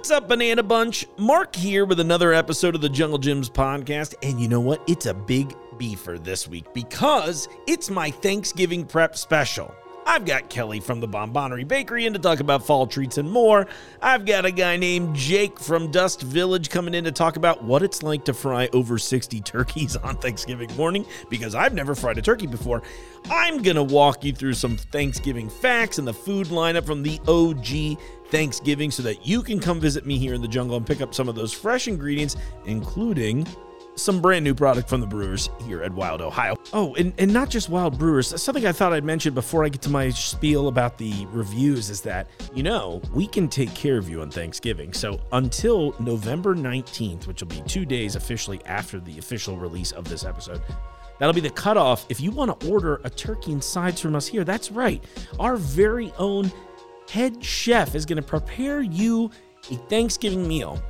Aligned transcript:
What's 0.00 0.10
up, 0.10 0.28
Banana 0.28 0.62
Bunch? 0.62 1.06
Mark 1.18 1.54
here 1.54 1.84
with 1.84 2.00
another 2.00 2.32
episode 2.32 2.74
of 2.74 2.80
the 2.80 2.88
Jungle 2.88 3.18
Jim's 3.18 3.50
podcast. 3.50 4.14
And 4.22 4.40
you 4.40 4.48
know 4.48 4.58
what? 4.58 4.82
It's 4.86 5.04
a 5.04 5.12
big 5.12 5.54
beefer 5.76 6.24
this 6.24 6.48
week 6.48 6.72
because 6.72 7.50
it's 7.66 7.90
my 7.90 8.10
Thanksgiving 8.10 8.86
prep 8.86 9.14
special. 9.14 9.74
I've 10.06 10.24
got 10.24 10.48
Kelly 10.48 10.80
from 10.80 11.00
the 11.00 11.06
Bonbonerie 11.06 11.68
Bakery 11.68 12.06
in 12.06 12.14
to 12.14 12.18
talk 12.18 12.40
about 12.40 12.64
fall 12.64 12.86
treats 12.86 13.18
and 13.18 13.30
more. 13.30 13.66
I've 14.00 14.24
got 14.24 14.46
a 14.46 14.50
guy 14.50 14.78
named 14.78 15.14
Jake 15.14 15.60
from 15.60 15.90
Dust 15.90 16.22
Village 16.22 16.70
coming 16.70 16.94
in 16.94 17.04
to 17.04 17.12
talk 17.12 17.36
about 17.36 17.62
what 17.62 17.82
it's 17.82 18.02
like 18.02 18.24
to 18.24 18.34
fry 18.34 18.70
over 18.72 18.98
60 18.98 19.40
turkeys 19.42 19.96
on 19.96 20.16
Thanksgiving 20.16 20.74
morning 20.76 21.04
because 21.28 21.54
I've 21.54 21.74
never 21.74 21.94
fried 21.94 22.16
a 22.16 22.22
turkey 22.22 22.46
before. 22.46 22.82
I'm 23.30 23.62
going 23.62 23.76
to 23.76 23.84
walk 23.84 24.24
you 24.24 24.32
through 24.32 24.54
some 24.54 24.78
Thanksgiving 24.78 25.50
facts 25.50 25.98
and 25.98 26.08
the 26.08 26.14
food 26.14 26.46
lineup 26.46 26.86
from 26.86 27.02
the 27.02 27.20
OG 27.28 28.00
Thanksgiving 28.30 28.90
so 28.90 29.02
that 29.02 29.26
you 29.26 29.42
can 29.42 29.60
come 29.60 29.80
visit 29.80 30.06
me 30.06 30.18
here 30.18 30.34
in 30.34 30.42
the 30.42 30.48
jungle 30.48 30.76
and 30.76 30.86
pick 30.86 31.00
up 31.00 31.14
some 31.14 31.28
of 31.28 31.34
those 31.34 31.52
fresh 31.52 31.88
ingredients, 31.88 32.36
including 32.64 33.46
some 33.96 34.20
brand 34.20 34.44
new 34.44 34.54
product 34.54 34.88
from 34.88 35.00
the 35.00 35.06
brewers 35.06 35.50
here 35.66 35.82
at 35.82 35.92
Wild 35.92 36.22
Ohio. 36.22 36.56
Oh, 36.72 36.94
and, 36.94 37.12
and 37.18 37.32
not 37.32 37.50
just 37.50 37.68
Wild 37.68 37.98
Brewers. 37.98 38.40
Something 38.40 38.66
I 38.66 38.72
thought 38.72 38.92
I'd 38.92 39.04
mention 39.04 39.34
before 39.34 39.64
I 39.64 39.68
get 39.68 39.82
to 39.82 39.90
my 39.90 40.10
spiel 40.10 40.68
about 40.68 40.96
the 40.96 41.26
reviews 41.26 41.90
is 41.90 42.00
that, 42.02 42.28
you 42.54 42.62
know, 42.62 43.02
we 43.12 43.26
can 43.26 43.48
take 43.48 43.74
care 43.74 43.98
of 43.98 44.08
you 44.08 44.22
on 44.22 44.30
Thanksgiving. 44.30 44.92
So 44.92 45.20
until 45.32 45.94
November 46.00 46.54
19th, 46.54 47.26
which 47.26 47.42
will 47.42 47.48
be 47.48 47.62
two 47.66 47.84
days 47.84 48.16
officially 48.16 48.60
after 48.64 49.00
the 49.00 49.18
official 49.18 49.56
release 49.56 49.92
of 49.92 50.08
this 50.08 50.24
episode, 50.24 50.62
That'll 51.18 51.34
be 51.34 51.42
the 51.42 51.50
cutoff. 51.50 52.06
If 52.08 52.18
you 52.18 52.30
want 52.30 52.58
to 52.58 52.70
order 52.70 52.98
a 53.04 53.10
turkey 53.10 53.52
and 53.52 53.62
sides 53.62 54.00
from 54.00 54.16
us 54.16 54.26
here, 54.26 54.42
that's 54.42 54.70
right. 54.70 55.04
Our 55.38 55.56
very 55.56 56.14
own 56.16 56.50
head 57.10 57.44
chef 57.44 57.94
is 57.94 58.06
going 58.06 58.16
to 58.16 58.22
prepare 58.22 58.80
you 58.80 59.30
a 59.70 59.74
Thanksgiving 59.88 60.46
meal 60.46 60.82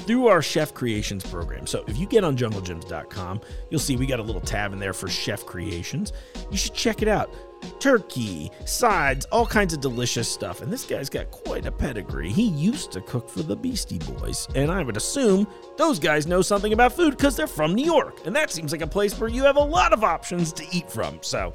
through 0.00 0.26
our 0.26 0.40
chef 0.40 0.72
creations 0.72 1.24
program. 1.24 1.66
So 1.66 1.84
if 1.86 1.98
you 1.98 2.06
get 2.06 2.24
on 2.24 2.36
junglejims.com, 2.36 3.40
you'll 3.70 3.80
see 3.80 3.96
we 3.96 4.06
got 4.06 4.20
a 4.20 4.22
little 4.22 4.40
tab 4.40 4.72
in 4.72 4.78
there 4.78 4.94
for 4.94 5.08
chef 5.08 5.44
creations. 5.44 6.12
You 6.50 6.56
should 6.56 6.74
check 6.74 7.02
it 7.02 7.08
out. 7.08 7.32
Turkey, 7.78 8.50
sides, 8.64 9.26
all 9.26 9.46
kinds 9.46 9.72
of 9.72 9.80
delicious 9.80 10.28
stuff. 10.28 10.62
And 10.62 10.72
this 10.72 10.84
guy's 10.84 11.08
got 11.08 11.30
quite 11.30 11.66
a 11.66 11.70
pedigree. 11.70 12.32
He 12.32 12.48
used 12.48 12.90
to 12.92 13.00
cook 13.02 13.28
for 13.28 13.42
the 13.42 13.54
Beastie 13.54 13.98
Boys. 13.98 14.48
And 14.54 14.70
I 14.70 14.82
would 14.82 14.96
assume 14.96 15.46
those 15.76 15.98
guys 15.98 16.26
know 16.26 16.42
something 16.42 16.72
about 16.72 16.92
food 16.92 17.16
because 17.16 17.36
they're 17.36 17.46
from 17.46 17.74
New 17.74 17.84
York. 17.84 18.26
And 18.26 18.34
that 18.34 18.50
seems 18.50 18.72
like 18.72 18.80
a 18.80 18.86
place 18.86 19.18
where 19.20 19.28
you 19.28 19.44
have 19.44 19.56
a 19.56 19.62
lot 19.62 19.92
of 19.92 20.02
options 20.02 20.52
to 20.54 20.64
eat 20.72 20.90
from. 20.90 21.18
So 21.20 21.54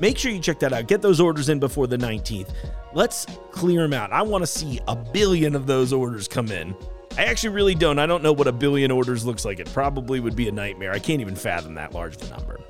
Make 0.00 0.16
sure 0.16 0.32
you 0.32 0.40
check 0.40 0.58
that 0.60 0.72
out. 0.72 0.88
Get 0.88 1.02
those 1.02 1.20
orders 1.20 1.50
in 1.50 1.60
before 1.60 1.86
the 1.86 1.98
19th. 1.98 2.48
Let's 2.94 3.26
clear 3.52 3.82
them 3.82 3.92
out. 3.92 4.12
I 4.12 4.22
want 4.22 4.42
to 4.42 4.46
see 4.46 4.80
a 4.88 4.96
billion 4.96 5.54
of 5.54 5.66
those 5.66 5.92
orders 5.92 6.26
come 6.26 6.50
in. 6.50 6.74
I 7.18 7.24
actually 7.24 7.50
really 7.50 7.74
don't. 7.74 7.98
I 7.98 8.06
don't 8.06 8.22
know 8.22 8.32
what 8.32 8.46
a 8.46 8.52
billion 8.52 8.90
orders 8.90 9.26
looks 9.26 9.44
like. 9.44 9.60
It 9.60 9.70
probably 9.72 10.20
would 10.20 10.34
be 10.34 10.48
a 10.48 10.52
nightmare. 10.52 10.92
I 10.92 10.98
can't 10.98 11.20
even 11.20 11.36
fathom 11.36 11.74
that 11.74 11.92
large 11.92 12.16
of 12.16 12.22
a 12.22 12.34
number. 12.34 12.60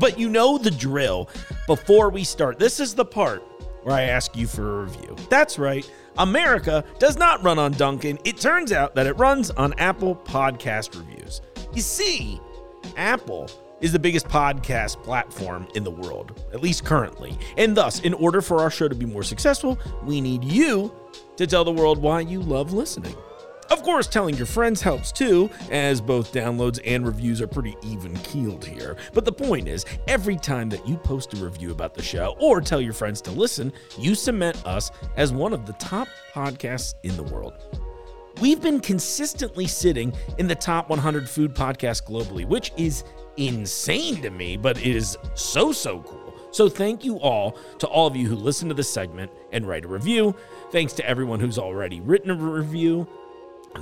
But 0.00 0.18
you 0.18 0.28
know 0.28 0.58
the 0.58 0.70
drill. 0.70 1.28
Before 1.66 2.10
we 2.10 2.24
start, 2.24 2.58
this 2.58 2.80
is 2.80 2.94
the 2.94 3.04
part 3.04 3.42
where 3.84 3.94
I 3.94 4.02
ask 4.02 4.36
you 4.36 4.46
for 4.46 4.80
a 4.80 4.84
review. 4.84 5.16
That's 5.30 5.58
right. 5.58 5.88
America 6.18 6.84
does 6.98 7.16
not 7.16 7.42
run 7.44 7.58
on 7.58 7.72
Dunkin'. 7.72 8.18
It 8.24 8.38
turns 8.38 8.72
out 8.72 8.94
that 8.96 9.06
it 9.06 9.12
runs 9.12 9.50
on 9.52 9.74
Apple 9.74 10.16
Podcast 10.16 10.98
Reviews. 10.98 11.40
You 11.72 11.82
see, 11.82 12.40
Apple 12.96 13.48
is 13.80 13.92
the 13.92 13.98
biggest 13.98 14.26
podcast 14.28 15.02
platform 15.02 15.68
in 15.74 15.84
the 15.84 15.90
world, 15.90 16.44
at 16.52 16.62
least 16.62 16.84
currently. 16.84 17.38
And 17.56 17.76
thus, 17.76 18.00
in 18.00 18.14
order 18.14 18.40
for 18.40 18.60
our 18.60 18.70
show 18.70 18.88
to 18.88 18.94
be 18.94 19.06
more 19.06 19.22
successful, 19.22 19.78
we 20.04 20.20
need 20.20 20.44
you 20.44 20.94
to 21.36 21.46
tell 21.46 21.64
the 21.64 21.72
world 21.72 21.98
why 21.98 22.20
you 22.20 22.40
love 22.40 22.72
listening. 22.72 23.14
Of 23.70 23.82
course, 23.82 24.06
telling 24.06 24.34
your 24.34 24.46
friends 24.46 24.80
helps 24.80 25.12
too, 25.12 25.50
as 25.70 26.00
both 26.00 26.32
downloads 26.32 26.80
and 26.86 27.04
reviews 27.04 27.42
are 27.42 27.46
pretty 27.46 27.76
even 27.82 28.16
keeled 28.18 28.64
here. 28.64 28.96
But 29.12 29.26
the 29.26 29.32
point 29.32 29.68
is, 29.68 29.84
every 30.06 30.36
time 30.36 30.70
that 30.70 30.88
you 30.88 30.96
post 30.96 31.34
a 31.34 31.36
review 31.36 31.70
about 31.70 31.92
the 31.92 32.02
show 32.02 32.34
or 32.40 32.62
tell 32.62 32.80
your 32.80 32.94
friends 32.94 33.20
to 33.22 33.30
listen, 33.30 33.72
you 33.98 34.14
cement 34.14 34.64
us 34.66 34.90
as 35.16 35.32
one 35.32 35.52
of 35.52 35.66
the 35.66 35.74
top 35.74 36.08
podcasts 36.32 36.94
in 37.02 37.14
the 37.16 37.22
world. 37.24 37.52
We've 38.40 38.60
been 38.60 38.80
consistently 38.80 39.66
sitting 39.66 40.14
in 40.38 40.46
the 40.46 40.54
top 40.54 40.88
100 40.88 41.28
food 41.28 41.54
podcasts 41.54 42.02
globally, 42.02 42.46
which 42.46 42.72
is 42.78 43.04
insane 43.38 44.22
to 44.22 44.30
me, 44.30 44.56
but 44.56 44.78
it 44.78 44.96
is 44.96 45.16
so, 45.34 45.72
so 45.72 46.00
cool. 46.00 46.34
So, 46.50 46.68
thank 46.68 47.04
you 47.04 47.20
all 47.20 47.58
to 47.78 47.86
all 47.86 48.06
of 48.06 48.16
you 48.16 48.26
who 48.26 48.34
listen 48.34 48.68
to 48.68 48.74
this 48.74 48.90
segment 48.90 49.30
and 49.52 49.68
write 49.68 49.84
a 49.84 49.88
review. 49.88 50.34
Thanks 50.70 50.92
to 50.94 51.06
everyone 51.06 51.40
who's 51.40 51.58
already 51.58 52.00
written 52.00 52.30
a 52.30 52.34
review. 52.34 53.06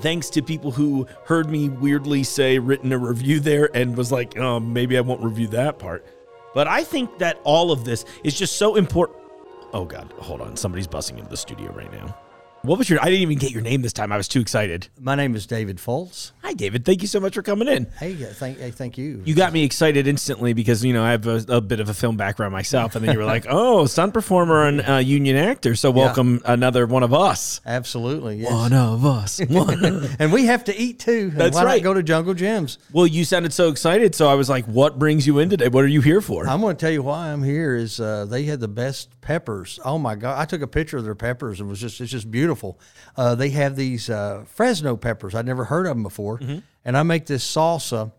Thanks 0.00 0.28
to 0.30 0.42
people 0.42 0.72
who 0.72 1.06
heard 1.24 1.48
me 1.48 1.68
weirdly 1.68 2.24
say 2.24 2.58
written 2.58 2.92
a 2.92 2.98
review 2.98 3.40
there 3.40 3.70
and 3.74 3.96
was 3.96 4.10
like, 4.10 4.36
oh, 4.36 4.60
maybe 4.60 4.98
I 4.98 5.00
won't 5.00 5.22
review 5.22 5.46
that 5.48 5.78
part. 5.78 6.04
But 6.54 6.66
I 6.66 6.84
think 6.84 7.18
that 7.18 7.38
all 7.44 7.70
of 7.70 7.84
this 7.84 8.04
is 8.24 8.36
just 8.36 8.56
so 8.56 8.76
important. 8.76 9.20
Oh, 9.72 9.84
God, 9.84 10.12
hold 10.18 10.40
on. 10.40 10.56
Somebody's 10.56 10.86
busting 10.86 11.18
into 11.18 11.30
the 11.30 11.36
studio 11.36 11.70
right 11.72 11.92
now. 11.92 12.16
What 12.66 12.78
was 12.78 12.90
your? 12.90 13.00
I 13.00 13.04
didn't 13.04 13.20
even 13.20 13.38
get 13.38 13.52
your 13.52 13.62
name 13.62 13.82
this 13.82 13.92
time. 13.92 14.10
I 14.10 14.16
was 14.16 14.26
too 14.26 14.40
excited. 14.40 14.88
My 14.98 15.14
name 15.14 15.36
is 15.36 15.46
David 15.46 15.76
Foltz. 15.76 16.32
Hi, 16.42 16.52
David. 16.52 16.84
Thank 16.84 17.00
you 17.00 17.06
so 17.06 17.20
much 17.20 17.34
for 17.34 17.42
coming 17.42 17.68
in. 17.68 17.86
Hey, 18.00 18.14
thank, 18.14 18.58
hey, 18.58 18.72
thank 18.72 18.98
you. 18.98 19.22
You 19.24 19.36
got 19.36 19.52
me 19.52 19.62
excited 19.62 20.08
instantly 20.08 20.52
because 20.52 20.84
you 20.84 20.92
know 20.92 21.04
I 21.04 21.12
have 21.12 21.28
a, 21.28 21.44
a 21.48 21.60
bit 21.60 21.78
of 21.78 21.88
a 21.88 21.94
film 21.94 22.16
background 22.16 22.52
myself, 22.52 22.96
and 22.96 23.04
then 23.04 23.12
you 23.12 23.20
were 23.20 23.24
like, 23.24 23.46
"Oh, 23.48 23.86
stunt 23.86 24.12
performer 24.14 24.64
and 24.66 24.80
uh, 24.80 24.96
union 24.96 25.36
actor." 25.36 25.76
So 25.76 25.92
welcome 25.92 26.40
yeah. 26.44 26.54
another 26.54 26.86
one 26.86 27.04
of 27.04 27.14
us. 27.14 27.60
Absolutely, 27.64 28.38
yes. 28.38 28.50
one 28.50 28.72
of 28.72 29.06
us. 29.06 29.40
One. 29.48 30.08
and 30.18 30.32
we 30.32 30.46
have 30.46 30.64
to 30.64 30.76
eat 30.76 30.98
too. 30.98 31.30
That's 31.30 31.54
why 31.54 31.64
right. 31.64 31.82
Not 31.82 31.90
go 31.90 31.94
to 31.94 32.02
Jungle 32.02 32.34
Jim's. 32.34 32.78
Well, 32.92 33.06
you 33.06 33.24
sounded 33.24 33.52
so 33.52 33.68
excited, 33.68 34.16
so 34.16 34.26
I 34.28 34.34
was 34.34 34.50
like, 34.50 34.64
"What 34.64 34.98
brings 34.98 35.24
you 35.24 35.38
in 35.38 35.50
today? 35.50 35.68
What 35.68 35.84
are 35.84 35.88
you 35.88 36.00
here 36.00 36.20
for?" 36.20 36.48
I'm 36.48 36.60
going 36.60 36.76
to 36.76 36.80
tell 36.80 36.90
you 36.90 37.04
why 37.04 37.28
I'm 37.28 37.44
here. 37.44 37.76
Is 37.76 38.00
uh, 38.00 38.24
they 38.24 38.42
had 38.42 38.58
the 38.58 38.68
best 38.68 39.20
peppers. 39.20 39.78
Oh 39.84 39.98
my 39.98 40.16
god! 40.16 40.40
I 40.40 40.46
took 40.46 40.62
a 40.62 40.66
picture 40.66 40.96
of 40.96 41.04
their 41.04 41.14
peppers. 41.14 41.60
It 41.60 41.64
was 41.64 41.80
just 41.80 42.00
it's 42.00 42.10
just 42.10 42.28
beautiful. 42.28 42.55
Uh, 43.16 43.34
they 43.34 43.50
have 43.50 43.76
these 43.76 44.10
uh, 44.10 44.44
Fresno 44.46 44.96
peppers. 44.96 45.34
I'd 45.34 45.46
never 45.46 45.64
heard 45.64 45.86
of 45.86 45.90
them 45.90 46.02
before, 46.02 46.38
mm-hmm. 46.38 46.58
and 46.84 46.96
I 46.96 47.02
make 47.02 47.26
this 47.26 47.44
salsa. 47.44 48.12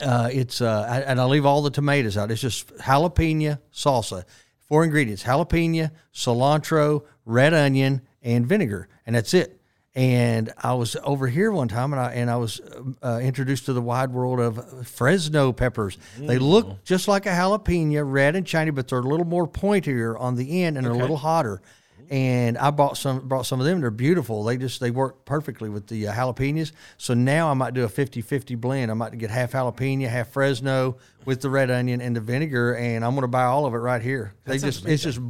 Uh, 0.00 0.28
it's 0.32 0.60
uh, 0.60 0.86
I, 0.88 1.00
and 1.00 1.20
I 1.20 1.24
leave 1.24 1.44
all 1.44 1.62
the 1.62 1.70
tomatoes 1.70 2.16
out. 2.16 2.30
It's 2.30 2.40
just 2.40 2.68
jalapeno 2.76 3.58
salsa. 3.72 4.24
Four 4.68 4.84
ingredients: 4.84 5.24
jalapeno, 5.24 5.90
cilantro, 6.14 7.04
red 7.24 7.54
onion, 7.54 8.02
and 8.22 8.46
vinegar, 8.46 8.88
and 9.06 9.16
that's 9.16 9.34
it. 9.34 9.58
And 9.94 10.52
I 10.56 10.74
was 10.74 10.96
over 11.02 11.26
here 11.26 11.50
one 11.50 11.66
time, 11.66 11.92
and 11.92 12.00
I 12.00 12.12
and 12.12 12.30
I 12.30 12.36
was 12.36 12.60
uh, 13.02 13.18
introduced 13.20 13.66
to 13.66 13.72
the 13.72 13.82
wide 13.82 14.12
world 14.12 14.38
of 14.38 14.86
Fresno 14.86 15.52
peppers. 15.52 15.98
Mm. 16.18 16.28
They 16.28 16.38
look 16.38 16.84
just 16.84 17.08
like 17.08 17.26
a 17.26 17.30
jalapeno, 17.30 18.08
red 18.08 18.36
and 18.36 18.48
shiny, 18.48 18.70
but 18.70 18.86
they're 18.86 19.00
a 19.00 19.02
little 19.02 19.26
more 19.26 19.48
pointier 19.48 20.18
on 20.18 20.36
the 20.36 20.62
end 20.62 20.78
and 20.78 20.86
okay. 20.86 20.96
a 20.96 21.00
little 21.00 21.16
hotter 21.16 21.60
and 22.10 22.56
I 22.56 22.70
bought 22.70 22.96
some 22.96 23.28
brought 23.28 23.46
some 23.46 23.60
of 23.60 23.66
them. 23.66 23.80
They're 23.80 23.90
beautiful. 23.90 24.44
They 24.44 24.56
just 24.56 24.80
they 24.80 24.90
work 24.90 25.24
perfectly 25.24 25.68
with 25.68 25.86
the 25.88 26.08
uh, 26.08 26.14
jalapenos. 26.14 26.72
So 26.96 27.14
now 27.14 27.50
I 27.50 27.54
might 27.54 27.74
do 27.74 27.84
a 27.84 27.88
50-50 27.88 28.58
blend. 28.60 28.90
I 28.90 28.94
might 28.94 29.16
get 29.18 29.30
half 29.30 29.52
jalapeno, 29.52 30.08
half 30.08 30.28
Fresno 30.28 30.96
with 31.24 31.40
the 31.40 31.50
red 31.50 31.70
onion 31.70 32.00
and 32.00 32.16
the 32.16 32.20
vinegar, 32.20 32.74
and 32.74 33.04
I'm 33.04 33.12
going 33.12 33.22
to 33.22 33.28
buy 33.28 33.44
all 33.44 33.66
of 33.66 33.74
it 33.74 33.78
right 33.78 34.02
here. 34.02 34.34
That 34.44 34.52
they 34.52 34.58
just 34.58 34.86
it's 34.86 35.02
just 35.02 35.20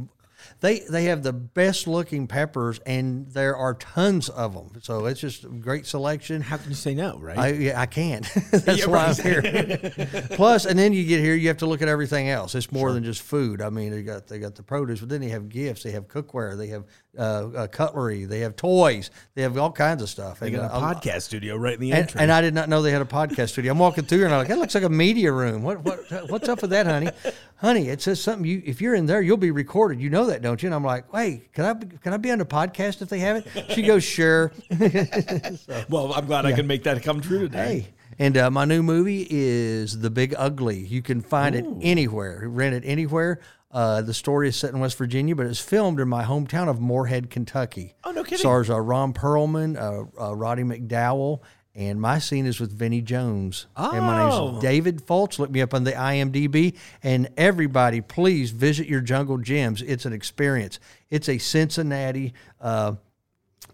they 0.61 0.79
they 0.79 1.05
have 1.05 1.23
the 1.23 1.31
best 1.31 1.87
looking 1.87 2.27
peppers, 2.27 2.79
and 2.85 3.27
there 3.31 3.55
are 3.55 3.73
tons 3.73 4.27
of 4.29 4.53
them. 4.53 4.81
So 4.81 5.05
it's 5.05 5.21
just 5.21 5.45
a 5.45 5.47
great 5.47 5.85
selection. 5.85 6.41
How 6.41 6.57
can 6.57 6.69
you 6.69 6.75
say 6.75 6.93
no, 6.93 7.17
right? 7.17 7.37
I, 7.37 7.47
yeah, 7.51 7.79
I 7.79 7.85
can't. 7.85 8.29
That's 8.51 8.79
yeah, 8.79 8.85
why 8.87 9.05
right. 9.05 9.19
I'm 9.19 9.23
here. 9.25 10.27
Plus, 10.31 10.65
and 10.65 10.77
then 10.77 10.91
you 10.91 11.05
get 11.05 11.21
here, 11.21 11.35
you 11.35 11.47
have 11.47 11.57
to 11.57 11.65
look 11.65 11.81
at 11.81 11.87
everything 11.87 12.29
else. 12.29 12.55
It's 12.55 12.71
more 12.71 12.89
sure. 12.89 12.93
than 12.93 13.03
just 13.03 13.21
food. 13.21 13.61
I 13.61 13.69
mean, 13.69 13.91
they 13.91 14.03
got 14.03 14.27
they 14.27 14.39
got 14.39 14.55
the 14.55 14.63
produce, 14.63 14.99
but 14.99 15.09
then 15.09 15.21
they 15.21 15.29
have 15.29 15.47
gifts, 15.47 15.83
they 15.83 15.91
have 15.91 16.07
cookware, 16.07 16.57
they 16.57 16.67
have 16.67 16.85
uh, 17.17 17.21
uh, 17.21 17.67
cutlery, 17.67 18.25
they 18.25 18.39
have 18.41 18.55
toys, 18.55 19.09
they 19.33 19.41
have 19.41 19.57
all 19.57 19.71
kinds 19.71 20.01
of 20.01 20.09
stuff. 20.09 20.39
They 20.39 20.47
and, 20.47 20.57
got 20.57 20.71
a 20.71 20.73
uh, 20.73 20.93
podcast 20.93 21.23
studio 21.23 21.55
right 21.55 21.73
in 21.73 21.79
the 21.79 21.91
and, 21.91 22.01
entrance. 22.01 22.21
And 22.21 22.31
I 22.31 22.41
did 22.41 22.53
not 22.53 22.69
know 22.69 22.81
they 22.81 22.91
had 22.91 23.01
a 23.01 23.05
podcast 23.05 23.49
studio. 23.49 23.71
I'm 23.71 23.79
walking 23.79 24.05
through 24.05 24.25
and 24.25 24.33
I'm 24.33 24.39
like, 24.39 24.47
that 24.49 24.59
looks 24.59 24.75
like 24.75 24.83
a 24.83 24.89
media 24.89 25.31
room. 25.31 25.63
What 25.63 25.83
what 25.83 26.29
what's 26.29 26.47
up 26.47 26.61
with 26.61 26.71
that, 26.71 26.85
honey? 26.85 27.09
honey, 27.57 27.89
it 27.89 28.01
says 28.01 28.21
something. 28.21 28.45
You 28.45 28.61
if 28.65 28.81
you're 28.81 28.95
in 28.95 29.05
there, 29.05 29.21
you'll 29.21 29.37
be 29.37 29.51
recorded. 29.51 29.99
You 29.99 30.09
know 30.09 30.25
that, 30.27 30.41
don't 30.41 30.61
you? 30.61 30.67
And 30.67 30.75
I'm 30.75 30.83
like, 30.83 31.05
hey, 31.11 31.49
can 31.53 31.65
I 31.65 31.73
can 31.73 32.13
I 32.13 32.17
be 32.17 32.31
on 32.31 32.39
the 32.39 32.45
podcast 32.45 33.01
if 33.01 33.09
they 33.09 33.19
have 33.19 33.37
it? 33.37 33.71
She 33.71 33.81
goes, 33.81 34.03
sure. 34.03 34.51
so, 34.77 35.83
well, 35.89 36.13
I'm 36.13 36.25
glad 36.25 36.45
yeah. 36.45 36.51
I 36.51 36.53
can 36.53 36.67
make 36.67 36.83
that 36.83 37.01
come 37.03 37.21
true 37.21 37.39
today. 37.39 37.79
Hey. 37.79 37.93
And 38.21 38.37
uh, 38.37 38.51
my 38.51 38.65
new 38.65 38.83
movie 38.83 39.25
is 39.29 39.99
The 39.99 40.09
Big 40.09 40.35
Ugly. 40.37 40.79
You 40.79 41.01
can 41.01 41.21
find 41.21 41.55
Ooh. 41.55 41.59
it 41.59 41.65
anywhere, 41.81 42.43
rent 42.49 42.75
it 42.75 42.83
anywhere. 42.85 43.39
Uh, 43.71 44.01
the 44.01 44.13
story 44.13 44.49
is 44.49 44.55
set 44.55 44.73
in 44.73 44.79
West 44.79 44.97
Virginia, 44.97 45.35
but 45.35 45.45
it's 45.45 45.59
filmed 45.59 45.99
in 45.99 46.07
my 46.07 46.23
hometown 46.23 46.67
of 46.67 46.79
Morehead, 46.79 47.29
Kentucky. 47.29 47.93
Oh, 48.03 48.11
no 48.11 48.23
kidding. 48.23 48.39
Stars 48.39 48.69
uh, 48.69 48.79
Ron 48.79 49.13
Perlman, 49.13 49.77
uh, 49.77 50.29
uh, 50.29 50.35
Roddy 50.35 50.63
McDowell, 50.63 51.41
and 51.75 52.01
my 52.01 52.17
scene 52.17 52.47
is 52.47 52.59
with 52.59 52.71
Vinnie 52.71 53.03
Jones. 53.03 53.67
Oh. 53.77 53.91
And 53.91 54.03
my 54.03 54.23
name's 54.23 54.35
oh. 54.35 54.59
David 54.59 55.05
Fultz. 55.05 55.37
Look 55.37 55.51
me 55.51 55.61
up 55.61 55.75
on 55.75 55.83
the 55.83 55.91
IMDb. 55.91 56.75
And 57.03 57.29
everybody, 57.37 58.01
please 58.01 58.49
visit 58.49 58.87
your 58.87 59.01
Jungle 59.01 59.37
Jim's. 59.37 59.83
It's 59.83 60.05
an 60.05 60.13
experience. 60.13 60.79
It's 61.11 61.29
a 61.29 61.37
Cincinnati 61.37 62.33
uh, 62.59 62.95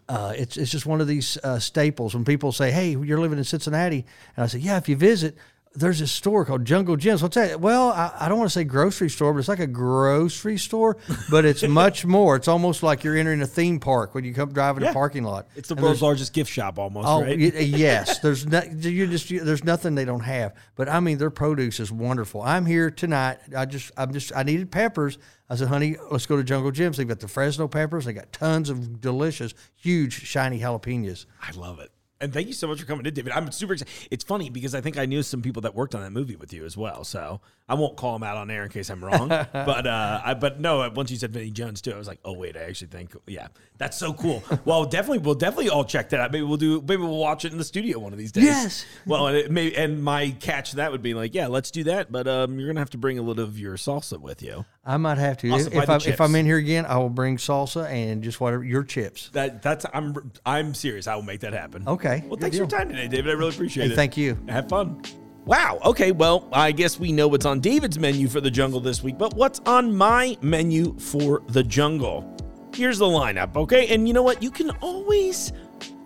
uh, 0.07 0.33
it's 0.38 0.56
it's 0.57 0.71
just 0.71 0.86
one 0.86 1.01
of 1.01 1.07
these 1.07 1.38
uh, 1.44 1.57
staples. 1.59 2.13
When 2.13 2.25
people 2.25 2.51
say, 2.51 2.71
"Hey, 2.71 2.91
you're 2.91 3.19
living 3.19 3.39
in 3.39 3.44
Cincinnati," 3.44 4.06
and 4.36 4.44
I 4.44 4.48
say, 4.48 4.59
"Yeah, 4.59 4.77
if 4.77 4.88
you 4.88 4.95
visit." 4.95 5.38
There's 5.77 6.00
this 6.00 6.12
store 6.12 6.45
called 6.45 6.63
Jungle 6.63 6.95
Jim's. 6.95 7.22
What's 7.22 7.36
that? 7.36 7.60
Well, 7.60 7.89
I, 7.89 8.12
I 8.22 8.30
don't 8.30 8.38
want 8.38 8.50
to 8.50 8.54
say 8.54 8.63
grocery 8.63 9.10
store, 9.10 9.33
but 9.33 9.39
it's 9.39 9.48
like 9.50 9.60
a 9.60 9.68
grocery 9.68 10.57
store, 10.57 10.95
but 11.30 11.44
it's 11.44 11.63
much 11.63 12.06
more. 12.06 12.36
It's 12.38 12.48
almost 12.48 12.81
like 12.81 13.04
you're 13.04 13.18
entering 13.18 13.42
a 13.42 13.45
theme 13.48 13.80
park 13.80 14.16
when 14.16 14.24
you 14.24 14.33
come 14.33 14.54
driving 14.54 14.83
Yeah. 14.83 14.92
a 14.92 14.94
parking 14.94 15.24
lot. 15.24 15.48
It's 15.56 15.68
the 15.68 15.75
And 15.75 15.83
world's 15.83 16.00
there's- 16.00 16.07
largest 16.07 16.33
gift 16.33 16.50
shop, 16.51 16.80
almost, 16.80 17.07
Oh 17.07 17.22
right? 17.24 17.38
y- 17.38 17.45
yes, 17.60 18.19
there's 18.19 18.45
no, 18.48 18.62
you 18.63 19.07
just 19.07 19.30
you- 19.30 19.44
there's 19.44 19.63
nothing 19.66 19.95
they 19.95 20.06
don't 20.06 20.22
have. 20.24 20.54
But 20.75 20.88
I 20.88 21.00
mean, 21.01 21.18
their 21.18 21.30
produce 21.30 21.80
is 21.80 21.92
wonderful. 21.92 22.42
I'm 22.42 22.66
here 22.66 22.89
tonight. 22.89 23.39
I 23.56 23.66
just 23.66 23.92
I'm 23.98 24.13
just 24.13 24.31
I 24.36 24.44
needed 24.44 24.72
peppers. 24.72 25.18
I 25.50 25.56
said, 25.57 25.68
honey, 25.68 25.95
let's 26.10 26.25
go 26.25 26.38
to 26.38 26.44
Jungle 26.44 26.72
Jim's. 26.72 26.98
They've 26.98 27.07
got 27.07 27.19
the 27.19 27.27
Fresno 27.27 27.68
peppers. 27.68 28.06
They 28.06 28.13
got 28.13 28.31
tons 28.31 28.69
of 28.69 29.00
delicious, 29.00 29.54
huge, 29.75 30.25
shiny 30.25 30.60
jalapenos. 30.60 31.25
I 31.42 31.51
love 31.51 31.80
it. 31.80 31.92
And 32.21 32.31
thank 32.31 32.47
you 32.47 32.53
so 32.53 32.67
much 32.67 32.79
for 32.79 32.85
coming 32.85 33.06
in, 33.06 33.13
David. 33.13 33.33
I'm 33.33 33.51
super 33.51 33.73
excited. 33.73 33.94
It's 34.09 34.23
funny 34.23 34.50
because 34.50 34.73
I 34.73 34.79
think 34.79 34.97
I 34.97 35.06
knew 35.06 35.21
some 35.21 35.41
people 35.41 35.62
that 35.63 35.75
worked 35.75 35.95
on 35.95 36.01
that 36.01 36.12
movie 36.12 36.38
with 36.38 36.53
you 36.53 36.63
as 36.63 36.77
well. 36.77 37.03
So 37.03 37.41
I 37.67 37.73
won't 37.73 37.97
call 37.97 38.13
them 38.13 38.23
out 38.23 38.38
on 38.38 38.50
air 38.50 38.63
in 38.63 38.69
case 38.69 38.89
I'm 38.89 39.03
wrong. 39.03 39.27
but 39.27 39.85
uh, 39.85 40.21
I, 40.23 40.33
but 40.33 40.62
no, 40.62 40.89
once 40.95 41.12
you 41.12 41.17
said 41.17 41.33
Vinnie 41.33 41.51
Jones 41.51 41.81
too, 41.81 41.91
I 41.91 41.97
was 41.97 42.07
like, 42.07 42.19
oh 42.23 42.31
wait, 42.31 42.56
I 42.56 42.62
actually 42.62 42.88
think 42.88 43.13
yeah, 43.27 43.47
that's 43.77 43.97
so 43.97 44.13
cool. 44.13 44.44
well, 44.65 44.85
definitely, 44.85 45.19
we'll 45.19 45.35
definitely 45.35 45.69
all 45.69 45.83
check 45.83 46.09
that 46.09 46.21
out. 46.21 46.31
Maybe 46.31 46.44
we'll 46.44 46.57
do. 46.57 46.81
Maybe 46.81 47.01
we'll 47.01 47.17
watch 47.17 47.44
it 47.44 47.51
in 47.51 47.57
the 47.57 47.65
studio 47.65 48.00
one 48.00 48.13
of 48.13 48.19
these 48.19 48.31
days. 48.31 48.45
Yes. 48.45 48.85
Well, 49.06 49.27
and 49.27 49.35
it 49.35 49.51
may, 49.51 49.73
and 49.73 50.01
my 50.01 50.31
catch 50.39 50.69
to 50.69 50.75
that 50.77 50.94
would 50.94 51.01
be 51.01 51.13
like, 51.13 51.33
yeah, 51.33 51.47
let's 51.47 51.69
do 51.69 51.83
that. 51.85 52.13
But 52.13 52.27
um, 52.27 52.59
you're 52.59 52.69
gonna 52.69 52.79
have 52.79 52.91
to 52.91 52.97
bring 52.97 53.19
a 53.19 53.23
little 53.23 53.44
of 53.44 53.59
your 53.59 53.75
salsa 53.75 54.19
with 54.19 54.41
you. 54.41 54.63
I 54.85 54.97
might 54.97 55.17
have 55.17 55.37
to. 55.37 55.49
Also 55.49 55.67
If, 55.71 55.75
if, 55.83 55.89
I, 55.89 55.95
if 55.97 56.21
I'm 56.21 56.35
in 56.35 56.45
here 56.45 56.57
again, 56.57 56.85
I 56.85 56.97
will 56.97 57.09
bring 57.09 57.37
salsa 57.37 57.89
and 57.89 58.23
just 58.23 58.39
whatever 58.39 58.63
your 58.63 58.83
chips. 58.83 59.29
That 59.33 59.61
that's 59.61 59.85
I'm 59.93 60.31
I'm 60.45 60.73
serious. 60.75 61.07
I 61.07 61.15
will 61.15 61.23
make 61.23 61.39
that 61.41 61.53
happen. 61.53 61.87
Okay, 61.87 62.21
Well, 62.27 62.31
good 62.31 62.41
thanks 62.41 62.57
for 62.57 62.61
your 62.63 62.67
time 62.69 62.89
today, 62.89 63.07
David. 63.07 63.31
I 63.31 63.33
really 63.33 63.49
appreciate 63.53 63.87
Hey, 63.87 63.93
it. 63.93 63.95
thank 63.95 64.15
you. 64.15 64.37
Have 64.47 64.69
fun. 64.69 65.01
Wow. 65.45 65.79
Okay. 65.85 66.11
Well, 66.11 66.47
I 66.51 66.71
guess 66.71 66.99
we 66.99 67.11
know 67.11 67.27
what's 67.27 67.45
on 67.45 67.59
David's 67.59 67.97
menu 67.99 68.27
for 68.27 68.41
the 68.41 68.49
jungle 68.51 68.79
this 68.79 69.03
week, 69.03 69.17
but 69.17 69.33
what's 69.35 69.59
on 69.65 69.95
my 69.95 70.37
menu 70.41 70.97
for 70.99 71.41
the 71.49 71.63
jungle? 71.63 72.31
Here's 72.73 72.97
the 72.99 73.05
lineup. 73.05 73.55
Okay. 73.55 73.88
And 73.93 74.07
you 74.07 74.13
know 74.13 74.23
what? 74.23 74.41
You 74.43 74.51
can 74.51 74.69
always 74.81 75.51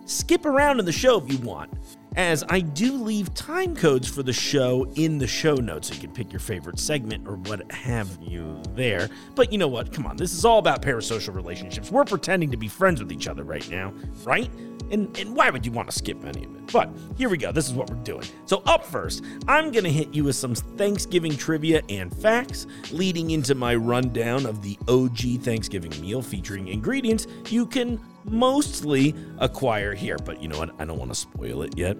skip 0.06 0.44
around 0.44 0.78
in 0.78 0.84
the 0.84 0.92
show 0.92 1.18
if 1.18 1.30
you 1.32 1.38
want, 1.38 1.70
as 2.16 2.44
I 2.48 2.60
do 2.60 2.92
leave 2.92 3.32
time 3.34 3.76
codes 3.76 4.08
for 4.08 4.22
the 4.22 4.32
show 4.32 4.90
in 4.96 5.18
the 5.18 5.26
show 5.26 5.54
notes. 5.54 5.88
So 5.88 5.94
you 5.94 6.00
can 6.00 6.12
pick 6.12 6.32
your 6.32 6.40
favorite 6.40 6.78
segment 6.78 7.26
or 7.26 7.36
what 7.36 7.70
have 7.72 8.08
you 8.20 8.60
there. 8.74 9.08
But 9.34 9.52
you 9.52 9.58
know 9.58 9.68
what? 9.68 9.92
Come 9.92 10.06
on. 10.06 10.16
This 10.16 10.32
is 10.32 10.44
all 10.44 10.58
about 10.58 10.82
parasocial 10.82 11.34
relationships. 11.34 11.90
We're 11.90 12.04
pretending 12.04 12.50
to 12.50 12.56
be 12.56 12.68
friends 12.68 13.00
with 13.02 13.12
each 13.12 13.28
other 13.28 13.44
right 13.44 13.68
now, 13.70 13.92
right? 14.24 14.50
And, 14.90 15.16
and 15.18 15.36
why 15.36 15.50
would 15.50 15.64
you 15.64 15.70
want 15.70 15.88
to 15.88 15.96
skip 15.96 16.24
any 16.24 16.44
of 16.44 16.56
it? 16.56 16.72
But 16.72 16.90
here 17.16 17.28
we 17.28 17.36
go. 17.36 17.52
This 17.52 17.66
is 17.66 17.74
what 17.74 17.88
we're 17.88 18.02
doing. 18.02 18.24
So, 18.46 18.62
up 18.66 18.84
first, 18.84 19.24
I'm 19.46 19.70
going 19.70 19.84
to 19.84 19.90
hit 19.90 20.12
you 20.14 20.24
with 20.24 20.36
some 20.36 20.54
Thanksgiving 20.54 21.36
trivia 21.36 21.82
and 21.88 22.14
facts, 22.16 22.66
leading 22.90 23.30
into 23.30 23.54
my 23.54 23.74
rundown 23.74 24.46
of 24.46 24.62
the 24.62 24.76
OG 24.88 25.42
Thanksgiving 25.42 25.92
meal 26.00 26.22
featuring 26.22 26.68
ingredients 26.68 27.26
you 27.48 27.66
can 27.66 28.00
mostly 28.24 29.14
acquire 29.38 29.94
here. 29.94 30.16
But 30.24 30.42
you 30.42 30.48
know 30.48 30.58
what? 30.58 30.70
I 30.78 30.84
don't 30.84 30.98
want 30.98 31.10
to 31.10 31.14
spoil 31.14 31.62
it 31.62 31.76
yet. 31.76 31.96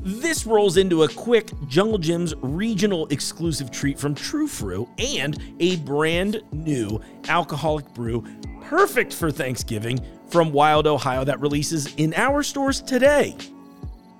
This 0.00 0.46
rolls 0.46 0.76
into 0.76 1.02
a 1.02 1.08
quick 1.08 1.50
Jungle 1.66 1.98
Jim's 1.98 2.34
regional 2.40 3.06
exclusive 3.08 3.70
treat 3.70 3.98
from 3.98 4.14
Tru 4.14 4.46
Fru 4.46 4.88
and 4.98 5.38
a 5.58 5.76
brand 5.78 6.40
new 6.52 7.00
alcoholic 7.28 7.92
brew 7.94 8.24
perfect 8.62 9.12
for 9.12 9.30
Thanksgiving 9.30 9.98
from 10.28 10.52
Wild, 10.52 10.86
Ohio 10.86 11.24
that 11.24 11.40
releases 11.40 11.94
in 11.96 12.14
our 12.14 12.42
stores 12.42 12.80
today. 12.80 13.36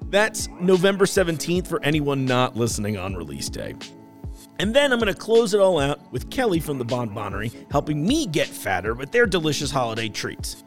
That's 0.06 0.48
November 0.60 1.04
17th 1.04 1.66
for 1.66 1.82
anyone 1.84 2.24
not 2.24 2.56
listening 2.56 2.96
on 2.96 3.14
release 3.14 3.48
day. 3.48 3.74
And 4.58 4.74
then 4.74 4.92
I'm 4.92 4.98
going 4.98 5.12
to 5.12 5.18
close 5.18 5.54
it 5.54 5.60
all 5.60 5.78
out 5.78 6.10
with 6.12 6.30
Kelly 6.30 6.60
from 6.60 6.78
the 6.78 6.84
Bonbonerie 6.84 7.70
helping 7.70 8.04
me 8.04 8.26
get 8.26 8.48
fatter 8.48 8.94
with 8.94 9.12
their 9.12 9.26
delicious 9.26 9.70
holiday 9.70 10.08
treats. 10.08 10.64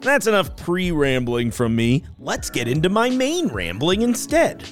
That's 0.00 0.26
enough 0.26 0.56
pre 0.56 0.92
rambling 0.92 1.50
from 1.50 1.76
me. 1.76 2.04
Let's 2.18 2.48
get 2.48 2.68
into 2.68 2.88
my 2.88 3.10
main 3.10 3.48
rambling 3.48 4.00
instead. 4.00 4.66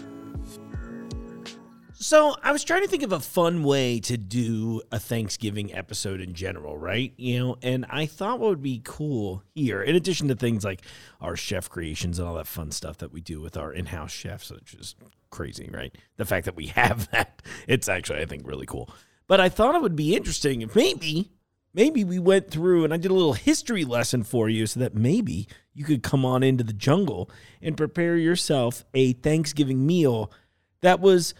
So, 2.00 2.36
I 2.42 2.52
was 2.52 2.64
trying 2.64 2.82
to 2.82 2.88
think 2.88 3.02
of 3.02 3.12
a 3.12 3.20
fun 3.20 3.64
way 3.64 3.98
to 4.00 4.16
do 4.16 4.80
a 4.92 5.00
Thanksgiving 5.00 5.74
episode 5.74 6.20
in 6.20 6.32
general, 6.32 6.78
right? 6.78 7.12
You 7.16 7.38
know, 7.38 7.56
and 7.60 7.84
I 7.90 8.06
thought 8.06 8.38
what 8.38 8.50
would 8.50 8.62
be 8.62 8.80
cool 8.84 9.42
here, 9.54 9.82
in 9.82 9.96
addition 9.96 10.28
to 10.28 10.36
things 10.36 10.64
like 10.64 10.82
our 11.20 11.36
chef 11.36 11.68
creations 11.68 12.18
and 12.18 12.26
all 12.26 12.36
that 12.36 12.46
fun 12.46 12.70
stuff 12.70 12.98
that 12.98 13.12
we 13.12 13.20
do 13.20 13.40
with 13.40 13.56
our 13.56 13.72
in 13.72 13.86
house 13.86 14.12
chefs, 14.12 14.50
which 14.50 14.74
is 14.74 14.94
crazy, 15.30 15.68
right? 15.72 15.94
The 16.16 16.24
fact 16.24 16.46
that 16.46 16.56
we 16.56 16.66
have 16.68 17.10
that, 17.10 17.42
it's 17.66 17.88
actually, 17.88 18.20
I 18.20 18.26
think, 18.26 18.46
really 18.46 18.66
cool. 18.66 18.88
But 19.26 19.40
I 19.40 19.48
thought 19.50 19.74
it 19.74 19.82
would 19.82 19.96
be 19.96 20.16
interesting 20.16 20.62
if 20.62 20.74
maybe 20.74 21.32
maybe 21.74 22.04
we 22.04 22.18
went 22.18 22.50
through 22.50 22.84
and 22.84 22.92
I 22.92 22.96
did 22.96 23.10
a 23.10 23.14
little 23.14 23.34
history 23.34 23.84
lesson 23.84 24.22
for 24.22 24.48
you 24.48 24.66
so 24.66 24.80
that 24.80 24.94
maybe 24.94 25.48
you 25.74 25.84
could 25.84 26.02
come 26.02 26.24
on 26.24 26.42
into 26.42 26.64
the 26.64 26.72
jungle 26.72 27.30
and 27.62 27.76
prepare 27.76 28.16
yourself 28.16 28.84
a 28.94 29.12
Thanksgiving 29.12 29.86
meal 29.86 30.32
that 30.80 31.00
was 31.00 31.34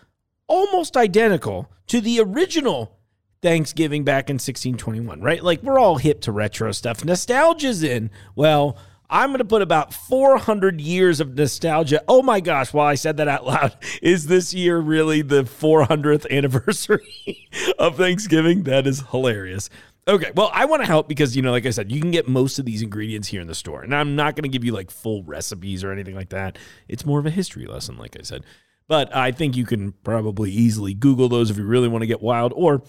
almost 0.47 0.97
identical 0.97 1.71
to 1.89 2.01
the 2.01 2.21
original 2.21 2.99
Thanksgiving 3.43 4.05
back 4.05 4.31
in 4.31 4.35
1621, 4.35 5.21
right? 5.21 5.43
Like 5.43 5.63
we're 5.63 5.79
all 5.79 5.97
hip 5.97 6.21
to 6.23 6.33
retro 6.33 6.73
stuff. 6.73 7.05
Nostalgia's 7.05 7.83
in. 7.83 8.11
Well, 8.35 8.77
I'm 9.11 9.31
going 9.31 9.39
to 9.39 9.45
put 9.45 9.63
about 9.63 9.95
400 9.95 10.81
years 10.81 11.21
of 11.21 11.35
nostalgia. 11.35 12.03
Oh 12.09 12.23
my 12.23 12.41
gosh, 12.41 12.75
while 12.75 12.87
I 12.87 12.95
said 12.95 13.17
that 13.17 13.29
out 13.29 13.47
loud, 13.47 13.77
is 14.03 14.27
this 14.27 14.53
year 14.53 14.79
really 14.79 15.23
the 15.23 15.45
400th 15.45 16.31
anniversary 16.31 17.49
of 17.79 17.97
Thanksgiving? 17.97 18.65
That 18.65 18.87
is 18.87 19.05
hilarious. 19.11 19.71
Okay, 20.09 20.33
well, 20.35 20.51
I 20.55 20.65
want 20.65 20.81
to 20.81 20.87
help 20.87 21.07
because, 21.07 21.37
you 21.37 21.43
know, 21.43 21.51
like 21.51 21.67
I 21.67 21.71
said, 21.71 21.93
you 21.93 22.01
can 22.01 22.11
get 22.11 22.27
most 22.27 22.59
of 22.59 22.65
these 22.65 22.81
ingredients 22.81 23.29
here 23.29 23.43
in 23.43 23.47
the 23.47 23.55
store. 23.55 23.83
And 23.83 23.95
I'm 23.95 24.17
not 24.17 24.37
going 24.37 24.45
to 24.45 24.49
give 24.49 24.65
you 24.65 24.73
like 24.73 24.91
full 24.91 25.23
recipes 25.23 25.85
or 25.85 25.93
anything 25.93 26.15
like 26.15 26.31
that. 26.31 26.57
It's 26.89 27.05
more 27.05 27.19
of 27.19 27.27
a 27.27 27.31
history 27.31 27.67
lesson, 27.67 27.99
like 27.99 28.17
I 28.19 28.23
said. 28.23 28.45
But 28.89 29.15
I 29.15 29.33
think 29.33 29.55
you 29.55 29.67
can 29.67 29.93
probably 29.93 30.51
easily 30.51 30.95
Google 30.95 31.29
those 31.29 31.51
if 31.51 31.59
you 31.59 31.65
really 31.65 31.89
want 31.89 32.03
to 32.03 32.07
get 32.07 32.23
wild 32.23 32.55
or 32.57 32.83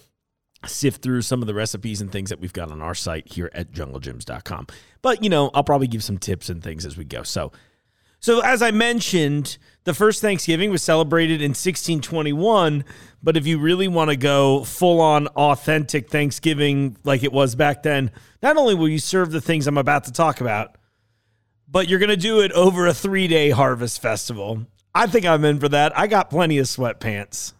sift 0.66 1.02
through 1.02 1.22
some 1.24 1.42
of 1.42 1.48
the 1.48 1.54
recipes 1.54 2.00
and 2.00 2.10
things 2.10 2.30
that 2.30 2.40
we've 2.40 2.54
got 2.54 2.72
on 2.72 2.82
our 2.82 2.96
site 2.96 3.34
here 3.34 3.52
at 3.54 3.74
junglejims.com. 3.74 4.68
But, 5.02 5.22
you 5.22 5.30
know, 5.30 5.52
I'll 5.54 5.64
probably 5.66 5.88
give 5.88 6.06
some 6.06 6.18
tips 6.18 6.50
and 6.50 6.64
things 6.64 6.86
as 6.86 6.96
we 6.96 7.04
go. 7.04 7.24
So, 7.24 7.52
so 8.20 8.42
as 8.42 8.62
I 8.62 8.72
mentioned, 8.72 9.58
the 9.84 9.94
first 9.94 10.22
Thanksgiving 10.22 10.70
was 10.70 10.84
celebrated 10.84 11.42
in 11.42 11.52
1621, 11.52 12.84
but 13.24 13.38
if 13.38 13.48
you 13.48 13.60
really 13.60 13.88
want 13.88 14.10
to 14.10 14.16
go 14.16 14.64
full 14.64 15.02
on 15.02 15.28
authentic 15.28 16.10
Thanksgiving 16.10 16.98
like 17.04 17.24
it 17.24 17.34
was 17.34 17.56
back 17.56 17.84
then, 17.84 18.12
not 18.42 18.58
only 18.58 18.76
will 18.76 18.90
you 18.90 19.00
serve 19.00 19.32
the 19.32 19.42
things 19.42 19.68
I'm 19.68 19.78
about 19.78 20.04
to 20.06 20.12
talk 20.12 20.42
about, 20.42 20.76
but 21.68 21.88
you're 21.88 22.00
going 22.00 22.10
to 22.10 22.18
do 22.18 22.42
it 22.42 22.52
over 22.54 22.88
a 22.88 22.92
3-day 22.92 23.52
harvest 23.52 24.02
festival. 24.02 24.66
I 24.94 25.08
think 25.08 25.26
I'm 25.26 25.46
in 25.46 25.60
for 25.60 25.70
that. 25.70 25.98
I 25.98 26.08
got 26.08 26.30
plenty 26.30 26.58
of 26.58 26.66
sweatpants. 26.66 27.54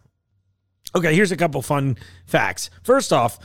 Okay, 0.94 1.14
here's 1.14 1.32
a 1.32 1.36
couple 1.36 1.62
fun 1.62 1.96
facts. 2.26 2.70
First 2.82 3.12
off, 3.12 3.38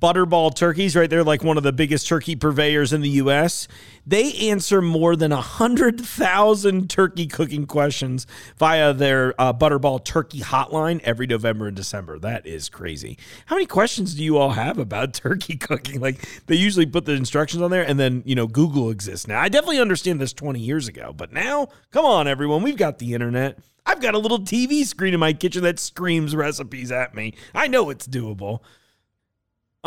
Butterball 0.00 0.54
turkeys, 0.54 0.94
right? 0.94 1.08
They're 1.08 1.24
like 1.24 1.42
one 1.42 1.56
of 1.56 1.62
the 1.62 1.72
biggest 1.72 2.06
turkey 2.06 2.36
purveyors 2.36 2.92
in 2.92 3.00
the 3.00 3.08
US. 3.10 3.66
They 4.06 4.32
answer 4.50 4.82
more 4.82 5.16
than 5.16 5.30
100,000 5.30 6.90
turkey 6.90 7.26
cooking 7.26 7.66
questions 7.66 8.26
via 8.58 8.92
their 8.92 9.34
uh, 9.40 9.52
Butterball 9.52 10.04
turkey 10.04 10.40
hotline 10.40 11.00
every 11.04 11.26
November 11.26 11.66
and 11.66 11.76
December. 11.76 12.18
That 12.18 12.46
is 12.46 12.68
crazy. 12.68 13.18
How 13.46 13.56
many 13.56 13.66
questions 13.66 14.14
do 14.14 14.22
you 14.22 14.36
all 14.36 14.50
have 14.50 14.78
about 14.78 15.14
turkey 15.14 15.56
cooking? 15.56 16.00
Like 16.00 16.26
they 16.46 16.56
usually 16.56 16.86
put 16.86 17.04
the 17.04 17.12
instructions 17.12 17.62
on 17.62 17.70
there 17.70 17.86
and 17.86 17.98
then, 17.98 18.22
you 18.26 18.34
know, 18.34 18.46
Google 18.46 18.90
exists 18.90 19.26
now. 19.26 19.40
I 19.40 19.48
definitely 19.48 19.80
understand 19.80 20.20
this 20.20 20.32
20 20.32 20.60
years 20.60 20.88
ago, 20.88 21.12
but 21.16 21.32
now, 21.32 21.68
come 21.90 22.04
on, 22.04 22.28
everyone. 22.28 22.62
We've 22.62 22.76
got 22.76 22.98
the 22.98 23.14
internet. 23.14 23.58
I've 23.84 24.02
got 24.02 24.14
a 24.14 24.18
little 24.18 24.40
TV 24.40 24.84
screen 24.84 25.14
in 25.14 25.20
my 25.20 25.32
kitchen 25.32 25.62
that 25.62 25.78
screams 25.78 26.36
recipes 26.36 26.92
at 26.92 27.14
me. 27.14 27.32
I 27.54 27.68
know 27.68 27.88
it's 27.88 28.06
doable. 28.06 28.60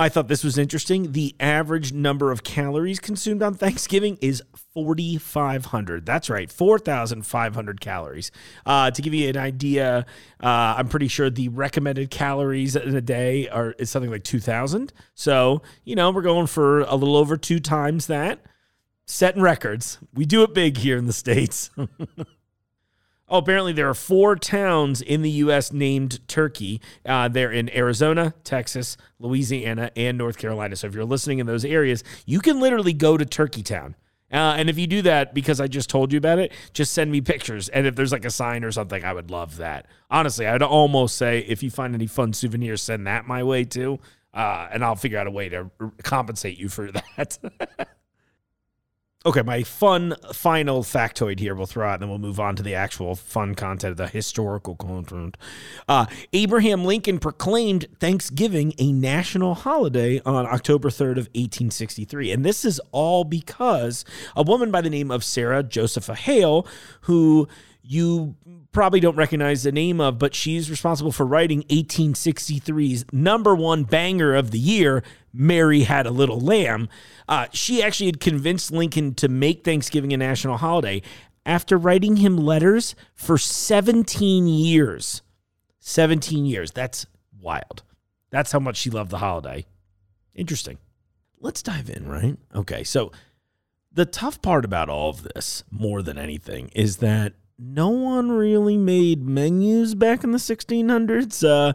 I 0.01 0.09
thought 0.09 0.27
this 0.27 0.43
was 0.43 0.57
interesting. 0.57 1.11
The 1.11 1.35
average 1.39 1.93
number 1.93 2.31
of 2.31 2.43
calories 2.43 2.99
consumed 2.99 3.43
on 3.43 3.53
Thanksgiving 3.53 4.17
is 4.19 4.41
4,500. 4.73 6.07
That's 6.07 6.27
right, 6.27 6.51
4,500 6.51 7.79
calories. 7.79 8.31
Uh, 8.65 8.89
to 8.89 8.99
give 8.99 9.13
you 9.13 9.29
an 9.29 9.37
idea, 9.37 10.07
uh, 10.41 10.73
I'm 10.75 10.87
pretty 10.87 11.07
sure 11.07 11.29
the 11.29 11.49
recommended 11.49 12.09
calories 12.09 12.75
in 12.75 12.95
a 12.95 13.01
day 13.01 13.47
are 13.49 13.73
is 13.73 13.91
something 13.91 14.09
like 14.09 14.23
2,000. 14.23 14.91
So, 15.13 15.61
you 15.83 15.95
know, 15.95 16.09
we're 16.09 16.23
going 16.23 16.47
for 16.47 16.79
a 16.79 16.95
little 16.95 17.15
over 17.15 17.37
two 17.37 17.59
times 17.59 18.07
that. 18.07 18.39
Setting 19.05 19.43
records. 19.43 19.99
We 20.15 20.25
do 20.25 20.41
it 20.41 20.55
big 20.55 20.77
here 20.77 20.97
in 20.97 21.05
the 21.05 21.13
States. 21.13 21.69
Oh, 23.31 23.37
apparently 23.37 23.71
there 23.73 23.89
are 23.89 23.93
four 23.95 24.35
towns 24.35 25.01
in 25.01 25.21
the 25.21 25.29
U.S. 25.31 25.71
named 25.71 26.19
Turkey. 26.27 26.81
Uh, 27.05 27.29
they're 27.29 27.51
in 27.51 27.75
Arizona, 27.75 28.33
Texas, 28.43 28.97
Louisiana, 29.19 29.89
and 29.95 30.17
North 30.17 30.37
Carolina. 30.37 30.75
So 30.75 30.87
if 30.87 30.93
you're 30.93 31.05
listening 31.05 31.39
in 31.39 31.47
those 31.47 31.63
areas, 31.63 32.03
you 32.25 32.41
can 32.41 32.59
literally 32.59 32.93
go 32.93 33.17
to 33.17 33.25
Turkey 33.25 33.63
Town 33.63 33.95
Uh, 34.33 34.55
and 34.57 34.69
if 34.69 34.77
you 34.77 34.85
do 34.87 35.01
that 35.03 35.33
because 35.33 35.59
I 35.61 35.67
just 35.67 35.89
told 35.89 36.11
you 36.11 36.17
about 36.17 36.39
it, 36.39 36.51
just 36.73 36.93
send 36.93 37.11
me 37.11 37.21
pictures. 37.21 37.69
And 37.69 37.87
if 37.87 37.95
there's 37.95 38.11
like 38.11 38.25
a 38.25 38.29
sign 38.29 38.63
or 38.65 38.71
something, 38.71 39.03
I 39.03 39.13
would 39.13 39.31
love 39.31 39.57
that. 39.57 39.87
Honestly, 40.09 40.45
I'd 40.47 40.61
almost 40.61 41.15
say 41.17 41.39
if 41.47 41.63
you 41.63 41.69
find 41.71 41.95
any 41.95 42.07
fun 42.07 42.33
souvenirs, 42.33 42.81
send 42.81 43.07
that 43.07 43.27
my 43.27 43.43
way 43.43 43.63
too. 43.65 43.99
Uh, 44.33 44.67
and 44.71 44.83
I'll 44.85 44.95
figure 44.95 45.17
out 45.19 45.27
a 45.27 45.31
way 45.31 45.49
to 45.49 45.69
compensate 46.03 46.57
you 46.57 46.69
for 46.69 46.91
that. 47.17 47.37
Okay, 49.23 49.43
my 49.43 49.61
fun 49.61 50.15
final 50.33 50.81
factoid 50.81 51.37
here 51.39 51.53
we'll 51.53 51.67
throw 51.67 51.87
out, 51.87 51.93
and 51.93 52.01
then 52.01 52.09
we'll 52.09 52.17
move 52.17 52.39
on 52.39 52.55
to 52.55 52.63
the 52.63 52.73
actual 52.73 53.13
fun 53.13 53.53
content, 53.53 53.97
the 53.97 54.07
historical 54.07 54.75
content. 54.75 55.37
Uh, 55.87 56.07
Abraham 56.33 56.85
Lincoln 56.85 57.19
proclaimed 57.19 57.85
Thanksgiving 57.99 58.73
a 58.79 58.91
national 58.91 59.53
holiday 59.53 60.21
on 60.25 60.47
October 60.47 60.89
3rd 60.89 61.11
of 61.11 61.27
1863. 61.35 62.31
And 62.31 62.43
this 62.43 62.65
is 62.65 62.81
all 62.91 63.23
because 63.23 64.05
a 64.35 64.41
woman 64.41 64.71
by 64.71 64.81
the 64.81 64.89
name 64.89 65.11
of 65.11 65.23
Sarah 65.23 65.61
Josepha 65.61 66.15
Hale, 66.15 66.65
who 67.01 67.47
you 67.83 68.35
probably 68.71 68.99
don't 68.99 69.15
recognize 69.15 69.63
the 69.63 69.71
name 69.71 69.99
of, 69.99 70.17
but 70.17 70.33
she's 70.33 70.69
responsible 70.69 71.11
for 71.11 71.25
writing 71.25 71.63
1863's 71.63 73.05
number 73.11 73.53
one 73.53 73.83
banger 73.83 74.33
of 74.33 74.51
the 74.51 74.59
year, 74.59 75.03
Mary 75.33 75.81
Had 75.81 76.05
a 76.05 76.11
Little 76.11 76.39
Lamb. 76.39 76.89
Uh, 77.27 77.47
she 77.51 77.83
actually 77.83 78.07
had 78.07 78.19
convinced 78.19 78.71
Lincoln 78.71 79.13
to 79.15 79.27
make 79.27 79.63
Thanksgiving 79.63 80.13
a 80.13 80.17
national 80.17 80.57
holiday 80.57 81.01
after 81.45 81.77
writing 81.77 82.17
him 82.17 82.37
letters 82.37 82.95
for 83.13 83.37
17 83.37 84.47
years. 84.47 85.21
17 85.79 86.45
years. 86.45 86.71
That's 86.71 87.05
wild. 87.39 87.83
That's 88.29 88.51
how 88.51 88.59
much 88.59 88.77
she 88.77 88.89
loved 88.89 89.11
the 89.11 89.17
holiday. 89.17 89.65
Interesting. 90.33 90.77
Let's 91.39 91.63
dive 91.63 91.89
in, 91.89 92.07
right? 92.07 92.37
Okay, 92.55 92.83
so 92.83 93.11
the 93.91 94.05
tough 94.05 94.41
part 94.41 94.63
about 94.63 94.89
all 94.89 95.09
of 95.09 95.23
this, 95.23 95.63
more 95.69 96.01
than 96.01 96.17
anything, 96.17 96.69
is 96.73 96.97
that 96.97 97.33
no 97.61 97.89
one 97.89 98.31
really 98.31 98.77
made 98.77 99.23
menus 99.23 99.93
back 99.93 100.23
in 100.23 100.31
the 100.31 100.39
1600s. 100.39 101.47
Uh, 101.47 101.73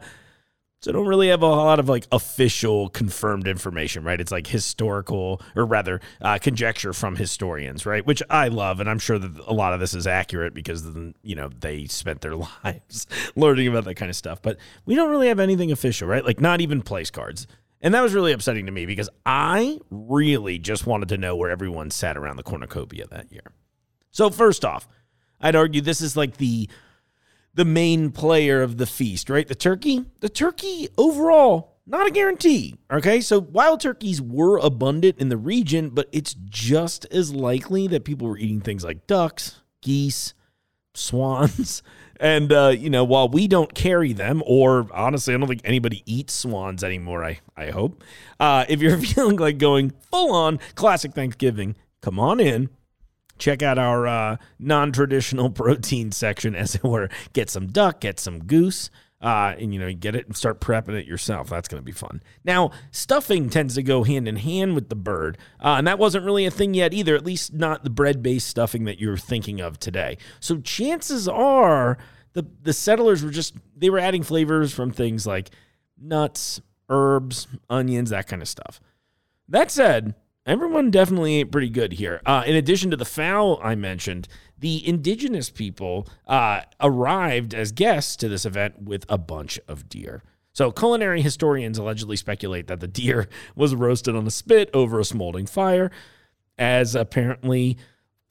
so 0.81 0.91
I 0.91 0.93
don't 0.93 1.07
really 1.07 1.29
have 1.29 1.43
a 1.43 1.47
lot 1.47 1.79
of 1.79 1.89
like 1.89 2.07
official 2.13 2.91
confirmed 2.91 3.47
information, 3.47 4.05
right? 4.05 4.21
It's 4.21 4.33
like 4.33 4.47
historical, 4.47 5.41
or 5.55 5.65
rather, 5.65 6.01
uh, 6.21 6.39
conjecture 6.39 6.93
from 6.93 7.17
historians, 7.17 7.87
right? 7.87 8.05
Which 8.05 8.23
I 8.29 8.49
love, 8.49 8.79
and 8.81 8.91
I'm 8.91 8.99
sure 8.99 9.19
that 9.19 9.39
a 9.47 9.55
lot 9.55 9.73
of 9.73 9.81
this 9.81 9.95
is 9.95 10.07
accurate 10.07 10.55
because 10.55 10.85
you 11.23 11.35
know 11.35 11.49
they 11.49 11.87
spent 11.87 12.21
their 12.21 12.37
lives 12.65 13.07
learning 13.37 13.69
about 13.69 13.85
that 13.85 13.95
kind 13.95 14.11
of 14.11 14.17
stuff. 14.17 14.43
But 14.43 14.59
we 14.85 14.95
don't 14.95 15.11
really 15.11 15.29
have 15.29 15.41
anything 15.41 15.73
official, 15.73 16.09
right? 16.09 16.25
Like 16.25 16.41
not 16.41 16.61
even 16.61 16.83
place 16.83 17.11
cards. 17.11 17.47
And 17.81 17.95
that 17.95 18.03
was 18.03 18.15
really 18.15 18.33
upsetting 18.33 18.67
to 18.67 18.73
me 18.73 18.87
because 18.87 19.09
I 19.25 19.79
really 19.91 20.59
just 20.59 20.87
wanted 20.87 21.09
to 21.11 21.19
know 21.19 21.37
where 21.37 21.51
everyone 21.51 21.91
sat 21.91 22.17
around 22.17 22.37
the 22.37 22.43
cornucopia 22.43 23.07
that 23.09 23.31
year. 23.31 23.53
So 24.11 24.31
first 24.31 24.65
off, 24.65 24.89
I'd 25.41 25.57
argue 25.57 25.81
this 25.81 26.01
is 26.01 26.17
like 26.17 26.37
the 26.37 26.69
the 27.55 27.65
main 27.65 28.11
player 28.11 28.63
of 28.63 28.77
the 28.77 28.87
feast, 28.87 29.31
right? 29.31 29.49
The 29.49 29.55
turkey. 29.55 30.05
The 30.21 30.29
turkey 30.29 30.89
overall 30.99 31.77
not 31.87 32.09
a 32.09 32.11
guarantee. 32.11 32.75
Okay, 32.91 33.21
so 33.21 33.39
wild 33.39 33.81
turkeys 33.81 34.21
were 34.21 34.59
abundant 34.59 35.19
in 35.19 35.29
the 35.29 35.37
region, 35.37 35.91
but 35.91 36.09
it's 36.11 36.35
just 36.35 37.07
as 37.13 37.33
likely 37.33 37.87
that 37.89 38.05
people 38.05 38.27
were 38.27 38.39
eating 38.39 38.61
things 38.61 38.85
like 38.85 39.07
ducks, 39.07 39.63
geese, 39.81 40.35
swans. 40.95 41.83
And, 42.19 42.51
uh, 42.51 42.69
you 42.69 42.89
know, 42.89 43.05
while 43.05 43.29
we 43.29 43.47
don't 43.47 43.75
carry 43.75 44.15
them, 44.15 44.43
or 44.47 44.89
honestly, 44.95 45.35
I 45.35 45.37
don't 45.37 45.49
think 45.49 45.61
anybody 45.65 46.03
eats 46.07 46.33
swans 46.33 46.83
anymore, 46.83 47.23
I, 47.23 47.41
I 47.59 47.71
hope. 47.71 48.03
Uh, 48.41 48.65
if 48.71 48.81
you're 48.81 48.97
feeling 49.03 49.37
like 49.37 49.59
going 49.59 49.91
full 50.11 50.33
on 50.33 50.59
classic 50.77 51.13
Thanksgiving, 51.13 51.77
come 52.01 52.19
on 52.19 52.41
in 52.41 52.71
check 53.39 53.63
out 53.63 53.79
our 53.79 54.07
uh, 54.07 54.37
non-traditional 54.59 55.51
protein 55.51 56.13
section, 56.13 56.55
as 56.55 56.75
it 56.75 56.85
were. 56.85 57.09
Get 57.33 57.51
some 57.51 57.69
duck, 57.69 58.01
get 58.01 58.21
some 58.21 58.45
goose, 58.45 58.91
uh, 59.21 59.55
and 59.59 59.73
you 59.73 59.81
know, 59.81 59.93
get 59.93 60.15
it 60.15 60.27
and 60.27 60.37
start 60.37 60.61
prepping 60.61 60.99
it 60.99 61.07
yourself. 61.07 61.49
That's 61.49 61.69
going 61.69 61.81
to 61.81 61.85
be 61.85 61.93
fun. 61.93 62.23
Now, 62.45 62.71
stuffing 62.91 63.49
tends 63.49 63.75
to 63.75 63.83
go 63.83 64.05
hand 64.05 64.29
in 64.29 64.37
hand 64.37 64.75
with 64.75 64.89
the 64.89 64.97
bird, 64.97 65.39
uh, 65.61 65.77
and 65.79 65.87
that 65.87 65.99
wasn't 65.99 66.25
really 66.25 66.45
a 66.47 66.51
thing 66.51 66.75
yet 66.75 66.93
either. 66.93 67.17
At 67.17 67.25
least 67.25 67.53
not 67.53 67.83
the 67.85 67.91
bread-based 67.91 68.47
stuffing 68.47 68.85
that 68.85 69.01
you're 69.01 69.17
thinking 69.17 69.61
of 69.61 69.79
today. 69.79 70.19
So 70.41 70.59
chances 70.59 71.29
are 71.29 71.99
the 72.35 72.47
the 72.63 72.73
settlers 72.73 73.25
were 73.25 73.31
just 73.31 73.55
they 73.75 73.91
were 73.91 73.99
adding 73.99 74.23
flavors 74.23 74.73
from 74.73 74.91
things 74.91 75.27
like 75.27 75.51
nuts, 76.01 76.61
herbs, 76.89 77.47
onions, 77.71 78.11
that 78.11 78.27
kind 78.27 78.43
of 78.43 78.49
stuff. 78.49 78.81
That 79.49 79.71
said, 79.71 80.15
everyone 80.47 80.91
definitely 80.91 81.37
ain't 81.37 81.53
pretty 81.53 81.69
good 81.69 81.93
here. 81.95 82.21
Uh, 82.25 82.45
in 82.47 82.55
addition 82.55 82.91
to 82.91 82.97
the 82.97 83.05
fowl 83.05 83.61
I 83.63 83.75
mentioned, 83.75 84.29
the 84.59 84.87
indigenous 84.87 85.51
people 85.51 86.09
uh, 86.27 86.63
arrived 86.81 87.55
as 87.55 87.73
guests 87.73 88.17
to 88.17 88.29
this 88.29 88.47
event 88.47 88.83
with 88.83 89.05
a 89.09 89.19
bunch 89.19 89.59
of 89.69 89.89
deer. 89.89 90.23
So, 90.53 90.71
culinary 90.71 91.21
historians 91.21 91.77
allegedly 91.77 92.17
speculate 92.17 92.69
that 92.69 92.81
the 92.81 92.89
deer 92.89 93.29
was 93.55 93.75
roasted 93.75 94.17
on 94.17 94.27
a 94.27 94.31
spit 94.31 94.71
over 94.73 94.99
a 94.99 95.05
smoldering 95.05 95.47
fire, 95.47 95.91
as 96.57 96.95
apparently 96.95 97.77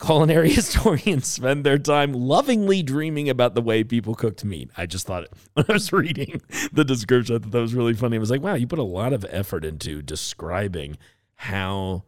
culinary 0.03 0.49
historians 0.53 1.27
spend 1.27 1.63
their 1.63 1.77
time 1.77 2.13
lovingly 2.13 2.81
dreaming 2.81 3.29
about 3.29 3.53
the 3.53 3.61
way 3.61 3.83
people 3.83 4.15
cooked 4.15 4.43
meat. 4.43 4.69
I 4.75 4.85
just 4.85 5.05
thought 5.05 5.27
when 5.53 5.65
I 5.69 5.73
was 5.73 5.93
reading 5.93 6.41
the 6.73 6.83
description, 6.83 7.35
I 7.35 7.39
thought 7.39 7.51
that 7.51 7.61
was 7.61 7.75
really 7.75 7.93
funny. 7.93 8.17
I 8.17 8.19
was 8.19 8.31
like, 8.31 8.41
wow, 8.41 8.55
you 8.55 8.65
put 8.67 8.79
a 8.79 8.83
lot 8.83 9.13
of 9.13 9.25
effort 9.29 9.63
into 9.63 10.01
describing 10.01 10.97
how 11.35 12.03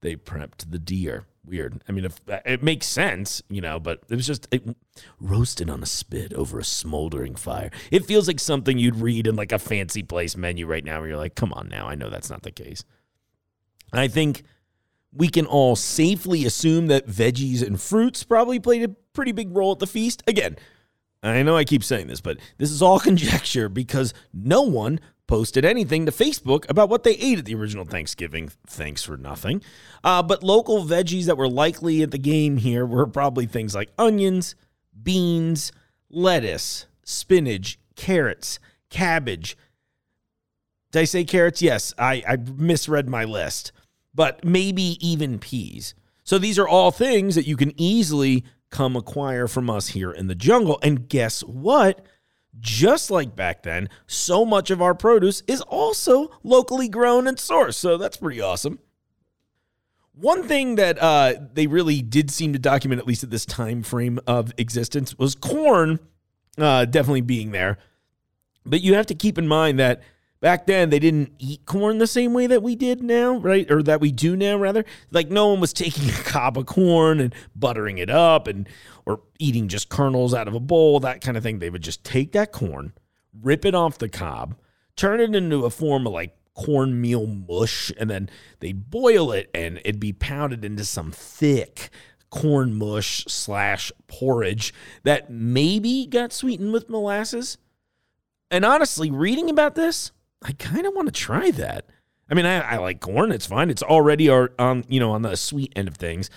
they 0.00 0.16
prepped 0.16 0.70
the 0.70 0.78
deer. 0.78 1.24
Weird. 1.44 1.82
I 1.88 1.92
mean, 1.92 2.04
if, 2.04 2.20
it 2.44 2.62
makes 2.62 2.86
sense, 2.86 3.42
you 3.48 3.60
know, 3.60 3.80
but 3.80 4.02
it 4.08 4.14
was 4.14 4.26
just 4.26 4.46
it, 4.50 4.62
roasted 5.18 5.70
on 5.70 5.82
a 5.82 5.86
spit 5.86 6.32
over 6.34 6.58
a 6.58 6.64
smoldering 6.64 7.34
fire. 7.34 7.70
It 7.90 8.04
feels 8.04 8.28
like 8.28 8.38
something 8.38 8.78
you'd 8.78 8.96
read 8.96 9.26
in 9.26 9.36
like 9.36 9.52
a 9.52 9.58
fancy 9.58 10.02
place 10.02 10.36
menu 10.36 10.66
right 10.66 10.84
now, 10.84 11.00
where 11.00 11.08
you're 11.08 11.16
like, 11.16 11.34
come 11.34 11.52
on 11.54 11.68
now, 11.68 11.88
I 11.88 11.94
know 11.94 12.10
that's 12.10 12.30
not 12.30 12.42
the 12.42 12.52
case. 12.52 12.84
I 13.92 14.06
think 14.06 14.44
we 15.12 15.28
can 15.28 15.46
all 15.46 15.76
safely 15.76 16.44
assume 16.44 16.86
that 16.88 17.08
veggies 17.08 17.66
and 17.66 17.80
fruits 17.80 18.22
probably 18.22 18.60
played 18.60 18.82
a 18.82 18.94
pretty 19.12 19.32
big 19.32 19.54
role 19.56 19.72
at 19.72 19.78
the 19.78 19.86
feast. 19.86 20.22
Again, 20.26 20.56
I 21.22 21.42
know 21.42 21.56
I 21.56 21.64
keep 21.64 21.84
saying 21.84 22.06
this, 22.06 22.20
but 22.20 22.38
this 22.58 22.70
is 22.70 22.82
all 22.82 23.00
conjecture 23.00 23.68
because 23.68 24.14
no 24.32 24.62
one 24.62 25.00
posted 25.30 25.64
anything 25.64 26.06
to 26.06 26.10
Facebook 26.10 26.68
about 26.68 26.88
what 26.88 27.04
they 27.04 27.12
ate 27.12 27.38
at 27.38 27.44
the 27.44 27.54
original 27.54 27.84
Thanksgiving. 27.84 28.50
Thanks 28.66 29.04
for 29.04 29.16
nothing. 29.16 29.62
Uh, 30.02 30.24
but 30.24 30.42
local 30.42 30.82
veggies 30.84 31.26
that 31.26 31.36
were 31.36 31.48
likely 31.48 32.02
at 32.02 32.10
the 32.10 32.18
game 32.18 32.56
here 32.56 32.84
were 32.84 33.06
probably 33.06 33.46
things 33.46 33.72
like 33.72 33.92
onions, 33.96 34.56
beans, 35.00 35.70
lettuce, 36.10 36.86
spinach, 37.04 37.78
carrots, 37.94 38.58
cabbage. 38.90 39.56
Did 40.90 40.98
I 40.98 41.04
say 41.04 41.22
carrots? 41.22 41.62
Yes, 41.62 41.94
I, 41.96 42.24
I 42.26 42.36
misread 42.36 43.08
my 43.08 43.22
list, 43.22 43.70
but 44.12 44.44
maybe 44.44 44.98
even 45.00 45.38
peas. 45.38 45.94
So 46.24 46.38
these 46.38 46.58
are 46.58 46.66
all 46.66 46.90
things 46.90 47.36
that 47.36 47.46
you 47.46 47.56
can 47.56 47.72
easily 47.80 48.42
come 48.68 48.96
acquire 48.96 49.46
from 49.46 49.70
us 49.70 49.90
here 49.90 50.10
in 50.10 50.26
the 50.26 50.34
jungle. 50.34 50.80
And 50.82 51.08
guess 51.08 51.42
what? 51.44 52.04
Just 52.58 53.10
like 53.10 53.36
back 53.36 53.62
then, 53.62 53.88
so 54.06 54.44
much 54.44 54.70
of 54.70 54.82
our 54.82 54.94
produce 54.94 55.42
is 55.46 55.60
also 55.62 56.30
locally 56.42 56.88
grown 56.88 57.26
and 57.26 57.36
sourced. 57.36 57.74
So 57.74 57.96
that's 57.96 58.16
pretty 58.16 58.40
awesome. 58.40 58.78
One 60.12 60.42
thing 60.42 60.74
that 60.74 61.00
uh, 61.00 61.34
they 61.54 61.66
really 61.66 62.02
did 62.02 62.30
seem 62.30 62.52
to 62.52 62.58
document, 62.58 63.00
at 63.00 63.06
least 63.06 63.22
at 63.22 63.30
this 63.30 63.46
time 63.46 63.82
frame 63.82 64.18
of 64.26 64.52
existence, 64.58 65.16
was 65.18 65.34
corn 65.34 65.98
uh, 66.58 66.84
definitely 66.84 67.22
being 67.22 67.52
there. 67.52 67.78
But 68.66 68.82
you 68.82 68.94
have 68.94 69.06
to 69.06 69.14
keep 69.14 69.38
in 69.38 69.48
mind 69.48 69.78
that 69.78 70.02
back 70.40 70.66
then 70.66 70.90
they 70.90 70.98
didn't 70.98 71.32
eat 71.38 71.64
corn 71.66 71.98
the 71.98 72.06
same 72.06 72.32
way 72.32 72.46
that 72.46 72.62
we 72.62 72.74
did 72.74 73.02
now, 73.02 73.36
right? 73.36 73.70
Or 73.70 73.82
that 73.82 74.00
we 74.00 74.10
do 74.12 74.36
now, 74.36 74.56
rather. 74.56 74.84
Like 75.10 75.28
no 75.30 75.48
one 75.48 75.60
was 75.60 75.72
taking 75.72 76.08
a 76.08 76.22
cob 76.24 76.58
of 76.58 76.66
corn 76.66 77.20
and 77.20 77.34
buttering 77.54 77.98
it 77.98 78.10
up 78.10 78.46
and 78.46 78.68
or 79.06 79.22
eating 79.38 79.68
just 79.68 79.88
kernels 79.88 80.34
out 80.34 80.48
of 80.48 80.54
a 80.54 80.60
bowl, 80.60 81.00
that 81.00 81.20
kind 81.20 81.36
of 81.36 81.42
thing. 81.42 81.58
They 81.58 81.70
would 81.70 81.82
just 81.82 82.04
take 82.04 82.32
that 82.32 82.52
corn, 82.52 82.92
rip 83.40 83.64
it 83.64 83.74
off 83.74 83.98
the 83.98 84.08
cob, 84.08 84.56
turn 84.96 85.20
it 85.20 85.34
into 85.34 85.64
a 85.64 85.70
form 85.70 86.06
of 86.06 86.12
like 86.12 86.36
cornmeal 86.54 87.26
mush, 87.26 87.92
and 87.98 88.10
then 88.10 88.28
they'd 88.60 88.90
boil 88.90 89.32
it 89.32 89.50
and 89.54 89.78
it'd 89.78 90.00
be 90.00 90.12
pounded 90.12 90.64
into 90.64 90.84
some 90.84 91.10
thick 91.12 91.90
corn 92.30 92.74
mush 92.74 93.24
slash 93.26 93.90
porridge 94.06 94.72
that 95.02 95.30
maybe 95.30 96.06
got 96.06 96.32
sweetened 96.32 96.72
with 96.72 96.88
molasses. 96.88 97.58
And 98.52 98.64
honestly, 98.64 99.10
reading 99.10 99.48
about 99.50 99.74
this, 99.74 100.12
I 100.42 100.52
kind 100.52 100.86
of 100.86 100.94
want 100.94 101.06
to 101.06 101.12
try 101.12 101.50
that. 101.52 101.86
I 102.30 102.34
mean, 102.34 102.46
I, 102.46 102.60
I, 102.60 102.76
like 102.78 103.00
corn; 103.00 103.32
it's 103.32 103.46
fine. 103.46 103.70
It's 103.70 103.82
already 103.82 104.28
on 104.28 104.84
you 104.88 105.00
know 105.00 105.12
on 105.12 105.22
the 105.22 105.36
sweet 105.36 105.72
end 105.76 105.88
of 105.88 105.96
things. 105.96 106.30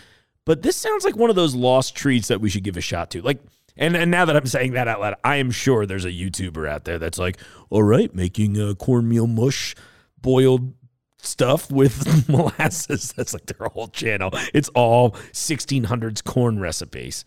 But 0.46 0.62
this 0.62 0.76
sounds 0.76 1.06
like 1.06 1.16
one 1.16 1.30
of 1.30 1.36
those 1.36 1.56
lost 1.56 1.96
treats 1.96 2.28
that 2.28 2.42
we 2.42 2.50
should 2.50 2.64
give 2.64 2.76
a 2.76 2.82
shot 2.82 3.12
to. 3.12 3.22
Like, 3.22 3.40
and, 3.78 3.96
and 3.96 4.12
now 4.12 4.26
that 4.26 4.36
I'm 4.36 4.46
saying 4.46 4.74
that 4.74 4.88
out 4.90 5.00
loud, 5.00 5.16
I 5.24 5.38
am 5.38 5.52
sure 5.52 5.86
there's 5.86 6.04
a 6.04 6.12
YouTuber 6.12 6.68
out 6.68 6.84
there 6.84 7.00
that's 7.00 7.18
like, 7.18 7.40
all 7.70 7.84
right, 7.84 8.14
making 8.14 8.60
a 8.60 8.76
cornmeal 8.76 9.28
mush 9.28 9.74
boiled 10.22 10.74
stuff 11.18 11.72
with 11.72 12.28
molasses. 12.30 13.14
That's 13.18 13.34
like 13.34 13.46
their 13.46 13.68
whole 13.70 13.88
channel. 13.88 14.32
It's 14.54 14.70
all 14.70 15.12
1600s 15.32 16.24
corn 16.24 16.60
recipes. 16.60 17.26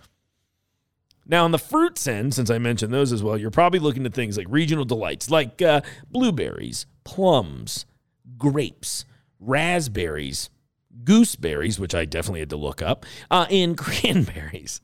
Now, 1.28 1.44
on 1.44 1.50
the 1.50 1.58
fruits 1.58 2.06
end, 2.06 2.34
since 2.34 2.50
I 2.50 2.58
mentioned 2.58 2.92
those 2.92 3.12
as 3.12 3.22
well, 3.22 3.36
you're 3.36 3.50
probably 3.50 3.80
looking 3.80 4.06
at 4.06 4.14
things 4.14 4.36
like 4.36 4.46
regional 4.48 4.84
delights, 4.84 5.30
like 5.30 5.60
uh, 5.60 5.80
blueberries, 6.10 6.86
plums, 7.04 7.84
grapes, 8.38 9.04
raspberries, 9.40 10.50
gooseberries, 11.04 11.80
which 11.80 11.94
I 11.94 12.04
definitely 12.04 12.40
had 12.40 12.50
to 12.50 12.56
look 12.56 12.80
up, 12.80 13.04
uh, 13.30 13.46
and 13.50 13.76
cranberries. 13.78 14.80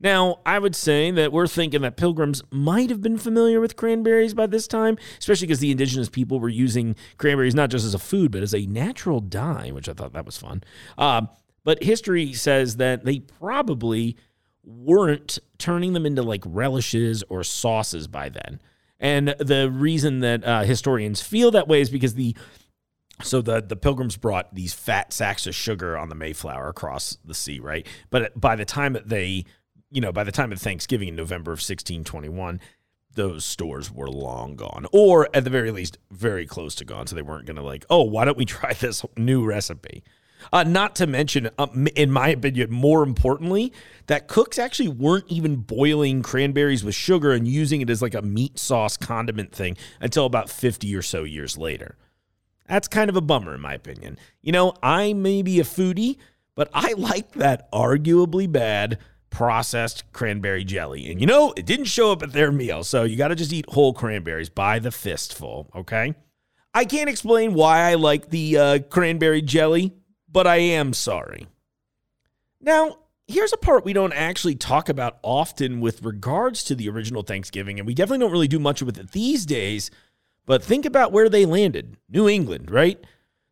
Now, 0.00 0.40
I 0.44 0.58
would 0.58 0.74
say 0.74 1.10
that 1.12 1.32
we're 1.32 1.46
thinking 1.46 1.82
that 1.82 1.96
pilgrims 1.96 2.42
might 2.50 2.90
have 2.90 3.00
been 3.00 3.16
familiar 3.16 3.60
with 3.60 3.76
cranberries 3.76 4.34
by 4.34 4.46
this 4.46 4.66
time, 4.66 4.98
especially 5.18 5.46
because 5.46 5.60
the 5.60 5.70
indigenous 5.70 6.08
people 6.08 6.40
were 6.40 6.48
using 6.48 6.96
cranberries 7.16 7.54
not 7.54 7.70
just 7.70 7.86
as 7.86 7.94
a 7.94 7.98
food, 7.98 8.32
but 8.32 8.42
as 8.42 8.54
a 8.54 8.66
natural 8.66 9.20
dye, 9.20 9.70
which 9.70 9.88
I 9.88 9.94
thought 9.94 10.12
that 10.12 10.26
was 10.26 10.36
fun. 10.36 10.62
Uh, 10.98 11.22
but 11.62 11.82
history 11.82 12.32
says 12.32 12.76
that 12.76 13.04
they 13.04 13.20
probably 13.20 14.16
weren't 14.64 15.38
turning 15.58 15.92
them 15.92 16.06
into 16.06 16.22
like 16.22 16.42
relishes 16.46 17.22
or 17.28 17.44
sauces 17.44 18.06
by 18.08 18.28
then. 18.28 18.60
And 18.98 19.28
the 19.38 19.70
reason 19.70 20.20
that 20.20 20.44
uh, 20.44 20.62
historians 20.62 21.20
feel 21.20 21.50
that 21.50 21.68
way 21.68 21.80
is 21.80 21.90
because 21.90 22.14
the 22.14 22.36
so 23.22 23.40
the 23.40 23.60
the 23.60 23.76
pilgrims 23.76 24.16
brought 24.16 24.54
these 24.54 24.74
fat 24.74 25.12
sacks 25.12 25.46
of 25.46 25.54
sugar 25.54 25.96
on 25.96 26.08
the 26.08 26.14
Mayflower 26.14 26.68
across 26.68 27.18
the 27.24 27.34
sea, 27.34 27.60
right? 27.60 27.86
But 28.10 28.38
by 28.40 28.56
the 28.56 28.64
time 28.64 28.94
that 28.94 29.08
they, 29.08 29.44
you 29.90 30.00
know, 30.00 30.12
by 30.12 30.24
the 30.24 30.32
time 30.32 30.52
of 30.52 30.60
Thanksgiving 30.60 31.08
in 31.08 31.16
November 31.16 31.52
of 31.52 31.58
1621, 31.58 32.60
those 33.14 33.44
stores 33.44 33.92
were 33.92 34.08
long 34.08 34.56
gone, 34.56 34.86
or 34.92 35.28
at 35.34 35.44
the 35.44 35.50
very 35.50 35.70
least, 35.70 35.98
very 36.10 36.46
close 36.46 36.74
to 36.76 36.84
gone. 36.84 37.06
So 37.06 37.14
they 37.14 37.22
weren't 37.22 37.46
going 37.46 37.56
to 37.56 37.62
like, 37.62 37.84
oh, 37.88 38.02
why 38.02 38.24
don't 38.24 38.38
we 38.38 38.44
try 38.44 38.72
this 38.80 39.04
new 39.16 39.44
recipe? 39.44 40.02
Uh, 40.52 40.64
not 40.64 40.94
to 40.96 41.06
mention, 41.06 41.50
uh, 41.58 41.66
in 41.96 42.10
my 42.10 42.28
opinion, 42.28 42.70
more 42.70 43.02
importantly, 43.02 43.72
that 44.06 44.28
cooks 44.28 44.58
actually 44.58 44.88
weren't 44.88 45.26
even 45.28 45.56
boiling 45.56 46.22
cranberries 46.22 46.84
with 46.84 46.94
sugar 46.94 47.32
and 47.32 47.48
using 47.48 47.80
it 47.80 47.90
as 47.90 48.02
like 48.02 48.14
a 48.14 48.22
meat 48.22 48.58
sauce 48.58 48.96
condiment 48.96 49.52
thing 49.52 49.76
until 50.00 50.26
about 50.26 50.50
50 50.50 50.94
or 50.94 51.02
so 51.02 51.24
years 51.24 51.56
later. 51.56 51.96
That's 52.68 52.88
kind 52.88 53.10
of 53.10 53.16
a 53.16 53.20
bummer, 53.20 53.54
in 53.54 53.60
my 53.60 53.74
opinion. 53.74 54.18
You 54.40 54.52
know, 54.52 54.74
I 54.82 55.12
may 55.12 55.42
be 55.42 55.60
a 55.60 55.64
foodie, 55.64 56.16
but 56.54 56.70
I 56.72 56.92
like 56.96 57.32
that 57.32 57.70
arguably 57.72 58.50
bad 58.50 58.98
processed 59.30 60.04
cranberry 60.12 60.62
jelly. 60.64 61.10
And 61.10 61.20
you 61.20 61.26
know, 61.26 61.52
it 61.56 61.66
didn't 61.66 61.86
show 61.86 62.12
up 62.12 62.22
at 62.22 62.32
their 62.32 62.52
meal, 62.52 62.84
so 62.84 63.02
you 63.02 63.16
got 63.16 63.28
to 63.28 63.34
just 63.34 63.52
eat 63.52 63.68
whole 63.68 63.92
cranberries 63.92 64.48
by 64.48 64.78
the 64.78 64.92
fistful, 64.92 65.70
okay? 65.74 66.14
I 66.72 66.84
can't 66.84 67.10
explain 67.10 67.54
why 67.54 67.90
I 67.90 67.94
like 67.94 68.30
the 68.30 68.58
uh, 68.58 68.78
cranberry 68.90 69.42
jelly, 69.42 69.92
but 70.34 70.46
I 70.48 70.56
am 70.56 70.92
sorry. 70.92 71.46
Now, 72.60 72.98
here's 73.28 73.52
a 73.52 73.56
part 73.56 73.84
we 73.84 73.92
don't 73.92 74.12
actually 74.12 74.56
talk 74.56 74.88
about 74.88 75.18
often 75.22 75.80
with 75.80 76.02
regards 76.02 76.64
to 76.64 76.74
the 76.74 76.88
original 76.88 77.22
Thanksgiving, 77.22 77.78
and 77.78 77.86
we 77.86 77.94
definitely 77.94 78.18
don't 78.18 78.32
really 78.32 78.48
do 78.48 78.58
much 78.58 78.82
with 78.82 78.98
it 78.98 79.12
these 79.12 79.46
days. 79.46 79.90
But 80.44 80.62
think 80.62 80.84
about 80.84 81.12
where 81.12 81.28
they 81.28 81.46
landed 81.46 81.96
New 82.10 82.28
England, 82.28 82.70
right? 82.70 82.98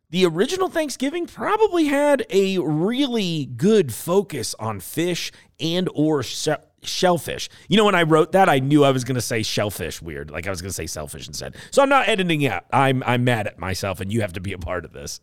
The 0.09 0.25
original 0.25 0.67
Thanksgiving 0.67 1.25
probably 1.25 1.85
had 1.85 2.25
a 2.29 2.59
really 2.59 3.45
good 3.45 3.93
focus 3.93 4.53
on 4.59 4.79
fish 4.81 5.31
and 5.59 5.89
or 5.95 6.21
shellfish. 6.21 7.49
You 7.69 7.77
know, 7.77 7.85
when 7.85 7.95
I 7.95 8.03
wrote 8.03 8.33
that, 8.33 8.49
I 8.49 8.59
knew 8.59 8.83
I 8.83 8.91
was 8.91 9.05
going 9.05 9.15
to 9.15 9.21
say 9.21 9.41
shellfish 9.41 10.01
weird, 10.01 10.29
like 10.29 10.47
I 10.47 10.49
was 10.49 10.61
going 10.61 10.69
to 10.69 10.75
say 10.75 10.85
selfish 10.85 11.27
instead. 11.27 11.55
So 11.71 11.81
I'm 11.81 11.89
not 11.89 12.09
editing 12.09 12.45
out. 12.45 12.65
I'm 12.71 13.01
I'm 13.07 13.23
mad 13.23 13.47
at 13.47 13.57
myself, 13.57 14.01
and 14.01 14.11
you 14.11 14.19
have 14.19 14.33
to 14.33 14.41
be 14.41 14.51
a 14.51 14.59
part 14.59 14.83
of 14.83 14.91
this. 14.91 15.21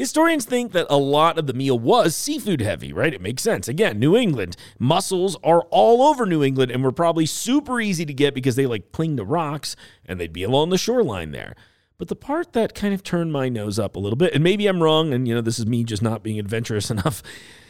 Historians 0.00 0.46
think 0.46 0.72
that 0.72 0.86
a 0.88 0.96
lot 0.96 1.38
of 1.38 1.46
the 1.46 1.52
meal 1.52 1.78
was 1.78 2.16
seafood 2.16 2.62
heavy, 2.62 2.90
right? 2.90 3.12
It 3.12 3.20
makes 3.20 3.42
sense. 3.42 3.68
Again, 3.68 3.98
New 3.98 4.16
England, 4.16 4.56
mussels 4.78 5.36
are 5.44 5.60
all 5.64 6.00
over 6.00 6.24
New 6.24 6.42
England 6.42 6.70
and 6.70 6.82
were 6.82 6.90
probably 6.90 7.26
super 7.26 7.82
easy 7.82 8.06
to 8.06 8.14
get 8.14 8.32
because 8.32 8.56
they 8.56 8.64
like 8.64 8.92
cling 8.92 9.18
to 9.18 9.24
rocks 9.24 9.76
and 10.06 10.18
they'd 10.18 10.32
be 10.32 10.42
along 10.42 10.70
the 10.70 10.78
shoreline 10.78 11.32
there. 11.32 11.54
But 11.98 12.08
the 12.08 12.16
part 12.16 12.54
that 12.54 12.74
kind 12.74 12.94
of 12.94 13.02
turned 13.02 13.30
my 13.30 13.50
nose 13.50 13.78
up 13.78 13.94
a 13.94 13.98
little 13.98 14.16
bit, 14.16 14.32
and 14.32 14.42
maybe 14.42 14.66
I'm 14.68 14.82
wrong, 14.82 15.12
and 15.12 15.28
you 15.28 15.34
know, 15.34 15.42
this 15.42 15.58
is 15.58 15.66
me 15.66 15.84
just 15.84 16.00
not 16.00 16.22
being 16.22 16.38
adventurous 16.38 16.90
enough 16.90 17.22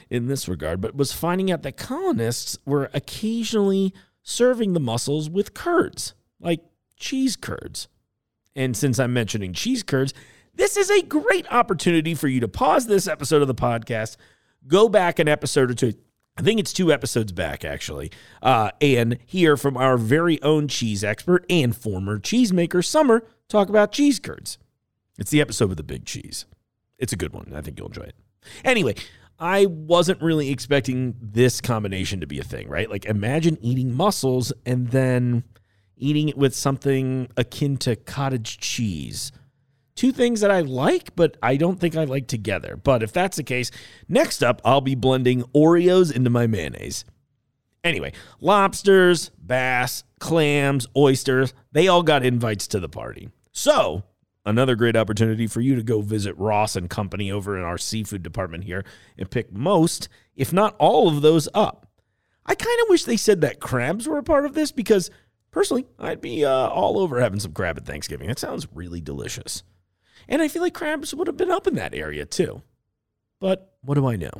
in 0.08 0.28
this 0.28 0.46
regard, 0.46 0.80
but 0.80 0.94
was 0.94 1.12
finding 1.12 1.50
out 1.50 1.62
that 1.62 1.76
colonists 1.76 2.56
were 2.64 2.90
occasionally 2.94 3.92
serving 4.22 4.72
the 4.72 4.78
mussels 4.78 5.28
with 5.28 5.52
curds, 5.52 6.14
like 6.38 6.60
cheese 6.96 7.34
curds. 7.34 7.88
And 8.54 8.76
since 8.76 9.00
I'm 9.00 9.12
mentioning 9.12 9.52
cheese 9.52 9.82
curds, 9.82 10.14
this 10.54 10.76
is 10.76 10.90
a 10.90 11.02
great 11.02 11.50
opportunity 11.52 12.14
for 12.14 12.28
you 12.28 12.40
to 12.40 12.48
pause 12.48 12.86
this 12.86 13.06
episode 13.06 13.42
of 13.42 13.48
the 13.48 13.54
podcast, 13.54 14.16
go 14.66 14.88
back 14.88 15.18
an 15.18 15.28
episode 15.28 15.70
or 15.70 15.74
two. 15.74 15.94
I 16.36 16.42
think 16.42 16.60
it's 16.60 16.72
two 16.72 16.92
episodes 16.92 17.32
back, 17.32 17.64
actually, 17.64 18.10
uh, 18.40 18.70
and 18.80 19.18
hear 19.26 19.56
from 19.56 19.76
our 19.76 19.98
very 19.98 20.40
own 20.42 20.68
cheese 20.68 21.04
expert 21.04 21.44
and 21.50 21.76
former 21.76 22.18
cheesemaker, 22.18 22.84
Summer, 22.84 23.26
talk 23.48 23.68
about 23.68 23.92
cheese 23.92 24.18
curds. 24.18 24.58
It's 25.18 25.30
the 25.30 25.40
episode 25.40 25.68
with 25.68 25.76
the 25.76 25.84
big 25.84 26.06
cheese. 26.06 26.46
It's 26.98 27.12
a 27.12 27.16
good 27.16 27.32
one. 27.32 27.52
I 27.54 27.60
think 27.60 27.78
you'll 27.78 27.88
enjoy 27.88 28.04
it. 28.04 28.14
Anyway, 28.64 28.94
I 29.38 29.66
wasn't 29.66 30.22
really 30.22 30.50
expecting 30.50 31.14
this 31.20 31.60
combination 31.60 32.20
to 32.20 32.26
be 32.26 32.38
a 32.38 32.44
thing, 32.44 32.68
right? 32.68 32.88
Like, 32.90 33.04
imagine 33.04 33.58
eating 33.60 33.94
mussels 33.94 34.52
and 34.64 34.88
then 34.88 35.44
eating 35.96 36.28
it 36.30 36.38
with 36.38 36.54
something 36.54 37.28
akin 37.36 37.76
to 37.78 37.96
cottage 37.96 38.58
cheese 38.58 39.32
two 39.94 40.12
things 40.12 40.40
that 40.40 40.50
I 40.50 40.60
like, 40.60 41.14
but 41.16 41.36
I 41.42 41.56
don't 41.56 41.78
think 41.78 41.96
I 41.96 42.04
like 42.04 42.26
together. 42.26 42.76
But 42.76 43.02
if 43.02 43.12
that's 43.12 43.36
the 43.36 43.42
case, 43.42 43.70
next 44.08 44.42
up, 44.42 44.60
I'll 44.64 44.80
be 44.80 44.94
blending 44.94 45.42
Oreos 45.54 46.14
into 46.14 46.30
my 46.30 46.46
mayonnaise. 46.46 47.04
Anyway, 47.82 48.12
lobsters, 48.40 49.30
bass, 49.38 50.04
clams, 50.18 50.86
oysters, 50.96 51.54
they 51.72 51.88
all 51.88 52.02
got 52.02 52.24
invites 52.24 52.66
to 52.68 52.80
the 52.80 52.88
party. 52.88 53.30
So, 53.52 54.04
another 54.44 54.76
great 54.76 54.96
opportunity 54.96 55.46
for 55.46 55.60
you 55.60 55.74
to 55.76 55.82
go 55.82 56.02
visit 56.02 56.36
Ross 56.36 56.76
and 56.76 56.90
Company 56.90 57.30
over 57.30 57.56
in 57.58 57.64
our 57.64 57.78
seafood 57.78 58.22
department 58.22 58.64
here 58.64 58.84
and 59.16 59.30
pick 59.30 59.52
most, 59.52 60.08
if 60.36 60.52
not 60.52 60.76
all 60.78 61.08
of 61.08 61.22
those 61.22 61.48
up. 61.54 61.86
I 62.44 62.54
kind 62.54 62.80
of 62.82 62.88
wish 62.88 63.04
they 63.04 63.16
said 63.16 63.40
that 63.42 63.60
crabs 63.60 64.06
were 64.06 64.18
a 64.18 64.22
part 64.22 64.44
of 64.44 64.54
this 64.54 64.72
because 64.72 65.10
personally, 65.50 65.86
I'd 65.98 66.20
be 66.20 66.44
uh, 66.44 66.68
all 66.68 66.98
over 66.98 67.20
having 67.20 67.40
some 67.40 67.52
crab 67.52 67.78
at 67.78 67.86
Thanksgiving. 67.86 68.28
It 68.28 68.38
sounds 68.38 68.68
really 68.74 69.00
delicious. 69.00 69.62
And 70.30 70.40
I 70.40 70.48
feel 70.48 70.62
like 70.62 70.72
crabs 70.72 71.12
would 71.12 71.26
have 71.26 71.36
been 71.36 71.50
up 71.50 71.66
in 71.66 71.74
that 71.74 71.94
area 71.94 72.24
too. 72.24 72.62
But 73.40 73.74
what 73.82 73.94
do 73.94 74.06
I 74.06 74.16
know? 74.16 74.30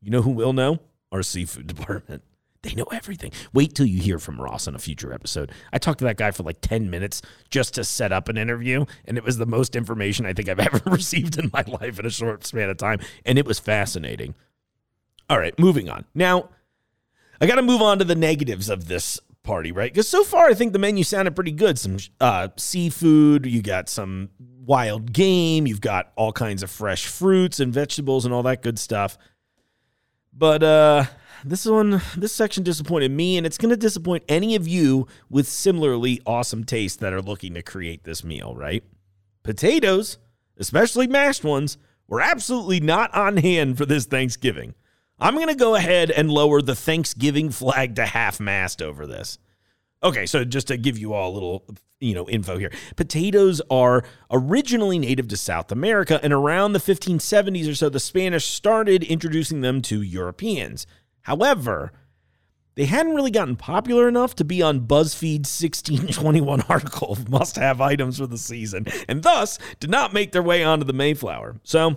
You 0.00 0.10
know 0.10 0.22
who 0.22 0.30
will 0.30 0.52
know? 0.52 0.80
Our 1.10 1.22
seafood 1.22 1.66
department. 1.74 2.22
They 2.62 2.74
know 2.74 2.86
everything. 2.92 3.30
Wait 3.52 3.74
till 3.74 3.86
you 3.86 4.00
hear 4.00 4.18
from 4.18 4.40
Ross 4.40 4.66
in 4.66 4.74
a 4.74 4.78
future 4.78 5.12
episode. 5.12 5.52
I 5.72 5.78
talked 5.78 6.00
to 6.00 6.04
that 6.06 6.16
guy 6.16 6.32
for 6.32 6.42
like 6.42 6.60
10 6.60 6.90
minutes 6.90 7.22
just 7.48 7.74
to 7.74 7.84
set 7.84 8.12
up 8.12 8.28
an 8.28 8.36
interview, 8.36 8.86
and 9.04 9.16
it 9.16 9.24
was 9.24 9.38
the 9.38 9.46
most 9.46 9.76
information 9.76 10.26
I 10.26 10.32
think 10.32 10.48
I've 10.48 10.58
ever 10.74 10.80
received 10.90 11.38
in 11.38 11.50
my 11.52 11.64
life 11.66 11.98
in 11.98 12.06
a 12.06 12.10
short 12.10 12.44
span 12.44 12.68
of 12.68 12.76
time, 12.76 12.98
and 13.24 13.38
it 13.38 13.46
was 13.46 13.60
fascinating. 13.60 14.34
All 15.30 15.38
right, 15.38 15.56
moving 15.58 15.88
on. 15.88 16.06
Now, 16.14 16.48
I 17.40 17.46
got 17.46 17.56
to 17.56 17.62
move 17.62 17.82
on 17.82 17.98
to 17.98 18.04
the 18.04 18.14
negatives 18.14 18.68
of 18.68 18.88
this 18.88 19.20
party, 19.46 19.72
right? 19.72 19.92
Because 19.92 20.08
so 20.08 20.24
far, 20.24 20.48
I 20.48 20.54
think 20.54 20.72
the 20.74 20.78
menu 20.78 21.04
sounded 21.04 21.34
pretty 21.34 21.52
good. 21.52 21.78
Some 21.78 21.96
uh, 22.20 22.48
seafood, 22.56 23.46
you 23.46 23.62
got 23.62 23.88
some 23.88 24.28
wild 24.38 25.12
game, 25.12 25.66
you've 25.66 25.80
got 25.80 26.12
all 26.16 26.32
kinds 26.32 26.62
of 26.62 26.70
fresh 26.70 27.06
fruits 27.06 27.60
and 27.60 27.72
vegetables 27.72 28.24
and 28.24 28.34
all 28.34 28.42
that 28.42 28.62
good 28.62 28.78
stuff. 28.78 29.16
But 30.32 30.62
uh, 30.62 31.04
this 31.44 31.64
one, 31.64 32.02
this 32.16 32.32
section 32.32 32.62
disappointed 32.62 33.10
me, 33.10 33.38
and 33.38 33.46
it's 33.46 33.56
going 33.56 33.70
to 33.70 33.76
disappoint 33.76 34.24
any 34.28 34.54
of 34.56 34.68
you 34.68 35.06
with 35.30 35.48
similarly 35.48 36.20
awesome 36.26 36.64
taste 36.64 37.00
that 37.00 37.12
are 37.12 37.22
looking 37.22 37.54
to 37.54 37.62
create 37.62 38.04
this 38.04 38.24
meal, 38.24 38.54
right? 38.54 38.84
Potatoes, 39.44 40.18
especially 40.58 41.06
mashed 41.06 41.44
ones, 41.44 41.78
were 42.08 42.20
absolutely 42.20 42.80
not 42.80 43.14
on 43.14 43.38
hand 43.38 43.78
for 43.78 43.86
this 43.86 44.04
Thanksgiving. 44.04 44.74
I'm 45.18 45.34
going 45.34 45.48
to 45.48 45.54
go 45.54 45.74
ahead 45.74 46.10
and 46.10 46.30
lower 46.30 46.60
the 46.60 46.74
Thanksgiving 46.74 47.50
flag 47.50 47.94
to 47.96 48.06
half 48.06 48.38
mast 48.38 48.82
over 48.82 49.06
this. 49.06 49.38
Okay, 50.02 50.26
so 50.26 50.44
just 50.44 50.68
to 50.68 50.76
give 50.76 50.98
you 50.98 51.14
all 51.14 51.32
a 51.32 51.34
little, 51.34 51.64
you 52.00 52.14
know, 52.14 52.28
info 52.28 52.58
here. 52.58 52.70
Potatoes 52.96 53.62
are 53.70 54.04
originally 54.30 54.98
native 54.98 55.28
to 55.28 55.36
South 55.36 55.72
America 55.72 56.20
and 56.22 56.32
around 56.32 56.72
the 56.72 56.78
1570s 56.78 57.70
or 57.70 57.74
so 57.74 57.88
the 57.88 57.98
Spanish 57.98 58.46
started 58.46 59.02
introducing 59.02 59.62
them 59.62 59.80
to 59.82 60.02
Europeans. 60.02 60.86
However, 61.22 61.92
they 62.74 62.84
hadn't 62.84 63.14
really 63.14 63.30
gotten 63.30 63.56
popular 63.56 64.06
enough 64.06 64.36
to 64.36 64.44
be 64.44 64.60
on 64.60 64.80
BuzzFeed's 64.80 65.60
1621 65.60 66.60
article 66.68 67.12
of 67.12 67.30
must-have 67.30 67.80
items 67.80 68.18
for 68.18 68.26
the 68.26 68.36
season 68.36 68.86
and 69.08 69.22
thus 69.22 69.58
did 69.80 69.88
not 69.88 70.12
make 70.12 70.32
their 70.32 70.42
way 70.42 70.62
onto 70.62 70.84
the 70.84 70.92
Mayflower. 70.92 71.56
So, 71.62 71.96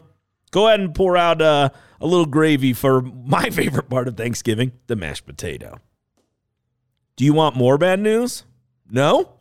go 0.51 0.67
ahead 0.67 0.79
and 0.79 0.95
pour 0.95 1.17
out 1.17 1.41
uh, 1.41 1.69
a 2.01 2.07
little 2.07 2.25
gravy 2.25 2.73
for 2.73 3.01
my 3.01 3.49
favorite 3.49 3.89
part 3.89 4.07
of 4.07 4.17
Thanksgiving, 4.17 4.71
the 4.87 4.95
mashed 4.95 5.25
potato. 5.25 5.79
Do 7.15 7.25
you 7.25 7.33
want 7.33 7.55
more 7.55 7.77
bad 7.77 7.99
news? 7.99 8.45
No? 8.89 9.39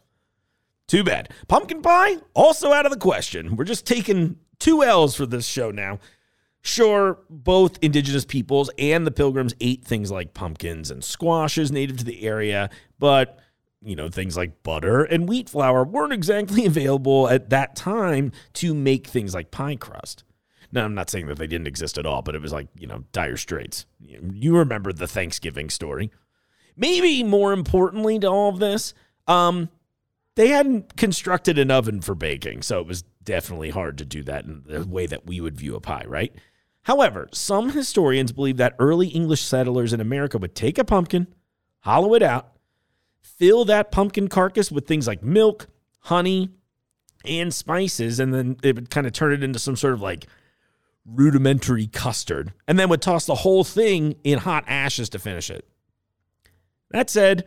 Too 0.88 1.04
bad. 1.04 1.30
Pumpkin 1.46 1.82
pie, 1.82 2.16
also 2.34 2.72
out 2.72 2.86
of 2.86 2.92
the 2.92 2.98
question. 2.98 3.56
We're 3.56 3.64
just 3.64 3.86
taking 3.86 4.36
two 4.58 4.82
L's 4.82 5.14
for 5.14 5.26
this 5.26 5.46
show 5.46 5.70
now. 5.70 6.00
Sure, 6.60 7.18
both 7.30 7.78
indigenous 7.82 8.24
peoples 8.24 8.70
and 8.78 9.06
the 9.06 9.10
pilgrims 9.10 9.54
ate 9.60 9.84
things 9.84 10.10
like 10.10 10.34
pumpkins 10.34 10.90
and 10.90 11.04
squashes 11.04 11.70
native 11.70 11.98
to 11.98 12.04
the 12.04 12.22
area, 12.22 12.68
but 12.98 13.38
you 13.80 13.94
know, 13.94 14.08
things 14.08 14.36
like 14.36 14.62
butter 14.62 15.04
and 15.04 15.28
wheat 15.28 15.48
flour 15.48 15.84
weren't 15.84 16.12
exactly 16.12 16.66
available 16.66 17.28
at 17.28 17.50
that 17.50 17.76
time 17.76 18.32
to 18.54 18.74
make 18.74 19.06
things 19.06 19.34
like 19.34 19.50
pie 19.50 19.76
crust. 19.76 20.24
Now, 20.70 20.84
I'm 20.84 20.94
not 20.94 21.10
saying 21.10 21.26
that 21.26 21.38
they 21.38 21.46
didn't 21.46 21.66
exist 21.66 21.96
at 21.98 22.06
all, 22.06 22.22
but 22.22 22.34
it 22.34 22.42
was 22.42 22.52
like, 22.52 22.68
you 22.78 22.86
know, 22.86 23.04
dire 23.12 23.36
straits. 23.36 23.86
You 24.00 24.56
remember 24.56 24.92
the 24.92 25.08
Thanksgiving 25.08 25.70
story. 25.70 26.10
Maybe 26.76 27.22
more 27.22 27.52
importantly 27.52 28.18
to 28.18 28.28
all 28.28 28.50
of 28.50 28.58
this, 28.58 28.94
um, 29.26 29.70
they 30.36 30.48
hadn't 30.48 30.96
constructed 30.96 31.58
an 31.58 31.70
oven 31.70 32.00
for 32.00 32.14
baking, 32.14 32.62
so 32.62 32.80
it 32.80 32.86
was 32.86 33.02
definitely 33.24 33.70
hard 33.70 33.98
to 33.98 34.04
do 34.04 34.22
that 34.22 34.44
in 34.44 34.62
the 34.66 34.86
way 34.86 35.06
that 35.06 35.26
we 35.26 35.40
would 35.40 35.56
view 35.56 35.74
a 35.74 35.80
pie, 35.80 36.04
right? 36.06 36.32
However, 36.82 37.28
some 37.32 37.70
historians 37.70 38.32
believe 38.32 38.56
that 38.58 38.76
early 38.78 39.08
English 39.08 39.42
settlers 39.42 39.92
in 39.92 40.00
America 40.00 40.38
would 40.38 40.54
take 40.54 40.78
a 40.78 40.84
pumpkin, 40.84 41.26
hollow 41.80 42.14
it 42.14 42.22
out, 42.22 42.52
fill 43.20 43.64
that 43.64 43.90
pumpkin 43.90 44.28
carcass 44.28 44.70
with 44.70 44.86
things 44.86 45.06
like 45.06 45.22
milk, 45.22 45.66
honey, 46.00 46.50
and 47.24 47.52
spices, 47.52 48.20
and 48.20 48.32
then 48.32 48.56
it 48.62 48.74
would 48.76 48.90
kind 48.90 49.06
of 49.06 49.12
turn 49.12 49.32
it 49.32 49.42
into 49.42 49.58
some 49.58 49.76
sort 49.76 49.94
of 49.94 50.00
like 50.00 50.26
rudimentary 51.14 51.86
custard, 51.86 52.52
and 52.66 52.78
then 52.78 52.88
would 52.88 53.02
toss 53.02 53.26
the 53.26 53.36
whole 53.36 53.64
thing 53.64 54.16
in 54.24 54.38
hot 54.38 54.64
ashes 54.66 55.08
to 55.10 55.18
finish 55.18 55.50
it. 55.50 55.66
That 56.90 57.10
said, 57.10 57.44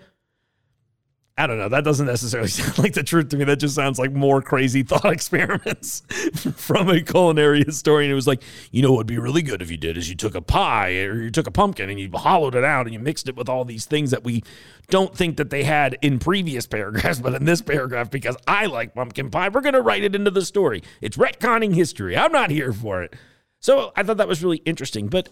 I 1.37 1.47
don't 1.47 1.57
know. 1.57 1.69
That 1.69 1.83
doesn't 1.83 2.05
necessarily 2.05 2.49
sound 2.49 2.77
like 2.77 2.93
the 2.93 3.03
truth 3.03 3.29
to 3.29 3.37
me. 3.37 3.45
That 3.45 3.57
just 3.57 3.73
sounds 3.73 3.97
like 3.97 4.11
more 4.11 4.41
crazy 4.41 4.83
thought 4.87 5.11
experiments 5.11 6.01
from 6.55 6.89
a 6.89 7.01
culinary 7.01 7.63
historian. 7.63 8.11
It 8.11 8.15
was 8.15 8.27
like, 8.27 8.43
you 8.71 8.81
know, 8.81 8.91
what 8.91 8.97
would 8.97 9.07
be 9.07 9.17
really 9.17 9.41
good 9.41 9.61
if 9.61 9.71
you 9.71 9.77
did 9.77 9.97
is 9.97 10.09
you 10.09 10.15
took 10.15 10.35
a 10.35 10.41
pie 10.41 10.97
or 10.99 11.21
you 11.21 11.31
took 11.31 11.47
a 11.47 11.51
pumpkin 11.51 11.89
and 11.89 11.99
you 11.99 12.09
hollowed 12.13 12.55
it 12.55 12.63
out 12.63 12.85
and 12.85 12.93
you 12.93 12.99
mixed 12.99 13.27
it 13.27 13.35
with 13.35 13.49
all 13.49 13.65
these 13.65 13.85
things 13.85 14.11
that 14.11 14.23
we 14.23 14.43
don't 14.89 15.15
think 15.15 15.37
that 15.37 15.49
they 15.49 15.63
had 15.63 15.97
in 16.01 16.19
previous 16.19 16.67
paragraphs, 16.67 17.19
but 17.19 17.33
in 17.33 17.45
this 17.45 17.61
paragraph, 17.61 18.11
because 18.11 18.35
I 18.47 18.65
like 18.65 18.93
pumpkin 18.93 19.31
pie, 19.31 19.49
we're 19.49 19.61
going 19.61 19.73
to 19.73 19.81
write 19.81 20.03
it 20.03 20.15
into 20.15 20.31
the 20.31 20.45
story. 20.45 20.83
It's 20.99 21.17
retconning 21.17 21.73
history. 21.73 22.17
I'm 22.17 22.31
not 22.31 22.51
here 22.51 22.73
for 22.73 23.01
it. 23.01 23.15
So 23.61 23.93
I 23.95 24.03
thought 24.03 24.17
that 24.17 24.27
was 24.27 24.43
really 24.43 24.57
interesting. 24.65 25.07
But 25.07 25.29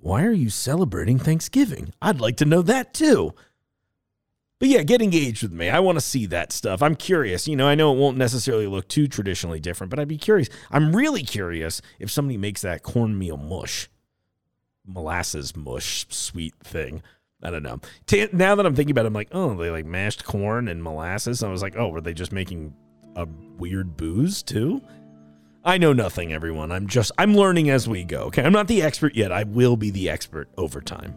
why 0.00 0.24
are 0.24 0.32
you 0.32 0.50
celebrating 0.50 1.20
Thanksgiving? 1.20 1.94
I'd 2.02 2.20
like 2.20 2.38
to 2.38 2.44
know 2.44 2.62
that 2.62 2.92
too. 2.92 3.34
But 4.58 4.68
yeah, 4.68 4.82
get 4.82 5.00
engaged 5.00 5.44
with 5.44 5.52
me. 5.52 5.68
I 5.68 5.78
want 5.78 5.94
to 5.94 6.04
see 6.04 6.26
that 6.26 6.50
stuff. 6.50 6.82
I'm 6.82 6.96
curious. 6.96 7.46
You 7.46 7.54
know, 7.54 7.68
I 7.68 7.76
know 7.76 7.94
it 7.94 7.98
won't 7.98 8.16
necessarily 8.16 8.66
look 8.66 8.88
too 8.88 9.06
traditionally 9.06 9.60
different, 9.60 9.90
but 9.90 10.00
I'd 10.00 10.08
be 10.08 10.18
curious. 10.18 10.48
I'm 10.72 10.96
really 10.96 11.22
curious 11.22 11.80
if 12.00 12.10
somebody 12.10 12.36
makes 12.36 12.62
that 12.62 12.82
cornmeal 12.82 13.36
mush, 13.36 13.88
molasses 14.88 15.54
mush 15.54 16.06
sweet 16.08 16.54
thing. 16.64 17.02
I 17.42 17.50
don't 17.50 17.62
know. 17.62 17.80
now 18.32 18.56
that 18.56 18.66
I'm 18.66 18.74
thinking 18.74 18.90
about 18.90 19.04
it, 19.04 19.08
I'm 19.08 19.14
like, 19.14 19.28
oh, 19.30 19.54
they 19.54 19.70
like 19.70 19.86
mashed 19.86 20.24
corn 20.24 20.66
and 20.66 20.82
molasses. 20.82 21.42
I 21.42 21.50
was 21.50 21.62
like, 21.62 21.76
oh, 21.76 21.88
were 21.88 22.00
they 22.00 22.14
just 22.14 22.32
making 22.32 22.74
a 23.14 23.28
weird 23.58 23.96
booze 23.96 24.42
too? 24.42 24.82
I 25.64 25.78
know 25.78 25.92
nothing, 25.92 26.32
everyone. 26.32 26.72
I'm 26.72 26.86
just, 26.88 27.12
I'm 27.18 27.34
learning 27.36 27.70
as 27.70 27.88
we 27.88 28.02
go. 28.02 28.22
Okay. 28.22 28.42
I'm 28.42 28.52
not 28.52 28.68
the 28.68 28.82
expert 28.82 29.14
yet. 29.14 29.30
I 29.30 29.44
will 29.44 29.76
be 29.76 29.90
the 29.90 30.08
expert 30.08 30.48
over 30.56 30.80
time. 30.80 31.16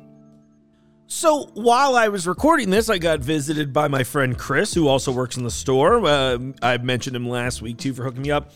So 1.08 1.50
while 1.56 1.96
I 1.96 2.08
was 2.08 2.28
recording 2.28 2.70
this, 2.70 2.90
I 2.90 2.98
got 2.98 3.20
visited 3.20 3.74
by 3.74 3.88
my 3.88 4.04
friend 4.04 4.38
Chris, 4.38 4.74
who 4.74 4.88
also 4.88 5.12
works 5.12 5.38
in 5.38 5.44
the 5.44 5.52
store. 5.52 6.06
Uh, 6.06 6.38
I 6.62 6.78
mentioned 6.78 7.16
him 7.16 7.28
last 7.28 7.62
week 7.62 7.78
too 7.78 7.94
for 7.94 8.04
hooking 8.04 8.22
me 8.22 8.32
up. 8.32 8.52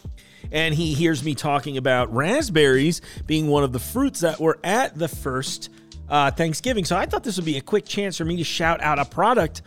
And 0.51 0.73
he 0.73 0.93
hears 0.93 1.23
me 1.23 1.35
talking 1.35 1.77
about 1.77 2.13
raspberries 2.13 3.01
being 3.25 3.47
one 3.47 3.63
of 3.63 3.73
the 3.73 3.79
fruits 3.79 4.21
that 4.21 4.39
were 4.39 4.59
at 4.63 4.97
the 4.97 5.07
first 5.07 5.69
uh, 6.09 6.31
Thanksgiving. 6.31 6.85
So 6.85 6.95
I 6.95 7.05
thought 7.05 7.23
this 7.23 7.37
would 7.37 7.45
be 7.45 7.57
a 7.57 7.61
quick 7.61 7.85
chance 7.85 8.17
for 8.17 8.25
me 8.25 8.37
to 8.37 8.43
shout 8.43 8.81
out 8.81 8.99
a 8.99 9.05
product 9.05 9.61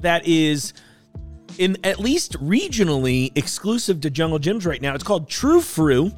that 0.00 0.26
is 0.26 0.72
in 1.58 1.76
at 1.84 2.00
least 2.00 2.32
regionally 2.34 3.36
exclusive 3.36 4.00
to 4.02 4.10
Jungle 4.10 4.38
Jim's 4.38 4.66
right 4.66 4.80
now. 4.80 4.94
It's 4.94 5.04
called 5.04 5.28
Tru 5.28 5.60
Fru. 5.60 6.12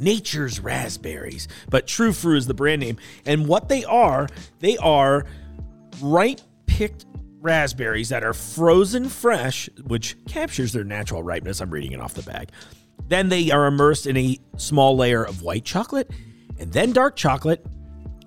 Nature's 0.00 0.60
Raspberries, 0.60 1.48
but 1.70 1.88
Tru 1.88 2.12
Fru 2.12 2.36
is 2.36 2.46
the 2.46 2.54
brand 2.54 2.80
name. 2.80 2.98
And 3.26 3.48
what 3.48 3.68
they 3.68 3.84
are, 3.84 4.28
they 4.60 4.76
are 4.76 5.26
ripe 6.00 6.40
picked 6.66 7.04
raspberries 7.40 8.08
that 8.10 8.22
are 8.22 8.32
frozen 8.32 9.08
fresh, 9.08 9.68
which 9.86 10.16
captures 10.26 10.72
their 10.72 10.84
natural 10.84 11.22
ripeness. 11.22 11.60
I'm 11.60 11.70
reading 11.70 11.92
it 11.92 12.00
off 12.00 12.14
the 12.14 12.22
bag. 12.22 12.50
Then 13.06 13.28
they 13.28 13.50
are 13.50 13.66
immersed 13.66 14.06
in 14.06 14.16
a 14.16 14.38
small 14.56 14.96
layer 14.96 15.24
of 15.24 15.42
white 15.42 15.64
chocolate 15.64 16.10
and 16.58 16.72
then 16.72 16.92
dark 16.92 17.16
chocolate 17.16 17.64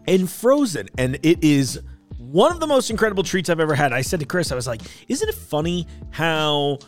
and 0.08 0.30
frozen. 0.30 0.88
And 0.98 1.20
it 1.22 1.44
is 1.44 1.82
one 2.18 2.52
of 2.52 2.60
the 2.60 2.68
most 2.68 2.90
incredible 2.90 3.24
treats 3.24 3.50
I've 3.50 3.60
ever 3.60 3.76
had. 3.76 3.94
I 3.94 4.02
said 4.02 4.22
to 4.22 4.26
Chris, 4.26 4.52
I 4.52 4.56
was 4.56 4.68
like, 4.68 4.82
isn't 5.08 5.28
it 5.28 5.36
funny 5.36 5.86
how 6.12 6.80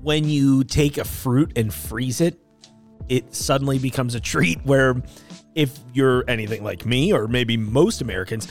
when 0.00 0.24
you 0.24 0.64
take 0.64 0.98
a 0.98 1.04
fruit 1.04 1.52
and 1.56 1.72
freeze 1.72 2.20
it, 2.20 2.38
it 3.08 3.34
suddenly 3.34 3.78
becomes 3.78 4.14
a 4.14 4.20
treat 4.20 4.64
where 4.64 5.02
if 5.54 5.78
you're 5.92 6.24
anything 6.28 6.64
like 6.64 6.86
me 6.86 7.12
or 7.12 7.28
maybe 7.28 7.56
most 7.56 8.00
Americans, 8.00 8.48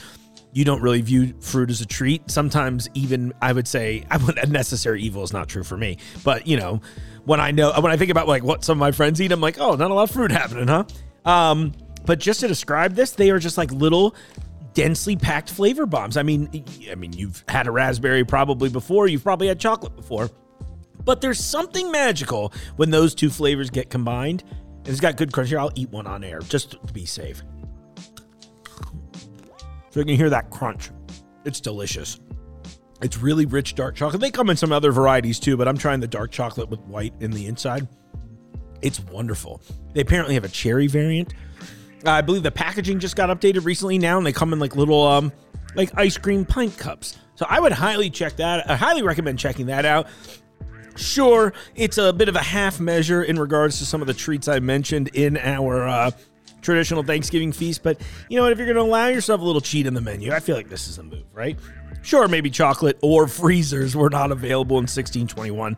you 0.52 0.64
don't 0.64 0.82
really 0.82 1.00
view 1.00 1.34
fruit 1.40 1.70
as 1.70 1.80
a 1.80 1.86
treat. 1.86 2.30
Sometimes 2.30 2.88
even 2.94 3.32
I 3.40 3.52
would 3.52 3.66
say 3.66 4.04
I 4.10 4.18
would 4.18 4.38
a 4.38 4.46
necessary 4.46 5.02
evil 5.02 5.22
is 5.22 5.32
not 5.32 5.48
true 5.48 5.64
for 5.64 5.76
me. 5.76 5.96
But 6.22 6.46
you 6.46 6.56
know, 6.56 6.80
when 7.24 7.40
I 7.40 7.50
know 7.50 7.72
when 7.80 7.92
I 7.92 7.96
think 7.96 8.10
about 8.10 8.28
like 8.28 8.42
what 8.42 8.64
some 8.64 8.78
of 8.78 8.80
my 8.80 8.92
friends 8.92 9.20
eat, 9.20 9.32
I'm 9.32 9.40
like, 9.40 9.58
oh, 9.58 9.74
not 9.74 9.90
a 9.90 9.94
lot 9.94 10.04
of 10.04 10.10
fruit 10.10 10.32
happening, 10.32 10.68
huh? 10.68 10.84
Um, 11.24 11.72
but 12.04 12.18
just 12.18 12.40
to 12.40 12.48
describe 12.48 12.94
this, 12.94 13.12
they 13.12 13.30
are 13.30 13.38
just 13.38 13.56
like 13.56 13.70
little 13.70 14.14
densely 14.74 15.16
packed 15.16 15.50
flavor 15.50 15.86
bombs. 15.86 16.16
I 16.16 16.22
mean, 16.22 16.64
I 16.90 16.94
mean, 16.94 17.12
you've 17.12 17.44
had 17.48 17.66
a 17.66 17.70
raspberry 17.70 18.24
probably 18.24 18.68
before, 18.68 19.06
you've 19.06 19.22
probably 19.22 19.48
had 19.48 19.60
chocolate 19.60 19.94
before. 19.94 20.30
But 21.04 21.20
there's 21.20 21.42
something 21.44 21.90
magical 21.90 22.52
when 22.76 22.90
those 22.90 23.14
two 23.14 23.28
flavors 23.28 23.70
get 23.70 23.90
combined. 23.90 24.44
And 24.78 24.88
it's 24.88 25.00
got 25.00 25.16
good 25.16 25.32
crunch. 25.32 25.48
Here, 25.48 25.58
I'll 25.58 25.72
eat 25.74 25.90
one 25.90 26.06
on 26.06 26.22
air 26.24 26.40
just 26.40 26.72
to 26.72 26.92
be 26.92 27.04
safe. 27.04 27.42
So 29.90 30.00
you 30.00 30.04
can 30.04 30.16
hear 30.16 30.30
that 30.30 30.50
crunch. 30.50 30.90
It's 31.44 31.60
delicious. 31.60 32.20
It's 33.02 33.18
really 33.18 33.46
rich 33.46 33.74
dark 33.74 33.96
chocolate. 33.96 34.20
They 34.20 34.30
come 34.30 34.50
in 34.50 34.56
some 34.56 34.72
other 34.72 34.92
varieties 34.92 35.40
too, 35.40 35.56
but 35.56 35.68
I'm 35.68 35.78
trying 35.78 36.00
the 36.00 36.08
dark 36.08 36.30
chocolate 36.30 36.68
with 36.68 36.80
white 36.80 37.12
in 37.20 37.30
the 37.30 37.46
inside. 37.46 37.88
It's 38.80 39.00
wonderful. 39.00 39.62
They 39.92 40.00
apparently 40.00 40.34
have 40.34 40.44
a 40.44 40.48
cherry 40.48 40.86
variant 40.86 41.34
I 42.06 42.20
believe 42.20 42.42
the 42.42 42.50
packaging 42.50 42.98
just 42.98 43.16
got 43.16 43.28
updated 43.30 43.64
recently 43.64 43.98
now, 43.98 44.18
and 44.18 44.26
they 44.26 44.32
come 44.32 44.52
in 44.52 44.58
like 44.58 44.76
little 44.76 45.06
um 45.06 45.32
like 45.74 45.90
ice 45.96 46.18
cream 46.18 46.44
pint 46.44 46.76
cups. 46.76 47.18
So 47.34 47.46
I 47.48 47.60
would 47.60 47.72
highly 47.72 48.10
check 48.10 48.36
that. 48.36 48.68
I 48.68 48.76
highly 48.76 49.02
recommend 49.02 49.38
checking 49.38 49.66
that 49.66 49.84
out. 49.84 50.06
Sure, 50.96 51.54
it's 51.74 51.96
a 51.96 52.12
bit 52.12 52.28
of 52.28 52.36
a 52.36 52.42
half 52.42 52.78
measure 52.78 53.22
in 53.22 53.38
regards 53.38 53.78
to 53.78 53.86
some 53.86 54.02
of 54.02 54.06
the 54.06 54.14
treats 54.14 54.46
I 54.46 54.60
mentioned 54.60 55.08
in 55.14 55.38
our 55.38 55.88
uh, 55.88 56.10
traditional 56.60 57.02
Thanksgiving 57.02 57.50
feast. 57.50 57.82
But 57.82 58.00
you 58.28 58.36
know 58.36 58.42
what? 58.42 58.52
If 58.52 58.58
you're 58.58 58.66
going 58.66 58.76
to 58.76 58.82
allow 58.82 59.06
yourself 59.06 59.40
a 59.40 59.44
little 59.44 59.62
cheat 59.62 59.86
in 59.86 59.94
the 59.94 60.02
menu, 60.02 60.32
I 60.32 60.40
feel 60.40 60.54
like 60.54 60.68
this 60.68 60.88
is 60.88 60.98
a 60.98 61.02
move, 61.02 61.24
right? 61.32 61.58
Sure, 62.02 62.28
maybe 62.28 62.50
chocolate 62.50 62.98
or 63.00 63.28
freezers 63.28 63.94
were 63.96 64.10
not 64.10 64.32
available 64.32 64.76
in 64.76 64.82
1621, 64.82 65.76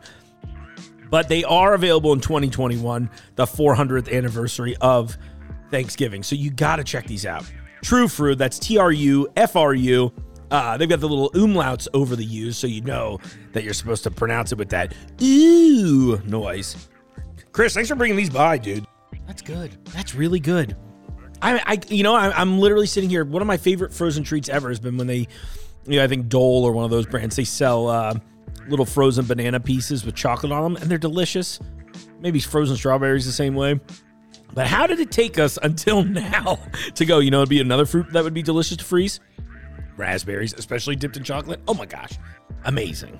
but 1.09 1.29
they 1.29 1.43
are 1.43 1.73
available 1.75 2.13
in 2.13 2.19
2021, 2.19 3.09
the 3.35 3.45
400th 3.45 4.11
anniversary 4.11 4.75
of 4.81 5.17
Thanksgiving. 5.69 6.23
So 6.23 6.35
you 6.35 6.51
got 6.51 6.77
to 6.77 6.83
check 6.83 7.05
these 7.05 7.25
out. 7.25 7.45
Tru 7.83 8.07
Fru, 8.07 8.35
that's 8.35 8.57
T 8.57 8.77
R 8.77 8.91
U 8.91 9.27
F 9.35 9.55
R 9.55 9.73
U. 9.73 10.11
Uh, 10.49 10.77
they've 10.77 10.89
got 10.89 10.99
the 10.99 11.09
little 11.09 11.29
umlauts 11.31 11.87
over 11.93 12.15
the 12.15 12.25
U's, 12.25 12.57
so 12.57 12.67
you 12.67 12.81
know 12.81 13.19
that 13.53 13.63
you're 13.63 13.73
supposed 13.73 14.03
to 14.03 14.11
pronounce 14.11 14.51
it 14.51 14.57
with 14.57 14.69
that 14.69 14.93
ooh 15.21 16.19
noise. 16.25 16.89
Chris, 17.51 17.73
thanks 17.73 17.89
for 17.89 17.95
bringing 17.95 18.17
these 18.17 18.29
by, 18.29 18.57
dude. 18.57 18.85
That's 19.27 19.41
good. 19.41 19.77
That's 19.85 20.15
really 20.15 20.39
good. 20.39 20.75
I, 21.41 21.61
I 21.65 21.79
you 21.89 22.03
know, 22.03 22.15
I, 22.15 22.31
I'm 22.31 22.59
literally 22.59 22.87
sitting 22.87 23.09
here. 23.09 23.23
One 23.23 23.41
of 23.41 23.47
my 23.47 23.57
favorite 23.57 23.93
frozen 23.93 24.23
treats 24.23 24.49
ever 24.49 24.69
has 24.69 24.79
been 24.79 24.97
when 24.97 25.07
they, 25.07 25.27
you 25.87 25.97
know, 25.97 26.03
I 26.03 26.07
think 26.07 26.27
Dole 26.29 26.63
or 26.63 26.71
one 26.71 26.85
of 26.85 26.91
those 26.91 27.05
brands, 27.05 27.35
they 27.35 27.43
sell 27.43 27.87
uh, 27.87 28.15
little 28.67 28.85
frozen 28.85 29.25
banana 29.25 29.59
pieces 29.59 30.05
with 30.05 30.15
chocolate 30.15 30.51
on 30.51 30.63
them, 30.63 30.81
and 30.81 30.89
they're 30.89 30.97
delicious. 30.97 31.59
Maybe 32.19 32.39
frozen 32.39 32.75
strawberries 32.75 33.25
the 33.25 33.31
same 33.31 33.55
way. 33.55 33.79
But 34.53 34.67
how 34.67 34.87
did 34.87 34.99
it 34.99 35.11
take 35.11 35.37
us 35.37 35.59
until 35.61 36.03
now 36.03 36.59
to 36.95 37.05
go? 37.05 37.19
You 37.19 37.31
know, 37.31 37.39
it'd 37.39 37.49
be 37.49 37.61
another 37.61 37.85
fruit 37.85 38.11
that 38.13 38.23
would 38.23 38.33
be 38.33 38.43
delicious 38.43 38.77
to 38.77 38.83
freeze 38.83 39.19
raspberries, 39.97 40.53
especially 40.53 40.95
dipped 40.95 41.17
in 41.17 41.23
chocolate. 41.23 41.61
Oh 41.67 41.73
my 41.73 41.85
gosh, 41.85 42.13
amazing. 42.63 43.19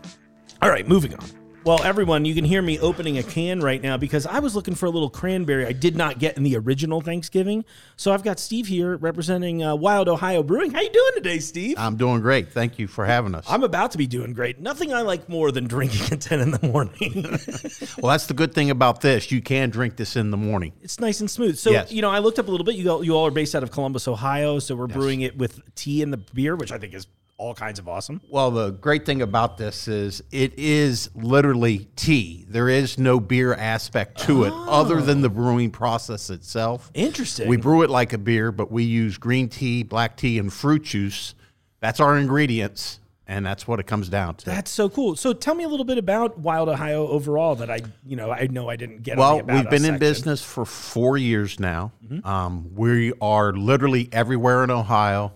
All 0.62 0.70
right, 0.70 0.88
moving 0.88 1.14
on. 1.16 1.26
Well, 1.66 1.82
everyone, 1.84 2.26
you 2.26 2.36
can 2.36 2.46
hear 2.46 2.62
me 2.62 2.78
opening 2.78 3.18
a 3.18 3.24
can 3.24 3.60
right 3.60 3.82
now 3.82 3.98
because 3.98 4.28
I 4.28 4.38
was 4.38 4.56
looking 4.56 4.76
for 4.76 4.86
a 4.86 4.92
little 4.92 5.10
cranberry 5.10 5.66
I 5.66 5.72
did 5.72 5.96
not 5.96 6.20
get 6.20 6.38
in 6.38 6.44
the 6.44 6.56
original 6.58 7.02
Thanksgiving. 7.02 7.66
So 7.98 8.14
I've 8.14 8.22
got 8.22 8.40
Steve 8.40 8.68
here 8.68 8.98
representing 8.98 9.64
uh, 9.64 9.76
Wild 9.76 10.08
Ohio 10.08 10.44
Brewing. 10.44 10.70
How 10.70 10.82
you 10.82 10.92
doing 10.92 11.12
today, 11.16 11.40
Steve? 11.40 11.74
I'm 11.80 11.98
doing 11.98 12.22
great. 12.22 12.52
Thank 12.52 12.78
you 12.78 12.86
for 12.86 13.04
having 13.04 13.34
us. 13.34 13.46
I'm 13.50 13.64
about 13.64 13.90
to 13.94 13.98
be 13.98 14.06
doing 14.06 14.34
great. 14.34 14.60
Nothing 14.60 14.94
I 14.94 15.02
like 15.02 15.28
more 15.28 15.52
than 15.52 15.66
drinking 15.66 16.02
at 16.12 16.22
10 16.22 16.40
in 16.40 16.52
the 16.52 16.68
morning. 16.68 17.24
well, 18.00 18.12
that's 18.12 18.28
the 18.28 18.36
good 18.36 18.54
thing 18.54 18.70
about 18.70 19.02
this. 19.02 19.32
You 19.32 19.42
can 19.42 19.72
drink 19.72 19.96
this 19.96 20.16
in 20.16 20.30
the 20.30 20.38
morning. 20.38 20.72
it's 20.84 21.00
nice 21.00 21.20
and 21.20 21.32
smooth. 21.32 21.58
So, 21.58 21.72
Yes. 21.72 21.92
you 21.92 22.04
know, 22.04 22.12
I 22.12 22.20
looked 22.20 22.38
up 22.38 22.48
a 22.48 22.52
little 22.52 22.66
bit. 22.66 22.76
You, 22.76 22.84
go, 22.84 23.02
you 23.02 23.14
all 23.14 23.26
are 23.26 23.32
based 23.32 23.56
out 23.56 23.64
of 23.64 23.72
Columbus, 23.72 24.08
Ohio. 24.08 24.60
So 24.60 24.76
we're 24.76 24.86
brewing 24.86 25.22
it 25.22 25.36
with 25.36 25.60
tea 25.74 26.04
in 26.04 26.12
the 26.12 26.18
beer, 26.18 26.56
which 26.56 26.72
I 26.72 26.78
think 26.78 26.94
is 26.94 27.08
all 27.38 27.54
kinds 27.54 27.80
of 27.80 27.88
awesome. 27.90 28.22
Well, 28.30 28.50
the 28.52 28.72
great 28.72 29.06
thing 29.06 29.22
about 29.22 29.58
this 29.58 29.88
is 29.88 30.24
it 30.32 30.58
is 30.58 31.10
literally 31.16 31.88
tea. 31.96 32.46
There 32.48 32.70
is 32.70 32.98
no 32.98 33.20
beer 33.20 33.54
aspect 33.54 34.22
to 34.22 34.46
it 34.46 34.54
other 34.54 35.02
than 35.02 35.22
the 35.22 35.30
brewing 35.30 35.72
process 35.72 36.30
itself. 36.30 36.90
Interesting. 36.94 37.50
We 37.50 37.58
brew 37.58 37.82
it 37.84 37.90
like 37.90 38.14
a 38.14 38.18
beer, 38.18 38.52
but 38.52 38.72
we 38.72 38.84
use 38.84 39.18
green 39.18 39.50
tea, 39.50 39.84
black 39.84 40.16
tea, 40.16 40.40
and 40.40 40.52
fruit 40.52 40.84
juice. 40.84 41.36
That's 41.82 42.00
our 42.00 42.18
ingredients, 42.18 43.00
and 43.28 43.46
that's 43.46 43.68
what 43.68 43.82
it 43.82 43.86
comes 43.86 44.08
down 44.08 44.36
to. 44.36 44.46
That's 44.46 44.72
so 44.72 44.88
cool. 44.88 45.18
So 45.18 45.34
tell 45.34 45.56
me 45.56 45.66
a 45.66 45.70
little 45.70 45.86
bit 45.86 45.98
about 45.98 46.40
Wild 46.40 46.70
Ohio 46.70 47.06
overall 47.06 47.56
that 47.56 47.70
I, 47.70 47.82
you 48.06 48.16
know, 48.16 48.32
I 48.32 48.48
know 48.48 48.70
I 48.70 48.78
didn't 48.78 49.04
get. 49.04 49.18
Well, 49.18 49.38
we've 49.38 49.46
been 49.46 49.58
in 49.58 49.70
section. 49.70 49.84
Mm-hmm. 49.92 49.98
business 50.00 50.42
for 50.44 50.64
four 50.66 51.18
years 51.18 51.60
now. 51.60 51.92
Um, 52.24 52.74
we 52.76 53.12
are 53.20 53.52
literally 53.52 54.08
everywhere 54.14 54.64
in 54.64 54.72
Ohio. 54.72 55.34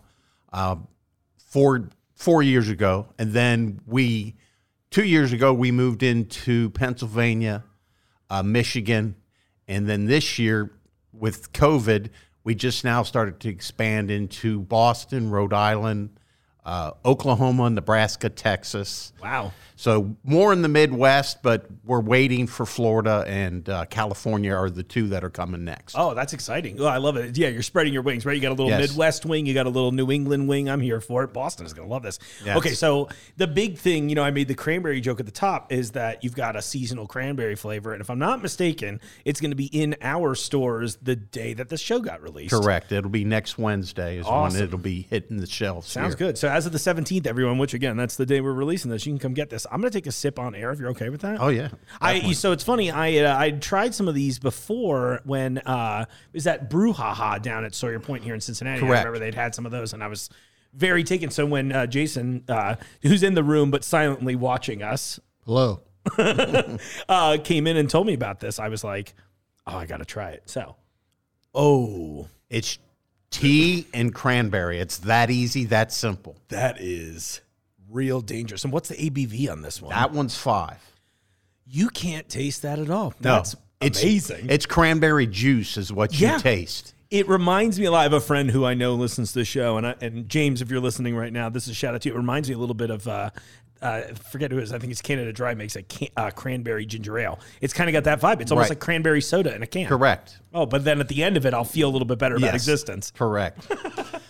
Uh, 0.54 0.78
four 1.50 1.90
four 2.16 2.44
years 2.44 2.70
ago, 2.70 3.08
and 3.18 3.34
then 3.34 3.82
we 3.86 4.36
two 4.92 5.04
years 5.04 5.34
ago 5.34 5.54
we 5.54 5.72
moved 5.72 6.04
into 6.04 6.70
Pennsylvania, 6.72 7.64
uh, 8.30 8.44
Michigan, 8.44 9.16
and 9.68 9.88
then 9.88 10.06
this 10.06 10.40
year 10.40 10.72
with 11.12 11.52
COVID, 11.54 12.10
we 12.44 12.56
just 12.56 12.84
now 12.84 13.04
started 13.04 13.40
to 13.42 13.50
expand 13.50 14.10
into 14.12 14.62
Boston, 14.62 15.30
Rhode 15.30 15.54
Island, 15.54 16.20
uh, 16.66 16.92
Oklahoma, 17.04 17.70
Nebraska, 17.70 18.30
Texas. 18.30 19.12
Wow. 19.22 19.52
So 19.80 20.18
more 20.26 20.52
in 20.52 20.62
the 20.62 20.68
Midwest, 20.68 21.42
but 21.42 21.66
we're 21.86 22.02
waiting 22.02 22.48
for 22.48 22.66
Florida 22.66 23.24
and 23.26 23.68
uh, 23.70 23.86
California 23.86 24.54
are 24.54 24.70
the 24.70 24.84
two 24.84 25.08
that 25.08 25.24
are 25.24 25.30
coming 25.30 25.64
next. 25.64 25.96
Oh, 25.98 26.14
that's 26.14 26.34
exciting. 26.34 26.82
Oh, 26.82 26.86
I 26.86 26.98
love 26.98 27.16
it. 27.16 27.38
Yeah, 27.38 27.48
you're 27.48 27.62
spreading 27.62 27.94
your 27.94 28.02
wings, 28.02 28.26
right? 28.26 28.36
You 28.36 28.42
got 28.42 28.50
a 28.50 28.60
little 28.60 28.68
Yes. 28.68 28.90
Midwest 28.90 29.26
wing, 29.26 29.46
you 29.46 29.54
got 29.54 29.68
a 29.68 29.70
little 29.70 29.94
New 29.94 30.12
England 30.12 30.50
wing. 30.50 30.70
I'm 30.70 30.82
here 30.82 31.00
for 31.00 31.24
it. 31.24 31.32
Boston 31.32 31.66
is 31.66 31.72
going 31.72 31.88
to 31.88 31.94
love 31.94 32.04
this. 32.04 32.20
Yes. 32.44 32.58
Okay, 32.58 32.74
so 32.74 33.08
the 33.38 33.48
big 33.48 33.78
thing, 33.78 34.10
you 34.10 34.16
know, 34.16 34.22
I 34.22 34.32
made 34.32 34.50
the 34.50 34.54
cranberry 34.54 35.00
joke 35.00 35.22
at 35.22 35.26
the 35.26 35.32
top 35.32 35.72
is 35.72 35.92
that 35.92 36.26
you've 36.26 36.36
got 36.36 36.58
a 36.58 36.62
seasonal 36.62 37.08
cranberry 37.08 37.56
flavor. 37.56 37.94
And 37.94 38.02
if 38.02 38.10
I'm 38.10 38.20
not 38.20 38.42
mistaken, 38.44 39.00
it's 39.24 39.40
going 39.40 39.52
to 39.52 39.56
be 39.56 39.68
in 39.68 39.96
our 40.02 40.36
stores 40.36 40.98
the 40.98 41.16
day 41.16 41.54
that 41.54 41.70
the 41.70 41.78
show 41.78 42.00
got 42.02 42.22
released. 42.22 42.54
Correct. 42.54 42.92
It'll 42.92 43.10
be 43.10 43.24
next 43.24 43.58
Wednesday 43.58 44.18
is 44.18 44.26
Awesome. 44.26 44.60
when 44.60 44.68
it'll 44.68 44.78
be 44.78 45.08
hitting 45.10 45.38
the 45.38 45.48
shelves. 45.48 45.88
Sounds 45.88 46.16
here. 46.16 46.28
good. 46.28 46.38
So 46.38 46.50
as 46.50 46.66
of 46.66 46.74
the 46.74 46.80
17th, 46.80 47.26
everyone, 47.26 47.58
which 47.60 47.74
again, 47.74 47.96
that's 47.96 48.18
the 48.18 48.26
day 48.26 48.42
we're 48.42 48.52
releasing 48.52 48.92
this, 48.92 49.06
you 49.06 49.14
can 49.14 49.20
come 49.20 49.34
get 49.34 49.50
this. 49.50 49.66
I'm 49.72 49.82
going 49.82 49.92
to 49.92 49.98
take 49.98 50.08
a 50.08 50.12
sip 50.12 50.40
on 50.40 50.56
air 50.56 50.72
if 50.72 50.80
you're 50.80 50.90
okay 50.92 51.10
with 51.10 51.22
that. 51.22 51.40
Oh 51.40 51.50
yeah. 51.50 51.70
I 52.02 52.32
so 52.34 52.52
it's 52.52 52.64
funny. 52.64 52.92
I 52.92 53.18
uh, 53.18 53.38
I 53.38 53.52
tried 53.52 53.94
some 53.96 54.08
of 54.08 54.16
these 54.16 54.40
before 54.40 55.22
when 55.24 55.60
uh 55.60 56.06
is 56.34 56.46
that 56.46 56.70
brouhaha 56.70 57.42
down 57.42 57.66
at 57.66 57.76
Sawyer 57.76 58.00
Point 58.00 58.24
here 58.24 58.34
in 58.34 58.42
Cincinnati. 58.42 58.78
I 58.78 58.88
Correct. 58.88 59.06
remember 59.06 59.20
they'd 59.20 59.36
had 59.36 59.54
some 59.56 59.66
of 59.66 59.72
those, 59.72 59.94
and 59.94 60.04
I 60.04 60.08
was 60.08 60.30
very 60.74 61.04
taken. 61.04 61.30
So 61.30 61.46
when 61.46 61.72
uh, 61.72 61.88
Jason, 61.88 62.44
uh, 62.48 62.76
who's 63.02 63.24
in 63.24 63.34
the 63.34 63.44
room 63.44 63.72
but 63.72 63.84
silently 63.84 64.36
watching 64.36 64.84
us, 64.84 65.20
Hello. 65.46 65.82
uh, 67.10 67.38
came 67.44 67.68
in 67.68 67.78
and 67.78 67.90
told 67.90 68.08
me 68.08 68.14
about 68.14 68.40
this, 68.40 68.60
I 68.60 68.70
was 68.70 68.84
like, 68.84 69.14
oh, 69.68 69.76
I 69.78 69.86
got 69.86 69.98
to 69.98 70.06
try 70.06 70.32
it. 70.32 70.44
So, 70.50 70.76
oh, 71.54 72.28
It's 72.50 72.78
tea 73.32 73.88
and 73.94 74.14
cranberry. 74.14 74.80
It's 74.80 75.00
that 75.00 75.30
easy, 75.30 75.66
that 75.66 75.92
simple. 75.92 76.38
that 76.50 76.78
is 76.80 77.42
real 77.90 78.22
dangerous. 78.22 78.64
And 78.64 78.72
what's 78.74 78.90
the 78.90 78.96
ABV 78.96 79.50
on 79.52 79.62
this 79.62 79.82
one? 79.82 79.92
That 79.94 80.12
one's 80.12 80.38
five. 80.38 80.78
you 81.66 81.90
can't 81.90 82.28
taste 82.28 82.64
that 82.64 82.80
at 82.80 82.90
all. 82.90 83.14
No, 83.22 83.36
That's 83.36 83.56
it's 83.82 84.02
amazing. 84.02 84.48
It's 84.50 84.66
cranberry 84.66 85.28
juice, 85.28 85.78
is 85.78 85.94
what 85.94 86.20
you 86.20 86.28
Yeah. 86.28 86.38
taste. 86.40 86.94
It 87.12 87.28
reminds 87.28 87.80
me 87.80 87.86
a 87.86 87.92
lot 87.92 88.06
of 88.08 88.14
a 88.14 88.20
friend 88.22 88.50
who 88.52 88.66
I 88.66 88.74
know 88.76 88.94
listens 88.96 89.34
to 89.34 89.40
the 89.40 89.46
show, 89.46 89.78
and 89.78 89.88
I, 89.88 89.96
and 90.02 90.28
James, 90.30 90.62
if 90.62 90.70
you're 90.70 90.80
listening 90.80 91.16
right 91.16 91.32
now, 91.34 91.50
this 91.50 91.64
is 91.64 91.70
a 91.70 91.74
shout 91.74 91.96
out 91.96 92.02
to 92.02 92.10
you. 92.10 92.16
It 92.16 92.18
reminds 92.18 92.50
me 92.50 92.56
a 92.56 92.58
little 92.58 92.76
bit 92.76 92.90
of 92.92 93.08
uh, 93.08 93.30
uh, 93.82 94.02
I 94.10 94.14
forget 94.14 94.52
who 94.52 94.58
it 94.58 94.64
is. 94.64 94.74
I 94.74 94.78
think 94.80 94.92
it's 94.92 95.02
Canada 95.02 95.32
Dry 95.32 95.54
makes 95.56 95.76
a 95.78 95.84
can, 95.84 96.10
uh, 96.18 96.30
cranberry 96.32 96.86
ginger 96.86 97.18
ale. 97.18 97.40
It's 97.62 97.74
kind 97.74 97.90
of 97.90 97.94
got 97.94 98.04
that 98.04 98.20
vibe. 98.20 98.42
It's 98.42 98.52
almost 98.52 98.66
Right. 98.66 98.72
like 98.72 98.80
cranberry 98.80 99.22
soda 99.22 99.56
in 99.56 99.64
a 99.64 99.68
can. 99.68 99.88
Correct. 99.88 100.38
Oh, 100.54 100.66
but 100.66 100.84
then 100.84 101.00
at 101.00 101.08
the 101.08 101.24
end 101.24 101.38
of 101.38 101.46
it, 101.46 101.54
I'll 101.54 101.64
feel 101.64 101.88
a 101.88 101.92
little 101.92 102.06
bit 102.08 102.20
better 102.20 102.36
about 102.36 102.54
existence. 102.56 103.12
Correct. 103.16 103.66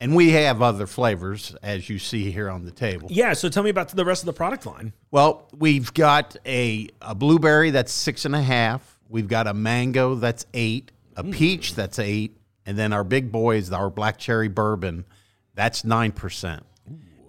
and 0.00 0.14
we 0.14 0.30
have 0.30 0.62
other 0.62 0.86
flavors, 0.86 1.56
as 1.62 1.88
you 1.88 1.98
see 1.98 2.30
here 2.30 2.48
on 2.48 2.64
the 2.64 2.70
table. 2.70 3.08
Yeah. 3.10 3.32
So 3.32 3.48
tell 3.48 3.62
me 3.62 3.70
about 3.70 3.88
the 3.88 4.04
rest 4.04 4.22
of 4.22 4.26
the 4.26 4.32
product 4.32 4.66
line. 4.66 4.92
Well, 5.10 5.48
we've 5.56 5.92
got 5.92 6.36
a, 6.46 6.88
a 7.02 7.14
blueberry 7.14 7.70
that's 7.70 7.92
six 7.92 8.24
and 8.24 8.34
a 8.34 8.42
half. 8.42 8.98
We've 9.08 9.28
got 9.28 9.46
a 9.46 9.54
mango 9.54 10.14
that's 10.14 10.46
eight, 10.54 10.92
a 11.16 11.24
mm. 11.24 11.32
peach 11.32 11.74
that's 11.74 11.98
eight, 11.98 12.36
and 12.66 12.78
then 12.78 12.92
our 12.92 13.04
big 13.04 13.32
boys, 13.32 13.72
our 13.72 13.90
black 13.90 14.18
cherry 14.18 14.48
bourbon, 14.48 15.04
that's 15.54 15.84
nine 15.84 16.12
percent. 16.12 16.64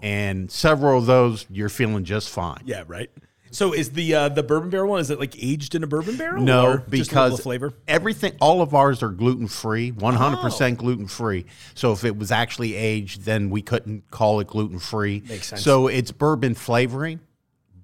And 0.02 0.50
several 0.50 1.00
of 1.00 1.06
those 1.08 1.46
you're 1.50 1.70
feeling 1.70 2.04
just 2.04 2.30
fine. 2.30 2.62
Yeah. 2.66 2.84
Right. 2.88 3.10
So 3.52 3.74
is 3.74 3.92
the 3.92 4.14
uh, 4.14 4.30
the 4.30 4.44
bourbon 4.44 4.70
barrel 4.70 4.90
one? 4.90 5.00
Is 5.00 5.10
it 5.10 5.20
like 5.20 5.42
aged 5.42 5.76
in 5.76 5.84
a 5.84 5.88
bourbon 5.88 6.18
barrel? 6.18 6.44
No, 6.44 6.66
or 6.66 6.78
just 6.90 7.12
a 7.12 7.14
because 7.14 7.40
flavor. 7.42 7.74
everything, 7.88 8.34
all 8.40 8.62
of 8.62 8.74
ours 8.74 9.02
are 9.02 9.10
gluten 9.10 9.48
free, 9.48 9.92
100% 9.92 10.78
gluten 10.78 11.08
free. 11.08 11.46
So 11.74 11.92
if 11.92 12.04
it 12.04 12.18
was 12.18 12.32
actually 12.32 12.76
aged, 12.76 13.24
then 13.24 13.50
we 13.50 13.62
couldn't 13.62 14.10
call 14.12 14.40
it 14.40 14.48
gluten 14.48 14.80
free. 14.80 15.24
Makes 15.28 15.48
sense. 15.48 15.64
So 15.64 15.88
it's 15.88 16.12
bourbon 16.12 16.56
flavoring, 16.56 17.20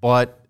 but 0.00 0.40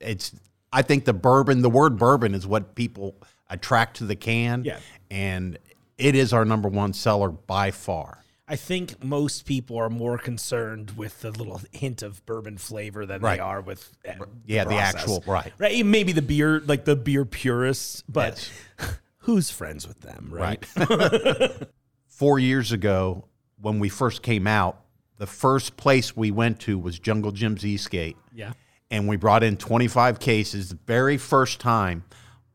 it's, 0.00 0.34
I 0.72 0.82
think 0.82 1.04
the 1.04 1.12
bourbon, 1.12 1.62
the 1.62 1.70
word 1.70 1.98
bourbon 1.98 2.34
is 2.34 2.46
what 2.46 2.74
people 2.74 3.16
attract 3.48 3.98
to 3.98 4.04
the 4.04 4.16
can. 4.16 4.64
Yeah. 4.64 4.78
And 5.10 5.58
it 5.98 6.14
is 6.14 6.32
our 6.32 6.44
number 6.44 6.68
one 6.68 6.92
seller 6.92 7.30
by 7.30 7.70
far. 7.70 8.23
I 8.54 8.56
think 8.56 9.02
most 9.02 9.46
people 9.46 9.76
are 9.78 9.90
more 9.90 10.16
concerned 10.16 10.92
with 10.96 11.22
the 11.22 11.32
little 11.32 11.60
hint 11.72 12.02
of 12.02 12.24
bourbon 12.24 12.56
flavor 12.56 13.04
than 13.04 13.20
Right. 13.20 13.34
they 13.36 13.40
are 13.40 13.60
with 13.60 13.96
uh, 14.08 14.12
Yeah, 14.46 14.62
the 14.62 14.70
process. 14.76 14.94
actual- 14.94 15.24
right. 15.26 15.52
right. 15.58 15.84
Maybe 15.84 16.12
the 16.12 16.22
beer, 16.22 16.60
like 16.60 16.84
the 16.84 16.94
beer 16.94 17.24
purists, 17.24 18.04
but 18.08 18.48
who's 19.18 19.50
friends 19.50 19.88
with 19.88 20.02
them, 20.02 20.28
right? 20.30 20.64
Four 22.08 22.38
years 22.38 22.70
ago, 22.70 23.24
when 23.60 23.80
we 23.80 23.88
first 23.88 24.22
came 24.22 24.46
out, 24.46 24.80
the 25.18 25.26
first 25.26 25.76
place 25.76 26.16
we 26.16 26.30
went 26.30 26.60
to 26.60 26.78
was 26.78 27.00
Jungle 27.00 27.32
Jim's 27.32 27.64
Eastgate. 27.66 28.16
Yeah. 28.32 28.52
and 28.90 29.08
we 29.08 29.16
brought 29.16 29.42
in 29.42 29.56
25 29.56 30.20
cases. 30.20 30.68
The 30.68 30.78
very 30.86 31.16
first 31.16 31.58
time, 31.58 32.04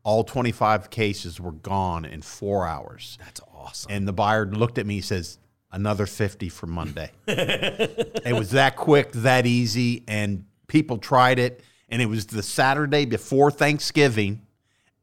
all 0.02 0.24
25 0.24 0.88
cases 0.88 1.38
were 1.38 1.52
gone 1.52 2.06
in 2.06 2.22
four 2.22 2.66
hours. 2.66 3.18
That's 3.20 3.42
awesome. 3.52 3.92
And 3.92 4.08
the 4.08 4.14
buyer 4.14 4.46
looked 4.46 4.78
at 4.78 4.86
me 4.86 4.96
and 4.96 5.04
says, 5.04 5.36
another 5.72 6.06
50 6.06 6.48
for 6.48 6.66
Monday. 6.66 7.10
it 7.26 8.36
was 8.36 8.50
that 8.50 8.76
quick, 8.76 9.12
that 9.12 9.46
easy, 9.46 10.04
and 10.08 10.44
people 10.66 10.98
tried 10.98 11.38
it. 11.38 11.62
And 11.88 12.00
it 12.00 12.06
was 12.06 12.26
the 12.26 12.42
Saturday 12.42 13.04
before 13.04 13.50
Thanksgiving, 13.50 14.42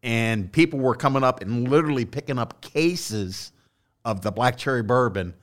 and 0.04 0.50
people 0.52 0.80
were 0.80 0.96
coming 0.96 1.24
up 1.24 1.42
and 1.42 1.68
literally 1.68 2.06
picking 2.06 2.40
up 2.40 2.62
cases 2.62 3.52
of 4.06 4.22
the 4.22 4.32
black 4.32 4.58
cherry 4.58 4.84
bourbon 4.84 5.34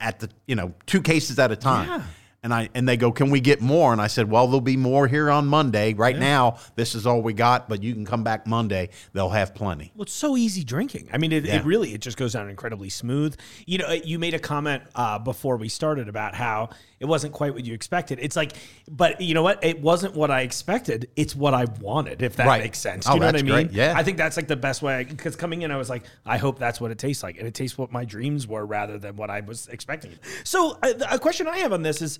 at 0.00 0.18
the 0.18 0.28
you 0.46 0.56
know 0.56 0.74
two 0.86 1.00
cases 1.00 1.38
at 1.38 1.52
a 1.52 1.56
time. 1.56 1.88
Yeah. 1.88 2.02
And 2.44 2.52
I 2.52 2.68
and 2.74 2.86
they 2.86 2.98
go, 2.98 3.10
can 3.10 3.30
we 3.30 3.40
get 3.40 3.62
more? 3.62 3.90
And 3.92 4.02
I 4.02 4.06
said, 4.06 4.30
well, 4.30 4.46
there'll 4.46 4.60
be 4.60 4.76
more 4.76 5.08
here 5.08 5.30
on 5.30 5.46
Monday. 5.46 5.94
Right 5.94 6.18
now, 6.18 6.58
this 6.76 6.94
is 6.94 7.06
all 7.06 7.22
we 7.22 7.32
got, 7.32 7.70
but 7.70 7.82
you 7.82 7.94
can 7.94 8.04
come 8.04 8.22
back 8.22 8.46
Monday. 8.46 8.90
They'll 9.14 9.30
have 9.30 9.54
plenty. 9.54 9.92
Well, 9.96 10.02
it's 10.02 10.12
so 10.12 10.36
easy 10.36 10.62
drinking. 10.62 11.08
I 11.10 11.16
mean, 11.16 11.32
it, 11.32 11.46
Yeah. 11.46 11.56
it 11.56 11.64
really 11.64 11.94
it 11.94 12.02
just 12.02 12.18
goes 12.18 12.34
down 12.34 12.50
incredibly 12.50 12.90
smooth. 12.90 13.34
You 13.64 13.78
know, 13.78 13.90
you 13.92 14.18
made 14.18 14.34
a 14.34 14.38
comment 14.38 14.82
uh, 14.94 15.18
before 15.18 15.56
we 15.56 15.70
started 15.70 16.06
about 16.06 16.34
how 16.34 16.68
it 17.00 17.06
wasn't 17.06 17.32
quite 17.32 17.54
what 17.54 17.64
you 17.64 17.72
expected. 17.72 18.18
It's 18.20 18.36
like, 18.36 18.52
but 18.90 19.22
you 19.22 19.32
know 19.32 19.42
what? 19.42 19.64
It 19.64 19.80
wasn't 19.80 20.14
what 20.14 20.30
I 20.30 20.42
expected. 20.42 21.08
It's 21.16 21.34
what 21.34 21.54
I 21.54 21.64
wanted. 21.80 22.20
If 22.20 22.36
that 22.36 22.46
Right. 22.46 22.62
makes 22.62 22.78
sense. 22.78 23.06
Oh, 23.08 23.14
you 23.14 23.20
know 23.20 23.26
what 23.26 23.36
I 23.36 23.42
mean? 23.42 23.52
great. 23.52 23.72
Yeah. 23.72 23.94
I 23.96 24.02
think 24.02 24.18
that's 24.18 24.36
like 24.36 24.48
the 24.48 24.56
best 24.56 24.82
way. 24.82 25.04
Because 25.04 25.34
coming 25.34 25.62
in, 25.62 25.70
I 25.70 25.78
was 25.78 25.88
like, 25.88 26.02
I 26.26 26.36
hope 26.36 26.58
that's 26.58 26.78
what 26.78 26.90
it 26.90 26.98
tastes 26.98 27.22
like, 27.22 27.38
and 27.38 27.48
it 27.48 27.54
tastes 27.54 27.78
what 27.78 27.90
my 27.90 28.04
dreams 28.04 28.46
were 28.46 28.66
rather 28.66 28.98
than 28.98 29.16
what 29.16 29.30
I 29.30 29.40
was 29.40 29.66
expecting. 29.68 30.12
So, 30.44 30.78
uh, 30.82 30.92
a 31.10 31.18
question 31.18 31.46
I 31.48 31.56
have 31.60 31.72
on 31.72 31.80
this 31.80 32.02
is. 32.02 32.18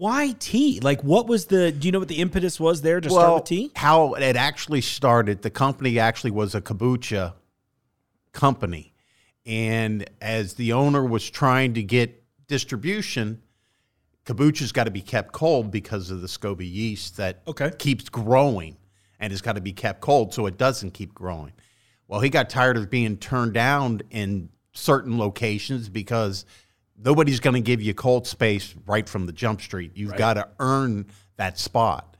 Why 0.00 0.34
tea? 0.38 0.80
Like, 0.80 1.04
what 1.04 1.26
was 1.26 1.44
the? 1.44 1.70
Do 1.72 1.86
you 1.86 1.92
know 1.92 1.98
what 1.98 2.08
the 2.08 2.20
impetus 2.22 2.58
was 2.58 2.80
there 2.80 3.02
to 3.02 3.10
start 3.10 3.34
with 3.34 3.44
tea? 3.44 3.70
How 3.76 4.14
it 4.14 4.34
actually 4.34 4.80
started, 4.80 5.42
the 5.42 5.50
company 5.50 5.98
actually 5.98 6.30
was 6.30 6.54
a 6.54 6.62
kombucha 6.62 7.34
company. 8.32 8.94
And 9.44 10.08
as 10.22 10.54
the 10.54 10.72
owner 10.72 11.04
was 11.04 11.28
trying 11.28 11.74
to 11.74 11.82
get 11.82 12.24
distribution, 12.46 13.42
kombucha's 14.24 14.72
got 14.72 14.84
to 14.84 14.90
be 14.90 15.02
kept 15.02 15.32
cold 15.32 15.70
because 15.70 16.10
of 16.10 16.22
the 16.22 16.28
SCOBY 16.28 16.64
yeast 16.64 17.18
that 17.18 17.42
Okay. 17.46 17.70
keeps 17.78 18.08
growing 18.08 18.78
and 19.18 19.34
it's 19.34 19.42
got 19.42 19.56
to 19.56 19.60
be 19.60 19.74
kept 19.74 20.00
cold 20.00 20.32
so 20.32 20.46
it 20.46 20.56
doesn't 20.56 20.92
keep 20.92 21.12
growing. 21.12 21.52
Well, 22.08 22.20
he 22.20 22.30
got 22.30 22.48
tired 22.48 22.78
of 22.78 22.88
being 22.88 23.18
turned 23.18 23.52
down 23.52 24.00
in 24.08 24.48
certain 24.72 25.18
locations 25.18 25.90
because 25.90 26.46
nobody's 27.02 27.40
going 27.40 27.54
to 27.54 27.60
give 27.60 27.80
you 27.82 27.94
cold 27.94 28.26
space 28.26 28.74
right 28.86 29.08
from 29.08 29.26
the 29.26 29.32
jump 29.32 29.60
street. 29.60 29.92
You've 29.94 30.16
got 30.16 30.34
to 30.34 30.48
earn 30.58 31.06
that 31.36 31.58
spot. 31.58 32.16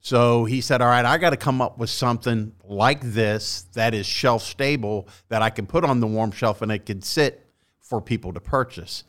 So 0.00 0.44
he 0.44 0.60
said, 0.60 0.82
All 0.82 0.88
right, 0.88 1.04
I 1.04 1.16
got 1.18 1.30
to 1.30 1.36
come 1.36 1.62
up 1.62 1.78
with 1.78 1.90
something 1.90 2.52
like 2.64 3.00
this 3.00 3.62
that 3.72 3.94
is 3.94 4.06
shelf 4.06 4.42
stable 4.42 5.08
that 5.28 5.40
I 5.40 5.50
can 5.50 5.66
put 5.66 5.84
on 5.84 6.00
the 6.00 6.06
warm 6.06 6.30
shelf 6.30 6.60
and 6.60 6.70
it 6.70 6.84
can 6.84 7.00
sit 7.00 7.46
for 7.80 8.00
people 8.00 8.32
to 8.34 8.40
purchase. 8.40 9.04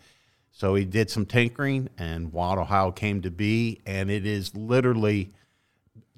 So 0.52 0.76
he 0.76 0.86
did 0.86 1.10
some 1.10 1.26
tinkering 1.26 1.90
and 1.98 2.32
Wild 2.32 2.60
Ohio 2.60 2.92
came 2.92 3.22
to 3.24 3.32
be. 3.32 3.82
And 3.86 4.10
it 4.10 4.26
is 4.26 4.56
literally 4.56 5.34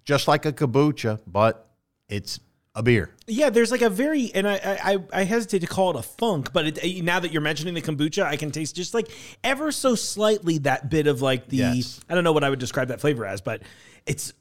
just 0.06 0.28
like 0.28 0.46
a 0.46 0.54
kombucha, 0.54 1.22
but 1.26 1.72
it's 2.08 2.40
a 2.78 2.84
beer. 2.84 3.10
Yeah, 3.26 3.50
there's 3.50 3.72
like 3.72 3.82
a 3.82 3.90
very, 3.90 4.32
and 4.34 4.48
I 4.48 4.60
I, 4.64 4.98
I 5.12 5.24
hesitate 5.24 5.60
to 5.60 5.68
call 5.68 5.90
it 5.90 5.96
a 5.98 6.04
funk, 6.04 6.54
but 6.54 6.78
it, 6.84 7.04
now 7.04 7.20
that 7.20 7.32
you're 7.34 7.42
mentioning 7.42 7.74
the 7.74 7.82
kombucha, 7.82 8.24
I 8.24 8.38
can 8.38 8.52
taste 8.52 8.76
just 8.76 8.94
like 8.94 9.10
ever 9.44 9.72
so 9.72 9.96
slightly 9.96 10.60
that 10.60 10.90
bit 10.90 11.08
of 11.08 11.22
like 11.22 11.48
the 11.50 11.58
Yes. 11.58 12.00
I 12.08 12.14
don't 12.16 12.24
know 12.24 12.32
what 12.34 12.44
I 12.44 12.50
would 12.50 12.60
describe 12.60 12.90
that 12.90 13.02
flavor 13.02 13.26
as, 13.26 13.42
but 13.42 13.64
it's 14.06 14.32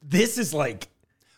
this 0.00 0.38
is 0.38 0.52
like. 0.54 0.88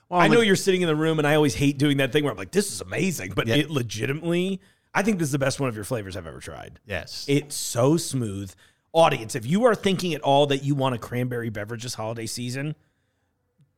Well, 0.09 0.21
I 0.21 0.29
know 0.29 0.43
you're 0.43 0.55
sitting 0.55 0.83
in 0.83 0.87
the 0.87 0.95
room, 0.95 1.19
and 1.19 1.27
I 1.27 1.35
always 1.35 1.55
hate 1.55 1.77
doing 1.77 1.97
that 1.97 2.13
thing 2.13 2.23
where 2.25 2.31
I'm 2.31 2.39
like, 2.39 2.53
"This 2.53 2.71
is 2.73 2.81
amazing," 2.81 3.33
but 3.35 3.49
Yeah. 3.49 3.57
it 3.57 3.71
legitimately, 3.71 4.61
I 4.95 5.03
think 5.03 5.19
this 5.19 5.27
is 5.29 5.33
the 5.33 5.39
best 5.39 5.59
one 5.59 5.69
of 5.69 5.75
your 5.75 5.85
flavors 5.85 6.17
I've 6.17 6.27
ever 6.27 6.39
tried. 6.41 6.79
Yes. 6.87 7.25
It's 7.27 7.57
so 7.57 7.97
smooth. 7.97 8.55
Audience, 8.93 9.35
if 9.35 9.45
you 9.45 9.65
are 9.65 9.75
thinking 9.75 10.15
at 10.15 10.21
all 10.21 10.47
that 10.47 10.63
you 10.63 10.77
want 10.77 10.95
a 10.95 10.99
cranberry 10.99 11.49
beverage 11.49 11.83
this 11.83 11.95
holiday 11.95 12.27
season, 12.27 12.77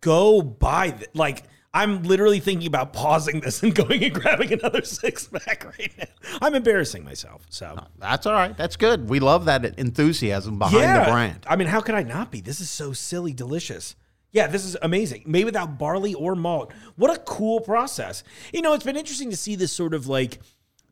go 0.02 0.42
buy 0.42 0.90
th- 0.90 1.08
like 1.14 1.44
I'm 1.76 2.04
literally 2.04 2.40
thinking 2.40 2.66
about 2.66 2.94
pausing 2.94 3.40
this 3.40 3.62
and 3.62 3.74
going 3.74 4.02
and 4.02 4.14
grabbing 4.14 4.50
another 4.50 4.82
six 4.82 5.28
pack 5.28 5.62
right 5.78 5.92
now. 5.98 6.38
I'm 6.40 6.54
embarrassing 6.54 7.04
myself. 7.04 7.44
So 7.50 7.66
uh, 7.66 7.84
That's 7.98 8.24
all 8.24 8.32
right. 8.32 8.56
That's 8.56 8.76
good. 8.76 9.10
We 9.10 9.20
love 9.20 9.44
that 9.44 9.78
enthusiasm 9.78 10.58
behind 10.58 11.06
the 11.06 11.10
brand. 11.10 11.44
I 11.46 11.56
mean, 11.56 11.68
how 11.68 11.82
could 11.82 11.94
I 11.94 12.02
not 12.02 12.32
be? 12.32 12.40
This 12.40 12.60
is 12.60 12.70
so 12.70 12.94
silly 12.94 13.34
delicious. 13.34 13.94
Yeah, 14.32 14.46
this 14.46 14.64
is 14.64 14.76
amazing. 14.80 15.24
Made 15.26 15.44
without 15.44 15.78
barley 15.78 16.14
or 16.14 16.34
malt. 16.34 16.72
What 16.96 17.14
a 17.14 17.18
cool 17.20 17.60
process. 17.60 18.24
You 18.54 18.62
know, 18.62 18.72
it's 18.72 18.84
been 18.84 18.96
interesting 18.96 19.28
to 19.30 19.36
see 19.36 19.54
this 19.54 19.72
sort 19.72 19.92
of 19.92 20.06
like 20.06 20.40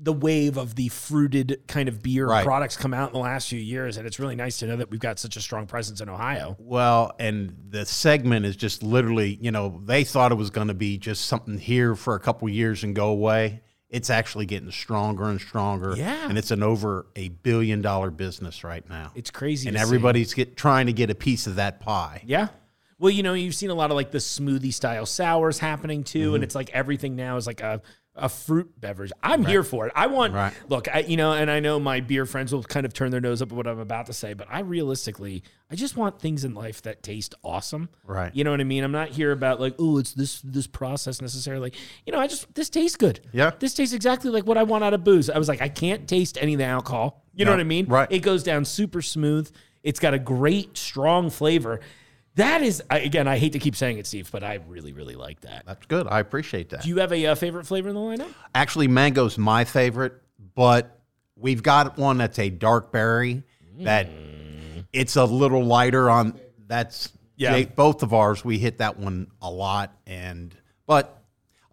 the 0.05 0.13
wave 0.13 0.57
of 0.57 0.75
the 0.77 0.89
fruited 0.89 1.63
kind 1.67 1.89
of 1.89 2.03
beer 2.03 2.27
Right. 2.29 2.45
products 2.45 2.77
come 2.77 2.93
out 2.95 3.09
in 3.09 3.15
the 3.15 3.19
last 3.21 3.49
few 3.49 3.59
years. 3.59 3.97
And 3.97 4.07
it's 4.07 4.19
really 4.21 4.37
nice 4.37 4.59
to 4.59 4.67
know 4.67 4.77
that 4.77 4.91
we've 4.91 5.01
got 5.01 5.19
such 5.19 5.37
a 5.37 5.41
strong 5.41 5.67
presence 5.67 6.01
in 6.01 6.09
Ohio. 6.09 6.57
Well, 6.61 7.13
and 7.19 7.57
the 7.71 7.87
segment 7.87 8.45
is 8.47 8.55
just 8.55 8.83
literally, 8.83 9.39
you 9.41 9.51
know, 9.51 9.81
they 9.85 10.05
thought 10.05 10.31
it 10.31 10.37
was 10.37 10.51
going 10.51 10.69
to 10.69 10.75
be 10.75 10.99
just 10.99 11.25
something 11.25 11.59
here 11.59 11.95
for 11.97 12.15
a 12.15 12.21
couple 12.21 12.49
years 12.49 12.85
and 12.85 12.95
go 12.95 13.09
away. 13.09 13.63
It's 13.89 14.11
actually 14.11 14.47
getting 14.47 14.71
stronger 14.73 15.25
and 15.25 15.41
stronger. 15.41 15.95
Yeah. 15.97 16.29
And 16.29 16.37
it's 16.37 16.51
an 16.51 16.63
over 16.63 17.07
a 17.17 17.29
billion 17.29 17.81
dollar 17.81 18.11
business 18.11 18.63
right 18.65 18.89
now. 18.89 19.13
It's 19.15 19.31
crazy. 19.31 19.69
and 19.69 19.77
everybody's 19.77 20.35
get 20.35 20.57
trying 20.57 20.87
to 20.87 20.93
get 20.93 21.11
a 21.11 21.15
piece 21.15 21.47
of 21.47 21.57
that 21.57 21.81
pie. 21.81 22.23
Yeah. 22.27 22.49
Well, 22.99 23.11
you 23.11 23.23
know, 23.23 23.35
you've 23.35 23.55
seen 23.55 23.71
a 23.71 23.75
lot 23.75 23.91
of 23.91 23.97
like 23.97 24.11
the 24.11 24.19
smoothie 24.19 24.73
style 24.73 25.07
sours 25.07 25.59
happening 25.59 26.05
too, 26.05 26.27
Mm-hmm. 26.27 26.35
and 26.37 26.45
it's 26.45 26.55
like 26.55 26.71
everything 26.71 27.17
now 27.17 27.37
is 27.37 27.47
like 27.47 27.61
a 27.61 27.83
a 28.17 28.29
fruit 28.29 28.81
beverage. 28.81 29.11
I'm 29.23 29.45
here 29.45 29.65
for 29.65 29.87
it. 29.87 29.93
I 29.97 30.07
want 30.07 30.35
Right. 30.35 30.53
look, 30.69 30.87
I 30.95 31.01
you 31.01 31.17
know, 31.17 31.33
and 31.33 31.51
I 31.51 31.59
know 31.61 31.81
my 31.81 32.01
beer 32.01 32.27
friends 32.27 32.53
will 32.53 32.63
kind 32.63 32.87
of 32.87 32.93
turn 32.95 33.11
their 33.11 33.21
nose 33.21 33.43
up 33.43 33.51
at 33.51 33.57
what 33.57 33.67
I'm 33.67 33.81
about 33.81 34.07
to 34.07 34.13
say, 34.13 34.35
but 34.35 34.47
I 34.51 34.61
realistically, 34.61 35.43
I 35.71 35.75
just 35.75 35.97
want 35.97 36.21
things 36.21 36.45
in 36.45 36.55
life 36.55 36.81
that 36.83 37.03
taste 37.03 37.35
awesome. 37.43 37.89
Right. 38.07 38.35
You 38.35 38.45
know 38.45 38.53
what 38.53 38.61
I 38.61 38.65
mean? 38.65 38.85
I'm 38.85 38.93
not 38.93 39.09
here 39.09 39.33
about 39.33 39.61
like, 39.61 39.75
oh, 39.79 39.99
it's 39.99 40.13
this 40.13 40.41
this 40.43 40.67
process 40.69 41.21
necessarily. 41.21 41.73
You 42.07 42.13
know, 42.13 42.21
I 42.21 42.27
just 42.29 42.55
this 42.55 42.71
tastes 42.71 42.97
good. 42.97 43.21
Yeah. 43.33 43.51
This 43.59 43.75
tastes 43.75 43.95
exactly 43.95 44.31
like 44.31 44.47
what 44.47 44.57
I 44.59 44.63
want 44.63 44.85
out 44.85 44.95
of 44.95 45.03
booze. 45.03 45.29
I 45.29 45.39
was 45.39 45.49
like, 45.49 45.61
I 45.61 45.69
can't 45.69 46.07
taste 46.09 46.39
any 46.41 46.55
of 46.55 46.59
the 46.59 46.67
alcohol. 46.67 47.25
You 47.35 47.45
know 47.45 47.51
what 47.51 47.61
I 47.61 47.65
mean? 47.65 47.87
Right. 47.87 48.07
It 48.13 48.21
goes 48.21 48.45
down 48.45 48.65
super 48.65 49.03
smooth. 49.03 49.51
It's 49.83 49.99
got 49.99 50.15
a 50.15 50.19
great, 50.21 50.79
strong 50.79 51.31
flavor. 51.31 51.81
That 52.37 52.63
is, 52.63 52.83
I- 52.91 52.99
again, 53.01 53.29
I 53.29 53.39
hate 53.39 53.53
to 53.53 53.59
keep 53.59 53.77
saying 53.77 53.99
it, 53.99 54.07
Steve, 54.07 54.29
but 54.33 54.43
I 54.43 54.59
really, 54.69 54.93
really 54.93 55.15
like 55.15 55.41
that. 55.43 55.65
That's 55.67 55.87
good. 55.87 56.07
I 56.09 56.19
appreciate 56.21 56.71
that. 56.71 56.83
Do 56.83 56.89
you 56.89 56.97
have 56.99 57.13
a 57.13 57.27
uh, 57.27 57.35
favorite 57.35 57.67
flavor 57.67 57.89
in 57.89 57.95
the 57.95 58.01
lineup? 58.01 58.33
Actually, 58.55 58.89
mango's 58.89 59.39
my 59.39 59.65
favorite, 59.65 60.15
but 60.55 60.99
we've 61.37 61.63
got 61.63 61.97
one 61.97 62.19
that's 62.19 62.39
a 62.39 62.51
dark 62.51 62.91
berry 62.91 63.45
that 63.81 64.09
it's 64.93 65.17
a 65.17 65.25
little 65.25 65.65
lighter 65.65 66.11
on. 66.11 66.39
That's 66.67 67.13
Yeah. 67.37 67.53
Jake, 67.53 67.77
both 67.77 68.03
of 68.03 68.13
ours. 68.13 68.45
We 68.45 68.59
hit 68.59 68.79
that 68.79 68.99
one 68.99 69.29
a 69.41 69.51
lot, 69.51 69.97
and 70.07 70.55
but 70.87 71.23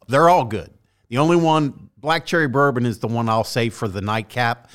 they're 0.07 0.29
all 0.29 0.45
good. 0.45 0.69
The 1.09 1.17
only 1.17 1.37
one, 1.37 1.89
black 1.97 2.25
cherry 2.25 2.47
bourbon, 2.47 2.85
is 2.85 2.99
the 2.99 3.07
one 3.07 3.29
I'll 3.29 3.43
save 3.43 3.73
for 3.73 3.87
the 3.87 4.01
nightcap. 4.01 4.69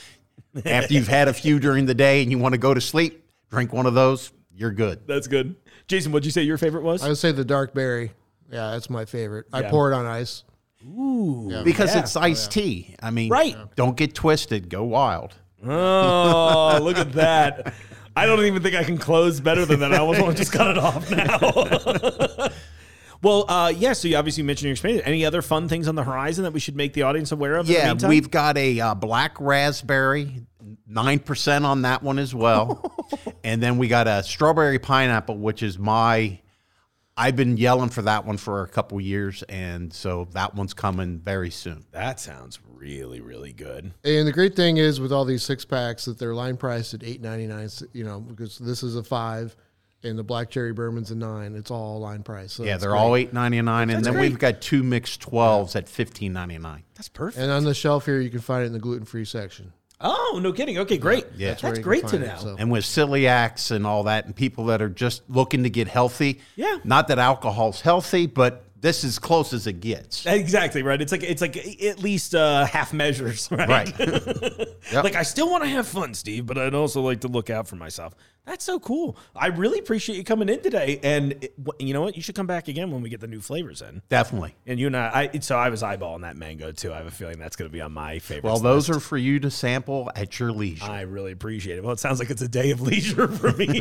After 0.64 0.94
you've 0.94 1.09
had 1.09 1.29
a 1.29 1.33
few 1.33 1.59
during 1.59 1.87
the 1.87 1.94
day 1.94 2.22
and 2.22 2.31
you 2.31 2.38
want 2.38 2.55
to 2.55 2.59
go 2.59 2.72
to 2.75 2.81
sleep, 2.81 3.25
drink 3.51 3.72
one 3.72 3.87
of 3.87 3.94
those. 3.94 4.33
You're 4.55 4.70
good. 4.70 5.07
That's 5.07 5.27
good. 5.27 5.55
Jason, 5.88 6.12
what'd 6.12 6.25
you 6.25 6.31
say 6.33 6.42
your 6.42 6.59
favorite 6.59 6.83
was? 6.83 7.03
I 7.03 7.09
would 7.09 7.18
say 7.18 7.33
the 7.33 7.44
dark 7.44 7.72
berry. 7.75 8.12
Yeah, 8.51 8.70
that's 8.72 8.90
my 8.90 9.05
favorite. 9.05 9.46
I 9.53 9.61
Yeah. 9.62 9.70
pour 9.70 9.90
it 9.90 9.94
on 9.94 10.05
ice. 10.07 10.44
Ooh. 10.85 11.62
Because 11.64 11.94
Yeah. 11.94 12.01
it's 12.01 12.16
iced 12.16 12.51
tea. 12.53 12.94
I 13.03 13.11
mean, 13.11 13.31
Right. 13.31 13.57
don't 13.77 13.96
get 13.96 14.14
twisted. 14.14 14.68
Go 14.68 14.85
wild. 14.85 15.35
Oh, 15.64 16.79
look 16.83 16.96
at 16.99 17.12
that. 17.12 17.72
I 18.16 18.27
don't 18.27 18.44
even 18.44 18.62
think 18.62 18.75
I 18.77 18.85
can 18.85 18.99
close 18.99 19.40
better 19.40 19.64
than 19.66 19.81
that. 19.81 19.92
I 19.92 19.99
almost 19.99 20.20
want 20.20 20.37
to 20.37 20.42
just 20.42 20.53
cut 20.53 20.68
it 20.70 20.79
off 20.79 21.11
now. 21.11 22.49
well, 23.22 23.44
uh, 23.51 23.72
yeah, 23.77 23.92
so 23.92 24.09
you 24.09 24.16
obviously 24.16 24.42
mentioned 24.42 24.66
your 24.66 24.72
experience. 24.72 25.03
Any 25.05 25.25
other 25.25 25.42
fun 25.42 25.68
things 25.68 25.87
on 25.88 25.94
the 25.96 26.05
horizon 26.05 26.44
that 26.44 26.53
we 26.53 26.61
should 26.61 26.77
make 26.77 26.92
the 26.94 27.03
audience 27.03 27.31
aware 27.33 27.57
of? 27.57 27.66
in 27.68 27.72
the 27.75 27.79
Yeah, 27.79 27.88
meantime? 27.88 28.09
we've 28.11 28.31
got 28.31 28.57
a 28.57 28.81
uh, 28.81 28.94
black 28.94 29.37
raspberry, 29.40 30.42
nine 30.87 31.19
percent 31.19 31.65
on 31.65 31.83
that 31.83 32.03
one 32.03 32.19
as 32.19 32.35
well, 32.35 32.95
and 33.45 33.62
then 33.62 33.79
we 33.79 33.89
got 33.89 34.07
a 34.09 34.23
strawberry 34.23 34.79
pineapple, 34.79 35.37
which 35.39 35.62
is 35.62 35.79
my. 35.79 36.41
I've 37.19 37.35
been 37.35 37.57
yelling 37.57 37.89
for 37.89 38.03
that 38.03 38.27
one 38.27 38.37
for 38.37 38.62
a 38.62 38.69
couple 38.69 39.01
years, 39.01 39.43
and 39.45 39.91
so 39.91 40.29
that 40.33 40.55
one's 40.55 40.75
coming 40.75 41.19
very 41.19 41.49
soon. 41.51 41.87
That 41.93 42.21
sounds 42.21 42.59
really, 42.69 43.23
really 43.23 43.55
good. 43.55 43.91
And 44.05 44.29
the 44.29 44.33
great 44.33 44.55
thing 44.55 44.77
is 44.77 45.01
with 45.01 45.12
all 45.15 45.25
these 45.25 45.43
six 45.43 45.65
packs 45.65 46.05
that 46.05 46.19
they're 46.19 46.35
line 46.35 46.59
priced 46.59 46.93
at 46.93 47.03
eight 47.03 47.23
ninety 47.23 47.47
nine. 47.47 47.71
You 47.95 48.05
know, 48.05 48.21
because 48.21 48.59
this 48.59 48.83
is 48.83 48.97
a 48.97 49.03
five, 49.03 49.57
and 50.03 50.19
the 50.19 50.23
black 50.23 50.51
cherry 50.51 50.74
bourbon's 50.74 51.11
a 51.11 51.14
nine. 51.14 51.55
It's 51.55 51.70
all 51.70 52.01
line 52.01 52.22
price. 52.22 52.53
So 52.53 52.64
Yeah, 52.64 52.77
they're 52.77 52.91
great. 52.91 52.99
all 53.01 53.16
eight 53.16 53.33
ninety 53.33 53.62
nine, 53.62 53.89
and 53.89 54.05
then 54.05 54.12
great. 54.12 54.29
we've 54.33 54.39
got 54.39 54.61
two 54.61 54.83
mixed 54.83 55.22
twelves 55.22 55.74
at 55.74 55.89
fifteen 55.89 56.35
ninety 56.35 56.59
nine. 56.59 56.83
That's 56.97 57.09
perfect. 57.09 57.43
And 57.43 57.51
on 57.51 57.64
the 57.64 57.72
shelf 57.72 58.05
here, 58.05 58.20
you 58.20 58.29
can 58.29 58.41
find 58.41 58.64
it 58.64 58.66
in 58.66 58.72
the 58.74 58.79
gluten 58.79 59.07
free 59.07 59.24
section. 59.24 59.72
Oh, 60.01 60.38
no 60.42 60.53
kidding. 60.53 60.78
Okay, 60.78 60.99
great. 60.99 61.26
Yeah. 61.36 61.51
that's, 61.51 61.62
where 61.62 61.72
you 61.72 61.76
can 61.76 61.82
great 61.82 62.07
to 62.09 62.18
know. 62.18 62.26
it, 62.26 62.38
so. 62.40 62.57
And 62.59 62.70
with 62.70 62.84
celiacs 62.84 63.70
and 63.70 63.86
all 63.86 64.05
that, 64.05 64.26
and 64.26 64.34
people 64.34 64.66
that 64.66 64.82
are 64.82 64.88
just 64.88 65.22
looking 65.28 65.62
to 65.62 65.70
get 65.70 65.88
healthy. 65.88 66.40
Yeah. 66.55 66.78
Not 66.84 67.09
that 67.09 67.18
alcohol's 67.18 67.80
healthy, 67.80 68.26
but 68.26 68.66
this 68.81 69.05
is 69.05 69.18
close 69.18 69.53
as 69.53 69.66
it 69.66 69.81
gets. 69.81 70.27
Exactly 70.27 70.83
right. 70.83 71.01
It's 71.01 71.12
like 71.12 71.22
it's 71.22 71.41
like 71.41 71.57
at 71.83 71.99
least 71.99 72.35
uh, 72.35 72.66
half 72.66 72.93
measures, 72.93 73.49
right? 73.51 73.68
Right. 73.68 74.68
Yep. 74.93 75.03
Like 75.03 75.16
I 75.16 75.24
still 75.24 75.51
want 75.51 75.64
to 75.64 75.68
have 75.68 75.89
fun, 75.89 76.14
Steve, 76.14 76.47
but 76.47 76.57
I'd 76.57 76.72
also 76.72 77.03
like 77.03 77.22
to 77.22 77.29
look 77.29 77.51
out 77.51 77.66
for 77.66 77.74
myself. 77.74 78.14
That's 78.45 78.64
so 78.64 78.79
cool. 78.79 79.18
I 79.35 79.49
really 79.49 79.81
appreciate 79.81 80.14
you 80.14 80.22
coming 80.22 80.49
in 80.49 80.61
today, 80.61 81.01
and 81.03 81.33
it, 81.43 81.55
you 81.81 81.93
know 81.93 82.03
what? 82.03 82.14
You 82.14 82.22
should 82.22 82.37
come 82.37 82.47
back 82.47 82.68
again 82.68 82.93
when 82.93 83.03
we 83.03 83.09
get 83.09 83.20
the 83.20 83.27
new 83.27 83.41
flavors 83.41 83.83
in. 83.83 84.03
Definitely. 84.09 84.55
And 84.64 84.79
you 84.79 84.87
and 84.87 84.97
I, 84.97 85.31
I 85.35 85.39
so 85.41 85.59
I 85.59 85.70
was 85.70 85.83
eyeballing 85.83 86.20
that 86.20 86.37
mango 86.37 86.70
too. 86.70 86.93
I 86.93 86.99
have 86.99 87.07
a 87.07 87.11
feeling 87.11 87.41
that's 87.41 87.57
going 87.57 87.68
to 87.68 87.72
be 87.72 87.81
on 87.81 87.91
my 87.91 88.20
favorite. 88.20 88.45
Well, 88.45 88.61
those 88.61 88.89
are 88.89 89.01
for 89.01 89.16
you 89.16 89.41
to 89.41 89.51
sample 89.51 90.09
at 90.14 90.39
your 90.39 90.53
leisure. 90.53 90.85
I 90.85 91.01
really 91.01 91.33
appreciate 91.33 91.79
it. 91.79 91.83
Well, 91.83 91.93
it 91.93 91.99
sounds 91.99 92.20
like 92.20 92.31
it's 92.31 92.43
a 92.43 92.49
day 92.49 92.70
of 92.70 92.81
leisure 92.83 93.27
for 93.27 93.51
me. 93.55 93.81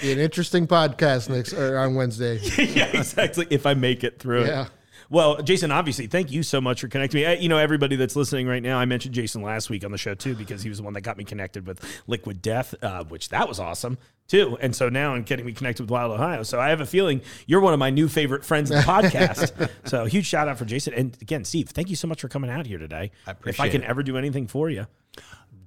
Be 0.00 0.12
an 0.12 0.18
interesting 0.18 0.66
podcast 0.66 1.28
next 1.28 1.52
or 1.52 1.78
on 1.78 1.94
Wednesday. 1.94 2.38
yeah, 2.58 2.86
exactly. 2.96 3.46
If 3.50 3.66
I 3.66 3.74
make 3.74 4.04
it 4.04 4.18
through. 4.18 4.46
Yeah. 4.46 4.66
it. 4.66 4.70
Well, 5.10 5.42
Jason, 5.42 5.72
obviously, 5.72 6.06
thank 6.06 6.30
you 6.30 6.44
so 6.44 6.60
much 6.60 6.80
for 6.82 6.86
connecting 6.88 7.20
me. 7.22 7.26
Uh, 7.26 7.32
You 7.32 7.48
know, 7.48 7.58
everybody 7.58 7.96
that's 7.96 8.14
listening 8.14 8.46
right 8.46 8.62
now, 8.62 8.78
I 8.78 8.84
mentioned 8.84 9.12
Jason 9.12 9.42
last 9.42 9.68
week 9.68 9.84
on 9.84 9.90
the 9.90 9.98
show 9.98 10.14
too 10.14 10.36
because 10.36 10.62
he 10.62 10.68
was 10.68 10.78
the 10.78 10.84
one 10.84 10.92
that 10.92 11.00
got 11.00 11.16
me 11.18 11.24
connected 11.24 11.66
with 11.66 11.84
Liquid 12.06 12.40
Death, 12.40 12.76
uh, 12.80 13.02
which 13.04 13.28
that 13.30 13.48
was 13.48 13.58
awesome 13.58 13.98
too. 14.28 14.56
And 14.60 14.74
so 14.74 14.88
now 14.88 15.14
I'm 15.14 15.24
getting 15.24 15.44
me 15.46 15.52
connected 15.52 15.82
with 15.82 15.90
Wild 15.90 16.12
Ohio. 16.12 16.44
So 16.44 16.60
I 16.60 16.68
have 16.68 16.80
a 16.80 16.86
feeling 16.86 17.22
you're 17.48 17.60
one 17.60 17.72
of 17.72 17.80
my 17.80 17.90
new 17.90 18.08
favorite 18.08 18.44
friends 18.44 18.70
in 18.70 18.76
the 18.76 18.84
podcast. 18.84 19.68
so 19.88 20.04
huge 20.04 20.26
shout 20.26 20.46
out 20.46 20.58
for 20.58 20.64
Jason. 20.64 20.94
And 20.94 21.16
again, 21.20 21.44
Steve, 21.44 21.70
thank 21.70 21.90
you 21.90 21.96
so 21.96 22.06
much 22.06 22.20
for 22.20 22.28
coming 22.28 22.48
out 22.48 22.66
here 22.66 22.78
today. 22.78 23.10
I 23.26 23.32
appreciate 23.32 23.54
If 23.64 23.68
I 23.68 23.68
can 23.68 23.82
it. 23.82 23.88
ever 23.90 24.04
do 24.04 24.16
anything 24.16 24.46
for 24.46 24.70
you. 24.70 24.86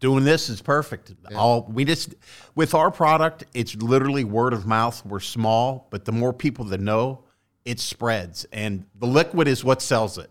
Doing 0.03 0.25
this 0.25 0.49
is 0.49 0.61
perfect. 0.61 1.13
All 1.33 1.65
we 1.71 1.85
just 1.85 2.15
with 2.55 2.73
our 2.73 2.91
product, 2.91 3.45
it's 3.53 3.73
literally 3.73 4.25
word 4.25 4.51
of 4.51 4.65
mouth. 4.65 5.01
We're 5.05 5.21
small, 5.21 5.87
but 5.91 6.03
the 6.03 6.11
more 6.11 6.33
people 6.33 6.65
that 6.65 6.81
know, 6.81 7.23
it 7.63 7.79
spreads. 7.79 8.45
And 8.51 8.83
the 8.99 9.07
liquid 9.07 9.47
is 9.47 9.63
what 9.63 9.81
sells 9.81 10.17
it. 10.17 10.29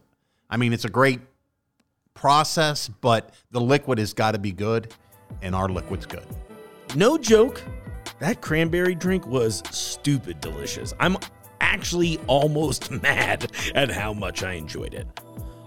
I 0.51 0.59
mean, 0.59 0.75
it's 0.75 0.85
a 0.85 0.91
great 0.91 1.21
process, 2.13 2.87
but 2.87 3.33
the 3.51 3.63
liquid 3.63 3.99
has 3.99 4.13
got 4.13 4.33
to 4.33 4.39
be 4.39 4.53
good, 4.53 4.93
and 5.41 5.55
our 5.55 5.71
liquid's 5.71 6.05
good. 6.05 6.27
No 6.95 7.17
joke, 7.17 7.63
that 8.19 8.43
cranberry 8.43 8.95
drink 8.95 9.27
was 9.27 9.63
stupid 9.71 10.39
delicious. 10.43 10.93
I'm 11.01 11.17
actually 11.63 12.19
almost 12.27 12.91
mad 13.03 13.51
at 13.75 13.91
how 13.91 14.13
much 14.13 14.43
I 14.43 14.53
enjoyed 14.53 14.93
it. 14.93 15.09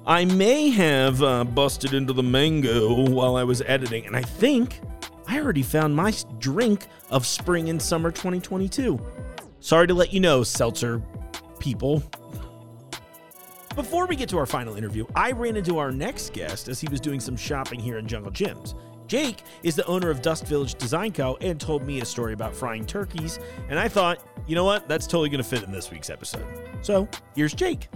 I 0.08 0.24
may 0.24 0.70
have 0.70 1.24
uh, 1.24 1.43
busted 1.43 1.95
into 1.95 2.14
the 2.14 2.22
mango 2.22 3.10
while 3.10 3.36
I 3.36 3.43
was 3.43 3.64
editing, 3.64 4.06
and 4.06 4.16
I 4.16 4.22
think 4.22 4.80
I 5.26 5.39
already 5.39 5.64
found 5.64 5.95
my 5.95 6.14
drink 6.38 6.86
of 7.10 7.26
spring 7.26 7.70
and 7.70 7.82
summer 7.82 8.12
2022. 8.12 8.99
Sorry 9.62 9.88
to 9.88 9.95
let 9.95 10.14
you 10.14 10.20
know, 10.20 10.43
seltzer 10.43 11.01
people. 11.58 12.03
Before 13.74 14.06
we 14.06 14.16
get 14.16 14.30
to 14.30 14.38
our 14.38 14.45
final 14.45 14.76
interview, 14.76 15.08
I 15.16 15.32
ran 15.32 15.58
into 15.58 15.80
our 15.80 15.91
next 15.91 16.34
guest 16.34 16.68
as 16.68 16.80
he 16.80 16.88
was 16.88 17.01
doing 17.01 17.20
some 17.20 17.36
shopping 17.36 17.80
here 17.80 17.97
in 17.97 18.08
Jungle 18.08 18.32
Jim's. 18.32 18.76
Jake 19.08 19.41
is 19.64 19.76
the 19.76 19.86
owner 19.88 20.12
of 20.12 20.22
Dust 20.22 20.45
Village 20.45 20.76
Design 20.76 21.14
Co. 21.14 21.36
and 21.41 21.60
told 21.60 21.84
me 21.84 22.01
a 22.01 22.06
story 22.06 22.34
about 22.34 22.56
frying 22.56 22.86
turkeys, 22.86 23.39
and 23.70 23.80
I 23.80 23.88
thought, 23.88 24.20
you 24.45 24.53
know 24.53 24.66
what, 24.66 24.88
that's 24.88 25.08
totally 25.08 25.30
going 25.30 25.41
to 25.41 25.49
fit 25.49 25.64
in 25.64 25.72
this 25.72 25.89
week's 25.89 26.12
episode. 26.12 26.45
So 26.84 27.10
here's 27.36 27.56
Jake. 27.56 27.88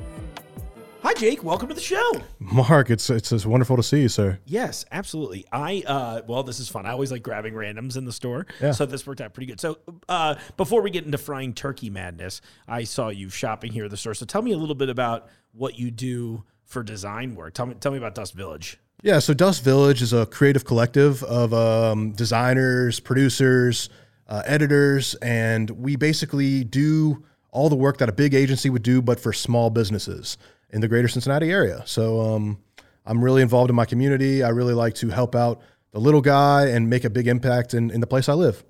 Hi, 1.02 1.14
Jake. 1.14 1.45
Welcome 1.45 1.70
to 1.70 1.74
the 1.74 1.80
show. 1.80 2.12
Mark, 2.39 2.89
it's 2.89 3.10
it's, 3.10 3.32
it's 3.32 3.45
wonderful 3.45 3.78
to 3.78 3.84
see 3.84 4.02
you, 4.02 4.10
sir. 4.10 4.38
Yes, 4.45 4.84
absolutely. 4.91 5.45
I 5.50 5.82
uh 5.88 6.22
well, 6.28 6.43
this 6.43 6.60
is 6.60 6.68
fun. 6.68 6.86
I 6.86 6.91
always 6.91 7.10
like 7.10 7.24
grabbing 7.24 7.54
randoms 7.54 7.95
in 7.95 8.04
the 8.04 8.12
store. 8.12 8.45
Yeah. 8.62 8.72
So 8.72 8.86
this 8.86 9.08
worked 9.08 9.22
out 9.22 9.34
pretty 9.34 9.47
good. 9.47 9.62
So 9.62 9.80
uh 10.10 10.36
before 10.58 10.82
we 10.82 10.89
get 10.89 11.06
into 11.06 11.18
frying 11.18 11.54
turkey 11.54 11.89
madness, 11.89 12.41
I 12.68 12.84
saw 12.84 13.08
you 13.08 13.30
shopping 13.30 13.72
here 13.72 13.86
at 13.86 13.91
the 13.91 13.97
store. 13.97 14.14
So 14.14 14.26
tell 14.26 14.41
me 14.41 14.52
a 14.52 14.58
little 14.58 14.76
bit 14.76 14.89
about 14.89 15.30
what 15.54 15.80
you 15.80 15.89
do 15.89 16.43
for 16.66 16.84
design 16.84 17.34
work. 17.34 17.54
Tell 17.54 17.66
me 17.66 17.76
tell 17.76 17.93
me 17.93 17.97
about 17.97 18.14
Dust 18.14 18.34
Village. 18.34 18.78
Yeah, 19.02 19.20
so 19.20 19.34
Dust 19.34 19.64
Village 19.64 20.02
is 20.02 20.12
a 20.12 20.26
creative 20.26 20.66
collective 20.66 21.24
of 21.24 21.54
um, 21.54 22.12
designers, 22.12 23.00
producers, 23.00 23.89
uh, 24.28 24.43
editors, 24.45 25.16
and 25.16 25.70
we 25.70 25.95
basically 25.95 26.66
do 26.66 27.24
all 27.52 27.70
the 27.70 27.78
work 27.78 28.00
that 28.00 28.10
a 28.10 28.12
big 28.12 28.34
agency 28.34 28.70
would 28.70 28.84
do, 28.84 29.02
but 29.02 29.18
for 29.18 29.32
small 29.32 29.70
businesses 29.70 30.38
in 30.72 30.82
the 30.82 30.88
greater 30.88 31.07
Cincinnati 31.07 31.51
area. 31.51 31.84
So 31.86 32.22
um, 32.22 32.59
I'm 33.05 33.24
really 33.24 33.41
involved 33.41 33.70
in 33.70 33.76
my 33.76 33.86
community. 33.86 34.43
I 34.43 34.49
really 34.49 34.74
like 34.74 34.93
to 34.95 35.09
help 35.09 35.36
out 35.36 35.61
the 35.91 35.99
little 35.99 36.22
guy 36.22 36.67
and 36.67 36.89
make 36.89 37.03
a 37.05 37.09
big 37.09 37.28
impact 37.28 37.74
in, 37.74 37.89
in 37.91 37.99
the 38.01 38.07
place 38.07 38.30
I 38.30 38.34
live. 38.34 38.63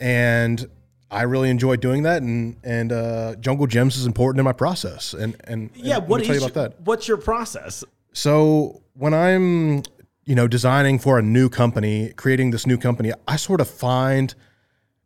And 0.00 0.68
I 1.10 1.22
really 1.22 1.50
enjoy 1.50 1.76
doing 1.76 2.02
that, 2.04 2.22
and 2.22 2.56
and 2.64 2.90
uh, 2.90 3.34
Jungle 3.36 3.66
Jim's 3.66 3.96
is 3.96 4.06
important 4.06 4.40
in 4.40 4.44
my 4.44 4.52
process. 4.54 5.12
And 5.14 5.36
and 5.44 5.70
Yeah, 5.74 5.98
and 5.98 6.08
what 6.08 6.24
tell 6.24 6.34
you 6.34 6.40
your- 6.40 6.50
that? 6.50 6.80
what's 6.80 7.06
your 7.06 7.18
process? 7.18 7.84
So 8.14 8.82
when 8.94 9.14
I'm, 9.14 9.82
you 10.24 10.34
know, 10.34 10.48
designing 10.48 10.98
for 10.98 11.18
a 11.18 11.22
new 11.22 11.48
company, 11.48 12.12
creating 12.16 12.50
this 12.50 12.66
new 12.66 12.76
company, 12.78 13.12
I 13.28 13.36
sort 13.36 13.60
of 13.60 13.68
find 13.70 14.34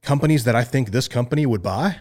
companies 0.03 0.45
that 0.45 0.55
I 0.57 0.65
think 0.65 0.91
this 0.93 1.09
company 1.09 1.45
would 1.47 1.63
buy. 1.63 1.97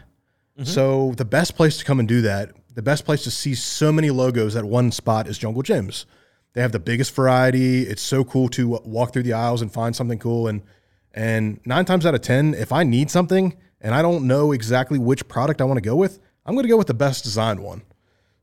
So 0.63 1.11
the 1.17 1.25
best 1.25 1.57
place 1.57 1.77
to 1.79 1.83
come 1.85 1.99
and 1.99 2.07
do 2.07 2.21
that, 2.21 2.51
the 2.75 2.81
best 2.81 3.05
place 3.05 3.23
to 3.23 3.31
see 3.31 3.55
so 3.55 3.91
many 3.91 4.11
logos 4.11 4.55
at 4.55 4.65
one 4.65 4.91
spot 4.91 5.27
is 5.27 5.37
Jungle 5.37 5.63
Jim's. 5.63 6.05
They 6.53 6.61
have 6.61 6.73
the 6.73 6.79
biggest 6.79 7.15
variety. 7.15 7.83
It's 7.83 8.01
so 8.01 8.23
cool 8.23 8.49
to 8.49 8.79
walk 8.85 9.13
through 9.13 9.23
the 9.23 9.33
aisles 9.33 9.61
and 9.61 9.71
find 9.71 9.95
something 9.95 10.19
cool. 10.19 10.47
And 10.47 10.61
and 11.13 11.59
nine 11.65 11.85
times 11.85 12.05
out 12.05 12.13
of 12.13 12.21
ten, 12.21 12.53
if 12.53 12.71
I 12.71 12.83
need 12.83 13.09
something 13.09 13.55
and 13.79 13.95
I 13.95 14.01
don't 14.01 14.27
know 14.27 14.51
exactly 14.51 14.99
which 14.99 15.27
product 15.27 15.61
I 15.61 15.63
want 15.63 15.77
to 15.77 15.81
go 15.81 15.95
with, 15.95 16.19
I'm 16.45 16.53
going 16.53 16.63
to 16.63 16.69
go 16.69 16.77
with 16.77 16.87
the 16.87 16.93
best 16.93 17.23
designed 17.23 17.61
one. 17.61 17.81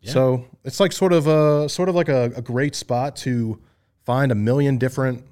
So 0.04 0.46
it's 0.64 0.80
like 0.80 0.92
sort 0.92 1.12
of 1.12 1.26
a 1.26 1.68
sort 1.68 1.88
of 1.88 1.94
like 1.94 2.08
a, 2.08 2.32
a 2.34 2.42
great 2.42 2.74
spot 2.74 3.14
to 3.16 3.60
find 4.04 4.32
a 4.32 4.34
million 4.34 4.78
different 4.78 5.24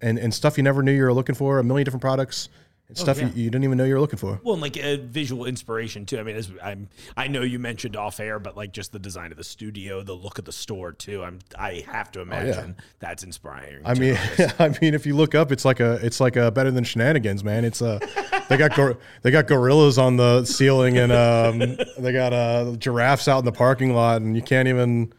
and, 0.00 0.18
and 0.18 0.34
stuff 0.34 0.56
you 0.56 0.64
never 0.64 0.82
knew 0.82 0.92
you 0.92 1.04
were 1.04 1.12
looking 1.12 1.34
for, 1.34 1.58
a 1.58 1.64
million 1.64 1.84
different 1.84 2.02
products 2.02 2.48
and 2.88 2.96
stuff 2.96 3.18
yeah. 3.18 3.28
you, 3.34 3.44
you 3.44 3.50
didn't 3.50 3.64
even 3.64 3.78
know 3.78 3.84
you 3.84 3.94
were 3.94 4.00
looking 4.00 4.18
for. 4.18 4.40
Well, 4.42 4.54
and 4.54 4.62
like 4.62 4.76
a 4.76 4.96
visual 4.96 5.44
inspiration 5.44 6.06
too. 6.06 6.18
I 6.18 6.22
mean, 6.22 6.36
as 6.36 6.50
I'm, 6.62 6.88
I 7.16 7.26
know 7.26 7.42
you 7.42 7.58
mentioned 7.58 7.96
off 7.96 8.20
air, 8.20 8.38
but 8.38 8.56
like 8.56 8.72
just 8.72 8.92
the 8.92 8.98
design 8.98 9.32
of 9.32 9.38
the 9.38 9.44
studio, 9.44 10.02
the 10.02 10.14
look 10.14 10.38
of 10.38 10.44
the 10.44 10.52
store 10.52 10.92
too. 10.92 11.22
I'm, 11.22 11.40
I 11.58 11.84
have 11.86 12.12
to 12.12 12.20
imagine 12.20 12.76
that's 13.00 13.22
inspiring. 13.22 13.82
I 13.84 13.94
mean, 13.94 14.18
I 14.58 14.68
mean, 14.80 14.94
if 14.94 15.06
you 15.06 15.16
look 15.16 15.34
up, 15.34 15.52
it's 15.52 15.64
like 15.64 15.80
a, 15.80 15.94
it's 16.04 16.20
like 16.20 16.36
a 16.36 16.50
better 16.50 16.70
than 16.70 16.84
shenanigans, 16.84 17.42
man. 17.42 17.64
It's 17.64 17.82
uh 17.82 17.98
they 18.48 18.56
got 18.56 18.74
gor- 18.74 18.98
they 19.22 19.30
got 19.30 19.46
gorillas 19.46 19.98
on 19.98 20.16
the 20.16 20.44
ceiling, 20.44 20.98
and 20.98 21.12
um, 21.12 21.58
they 21.98 22.12
got 22.12 22.32
uh, 22.32 22.76
giraffes 22.78 23.28
out 23.28 23.40
in 23.40 23.44
the 23.44 23.52
parking 23.52 23.94
lot, 23.94 24.22
and 24.22 24.36
you 24.36 24.42
can't 24.42 24.68
even, 24.68 25.12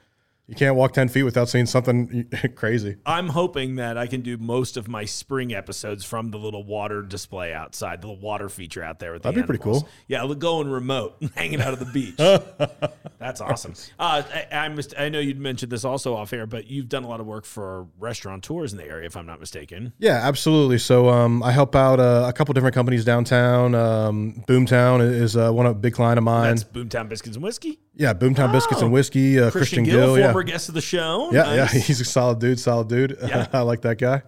you 0.47 0.55
can't 0.55 0.75
walk 0.75 0.93
ten 0.93 1.09
feet 1.09 1.23
without 1.23 1.49
seeing 1.49 1.65
something 1.65 2.29
crazy. 2.55 2.95
I'm 3.05 3.27
hoping 3.29 3.75
that 3.75 3.97
I 3.97 4.07
can 4.07 4.21
do 4.21 4.37
most 4.37 4.77
of 4.77 4.87
my 4.87 5.03
spring 5.05 5.53
episodes 5.53 6.05
from 6.05 6.31
the 6.31 6.37
little 6.37 6.63
water 6.63 7.01
display 7.01 7.53
outside, 7.53 8.01
the 8.01 8.07
little 8.07 8.21
water 8.21 8.47
feature 8.49 8.83
out 8.83 8.99
there 8.99 9.13
with 9.13 9.23
That'd 9.23 9.37
the 9.37 9.41
be 9.43 9.45
pretty 9.47 9.63
cool. 9.63 9.87
Yeah, 10.07 10.25
going 10.37 10.69
remote, 10.69 11.17
hanging 11.35 11.61
out 11.61 11.73
at 11.73 11.79
the 11.79 11.85
beach. 11.85 12.17
That's 13.19 13.41
awesome. 13.41 13.73
Uh, 13.99 14.23
I, 14.33 14.47
I, 14.55 14.69
must, 14.69 14.93
I 14.97 15.09
know 15.09 15.19
you'd 15.19 15.39
mentioned 15.39 15.71
this 15.71 15.83
also 15.83 16.15
off 16.15 16.31
air, 16.33 16.45
but 16.45 16.67
you've 16.67 16.87
done 16.87 17.03
a 17.03 17.07
lot 17.07 17.19
of 17.19 17.25
work 17.25 17.45
for 17.45 17.87
restaurateurs 17.99 18.71
in 18.71 18.77
the 18.77 18.85
area, 18.85 19.05
if 19.05 19.17
I'm 19.17 19.25
not 19.25 19.39
mistaken. 19.39 19.93
Yeah, 19.97 20.21
absolutely. 20.23 20.77
So 20.77 21.09
um, 21.09 21.41
I 21.43 21.51
help 21.51 21.75
out 21.75 21.99
uh, 21.99 22.25
a 22.27 22.33
couple 22.33 22.53
different 22.53 22.75
companies 22.75 23.03
downtown. 23.03 23.75
Um, 23.75 24.43
Boomtown 24.47 25.01
is 25.01 25.35
uh, 25.35 25.51
one 25.51 25.65
of 25.65 25.73
a 25.75 25.79
big 25.79 25.93
client 25.93 26.17
of 26.17 26.23
mine. 26.23 26.55
That's 26.55 26.63
Boomtown 26.63 27.09
Biscuits 27.09 27.35
and 27.35 27.43
Whiskey. 27.43 27.79
yeah, 27.95 28.13
Boomtown 28.13 28.51
Biscuits 28.51 28.81
and 28.81 28.91
Whiskey. 28.91 29.39
Uh, 29.39 29.49
Christian, 29.51 29.59
Christian, 29.59 29.83
Gill, 29.85 30.15
Gill, 30.15 30.19
yeah. 30.19 30.31
Former 30.37 30.43
guest 30.51 30.69
of 30.69 30.75
the 30.75 30.81
show. 30.81 31.29
Yeah, 31.31 31.43
Nice. 31.43 31.73
yeah, 31.73 31.79
he's 31.81 32.01
a 32.01 32.05
solid 32.05 32.39
dude, 32.39 32.59
solid 32.59 32.87
dude. 32.87 33.17
Yeah. 33.27 33.47
I 33.53 33.61
like 33.61 33.81
that 33.81 33.97
guy. 33.97 34.21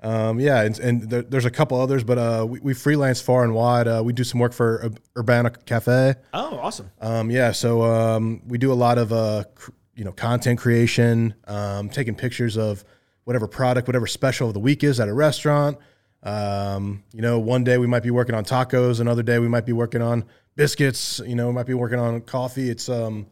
Um, 0.00 0.38
yeah, 0.38 0.62
and, 0.62 0.78
and 0.78 1.02
there, 1.10 1.22
there's 1.22 1.44
a 1.44 1.50
couple 1.50 1.80
others, 1.80 2.04
but 2.04 2.18
uh, 2.18 2.46
we, 2.48 2.60
we 2.60 2.72
freelance 2.74 3.20
far 3.20 3.42
and 3.42 3.52
wide. 3.52 3.88
Uh, 3.88 4.00
we 4.04 4.12
do 4.12 4.22
some 4.22 4.38
work 4.38 4.52
for 4.52 4.84
Ur- 4.84 5.20
Urbana 5.20 5.50
Cafe. 5.50 6.14
Oh, 6.32 6.58
awesome. 6.58 6.90
Um, 7.00 7.30
yeah, 7.32 7.50
so 7.50 7.82
um, 7.82 8.40
we 8.46 8.58
do 8.58 8.72
a 8.72 8.74
lot 8.74 8.96
of 8.98 9.12
uh, 9.12 9.42
cr- 9.56 9.72
you 9.96 10.04
know 10.04 10.12
content 10.12 10.60
creation, 10.60 11.34
um, 11.48 11.88
taking 11.88 12.14
pictures 12.14 12.56
of 12.56 12.84
whatever 13.24 13.48
product, 13.48 13.88
whatever 13.88 14.06
special 14.06 14.46
of 14.46 14.54
the 14.54 14.60
week 14.60 14.84
is 14.84 15.00
at 15.00 15.08
a 15.08 15.12
restaurant. 15.14 15.76
Um, 16.22 17.02
you 17.12 17.20
know, 17.20 17.40
one 17.40 17.64
day 17.64 17.76
we 17.78 17.88
might 17.88 18.04
be 18.04 18.12
working 18.12 18.36
on 18.36 18.44
tacos, 18.44 19.00
another 19.00 19.24
day 19.24 19.40
we 19.40 19.48
might 19.48 19.66
be 19.66 19.72
working 19.72 20.00
on 20.02 20.24
biscuits. 20.54 21.20
You 21.26 21.34
know, 21.34 21.48
we 21.48 21.52
might 21.52 21.66
be 21.66 21.74
working 21.74 21.98
on 21.98 22.20
coffee. 22.20 22.70
It's 22.70 22.88
um, 22.88 23.26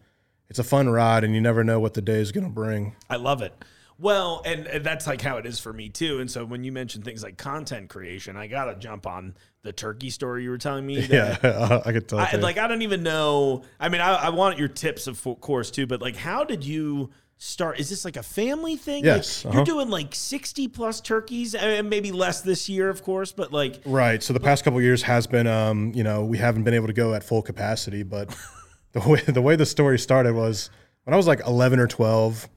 it's 0.48 0.58
a 0.58 0.64
fun 0.64 0.88
ride, 0.88 1.24
and 1.24 1.34
you 1.34 1.40
never 1.40 1.64
know 1.64 1.80
what 1.80 1.94
the 1.94 2.02
day 2.02 2.20
is 2.20 2.32
going 2.32 2.44
to 2.44 2.50
bring. 2.50 2.94
I 3.10 3.16
love 3.16 3.42
it. 3.42 3.52
Well, 3.98 4.42
and, 4.44 4.66
and 4.66 4.84
that's 4.84 5.06
like 5.06 5.22
how 5.22 5.38
it 5.38 5.46
is 5.46 5.58
for 5.58 5.72
me 5.72 5.88
too. 5.88 6.20
And 6.20 6.30
so 6.30 6.44
when 6.44 6.64
you 6.64 6.72
mention 6.72 7.02
things 7.02 7.22
like 7.22 7.38
content 7.38 7.88
creation, 7.88 8.36
I 8.36 8.46
gotta 8.46 8.74
jump 8.74 9.06
on 9.06 9.34
the 9.62 9.72
turkey 9.72 10.10
story 10.10 10.42
you 10.42 10.50
were 10.50 10.58
telling 10.58 10.86
me. 10.86 10.98
Yeah, 11.10 11.80
I 11.84 11.92
could 11.92 12.08
tell. 12.08 12.18
I, 12.18 12.30
like 12.32 12.58
I 12.58 12.68
don't 12.68 12.82
even 12.82 13.02
know. 13.02 13.62
I 13.80 13.88
mean, 13.88 14.02
I, 14.02 14.26
I 14.26 14.28
want 14.30 14.58
your 14.58 14.68
tips 14.68 15.06
of 15.06 15.26
course 15.40 15.70
too, 15.70 15.86
but 15.86 16.02
like, 16.02 16.16
how 16.16 16.44
did 16.44 16.62
you 16.62 17.10
start? 17.38 17.80
Is 17.80 17.88
this 17.88 18.04
like 18.04 18.16
a 18.16 18.22
family 18.22 18.76
thing? 18.76 19.02
Yes, 19.02 19.44
Like, 19.44 19.50
uh-huh. 19.50 19.58
you're 19.58 19.64
doing 19.64 19.88
like 19.88 20.14
sixty 20.14 20.68
plus 20.68 21.00
turkeys, 21.00 21.54
and 21.54 21.88
maybe 21.88 22.12
less 22.12 22.42
this 22.42 22.68
year, 22.68 22.90
of 22.90 23.02
course, 23.02 23.32
but 23.32 23.50
like, 23.50 23.80
Right. 23.86 24.22
So 24.22 24.34
the 24.34 24.40
past 24.40 24.62
couple 24.62 24.78
of 24.78 24.84
years 24.84 25.02
has 25.04 25.26
been, 25.26 25.46
um, 25.46 25.92
you 25.94 26.04
know, 26.04 26.22
we 26.22 26.36
haven't 26.36 26.64
been 26.64 26.74
able 26.74 26.88
to 26.88 26.92
go 26.92 27.14
at 27.14 27.24
full 27.24 27.40
capacity, 27.40 28.02
but 28.02 28.36
the 29.00 29.08
way 29.08 29.20
the 29.20 29.42
way 29.42 29.56
the 29.56 29.66
story 29.66 29.98
started 29.98 30.34
was 30.34 30.70
when 31.04 31.14
I 31.14 31.16
was 31.16 31.26
like 31.26 31.40
11 31.46 31.78
or 31.78 31.86
12. 31.86 32.48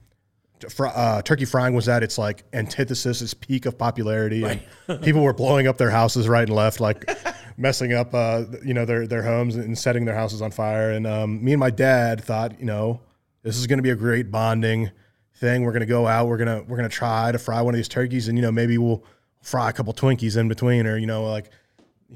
fr- 0.68 0.86
Uh, 0.86 1.22
turkey 1.22 1.44
frying 1.44 1.74
was 1.74 1.88
at 1.88 2.02
its 2.02 2.18
like 2.18 2.44
antithesis, 2.52 3.22
its 3.22 3.34
peak 3.34 3.66
of 3.66 3.78
popularity, 3.78 4.44
and 4.44 4.60
people 5.02 5.22
were 5.22 5.32
blowing 5.34 5.66
up 5.66 5.78
their 5.78 5.90
houses 5.90 6.28
right 6.28 6.46
and 6.48 6.54
left, 6.56 6.80
like 6.80 7.08
messing 7.56 7.92
up, 7.92 8.14
uh, 8.14 8.44
you 8.64 8.74
know, 8.74 8.84
their 8.84 9.06
their 9.06 9.22
homes 9.22 9.56
and 9.56 9.78
setting 9.78 10.04
their 10.04 10.14
houses 10.14 10.42
on 10.42 10.50
fire. 10.50 10.90
And 10.90 11.06
um, 11.06 11.42
me 11.44 11.52
and 11.52 11.60
my 11.60 11.70
dad 11.70 12.22
thought, 12.22 12.58
you 12.58 12.66
know, 12.66 13.00
this 13.42 13.56
is 13.56 13.66
going 13.66 13.78
to 13.78 13.82
be 13.82 13.90
a 13.90 13.96
great 13.96 14.30
bonding 14.30 14.90
thing. 15.36 15.62
We're 15.62 15.72
going 15.72 15.80
to 15.80 15.86
go 15.86 16.06
out. 16.06 16.26
We're 16.28 16.36
gonna 16.38 16.62
we're 16.66 16.76
gonna 16.76 16.88
try 16.90 17.32
to 17.32 17.38
fry 17.38 17.62
one 17.62 17.74
of 17.74 17.78
these 17.78 17.88
turkeys, 17.88 18.28
and 18.28 18.36
you 18.36 18.42
know, 18.42 18.52
maybe 18.52 18.76
we'll 18.78 19.02
fry 19.42 19.70
a 19.70 19.72
couple 19.72 19.94
Twinkies 19.94 20.36
in 20.36 20.48
between, 20.48 20.86
or 20.86 20.98
you 20.98 21.06
know, 21.06 21.24
like 21.24 21.50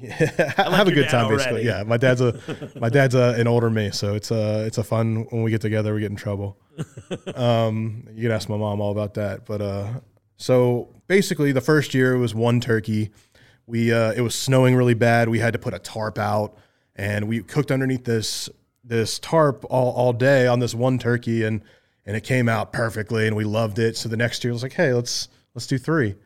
have 0.10 0.88
a 0.88 0.92
good 0.92 1.08
time 1.08 1.28
basically. 1.28 1.64
Yeah, 1.64 1.82
my 1.84 1.96
dad's 1.96 2.20
a 2.20 2.38
my 2.80 2.88
dad's 2.88 3.14
a, 3.14 3.34
an 3.38 3.46
older 3.46 3.70
me, 3.70 3.90
so 3.90 4.14
it's 4.14 4.30
a 4.30 4.64
it's 4.66 4.78
a 4.78 4.84
fun 4.84 5.26
when 5.30 5.42
we 5.42 5.50
get 5.50 5.60
together. 5.60 5.94
We 5.94 6.00
get 6.00 6.10
in 6.10 6.16
trouble. 6.16 6.58
Um, 7.34 8.08
you 8.12 8.22
can 8.22 8.32
ask 8.32 8.48
my 8.48 8.56
mom 8.56 8.80
all 8.80 8.90
about 8.90 9.14
that. 9.14 9.44
But 9.44 9.60
uh, 9.60 9.88
so 10.36 10.88
basically, 11.06 11.52
the 11.52 11.60
first 11.60 11.94
year 11.94 12.16
was 12.16 12.34
one 12.34 12.60
turkey. 12.60 13.10
We 13.66 13.92
uh, 13.92 14.12
it 14.12 14.20
was 14.20 14.34
snowing 14.34 14.74
really 14.74 14.94
bad. 14.94 15.28
We 15.28 15.38
had 15.38 15.52
to 15.52 15.58
put 15.58 15.74
a 15.74 15.78
tarp 15.78 16.18
out, 16.18 16.56
and 16.96 17.28
we 17.28 17.42
cooked 17.42 17.70
underneath 17.70 18.04
this 18.04 18.48
this 18.82 19.18
tarp 19.18 19.64
all, 19.70 19.92
all 19.92 20.12
day 20.12 20.46
on 20.46 20.60
this 20.60 20.74
one 20.74 20.98
turkey, 20.98 21.44
and 21.44 21.62
and 22.06 22.16
it 22.16 22.22
came 22.22 22.48
out 22.48 22.72
perfectly, 22.72 23.26
and 23.26 23.36
we 23.36 23.44
loved 23.44 23.78
it. 23.78 23.96
So 23.96 24.08
the 24.08 24.16
next 24.16 24.44
year, 24.44 24.50
it 24.50 24.54
was 24.54 24.62
like, 24.62 24.74
hey, 24.74 24.92
let's 24.92 25.28
let's 25.54 25.66
do 25.66 25.78
three. 25.78 26.16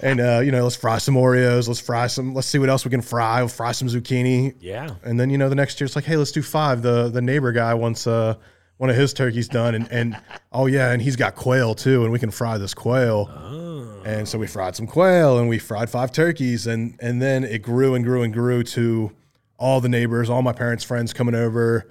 And 0.00 0.20
uh, 0.20 0.40
you 0.40 0.50
know, 0.50 0.62
let's 0.62 0.76
fry 0.76 0.98
some 0.98 1.14
Oreos. 1.14 1.68
Let's 1.68 1.80
fry 1.80 2.06
some. 2.06 2.34
Let's 2.34 2.46
see 2.46 2.58
what 2.58 2.68
else 2.68 2.84
we 2.84 2.90
can 2.90 3.02
fry. 3.02 3.40
We'll 3.40 3.48
fry 3.48 3.72
some 3.72 3.88
zucchini. 3.88 4.54
Yeah. 4.60 4.90
And 5.04 5.18
then 5.18 5.30
you 5.30 5.38
know 5.38 5.48
the 5.48 5.54
next 5.54 5.80
year 5.80 5.86
it's 5.86 5.96
like, 5.96 6.04
hey, 6.04 6.16
let's 6.16 6.32
do 6.32 6.42
five. 6.42 6.82
The 6.82 7.08
the 7.08 7.22
neighbor 7.22 7.52
guy 7.52 7.74
wants 7.74 8.06
uh 8.06 8.34
one 8.78 8.90
of 8.90 8.96
his 8.96 9.12
turkeys 9.12 9.48
done, 9.48 9.74
and 9.74 9.90
and 9.90 10.16
oh 10.52 10.66
yeah, 10.66 10.92
and 10.92 11.02
he's 11.02 11.16
got 11.16 11.34
quail 11.34 11.74
too, 11.74 12.04
and 12.04 12.12
we 12.12 12.18
can 12.18 12.30
fry 12.30 12.58
this 12.58 12.74
quail. 12.74 13.28
Oh. 13.30 14.02
And 14.04 14.26
so 14.26 14.38
we 14.38 14.46
fried 14.46 14.76
some 14.76 14.86
quail, 14.86 15.38
and 15.38 15.48
we 15.48 15.58
fried 15.58 15.90
five 15.90 16.12
turkeys, 16.12 16.66
and 16.66 16.96
and 17.00 17.20
then 17.20 17.44
it 17.44 17.62
grew 17.62 17.94
and 17.94 18.04
grew 18.04 18.22
and 18.22 18.32
grew 18.32 18.62
to 18.62 19.12
all 19.58 19.80
the 19.80 19.88
neighbors, 19.88 20.30
all 20.30 20.42
my 20.42 20.52
parents' 20.52 20.84
friends 20.84 21.12
coming 21.12 21.34
over, 21.34 21.90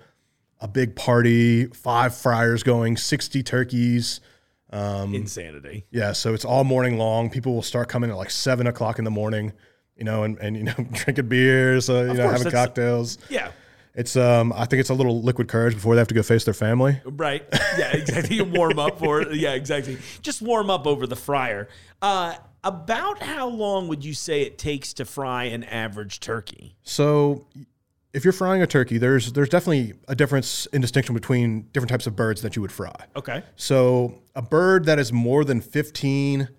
a 0.61 0.67
big 0.67 0.95
party, 0.95 1.65
five 1.65 2.15
fryers 2.15 2.63
going, 2.63 2.95
sixty 2.95 3.43
turkeys. 3.43 4.21
Um, 4.71 5.13
Insanity. 5.13 5.85
Yeah, 5.91 6.11
so 6.11 6.33
it's 6.33 6.45
all 6.45 6.63
morning 6.63 6.97
long. 6.97 7.29
People 7.29 7.53
will 7.55 7.61
start 7.61 7.89
coming 7.89 8.09
at 8.09 8.17
like 8.17 8.31
seven 8.31 8.67
o'clock 8.67 8.99
in 8.99 9.05
the 9.05 9.11
morning, 9.11 9.53
you 9.95 10.03
know, 10.03 10.23
and, 10.23 10.37
and 10.39 10.57
you 10.57 10.63
know, 10.63 10.73
drinking 10.91 11.29
beers, 11.29 11.89
uh, 11.89 12.03
you 12.03 12.13
know, 12.13 12.27
course, 12.27 12.37
having 12.39 12.51
cocktails. 12.51 13.17
Yeah. 13.29 13.51
It's 13.95 14.15
um, 14.15 14.53
I 14.53 14.65
think 14.65 14.79
it's 14.79 14.91
a 14.91 14.93
little 14.93 15.23
liquid 15.23 15.47
courage 15.47 15.73
before 15.73 15.95
they 15.95 15.99
have 15.99 16.07
to 16.09 16.13
go 16.13 16.21
face 16.21 16.43
their 16.43 16.53
family. 16.53 17.01
Right. 17.03 17.43
Yeah, 17.79 17.95
exactly. 17.95 18.35
You 18.35 18.43
warm 18.43 18.77
up 18.77 18.99
for 18.99 19.21
it. 19.21 19.35
Yeah, 19.35 19.53
exactly. 19.53 19.97
Just 20.21 20.41
warm 20.41 20.69
up 20.69 20.85
over 20.85 21.07
the 21.07 21.15
fryer. 21.15 21.67
Uh, 22.01 22.35
about 22.63 23.23
how 23.23 23.47
long 23.47 23.87
would 23.87 24.03
you 24.05 24.13
say 24.13 24.41
it 24.41 24.57
takes 24.57 24.93
to 24.93 25.05
fry 25.05 25.45
an 25.45 25.63
average 25.63 26.19
turkey? 26.19 26.75
So, 26.83 27.47
if 28.17 28.23
you're 28.23 28.33
frying 28.33 28.63
a 28.63 28.67
turkey, 28.67 28.97
there's 28.97 29.31
there's 29.33 29.47
definitely 29.47 29.93
a 30.07 30.15
difference 30.15 30.65
in 30.73 30.81
distinction 30.81 31.13
between 31.13 31.67
different 31.71 31.91
types 31.91 32.07
of 32.07 32.15
birds 32.15 32.41
that 32.41 32.55
you 32.55 32.63
would 32.63 32.71
fry. 32.71 32.95
Okay. 33.15 33.43
So, 33.55 34.23
a 34.35 34.41
bird 34.41 34.85
that 34.85 34.97
is 34.97 35.13
more 35.13 35.45
than 35.45 35.61
15. 35.61 36.49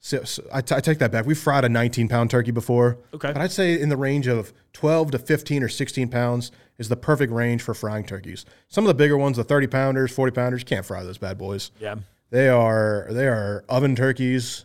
So, 0.00 0.24
so 0.24 0.42
I, 0.52 0.60
t- 0.60 0.74
I 0.74 0.80
take 0.80 0.98
that 0.98 1.12
back. 1.12 1.24
We've 1.24 1.38
fried 1.38 1.64
a 1.64 1.68
19 1.68 2.08
pound 2.08 2.30
turkey 2.30 2.50
before. 2.50 2.98
Okay. 3.14 3.32
But 3.32 3.40
I'd 3.40 3.52
say 3.52 3.80
in 3.80 3.88
the 3.88 3.96
range 3.96 4.26
of 4.26 4.52
12 4.72 5.12
to 5.12 5.18
15 5.20 5.62
or 5.62 5.68
16 5.68 6.08
pounds 6.08 6.50
is 6.76 6.88
the 6.88 6.96
perfect 6.96 7.32
range 7.32 7.62
for 7.62 7.72
frying 7.72 8.04
turkeys. 8.04 8.44
Some 8.66 8.82
of 8.82 8.88
the 8.88 8.94
bigger 8.94 9.16
ones, 9.16 9.36
the 9.36 9.44
30 9.44 9.68
pounders, 9.68 10.12
40 10.12 10.32
pounders, 10.32 10.62
you 10.62 10.66
can't 10.66 10.84
fry 10.84 11.04
those 11.04 11.18
bad 11.18 11.38
boys. 11.38 11.70
Yeah. 11.80 11.96
They 12.30 12.48
are 12.48 13.06
they 13.10 13.28
are 13.28 13.64
oven 13.68 13.94
turkeys 13.94 14.64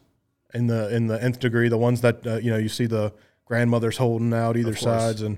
in 0.56 0.66
the 0.66 0.94
in 0.94 1.06
the 1.06 1.24
nth 1.24 1.40
degree. 1.40 1.70
The 1.70 1.78
ones 1.78 2.02
that 2.02 2.26
uh, 2.26 2.38
you 2.38 2.50
know 2.50 2.58
you 2.58 2.70
see 2.70 2.88
the 2.88 3.14
grandmothers 3.46 3.98
holding 3.98 4.34
out 4.34 4.58
either 4.58 4.76
sides 4.76 5.22
and 5.22 5.38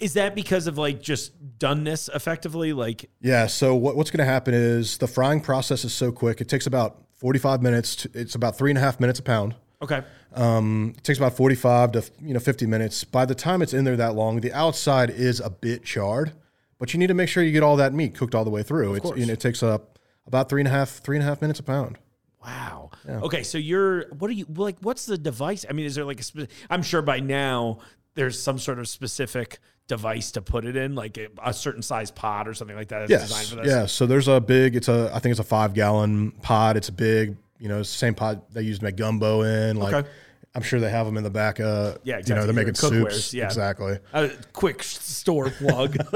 Is 0.00 0.14
that 0.14 0.34
because 0.34 0.66
of 0.66 0.78
like 0.78 1.00
just 1.00 1.58
doneness 1.58 2.08
effectively? 2.14 2.72
Like, 2.72 3.10
Yeah. 3.20 3.46
So 3.46 3.74
what, 3.74 3.96
what's 3.96 4.10
going 4.10 4.26
to 4.26 4.30
happen 4.30 4.54
is 4.54 4.98
the 4.98 5.06
frying 5.06 5.40
process 5.40 5.84
is 5.84 5.92
so 5.92 6.10
quick. 6.10 6.40
It 6.40 6.48
takes 6.48 6.66
about 6.66 7.02
45 7.14 7.62
minutes. 7.62 7.96
To, 7.96 8.10
it's 8.14 8.34
about 8.34 8.56
three 8.56 8.70
and 8.70 8.78
a 8.78 8.80
half 8.80 8.98
minutes 8.98 9.18
a 9.18 9.22
pound. 9.22 9.54
okay. 9.82 10.02
Um, 10.32 10.94
it 10.96 11.02
takes 11.02 11.18
about 11.18 11.36
45 11.36 11.92
to 11.92 12.04
you 12.22 12.34
know 12.34 12.40
50 12.40 12.66
minutes. 12.66 13.02
By 13.04 13.24
the 13.24 13.34
time 13.34 13.62
it's 13.62 13.74
in 13.74 13.84
there 13.84 13.96
that 13.96 14.14
long, 14.14 14.40
the 14.40 14.52
outside 14.52 15.10
is 15.10 15.40
a 15.40 15.50
bit 15.50 15.84
charred, 15.84 16.32
but 16.78 16.94
you 16.94 16.98
need 16.98 17.08
to 17.08 17.14
make 17.14 17.28
sure 17.28 17.42
you 17.42 17.52
get 17.52 17.64
all 17.64 17.76
that 17.76 17.92
meat 17.92 18.14
cooked 18.14 18.34
all 18.34 18.44
the 18.44 18.50
way 18.50 18.62
through. 18.62 18.94
It's, 18.94 19.10
you 19.16 19.26
know, 19.26 19.32
it 19.32 19.40
takes 19.40 19.62
up 19.62 19.98
about 20.26 20.48
three 20.48 20.60
and 20.60 20.68
a 20.68 20.70
half 20.70 20.90
three 20.90 21.16
and 21.16 21.24
a 21.24 21.26
half 21.26 21.40
minutes 21.42 21.58
a 21.58 21.64
pound. 21.64 21.98
Wow. 22.44 22.90
Okay, 23.08 23.42
so 23.42 23.58
you're 23.58 24.08
what 24.14 24.30
are 24.30 24.34
you 24.34 24.46
like? 24.54 24.76
What's 24.80 25.04
the 25.06 25.18
device? 25.18 25.66
I 25.68 25.72
mean, 25.72 25.86
is 25.86 25.94
there 25.96 26.04
like 26.04 26.20
a? 26.20 26.46
I'm 26.70 26.82
sure 26.82 27.02
by 27.02 27.20
now 27.20 27.80
there's 28.14 28.40
some 28.40 28.58
sort 28.58 28.78
of 28.78 28.88
specific 28.88 29.58
device 29.90 30.30
to 30.32 30.40
put 30.40 30.64
it 30.64 30.76
in, 30.76 30.94
like 30.94 31.18
a, 31.44 31.52
certain 31.52 31.82
size 31.82 32.10
pot 32.10 32.48
or 32.48 32.54
something 32.54 32.76
like 32.76 32.88
that. 32.88 33.08
That's 33.08 33.24
designed 33.24 33.42
Yes. 33.42 33.50
for 33.50 33.56
this. 33.56 33.66
Yeah. 33.66 33.86
So 33.86 34.06
there's 34.06 34.28
a 34.28 34.40
big. 34.40 34.76
It's 34.76 34.88
a. 34.88 35.10
I 35.12 35.18
think 35.18 35.32
it's 35.32 35.40
a 35.40 35.44
five 35.44 35.74
gallon 35.74 36.30
pot. 36.42 36.76
It's 36.78 36.88
a 36.88 36.92
big. 36.92 37.36
You 37.58 37.68
know, 37.68 37.80
it's 37.80 37.92
the 37.92 37.98
same 37.98 38.14
pot 38.14 38.50
they 38.54 38.62
used 38.62 38.80
to 38.80 38.84
make 38.86 38.96
gumbo 38.96 39.42
in. 39.42 39.76
Like, 39.76 39.92
Okay. 39.94 40.08
I'm 40.54 40.62
sure 40.62 40.80
they 40.80 40.90
have 40.90 41.06
them 41.06 41.16
in 41.16 41.22
the 41.22 41.30
back. 41.30 41.60
Uh, 41.60 41.94
Yeah, 42.02 42.20
You 42.26 42.34
know, 42.34 42.44
they're 42.44 42.52
making 42.54 42.72
Cookwares, 42.72 43.12
soups. 43.12 43.34
yeah. 43.34 43.44
Exactly. 43.44 43.98
A 44.14 44.30
quick 44.52 44.82
store 44.82 45.50
plug. 45.50 45.94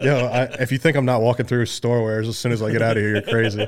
Yo, 0.00 0.26
I, 0.26 0.42
if 0.60 0.72
you 0.72 0.78
think 0.78 0.96
I'm 0.96 1.04
not 1.06 1.22
walking 1.22 1.46
through 1.46 1.64
storewares 1.66 2.28
as 2.28 2.36
soon 2.36 2.52
as 2.52 2.62
I 2.62 2.70
get 2.72 2.82
out 2.82 2.96
of 2.96 3.02
here, 3.02 3.12
you're 3.12 3.22
crazy. 3.22 3.66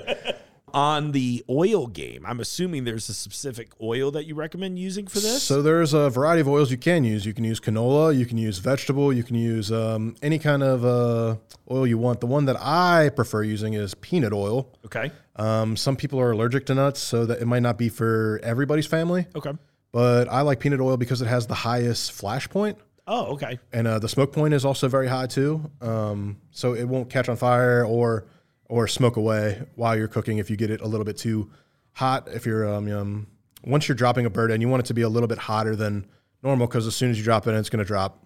On 0.74 1.12
the 1.12 1.44
oil 1.48 1.86
game, 1.86 2.24
I'm 2.26 2.40
assuming 2.40 2.84
there's 2.84 3.08
a 3.08 3.14
specific 3.14 3.72
oil 3.80 4.10
that 4.12 4.26
you 4.26 4.34
recommend 4.34 4.78
using 4.78 5.06
for 5.06 5.20
this. 5.20 5.42
So 5.42 5.62
there's 5.62 5.94
a 5.94 6.10
variety 6.10 6.40
of 6.40 6.48
oils 6.48 6.70
you 6.70 6.76
can 6.76 7.04
use. 7.04 7.24
You 7.26 7.32
can 7.34 7.44
use 7.44 7.60
canola, 7.60 8.16
you 8.16 8.26
can 8.26 8.38
use 8.38 8.58
vegetable, 8.58 9.12
you 9.12 9.22
can 9.22 9.36
use 9.36 9.70
um, 9.72 10.14
any 10.22 10.38
kind 10.38 10.62
of 10.62 10.84
uh, 10.84 11.36
oil 11.70 11.86
you 11.86 11.98
want. 11.98 12.20
The 12.20 12.26
one 12.26 12.44
that 12.46 12.56
I 12.60 13.10
prefer 13.14 13.42
using 13.42 13.74
is 13.74 13.94
peanut 13.94 14.32
oil. 14.32 14.68
okay. 14.86 15.10
Um, 15.36 15.76
some 15.76 15.94
people 15.96 16.18
are 16.20 16.32
allergic 16.32 16.66
to 16.66 16.74
nuts, 16.74 17.00
so 17.00 17.24
that 17.26 17.40
it 17.40 17.46
might 17.46 17.62
not 17.62 17.78
be 17.78 17.88
for 17.88 18.40
everybody's 18.42 18.86
family. 18.88 19.26
Okay. 19.36 19.52
But 19.92 20.28
I 20.28 20.40
like 20.40 20.58
peanut 20.60 20.80
oil 20.80 20.96
because 20.96 21.22
it 21.22 21.28
has 21.28 21.46
the 21.46 21.54
highest 21.54 22.10
flash 22.12 22.48
point, 22.50 22.76
Oh, 23.06 23.34
okay. 23.34 23.58
and 23.72 23.86
uh, 23.86 23.98
the 24.00 24.08
smoke 24.08 24.32
point 24.32 24.52
is 24.52 24.64
also 24.64 24.88
very 24.88 25.06
high 25.06 25.26
too. 25.26 25.70
Um, 25.80 26.38
so 26.50 26.74
it 26.74 26.84
won't 26.84 27.08
catch 27.08 27.28
on 27.28 27.36
fire 27.36 27.84
or 27.86 28.26
or 28.68 28.86
smoke 28.86 29.16
away 29.16 29.62
while 29.74 29.96
you're 29.96 30.08
cooking 30.08 30.38
if 30.38 30.50
you 30.50 30.56
get 30.56 30.70
it 30.70 30.80
a 30.80 30.86
little 30.86 31.04
bit 31.04 31.16
too 31.16 31.50
hot. 31.92 32.28
If 32.28 32.46
you're 32.46 32.68
um, 32.68 32.90
um 32.92 33.26
once 33.64 33.88
you're 33.88 33.96
dropping 33.96 34.26
a 34.26 34.30
bird 34.30 34.50
in, 34.50 34.60
you 34.60 34.68
want 34.68 34.80
it 34.80 34.86
to 34.86 34.94
be 34.94 35.02
a 35.02 35.08
little 35.08 35.26
bit 35.26 35.38
hotter 35.38 35.74
than 35.74 36.06
normal 36.42 36.66
because 36.66 36.86
as 36.86 36.94
soon 36.94 37.10
as 37.10 37.18
you 37.18 37.24
drop 37.24 37.46
it 37.46 37.50
in, 37.50 37.56
it's 37.56 37.70
going 37.70 37.84
to 37.84 37.84
drop. 37.84 38.24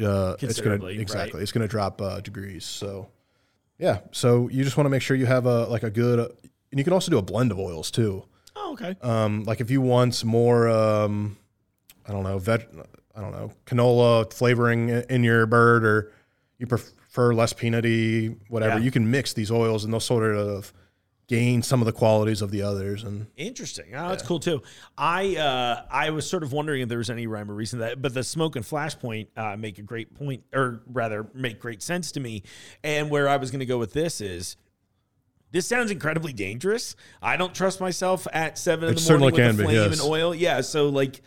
Uh, 0.00 0.36
it's 0.40 0.60
going 0.60 0.78
to 0.78 0.86
right. 0.86 0.98
exactly. 0.98 1.42
It's 1.42 1.52
going 1.52 1.62
to 1.62 1.68
drop 1.68 2.00
uh, 2.00 2.20
degrees. 2.20 2.64
So 2.64 3.08
yeah. 3.78 4.00
So 4.12 4.48
you 4.48 4.64
just 4.64 4.76
want 4.76 4.86
to 4.86 4.90
make 4.90 5.02
sure 5.02 5.16
you 5.16 5.26
have 5.26 5.46
a 5.46 5.64
like 5.66 5.82
a 5.82 5.90
good. 5.90 6.20
and 6.20 6.78
you 6.78 6.84
can 6.84 6.92
also 6.92 7.10
do 7.10 7.18
a 7.18 7.22
blend 7.22 7.52
of 7.52 7.58
oils 7.58 7.90
too. 7.90 8.24
Oh, 8.54 8.72
okay. 8.72 8.96
Um, 9.02 9.44
like 9.44 9.60
if 9.60 9.70
you 9.70 9.80
want 9.80 10.24
more, 10.24 10.68
um, 10.68 11.36
I 12.06 12.12
don't 12.12 12.24
know, 12.24 12.38
veg, 12.38 12.66
I 13.14 13.20
don't 13.20 13.32
know, 13.32 13.52
canola 13.66 14.32
flavoring 14.32 14.88
in 14.88 15.22
your 15.24 15.46
bird, 15.46 15.84
or 15.84 16.12
you 16.58 16.66
prefer 17.16 17.34
less 17.34 17.54
peanutty, 17.54 18.36
whatever. 18.48 18.78
Yeah. 18.78 18.84
You 18.84 18.90
can 18.90 19.10
mix 19.10 19.32
these 19.32 19.50
oils, 19.50 19.84
and 19.84 19.92
they'll 19.92 20.00
sort 20.00 20.36
of 20.36 20.72
gain 21.28 21.62
some 21.62 21.80
of 21.80 21.86
the 21.86 21.92
qualities 21.92 22.42
of 22.42 22.50
the 22.50 22.62
others. 22.62 23.02
And 23.02 23.26
Interesting. 23.36 23.94
Oh, 23.94 24.10
that's 24.10 24.22
cool 24.22 24.38
too. 24.38 24.62
I 24.98 25.36
uh, 25.36 25.84
I 25.90 26.10
was 26.10 26.28
sort 26.28 26.42
of 26.42 26.52
wondering 26.52 26.82
if 26.82 26.88
there 26.88 26.98
was 26.98 27.08
any 27.10 27.26
rhyme 27.26 27.50
or 27.50 27.54
reason 27.54 27.78
that, 27.80 28.02
but 28.02 28.12
the 28.12 28.22
smoke 28.22 28.54
and 28.54 28.64
flashpoint 28.64 29.28
uh, 29.36 29.56
make 29.56 29.78
a 29.78 29.82
great 29.82 30.14
point, 30.14 30.44
or 30.54 30.82
rather, 30.86 31.26
make 31.32 31.58
great 31.58 31.82
sense 31.82 32.12
to 32.12 32.20
me. 32.20 32.42
And 32.84 33.10
where 33.10 33.28
I 33.28 33.38
was 33.38 33.50
going 33.50 33.60
to 33.60 33.66
go 33.66 33.78
with 33.78 33.92
this 33.92 34.20
is. 34.20 34.56
This 35.52 35.66
sounds 35.66 35.92
incredibly 35.92 36.32
dangerous. 36.34 36.96
I 37.22 37.36
don't 37.36 37.54
trust 37.54 37.80
myself 37.80 38.26
at 38.32 38.58
seven 38.58 38.88
in 38.90 38.96
the 38.96 39.00
morning 39.00 39.06
certainly 39.06 39.32
with 39.32 39.40
can 39.40 39.50
a 39.50 39.54
be, 39.54 39.62
flame 39.62 39.90
yes. 39.90 40.00
and 40.00 40.10
oil. 40.10 40.34
Yeah. 40.34 40.60
So 40.60 40.88
like, 40.88 41.22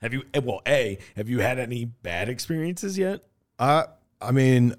have 0.00 0.14
you? 0.14 0.22
eh, 0.32 0.40
Well, 0.42 0.62
a 0.66 0.98
have 1.16 1.28
you 1.28 1.40
had 1.40 1.58
any 1.58 1.84
bad 1.84 2.28
experiences 2.30 2.96
yet? 2.96 3.24
I, 3.58 3.86
I 4.20 4.32
mean, 4.32 4.74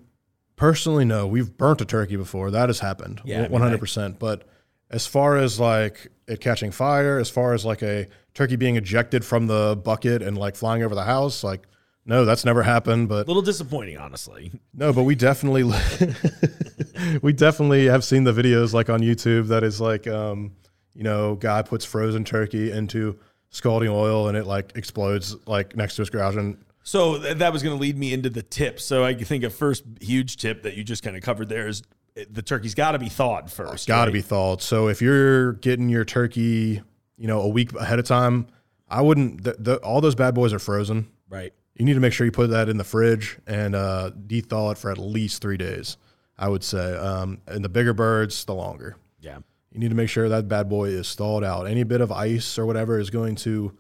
personally, 0.56 1.06
no. 1.06 1.28
We've 1.28 1.56
burnt 1.56 1.82
a 1.82 1.86
turkey 1.86 2.16
before. 2.16 2.52
That 2.52 2.70
has 2.70 2.80
happened. 2.80 3.22
Yeah, 3.24 3.48
one 3.48 3.62
hundred 3.62 3.80
percent. 3.80 4.20
But 4.20 4.48
as 4.90 5.08
far 5.08 5.38
as 5.38 5.60
like 5.60 6.08
it 6.28 6.42
catching 6.42 6.72
fire, 6.72 7.20
as 7.20 7.30
far 7.30 7.54
as 7.54 7.66
like 7.66 7.82
a 7.82 8.08
turkey 8.34 8.56
being 8.56 8.76
ejected 8.76 9.26
from 9.26 9.48
the 9.48 9.80
bucket 9.84 10.22
and 10.22 10.38
like 10.38 10.56
flying 10.56 10.84
over 10.84 10.96
the 10.96 11.04
house, 11.04 11.44
like 11.44 11.68
no, 12.06 12.26
that's 12.26 12.44
never 12.44 12.64
happened. 12.64 13.08
But 13.08 13.26
A 13.26 13.28
little 13.28 13.42
disappointing, 13.42 13.98
honestly. 13.98 14.52
No, 14.74 14.92
but 14.92 15.04
we 15.04 15.16
definitely 15.16 15.64
we 17.22 17.34
definitely 17.34 17.86
have 17.86 18.04
seen 18.04 18.24
the 18.24 18.34
videos 18.34 18.74
like 18.74 18.90
on 18.90 19.02
YouTube 19.02 19.48
that 19.48 19.64
is 19.64 19.80
like 19.80 20.08
um, 20.08 20.54
you 20.94 21.04
know, 21.04 21.36
guy 21.36 21.62
puts 21.62 21.86
frozen 21.86 22.24
turkey 22.24 22.72
into 22.72 23.18
scalding 23.52 23.90
oil 23.90 24.28
and 24.28 24.38
it 24.38 24.46
like 24.46 24.72
explodes 24.76 25.36
like 25.48 25.76
next 25.76 25.96
to 25.96 26.02
his 26.02 26.10
garage 26.10 26.36
and 26.36 26.58
So 26.84 27.20
th- 27.20 27.38
that 27.38 27.54
was 27.54 27.62
going 27.64 27.76
to 27.76 27.82
lead 27.82 27.98
me 27.98 28.14
into 28.14 28.30
the 28.30 28.42
tips. 28.42 28.84
So 28.86 29.04
I 29.04 29.14
think 29.14 29.44
a 29.44 29.50
first 29.50 29.84
huge 30.02 30.38
tip 30.38 30.64
that 30.64 30.76
you 30.76 30.84
just 30.84 31.04
kind 31.04 31.16
of 31.16 31.22
covered 31.22 31.50
there 31.50 31.68
is 31.68 31.84
uh, 32.18 32.24
the 32.32 32.42
turkey's 32.42 32.76
got 32.76 32.94
to 32.94 33.00
be 33.00 33.10
thawed 33.10 33.52
first. 33.52 33.88
Got 33.88 34.06
to 34.06 34.10
right? 34.10 34.14
be 34.14 34.22
thawed. 34.22 34.62
So 34.62 34.88
if 34.88 35.02
you're 35.02 35.54
getting 35.54 35.90
your 35.90 36.06
turkey, 36.06 36.82
you 37.18 37.28
know, 37.28 37.42
a 37.42 37.48
week 37.48 37.74
ahead 37.74 38.00
of 38.00 38.06
time, 38.06 38.48
I 38.90 39.02
wouldn't. 39.02 39.44
The, 39.44 39.56
the, 39.60 39.76
all 39.78 40.02
those 40.02 40.16
bad 40.16 40.34
boys 40.34 40.54
are 40.54 40.60
frozen. 40.60 41.08
right. 41.30 41.54
You 41.76 41.86
need 41.86 41.94
to 41.94 42.02
make 42.02 42.12
sure 42.12 42.26
you 42.26 42.32
put 42.34 42.50
that 42.50 42.68
in 42.68 42.76
the 42.76 42.84
fridge 42.84 43.38
and 43.48 43.74
uh, 43.74 44.10
de-thaw 44.10 44.72
it 44.72 44.78
for 44.78 44.92
at 44.92 44.98
least 44.98 45.42
three 45.42 45.56
days. 45.56 45.96
I 46.38 46.50
would 46.50 46.62
say, 46.62 46.96
um, 46.98 47.40
and 47.48 47.64
the 47.64 47.70
bigger 47.70 47.94
birds, 47.94 48.44
the 48.44 48.54
longer. 48.54 48.98
Yeah. 49.22 49.38
You 49.72 49.80
need 49.80 49.88
to 49.90 49.96
make 49.96 50.10
sure 50.10 50.28
that 50.28 50.50
bad 50.50 50.68
boy 50.68 50.90
is 50.90 51.16
thawed 51.16 51.44
out. 51.44 51.68
Any 51.68 51.84
bit 51.84 52.02
of 52.02 52.12
ice 52.12 52.58
or 52.58 52.66
whatever 52.66 53.00
is 53.00 53.10
going 53.10 53.36
to 53.36 53.78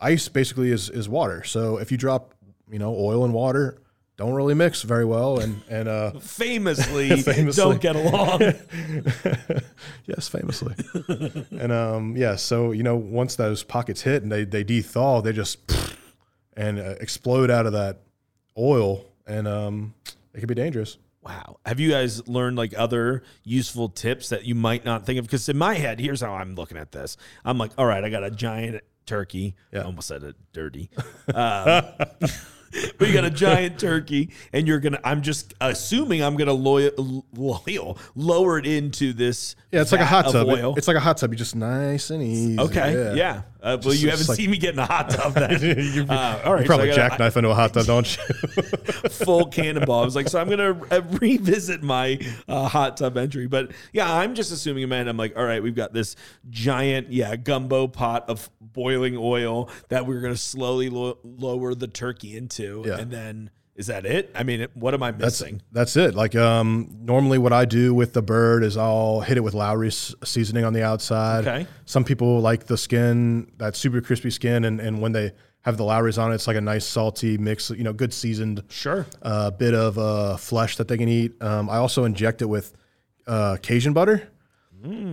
ice 0.00 0.28
basically 0.28 0.70
is 0.70 0.90
is 0.90 1.08
water. 1.08 1.44
So 1.44 1.78
if 1.78 1.90
you 1.92 1.98
drop, 1.98 2.34
you 2.70 2.78
know, 2.78 2.94
oil 2.96 3.24
and 3.24 3.32
water, 3.34 3.80
don't 4.16 4.34
really 4.34 4.54
mix 4.54 4.82
very 4.82 5.04
well 5.04 5.38
and 5.38 5.62
and 5.68 5.88
uh 5.88 6.10
Famously, 6.20 7.08
Famously. 7.22 7.62
don't 7.62 7.80
get 7.80 7.96
along. 7.96 8.40
yes, 10.06 10.28
famously. 10.28 10.74
and 11.50 11.72
um 11.72 12.16
yeah, 12.16 12.36
so 12.36 12.72
you 12.72 12.82
know, 12.82 12.96
once 12.96 13.36
those 13.36 13.62
pockets 13.62 14.02
hit 14.02 14.22
and 14.22 14.30
they 14.32 14.44
they 14.44 14.64
de-thaw, 14.64 15.20
they 15.22 15.32
just 15.32 15.58
and 16.56 16.78
uh, 16.78 16.94
explode 17.00 17.50
out 17.50 17.66
of 17.66 17.72
that 17.72 18.00
oil 18.58 19.04
and 19.26 19.46
um 19.46 19.94
it 20.34 20.38
can 20.40 20.46
be 20.48 20.54
dangerous. 20.54 20.98
Wow. 21.22 21.58
Have 21.66 21.78
you 21.80 21.90
guys 21.90 22.26
learned 22.28 22.56
like 22.56 22.72
other 22.78 23.22
useful 23.44 23.88
tips 23.88 24.30
that 24.30 24.44
you 24.44 24.54
might 24.54 24.84
not 24.84 25.04
think 25.04 25.18
of? 25.18 25.26
Because 25.26 25.48
in 25.48 25.58
my 25.58 25.74
head, 25.74 26.00
here's 26.00 26.20
how 26.22 26.32
I'm 26.34 26.54
looking 26.54 26.76
at 26.78 26.92
this. 26.92 27.16
I'm 27.44 27.58
like, 27.58 27.72
all 27.76 27.84
right, 27.84 28.02
I 28.02 28.08
got 28.08 28.22
a 28.24 28.30
giant 28.30 28.82
turkey. 29.08 29.56
Yeah. 29.72 29.80
I 29.80 29.84
almost 29.84 30.06
said 30.08 30.22
it 30.22 30.36
dirty. 30.52 30.90
Um, 31.34 31.84
but 32.98 33.08
you 33.08 33.12
got 33.14 33.24
a 33.24 33.30
giant 33.30 33.78
turkey, 33.80 34.30
and 34.52 34.68
you're 34.68 34.78
gonna. 34.80 35.00
I'm 35.02 35.22
just 35.22 35.54
assuming 35.60 36.22
I'm 36.22 36.36
gonna 36.36 36.52
loyal, 36.52 37.24
loyal 37.34 37.98
lower 38.14 38.58
it 38.58 38.66
into 38.66 39.12
this. 39.12 39.56
Yeah, 39.72 39.80
it's 39.80 39.92
like 39.92 40.00
a 40.02 40.06
hot 40.06 40.26
tub. 40.32 40.46
It- 40.48 40.78
it's 40.78 40.86
like 40.88 40.96
a 40.96 41.00
hot 41.00 41.16
tub. 41.16 41.30
You 41.32 41.36
just 41.36 41.56
nice 41.56 42.10
and 42.10 42.22
easy. 42.22 42.58
Okay, 42.60 43.14
yeah. 43.16 43.42
Uh, 43.60 43.76
well, 43.82 43.90
Just- 43.92 44.02
you 44.02 44.10
haven't 44.10 44.28
like- 44.28 44.36
seen 44.36 44.50
me 44.50 44.56
get 44.56 44.74
in 44.74 44.78
a 44.78 44.86
hot 44.86 45.10
tub 45.10 45.34
then. 45.34 45.60
you, 45.94 46.06
uh, 46.08 46.42
all 46.44 46.54
right, 46.54 46.64
probably 46.66 46.90
so 46.90 46.96
jackknife 46.96 47.36
into 47.36 47.48
a 47.50 47.54
hot 47.54 47.74
tub, 47.74 47.86
don't 47.86 48.16
you? 48.16 48.22
full 49.10 49.46
cannonball. 49.46 50.02
I 50.02 50.04
was 50.04 50.14
like, 50.14 50.28
so 50.28 50.40
I'm 50.40 50.48
gonna 50.48 50.80
uh, 50.90 51.02
revisit 51.20 51.82
my 51.82 52.18
uh, 52.46 52.68
hot 52.68 52.96
tub 52.96 53.16
entry, 53.16 53.46
but 53.48 53.72
yeah, 53.92 54.12
I'm 54.12 54.34
just 54.34 54.52
assuming 54.52 54.84
in 54.84 54.88
my 54.88 54.96
head, 54.98 55.08
I'm 55.08 55.16
like, 55.16 55.36
all 55.36 55.44
right, 55.44 55.62
we've 55.62 55.74
got 55.74 55.92
this 55.92 56.14
giant, 56.50 57.12
yeah, 57.12 57.34
gumbo 57.36 57.88
pot 57.88 58.28
of 58.28 58.48
boiling 58.60 59.16
oil 59.18 59.70
that 59.88 60.06
we're 60.06 60.20
gonna 60.20 60.36
slowly 60.36 60.88
lo- 60.88 61.18
lower 61.24 61.74
the 61.74 61.88
turkey 61.88 62.36
into, 62.36 62.84
Yeah. 62.86 62.98
and 62.98 63.10
then 63.10 63.50
is 63.78 63.86
that 63.86 64.04
it? 64.04 64.30
I 64.34 64.42
mean, 64.42 64.60
it, 64.62 64.76
what 64.76 64.92
am 64.92 65.02
I 65.04 65.12
missing? 65.12 65.62
that's 65.72 65.96
it. 65.96 66.14
Like 66.14 66.34
um, 66.34 66.90
normally, 67.00 67.38
what 67.38 67.52
I 67.52 67.64
do 67.64 67.94
with 67.94 68.12
the 68.12 68.20
bird 68.22 68.64
is 68.64 68.76
I'll 68.76 69.20
hit 69.20 69.36
it 69.36 69.40
with 69.40 69.54
Lawry's 69.54 70.14
seasoning 70.24 70.64
on 70.64 70.72
the 70.72 70.82
outside. 70.82 71.46
Okay. 71.46 71.66
Some 71.86 72.04
people 72.04 72.40
like 72.40 72.66
the 72.66 72.76
skin, 72.76 73.50
that 73.58 73.76
super 73.76 74.00
crispy 74.00 74.30
skin, 74.30 74.64
and 74.64 74.80
and 74.80 75.00
when 75.00 75.12
they 75.12 75.32
have 75.62 75.76
the 75.76 75.84
Lawry's 75.84 76.18
on 76.18 76.32
it, 76.32 76.34
it's 76.34 76.46
like 76.48 76.56
a 76.56 76.60
nice 76.60 76.84
salty 76.84 77.38
mix. 77.38 77.70
You 77.70 77.84
know, 77.84 77.92
good 77.92 78.12
seasoned. 78.12 78.64
Sure. 78.68 79.06
uh, 79.22 79.52
bit 79.52 79.74
of 79.74 79.96
uh, 79.96 80.36
flesh 80.36 80.76
that 80.76 80.88
they 80.88 80.98
can 80.98 81.08
eat. 81.08 81.40
Um, 81.40 81.70
I 81.70 81.76
also 81.76 82.04
inject 82.04 82.42
it 82.42 82.46
with 82.46 82.72
uh, 83.28 83.56
Cajun 83.62 83.92
butter. 83.92 84.28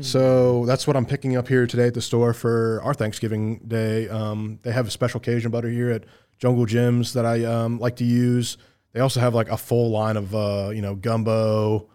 So 0.02 0.64
that's 0.68 0.86
what 0.86 0.96
I'm 0.96 1.08
picking 1.08 1.36
up 1.38 1.48
here 1.48 1.66
today 1.66 1.88
at 1.88 1.96
the 1.96 2.02
store 2.02 2.34
for 2.36 2.80
our 2.84 2.94
Thanksgiving 2.94 3.58
day. 3.68 4.08
Um, 4.08 4.60
they 4.62 4.72
have 4.72 4.88
a 4.88 4.92
special 4.92 5.20
Cajun 5.20 5.50
butter 5.50 5.70
here 5.70 5.90
at 5.90 6.04
Jungle 6.38 6.66
Jim's 6.66 7.14
that 7.14 7.26
I 7.26 7.44
um, 7.46 7.80
like 7.80 7.96
to 7.98 8.04
use. 8.06 8.58
They 8.94 9.00
also 9.00 9.20
have 9.20 9.34
like 9.36 9.50
a 9.50 9.58
full 9.58 9.90
line 9.92 10.18
of 10.18 10.34
uh, 10.36 10.72
you 10.74 10.82
know 10.82 10.96
gumbo, 10.96 11.90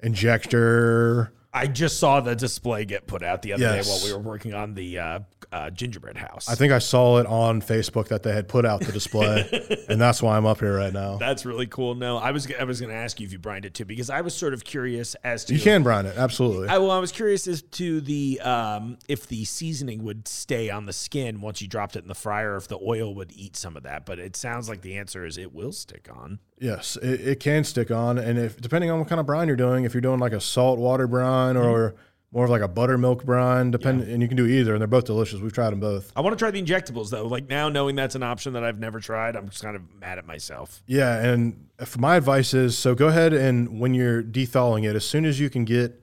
injector. 0.00 1.32
I 1.52 1.66
just 1.66 1.98
saw 1.98 2.20
the 2.20 2.36
display 2.36 2.84
get 2.84 3.06
put 3.06 3.22
out 3.22 3.42
the 3.42 3.54
other 3.54 3.62
Yes. 3.62 3.86
day 3.86 3.90
while 3.90 4.04
we 4.04 4.12
were 4.12 4.30
working 4.30 4.52
on 4.54 4.74
the 4.74 4.98
uh, 4.98 5.20
uh, 5.56 5.70
gingerbread 5.70 6.18
house. 6.18 6.48
I 6.48 6.54
think 6.54 6.72
I 6.72 6.78
saw 6.78 7.18
it 7.18 7.26
on 7.26 7.62
Facebook 7.62 8.08
that 8.08 8.22
they 8.22 8.32
had 8.32 8.46
put 8.46 8.66
out 8.66 8.80
the 8.80 8.92
display, 8.92 9.84
and 9.88 9.98
that's 10.00 10.22
why 10.22 10.36
I'm 10.36 10.44
up 10.44 10.60
here 10.60 10.76
right 10.76 10.92
now. 10.92 11.16
That's 11.16 11.46
really 11.46 11.66
cool. 11.66 11.94
No, 11.94 12.18
I 12.18 12.30
was 12.30 12.46
I 12.58 12.64
was 12.64 12.80
going 12.80 12.90
to 12.90 12.96
ask 12.96 13.18
you 13.20 13.26
if 13.26 13.32
you 13.32 13.38
brined 13.38 13.64
it 13.64 13.72
too 13.72 13.86
because 13.86 14.10
I 14.10 14.20
was 14.20 14.34
sort 14.34 14.52
of 14.52 14.64
curious 14.64 15.14
as 15.24 15.46
to 15.46 15.54
You 15.54 15.60
can 15.60 15.82
brine 15.82 16.04
it, 16.04 16.16
absolutely. 16.16 16.68
I, 16.68 16.78
well, 16.78 16.90
I 16.90 16.98
was 16.98 17.10
curious 17.10 17.46
as 17.46 17.62
to 17.62 18.00
the 18.02 18.40
um, 18.40 18.98
if 19.08 19.26
the 19.28 19.44
seasoning 19.44 20.04
would 20.04 20.28
stay 20.28 20.68
on 20.68 20.84
the 20.84 20.92
skin 20.92 21.40
once 21.40 21.62
you 21.62 21.68
dropped 21.68 21.96
it 21.96 22.02
in 22.02 22.08
the 22.08 22.14
fryer, 22.14 22.56
if 22.56 22.68
the 22.68 22.78
oil 22.78 23.14
would 23.14 23.32
eat 23.34 23.56
some 23.56 23.76
of 23.76 23.84
that. 23.84 24.04
But 24.04 24.18
it 24.18 24.36
sounds 24.36 24.68
like 24.68 24.82
the 24.82 24.98
answer 24.98 25.24
is 25.24 25.38
it 25.38 25.54
will 25.54 25.72
stick 25.72 26.08
on. 26.14 26.38
Yes, 26.58 26.96
it, 27.02 27.20
it 27.20 27.40
can 27.40 27.64
stick 27.64 27.90
on, 27.90 28.18
and 28.18 28.38
if 28.38 28.60
depending 28.60 28.90
on 28.90 28.98
what 28.98 29.08
kind 29.08 29.20
of 29.20 29.26
brine 29.26 29.48
you're 29.48 29.56
doing, 29.56 29.84
if 29.84 29.94
you're 29.94 30.00
doing 30.02 30.20
like 30.20 30.32
a 30.32 30.40
salt 30.40 30.78
water 30.78 31.06
brine 31.06 31.56
or 31.56 31.94
more 32.32 32.44
of 32.44 32.50
like 32.50 32.62
a 32.62 32.68
buttermilk 32.68 33.24
brine, 33.24 33.70
depend, 33.70 34.02
and 34.02 34.20
you 34.20 34.28
can 34.28 34.36
do 34.36 34.46
either, 34.46 34.72
and 34.74 34.80
they're 34.80 34.88
both 34.88 35.04
delicious. 35.04 35.40
We've 35.40 35.52
tried 35.52 35.70
them 35.70 35.80
both. 35.80 36.12
I 36.16 36.20
want 36.20 36.36
to 36.36 36.38
try 36.38 36.50
the 36.50 36.62
injectables 36.62 37.10
though. 37.10 37.26
Like 37.26 37.48
now, 37.48 37.68
knowing 37.68 37.94
that's 37.96 38.14
an 38.14 38.22
option 38.22 38.52
that 38.54 38.64
I've 38.64 38.78
never 38.78 39.00
tried, 39.00 39.36
I'm 39.36 39.48
just 39.48 39.62
kind 39.62 39.76
of 39.76 39.82
mad 40.00 40.18
at 40.18 40.26
myself. 40.26 40.82
Yeah, 40.86 41.24
and 41.24 41.68
if 41.78 41.96
my 41.96 42.16
advice 42.16 42.52
is 42.52 42.76
so 42.76 42.94
go 42.94 43.08
ahead 43.08 43.32
and 43.32 43.80
when 43.80 43.94
you're 43.94 44.22
de-thawing 44.22 44.84
it, 44.84 44.96
as 44.96 45.06
soon 45.06 45.24
as 45.24 45.38
you 45.38 45.48
can 45.48 45.64
get 45.64 46.02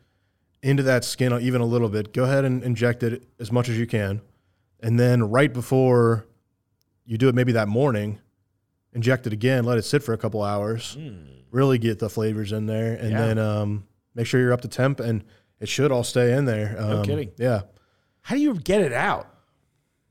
into 0.61 0.81
that 0.83 1.03
skin 1.03 1.33
even 1.41 1.61
a 1.61 1.65
little 1.65 1.89
bit, 1.89 2.13
go 2.13 2.23
ahead 2.23 2.45
and 2.45 2.63
inject 2.63 3.03
it 3.03 3.23
as 3.39 3.51
much 3.51 3.67
as 3.67 3.77
you 3.77 3.85
can, 3.85 4.21
and 4.79 4.99
then 4.99 5.23
right 5.23 5.51
before 5.51 6.25
you 7.05 7.17
do 7.17 7.27
it, 7.27 7.35
maybe 7.35 7.51
that 7.51 7.67
morning, 7.67 8.19
inject 8.93 9.27
it 9.27 9.33
again, 9.33 9.65
let 9.65 9.77
it 9.77 9.83
sit 9.83 10.01
for 10.01 10.13
a 10.13 10.17
couple 10.17 10.41
hours, 10.41 10.97
really 11.51 11.77
get 11.77 11.99
the 11.99 12.09
flavors 12.09 12.53
in 12.53 12.65
there, 12.65 12.93
and. 12.93 13.11
Yeah. 13.11 13.27
then 13.27 13.37
um, 13.39 13.83
make 14.15 14.27
sure 14.27 14.39
you're 14.39 14.53
up 14.53 14.61
to 14.61 14.67
temp, 14.67 14.99
and 14.99 15.23
it 15.59 15.69
should 15.69 15.91
all 15.91 16.03
stay 16.03 16.33
in 16.33 16.45
there. 16.45 16.75
Um, 16.79 17.03
kidding. 17.03 17.31
Yeah. 17.37 17.61
How 18.21 18.35
do 18.35 18.41
you 18.41 18.55
get 18.55 18.81
it 18.81 18.93
out? 18.93 19.29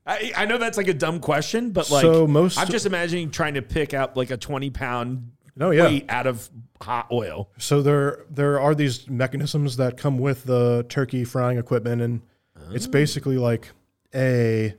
I, 0.07 0.33
I 0.37 0.45
know 0.47 0.59
that's 0.59 0.77
like 0.77 0.89
a 0.89 0.95
dumb 0.95 1.21
question, 1.21 1.71
but 1.71 1.91
like 1.91 2.03
So 2.03 2.27
most- 2.27 2.59
I'm 2.59 2.69
just 2.69 2.87
imagining 2.87 3.31
trying 3.31 3.55
to 3.55 3.63
pick 3.63 3.95
up 3.95 4.17
like 4.17 4.31
a 4.31 4.37
20 4.37 4.71
pound 4.71 5.31
No, 5.55 5.71
yeah. 5.71 5.85
weight 5.85 6.07
out 6.09 6.27
of 6.27 6.51
hot 6.81 7.07
oil. 7.13 7.51
So 7.59 7.83
there 7.83 8.25
there 8.29 8.59
are 8.59 8.75
these 8.75 9.09
mechanisms 9.09 9.77
that 9.77 9.97
come 9.97 10.19
with 10.19 10.45
the 10.45 10.85
turkey 10.89 11.25
frying 11.25 11.57
equipment, 11.59 12.03
and 12.03 12.21
it's 12.73 12.87
basically 12.89 13.37
like 13.39 13.71
a 14.15 14.75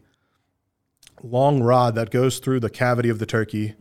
long 1.21 1.61
rod 1.63 1.95
that 1.95 2.09
goes 2.11 2.39
through 2.39 2.59
the 2.59 2.69
cavity 2.69 3.07
of 3.09 3.19
the 3.19 3.25
turkey 3.25 3.75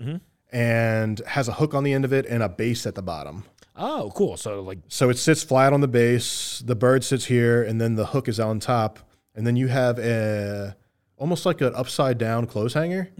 and 0.53 1.19
has 1.27 1.49
a 1.49 1.53
hook 1.55 1.75
on 1.75 1.83
the 1.83 1.93
end 1.93 2.05
of 2.05 2.13
it 2.13 2.25
and 2.27 2.43
a 2.43 2.49
base 2.49 2.87
at 2.87 2.95
the 2.95 3.03
bottom. 3.03 3.45
Oh, 3.77 4.13
cool. 4.15 4.37
So 4.37 4.61
like 4.63 4.79
So 4.89 5.11
it 5.11 5.19
sits 5.19 5.43
flat 5.43 5.73
on 5.73 5.81
the 5.81 5.89
base. 5.89 6.63
The 6.65 6.75
bird 6.77 7.05
sits 7.05 7.25
here, 7.27 7.63
and 7.63 7.81
then 7.81 7.95
the 7.97 8.07
hook 8.07 8.29
is 8.29 8.39
on 8.39 8.61
top, 8.61 8.99
and 9.35 9.47
then 9.47 9.57
you 9.57 9.69
have 9.69 9.99
a 9.99 10.77
almost 11.17 11.47
like 11.47 11.61
an 11.61 11.73
upside 11.77 12.19
down 12.19 12.47
clothes 12.47 12.75
hanger 12.75 13.13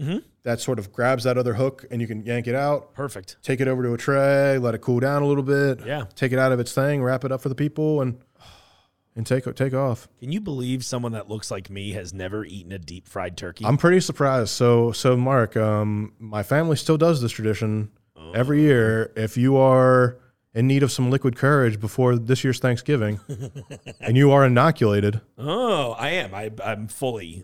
that 0.43 0.59
sort 0.59 0.77
of 0.77 0.91
grabs 0.91 1.23
that 1.23 1.37
other 1.37 1.53
hook, 1.53 1.85
and 1.89 2.01
you 2.01 2.07
can 2.07 2.25
yank 2.25 2.47
it 2.47 2.55
out 2.55 2.93
perfect. 2.93 3.37
take 3.41 3.61
it 3.61 3.67
over 3.67 3.81
to 3.81 3.93
a 3.93 3.97
tray, 3.97 4.57
let 4.57 4.75
it 4.75 4.81
cool 4.81 4.99
down 4.99 5.21
a 5.21 5.25
little 5.25 5.43
bit. 5.43 5.85
Yeah. 5.85 6.05
Take 6.15 6.33
it 6.33 6.39
out 6.39 6.51
of 6.51 6.59
its 6.59 6.73
thing, 6.73 7.01
wrap 7.01 7.23
it 7.23 7.31
up 7.31 7.41
for 7.41 7.49
the 7.49 7.55
people, 7.55 8.01
and 8.01 8.19
and 9.15 9.25
take 9.25 9.45
take 9.55 9.73
off. 9.73 10.07
Can 10.19 10.31
you 10.31 10.41
believe 10.41 10.83
someone 10.83 11.13
that 11.13 11.29
looks 11.29 11.49
like 11.49 11.69
me 11.69 11.91
has 11.91 12.13
never 12.13 12.43
eaten 12.45 12.71
a 12.71 12.79
deep 12.79 13.07
fried 13.07 13.37
turkey? 13.37 13.65
I'm 13.65 13.77
pretty 13.77 14.01
surprised. 14.01 14.49
So 14.49 14.91
so 14.91 15.15
Mark, 15.15 15.55
um, 15.55 16.13
my 16.19 16.43
family 16.43 16.75
still 16.75 16.97
does 16.97 17.21
this 17.21 17.31
tradition 17.31 17.91
every 18.35 18.61
year. 18.61 19.11
If 19.15 19.37
you 19.37 19.57
are 19.57 20.17
in 20.53 20.67
need 20.67 20.83
of 20.83 20.91
some 20.91 21.09
liquid 21.09 21.35
courage 21.35 21.79
before 21.79 22.15
this 22.15 22.43
year's 22.43 22.59
Thanksgiving, 22.59 23.19
and 23.99 24.15
you 24.17 24.31
are 24.31 24.45
inoculated, 24.45 25.21
oh, 25.37 25.91
I 25.93 26.09
am. 26.09 26.33
I, 26.35 26.51
I'm 26.63 26.87
fully. 26.87 27.43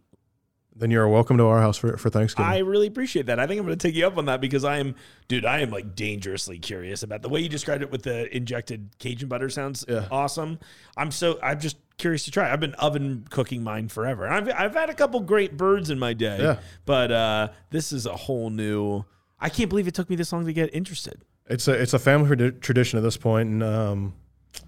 then 0.76 0.91
you 0.91 0.99
are 0.99 1.10
welcome 1.10 1.38
to 1.38 1.43
our 1.45 1.60
house 1.60 1.78
for, 1.78 1.97
for 1.97 2.10
Thanksgiving. 2.10 2.51
I 2.51 2.60
really 2.60 2.88
appreciate 2.88 3.26
that. 3.26 3.39
I 3.39 3.47
think 3.47 3.60
I'm 3.60 3.66
going 3.66 3.78
to 3.78 3.88
take 3.88 3.95
you 3.95 4.05
up 4.07 4.18
on 4.18 4.26
that 4.26 4.39
because 4.41 4.64
I 4.64 4.78
am, 4.78 4.95
dude. 5.28 5.43
I 5.45 5.60
am 5.60 5.72
like 5.72 5.95
dangerously 5.95 6.60
curious 6.60 7.03
about 7.03 7.22
the 7.22 7.30
way 7.30 7.39
you 7.41 7.49
described 7.49 7.82
it 7.84 7.91
with 7.91 8.03
the 8.03 8.34
injected 8.36 8.91
Cajun 8.99 9.28
butter. 9.28 9.49
Sounds 9.49 9.84
Yeah. 9.89 10.07
awesome. 10.12 10.60
I'm 10.95 11.12
so. 11.12 11.39
I'm 11.41 11.60
just 11.60 11.78
curious 11.97 12.24
to 12.26 12.32
try. 12.32 12.49
I've 12.53 12.62
been 12.62 12.76
oven 12.76 13.26
cooking 13.30 13.62
mine 13.64 13.89
forever. 13.89 14.26
And 14.26 14.34
I've 14.36 14.55
I've 14.57 14.74
had 14.74 14.89
a 14.89 14.93
couple 14.93 15.20
great 15.22 15.57
birds 15.57 15.89
in 15.89 15.99
my 15.99 16.14
day. 16.14 16.38
Yeah. 16.39 16.60
But 16.86 17.12
uh, 17.12 17.47
this 17.72 17.91
is 17.91 18.05
a 18.05 18.16
whole 18.16 18.49
new. 18.49 19.03
I 19.39 19.49
can't 19.49 19.70
believe 19.70 19.88
it 19.88 19.93
took 19.95 20.10
me 20.10 20.16
this 20.16 20.32
long 20.32 20.45
to 20.45 20.53
get 20.53 20.74
interested. 20.76 21.24
It's 21.50 21.68
a 21.68 21.74
it's 21.74 21.93
a 21.93 22.00
family 22.00 22.52
tradition 22.62 22.97
at 22.97 23.04
this 23.04 23.18
point, 23.18 23.50
and 23.50 23.64
um, 23.64 24.14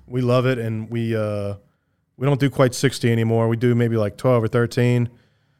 we 0.07 0.21
love 0.21 0.45
it. 0.45 0.57
And 0.59 0.89
we 0.89 1.15
uh, 1.15 1.55
we 2.17 2.25
don't 2.27 2.39
do 2.39 2.49
quite 2.49 2.73
sixty 2.75 3.11
anymore. 3.11 3.47
We 3.47 3.57
do 3.57 3.75
maybe 3.75 3.97
like 3.97 4.17
twelve 4.17 4.43
or 4.43 4.47
thirteen. 4.47 5.09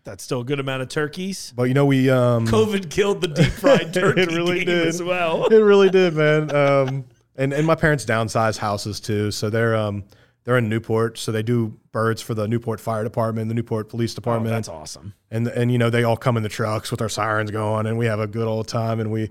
That's 0.04 0.24
still 0.24 0.42
a 0.42 0.44
good 0.44 0.60
amount 0.60 0.82
of 0.82 0.90
turkeys. 0.90 1.54
But 1.56 1.64
you 1.64 1.74
know 1.76 1.86
we 1.86 2.10
um, 2.10 2.48
COVID 2.48 2.90
killed 2.90 3.22
the 3.22 3.28
deep 3.28 3.52
fried 3.52 3.94
turkey 3.94 4.22
it 4.22 4.30
really 4.32 4.66
did. 4.66 4.88
as 4.88 5.02
well. 5.02 5.46
it 5.52 5.58
really 5.58 5.90
did, 5.92 6.16
man. 6.16 6.54
Um, 6.56 7.06
and 7.36 7.54
and 7.54 7.66
my 7.68 7.76
parents 7.76 8.04
downsize 8.06 8.58
houses 8.58 9.00
too, 9.00 9.30
so 9.32 9.50
they're 9.50 9.76
um 9.76 10.04
they're 10.44 10.58
in 10.58 10.70
Newport, 10.70 11.20
so 11.20 11.32
they 11.32 11.44
do 11.44 11.78
birds 11.92 12.20
for 12.20 12.34
the 12.34 12.48
Newport 12.48 12.80
Fire 12.80 13.04
Department, 13.04 13.48
the 13.48 13.54
Newport 13.54 13.90
Police 13.90 14.14
Oh, 14.14 14.16
Department, 14.16 14.52
that's 14.56 14.68
awesome. 14.70 15.14
and 15.30 15.48
and 15.50 15.72
you 15.72 15.78
know 15.78 15.92
they 15.92 16.04
all 16.04 16.18
come 16.18 16.36
in 16.36 16.42
the 16.42 16.50
trucks 16.50 16.90
with 16.90 17.00
our 17.00 17.10
sirens 17.10 17.52
going, 17.52 17.86
and 17.86 17.96
we 17.98 18.08
have 18.08 18.20
a 18.20 18.26
good 18.28 18.48
old 18.48 18.68
time, 18.68 19.00
and 19.00 19.12
we. 19.12 19.30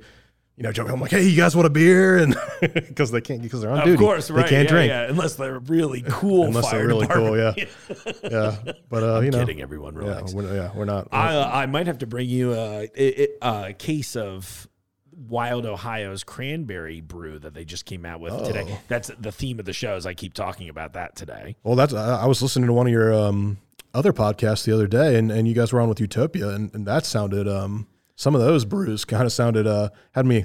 You 0.61 0.65
know, 0.65 0.73
joke. 0.73 0.91
I'm 0.91 1.01
like, 1.01 1.11
hey, 1.11 1.23
you 1.23 1.39
guys 1.39 1.57
want 1.57 1.65
a 1.67 1.71
beer? 1.71 2.19
And 2.23 2.37
because 2.61 3.11
they 3.11 3.23
can't, 3.23 3.41
because 3.41 3.63
they're 3.63 3.71
on 3.71 3.79
Of 3.79 3.85
duty, 3.87 3.97
course, 3.97 4.31
right? 4.31 4.45
They 4.45 4.51
can't 4.51 4.65
yeah, 4.69 4.75
drink 4.75 4.89
yeah, 4.91 5.09
unless 5.09 5.37
they're 5.37 5.59
really 5.61 6.03
cool. 6.09 6.45
unless 6.49 6.71
they're 6.71 6.87
really 6.87 7.07
cool. 7.07 7.35
Yeah, 7.35 7.55
yeah. 8.23 8.57
But 8.91 9.03
uh, 9.03 9.21
you 9.21 9.31
know, 9.31 9.39
Kidding, 9.39 9.63
everyone. 9.63 9.95
yeah, 9.95 10.01
Relax. 10.01 10.35
we're, 10.35 10.55
yeah, 10.55 10.71
we're 10.75 10.85
not. 10.85 11.09
I, 11.13 11.35
uh, 11.37 11.51
I 11.51 11.65
might 11.65 11.87
have 11.87 11.97
to 12.01 12.07
bring 12.07 12.29
you 12.29 12.53
a, 12.53 12.91
a, 12.95 13.29
a 13.41 13.73
case 13.73 14.17
of 14.17 14.69
Wild 15.13 15.65
Ohio's 15.65 16.25
cranberry 16.25 17.01
brew 17.01 17.39
that 17.39 17.55
they 17.55 17.65
just 17.65 17.87
came 17.87 18.05
out 18.05 18.21
with 18.21 18.35
Oh. 18.35 18.45
today. 18.47 18.79
That's 18.89 19.11
the 19.19 19.33
theme 19.33 19.61
of 19.61 19.65
the 19.65 19.73
show. 19.73 19.95
As 19.95 20.05
I 20.05 20.13
keep 20.13 20.35
talking 20.35 20.69
about 20.69 20.93
that 20.93 21.17
today. 21.17 21.57
Well, 21.63 21.75
that's 21.75 21.95
I 21.95 22.17
I 22.23 22.27
was 22.27 22.43
listening 22.43 22.67
to 22.67 22.75
one 22.75 22.87
of 22.87 22.93
your 22.93 23.15
um, 23.15 23.57
other 23.95 24.13
podcasts 24.13 24.65
the 24.67 24.73
other 24.75 24.87
day, 24.87 25.17
and, 25.19 25.33
and 25.33 25.49
you 25.49 25.55
guys 25.55 25.73
were 25.73 25.81
on 25.81 25.89
with 25.89 26.01
Utopia, 26.01 26.49
and, 26.51 26.71
and 26.75 26.87
that 26.87 27.07
sounded 27.07 27.49
um, 27.49 27.87
some 28.21 28.35
of 28.35 28.43
those 28.43 28.67
brews 28.67 29.07
kind 29.07 29.23
of 29.25 29.33
sounded 29.33 29.67
uh, 29.67 29.89
had 30.13 30.27
me 30.27 30.45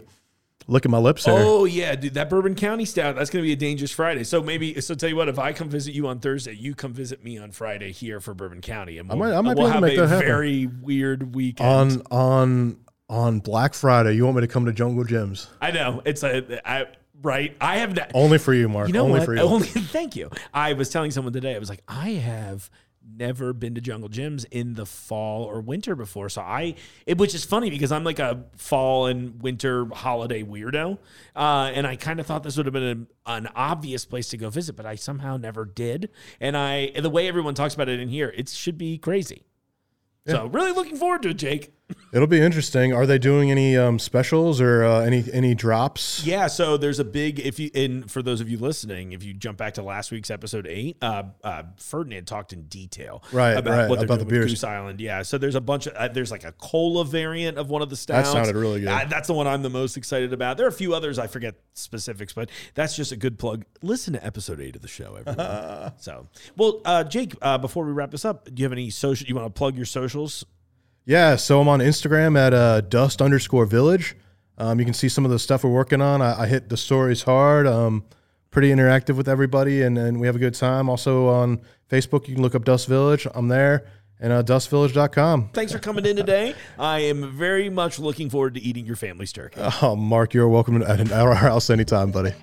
licking 0.67 0.91
my 0.91 0.97
lips 0.97 1.25
there. 1.25 1.35
Oh 1.37 1.65
yeah, 1.65 1.93
dude, 1.95 2.13
that 2.13 2.29
Bourbon 2.29 2.55
County 2.55 2.85
stout. 2.85 3.15
That's 3.17 3.29
gonna 3.29 3.43
be 3.43 3.51
a 3.51 3.57
dangerous 3.57 3.91
Friday. 3.91 4.23
So 4.23 4.41
maybe 4.41 4.79
so. 4.79 4.95
Tell 4.95 5.09
you 5.09 5.17
what, 5.17 5.27
if 5.27 5.37
I 5.37 5.51
come 5.51 5.67
visit 5.69 5.93
you 5.93 6.07
on 6.07 6.19
Thursday, 6.19 6.53
you 6.53 6.73
come 6.73 6.93
visit 6.93 7.21
me 7.21 7.37
on 7.37 7.51
Friday 7.51 7.91
here 7.91 8.21
for 8.21 8.33
Bourbon 8.33 8.61
County, 8.61 8.97
and 8.97 9.09
we'll, 9.09 9.17
might- 9.17 9.33
I 9.33 9.41
might 9.41 9.55
be 9.55 9.61
we'll 9.61 9.69
have 9.71 9.81
make 9.81 9.97
a 9.97 10.01
that 10.01 10.07
happen. 10.07 10.25
very 10.25 10.67
weird 10.67 11.35
weekend. 11.35 11.67
on 11.69 12.01
on 12.11 12.77
on 13.09 13.39
Black 13.39 13.73
Friday, 13.73 14.13
you 14.13 14.23
want 14.23 14.37
me 14.37 14.41
to 14.41 14.47
come 14.47 14.65
to 14.67 14.71
Jungle 14.73 15.03
Jim's? 15.03 15.49
I 15.61 15.71
know 15.71 16.01
it's 16.05 16.23
a 16.23 16.61
I, 16.67 16.85
right. 17.21 17.55
I 17.59 17.79
have 17.79 17.95
that. 17.95 18.11
Only 18.13 18.37
for 18.37 18.53
you, 18.53 18.69
Mark. 18.69 18.87
You 18.87 18.93
know 18.93 19.03
Only 19.05 19.19
what? 19.19 19.25
for 19.25 19.35
you. 19.35 19.41
Only 19.41 19.67
thank 19.67 20.15
you. 20.15 20.29
I 20.53 20.71
was 20.73 20.89
telling 20.89 21.11
someone 21.11 21.33
today. 21.33 21.55
I 21.55 21.59
was 21.59 21.69
like, 21.69 21.83
I 21.89 22.11
have 22.11 22.69
never 23.07 23.53
been 23.53 23.75
to 23.75 23.81
Jungle 23.81 24.09
Jim's 24.09 24.45
in 24.45 24.73
the 24.73 24.85
fall 24.85 25.43
or 25.43 25.61
winter 25.61 25.95
before. 25.95 26.29
So 26.29 26.41
I, 26.41 26.75
it, 27.05 27.17
which 27.17 27.35
is 27.35 27.45
funny 27.45 27.69
because 27.69 27.91
I'm 27.91 28.03
like 28.03 28.19
a 28.19 28.45
fall 28.57 29.07
and 29.07 29.41
winter 29.41 29.85
holiday 29.93 30.43
weirdo, 30.43 30.97
uh, 31.35 31.71
and 31.73 31.85
I 31.85 31.95
kind 31.95 32.19
of 32.19 32.25
thought 32.25 32.43
this 32.43 32.57
would 32.57 32.65
have 32.65 32.73
been 32.73 33.07
a, 33.25 33.31
an 33.31 33.47
obvious 33.55 34.05
place 34.05 34.29
to 34.29 34.37
go 34.37 34.49
visit, 34.49 34.75
but 34.75 34.85
I 34.85 34.95
somehow 34.95 35.37
never 35.37 35.65
did. 35.65 36.09
And 36.39 36.57
I, 36.57 36.91
the 36.99 37.09
way 37.09 37.27
everyone 37.27 37.53
talks 37.53 37.73
about 37.73 37.89
it 37.89 37.99
in 37.99 38.09
here, 38.09 38.33
it 38.35 38.49
should 38.49 38.77
be 38.77 38.97
crazy. 38.97 39.45
So 40.27 40.47
really 40.47 40.71
looking 40.71 40.97
forward 40.97 41.21
to 41.21 41.29
it, 41.29 41.37
Jake. 41.37 41.74
It'll 42.11 42.27
be 42.27 42.39
interesting. 42.41 42.93
Are 42.93 43.05
they 43.05 43.19
doing 43.19 43.51
any 43.51 43.77
um, 43.77 43.99
specials 43.99 44.59
or 44.59 44.83
uh, 44.83 45.01
any 45.01 45.23
any 45.31 45.53
drops? 45.53 46.25
Yeah, 46.25 46.47
so 46.47 46.77
there's 46.77 46.99
a 46.99 47.03
big 47.05 47.39
if 47.39 47.59
you 47.59 47.69
and 47.75 48.09
for 48.09 48.23
those 48.23 48.41
of 48.41 48.49
you 48.49 48.57
listening, 48.57 49.11
if 49.11 49.23
you 49.23 49.33
jump 49.33 49.57
back 49.57 49.75
to 49.75 49.83
last 49.83 50.11
week's 50.11 50.31
episode 50.31 50.65
eight, 50.65 50.97
uh, 51.01 51.23
uh, 51.43 51.63
Ferdinand 51.77 52.25
talked 52.25 52.53
in 52.53 52.63
detail 52.63 53.21
Right, 53.31 53.51
about 53.51 53.77
right, 53.77 53.89
what 53.89 53.99
they're 53.99 54.05
about 54.05 54.19
the 54.19 54.25
doing 54.25 54.41
beers. 54.41 54.51
Goose 54.53 54.63
Island. 54.63 54.99
Yeah, 54.99 55.21
so 55.21 55.37
there's 55.37 55.55
a 55.55 55.61
bunch 55.61 55.87
of 55.87 55.93
uh, 55.93 56.07
there's 56.07 56.31
like 56.31 56.43
a 56.43 56.53
cola 56.53 57.05
variant 57.05 57.57
of 57.57 57.69
one 57.69 57.81
of 57.81 57.89
the 57.89 57.95
stouts. 57.95 58.29
That 58.29 58.33
sounded 58.33 58.55
really 58.55 58.79
good. 58.79 58.89
Uh, 58.89 59.05
that's 59.05 59.27
the 59.27 59.33
one 59.33 59.45
I'm 59.45 59.61
the 59.61 59.69
most 59.69 59.95
excited 59.97 60.33
about. 60.33 60.57
There 60.57 60.65
are 60.65 60.69
a 60.69 60.73
few 60.73 60.95
others 60.95 61.19
I 61.19 61.27
forget 61.27 61.55
specifics, 61.73 62.33
but 62.33 62.49
that's 62.73 62.95
just 62.95 63.11
a 63.11 63.17
good 63.17 63.37
plug. 63.37 63.65
Listen 63.81 64.13
to 64.13 64.25
episode 64.25 64.59
eight 64.59 64.75
of 64.75 64.81
the 64.81 64.87
show, 64.87 65.15
everyone. 65.19 65.93
so, 65.97 66.27
well, 66.57 66.81
uh, 66.85 67.03
Jake, 67.03 67.33
uh, 67.41 67.57
before 67.57 67.85
we 67.85 67.91
wrap 67.91 68.09
this 68.11 68.25
up, 68.25 68.45
do 68.45 68.61
you 68.61 68.65
have 68.65 68.71
any 68.71 68.89
social? 68.89 69.27
You 69.27 69.35
want 69.35 69.53
to 69.53 69.57
plug 69.57 69.75
your 69.75 69.85
socials? 69.85 70.45
Yeah, 71.05 71.35
so 71.35 71.61
I'm 71.61 71.67
on 71.67 71.81
Instagram 71.81 72.37
at 72.37 72.53
uh, 72.53 72.81
dust 72.81 73.21
underscore 73.21 73.65
village. 73.65 74.15
Um, 74.57 74.79
you 74.79 74.85
can 74.85 74.93
see 74.93 75.07
some 75.09 75.23
of 75.23 75.31
the 75.31 75.37
stuff 75.37 75.63
we're 75.63 75.69
working 75.69 76.01
on. 76.01 76.21
I, 76.21 76.41
I 76.43 76.47
hit 76.47 76.69
the 76.69 76.77
stories 76.77 77.23
hard. 77.23 77.67
Um, 77.67 78.05
pretty 78.49 78.69
interactive 78.69 79.15
with 79.15 79.27
everybody, 79.27 79.83
and, 79.83 79.97
and 79.97 80.19
we 80.19 80.25
have 80.27 80.35
a 80.35 80.39
good 80.39 80.55
time. 80.55 80.89
Also 80.89 81.27
on 81.27 81.61
Facebook, 81.91 82.27
you 82.27 82.33
can 82.33 82.41
look 82.41 82.55
up 82.55 82.63
Dust 82.63 82.87
Village. 82.87 83.27
I'm 83.35 83.49
there, 83.49 83.85
and 84.19 84.33
uh, 84.33 84.41
dustvillage.com. 84.41 85.49
Thanks 85.53 85.73
for 85.73 85.79
coming 85.79 86.05
in 86.05 86.15
today. 86.15 86.55
I 86.79 87.01
am 87.01 87.31
very 87.37 87.69
much 87.69 87.99
looking 87.99 88.29
forward 88.29 88.55
to 88.55 88.61
eating 88.61 88.85
your 88.85 88.95
family's 88.95 89.31
turkey. 89.31 89.61
Oh, 89.81 89.95
Mark, 89.95 90.33
you're 90.33 90.47
welcome 90.47 90.81
at 90.81 91.11
our 91.11 91.35
house 91.35 91.69
anytime, 91.69 92.11
buddy. 92.11 92.33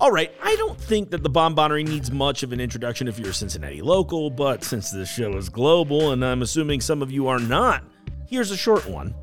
All 0.00 0.10
right, 0.10 0.32
I 0.42 0.56
don't 0.56 0.80
think 0.80 1.10
that 1.10 1.22
the 1.22 1.30
Bonbonerie 1.30 1.86
needs 1.86 2.10
much 2.10 2.42
of 2.42 2.52
an 2.52 2.60
introduction 2.60 3.08
if 3.08 3.18
you're 3.18 3.30
a 3.30 3.34
Cincinnati 3.34 3.82
local, 3.82 4.30
but 4.30 4.64
since 4.64 4.90
this 4.90 5.08
show 5.08 5.36
is 5.36 5.48
global 5.48 6.12
and 6.12 6.24
I'm 6.24 6.42
assuming 6.42 6.80
some 6.80 7.02
of 7.02 7.12
you 7.12 7.28
are 7.28 7.38
not, 7.38 7.84
here's 8.26 8.50
a 8.50 8.56
short 8.56 8.88
one. 8.88 9.14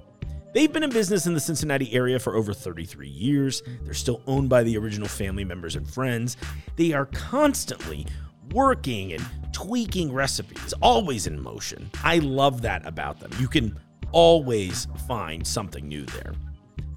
They've 0.54 0.72
been 0.72 0.84
in 0.84 0.90
business 0.90 1.28
in 1.28 1.34
the 1.36 1.40
Cincinnati 1.40 1.94
area 1.94 2.18
for 2.18 2.36
over 2.36 2.54
33 2.54 3.08
years. 3.08 3.62
They're 3.84 3.94
still 3.94 4.22
owned 4.26 4.50
by 4.50 4.64
the 4.64 4.78
original 4.78 5.08
family 5.08 5.44
members 5.44 5.76
and 5.76 5.88
friends. 5.88 6.38
They 6.76 6.92
are 6.92 7.06
constantly 7.06 8.08
working 8.52 9.14
and 9.14 9.24
tweaking 9.54 10.12
recipes, 10.12 10.74
always 10.82 11.28
in 11.28 11.40
motion. 11.40 11.92
I 12.04 12.18
love 12.18 12.64
that 12.64 12.86
about 12.88 13.20
them. 13.20 13.32
You 13.40 13.48
can 13.48 13.80
always 14.12 14.88
find 15.08 15.46
something 15.46 15.88
new 15.88 16.06
there. 16.06 16.34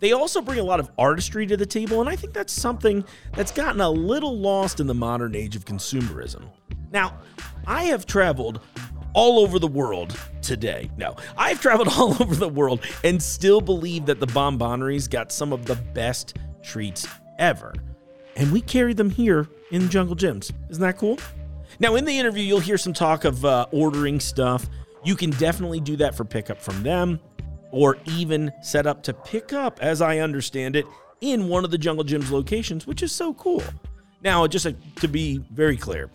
They 0.03 0.11
also 0.11 0.41
bring 0.43 0.59
a 0.59 0.65
lot 0.65 0.81
of 0.81 0.91
artistry 0.99 1.47
to 1.47 1.57
the 1.57 1.65
table, 1.65 2.01
and 2.01 2.11
I 2.11 2.17
think 2.17 2.33
that's 2.33 2.53
something 2.53 3.05
that's 3.37 3.53
gotten 3.53 3.81
a 3.81 3.89
little 3.89 4.37
lost 4.37 4.81
in 4.81 4.89
the 4.89 4.95
modern 4.95 5.37
age 5.37 5.55
of 5.55 5.65
consumerism. 5.65 6.43
Now, 6.91 7.21
I 7.69 7.85
have 7.85 8.05
traveled 8.05 8.59
all 9.15 9.39
over 9.39 9.61
the 9.61 9.69
world 9.69 10.19
today. 10.43 10.91
No, 10.97 11.15
I've 11.37 11.61
traveled 11.61 11.87
all 11.97 12.21
over 12.21 12.35
the 12.35 12.49
world 12.49 12.81
and 13.05 13.23
still 13.23 13.61
believe 13.61 14.07
that 14.07 14.19
the 14.19 14.27
Bonbonerie's 14.27 15.07
got 15.07 15.31
some 15.31 15.53
of 15.53 15.67
the 15.67 15.77
best 15.77 16.37
treats 16.65 17.07
ever. 17.39 17.73
And 18.35 18.51
we 18.51 18.61
carry 18.61 18.95
them 18.95 19.09
here 19.09 19.47
in 19.71 19.89
Jungle 19.89 20.17
Jim's. 20.17 20.51
Isn't 20.69 20.83
that 20.83 20.99
cool? 20.99 21.21
Now, 21.79 21.95
in 21.95 22.07
the 22.07 22.19
interview, 22.19 22.43
you'll 22.43 22.59
hear 22.59 22.77
some 22.77 22.93
talk 22.93 23.25
of 23.25 23.45
uh, 23.45 23.67
ordering 23.71 24.19
stuff. 24.19 24.69
You 25.05 25.15
can 25.15 25.31
definitely 25.31 25.79
do 25.79 25.95
that 25.99 26.17
for 26.17 26.25
pickup 26.25 26.61
from 26.61 26.83
them 26.83 27.21
or 27.73 27.99
even 28.07 28.53
set 28.63 28.87
up 28.87 29.03
to 29.03 29.13
pick 29.13 29.53
up, 29.53 29.81
as 29.83 30.01
I 30.01 30.19
understand 30.19 30.77
it, 30.77 30.87
in 31.21 31.49
one 31.49 31.65
of 31.65 31.71
the 31.71 31.79
Jungle 31.79 32.05
Jim's 32.05 32.31
locations, 32.31 32.87
which 32.87 33.03
is 33.03 33.11
so 33.11 33.35
cool. 33.35 33.63
Now, 34.23 34.47
just 34.47 34.67
uh, 34.67 34.73
to 34.97 35.09
be 35.09 35.39
very 35.51 35.77
clear, 35.77 36.11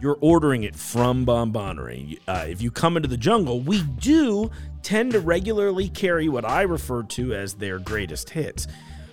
you're 0.00 0.18
ordering 0.20 0.64
it 0.64 0.74
from 0.74 1.24
Bonbonerie. 1.24 2.18
Uh, 2.26 2.44
if 2.48 2.60
you 2.60 2.70
come 2.70 2.96
into 2.96 3.08
the 3.08 3.16
jungle, 3.16 3.60
we 3.60 3.82
do 3.82 4.50
tend 4.82 5.12
to 5.12 5.20
regularly 5.20 5.88
carry 5.88 6.28
what 6.28 6.44
I 6.44 6.62
refer 6.62 7.02
to 7.04 7.34
as 7.34 7.54
their 7.54 7.78
greatest 7.78 8.30
hits. 8.30 8.66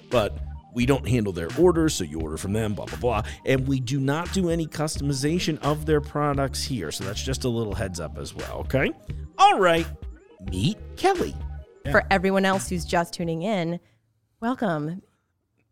But 0.10 0.38
we 0.74 0.86
don't 0.86 1.08
handle 1.08 1.32
their 1.32 1.50
orders, 1.58 1.94
so 1.94 2.04
you 2.04 2.20
order 2.20 2.38
from 2.38 2.54
them, 2.54 2.74
blah, 2.74 2.86
blah, 2.86 2.98
blah. 2.98 3.24
And 3.46 3.68
we 3.68 3.80
do 3.80 4.00
not 4.00 4.32
do 4.34 4.50
any 4.50 4.68
customization 4.68 5.60
of 5.60 5.86
their 5.86 6.02
products 6.02 6.64
here. 6.64 6.92
So 6.92 7.04
that's 7.04 7.24
just 7.24 7.44
a 7.44 7.50
little 7.50 7.76
heads 7.76 8.00
up 8.00 8.18
as 8.18 8.36
well, 8.36 8.60
okay? 8.66 8.92
All 9.38 9.60
right, 9.60 9.88
meet 10.52 10.78
Kelly. 10.98 11.36
For 11.92 12.04
everyone 12.10 12.46
else 12.46 12.70
who's 12.70 12.86
just 12.86 13.14
tuning 13.14 13.42
in, 13.42 13.80
welcome. 14.40 15.02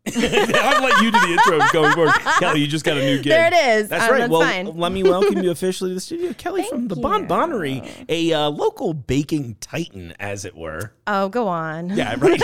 I'll 0.14 0.82
let 0.82 1.00
you 1.00 1.12
do 1.12 1.20
the 1.20 1.28
intro 1.32 1.60
going 1.72 1.92
forward. 1.94 2.12
Kelly, 2.40 2.60
you 2.60 2.66
just 2.66 2.84
got 2.84 2.96
a 2.96 3.00
new 3.04 3.16
gig. 3.18 3.26
There 3.26 3.46
it 3.46 3.54
is. 3.54 3.88
That's 3.88 4.04
Um, 4.04 4.10
right. 4.10 4.18
that's 4.18 4.30
well, 4.32 4.40
fine. 4.40 4.76
let 4.76 4.90
me 4.90 5.04
welcome 5.04 5.42
you 5.42 5.50
officially 5.52 5.90
to 5.90 5.94
the 5.94 6.00
studio. 6.00 6.32
Kelly 6.34 6.64
from 6.68 6.88
the 6.88 6.96
you. 6.96 7.02
Bonbonerie, 7.02 8.04
a 8.08 8.32
uh, 8.32 8.50
local 8.50 8.94
baking 8.94 9.56
titan, 9.60 10.12
as 10.18 10.44
it 10.44 10.56
were. 10.56 10.92
Oh, 11.06 11.28
go 11.28 11.46
on. 11.46 11.90
Yeah, 11.90 12.16
right. 12.18 12.40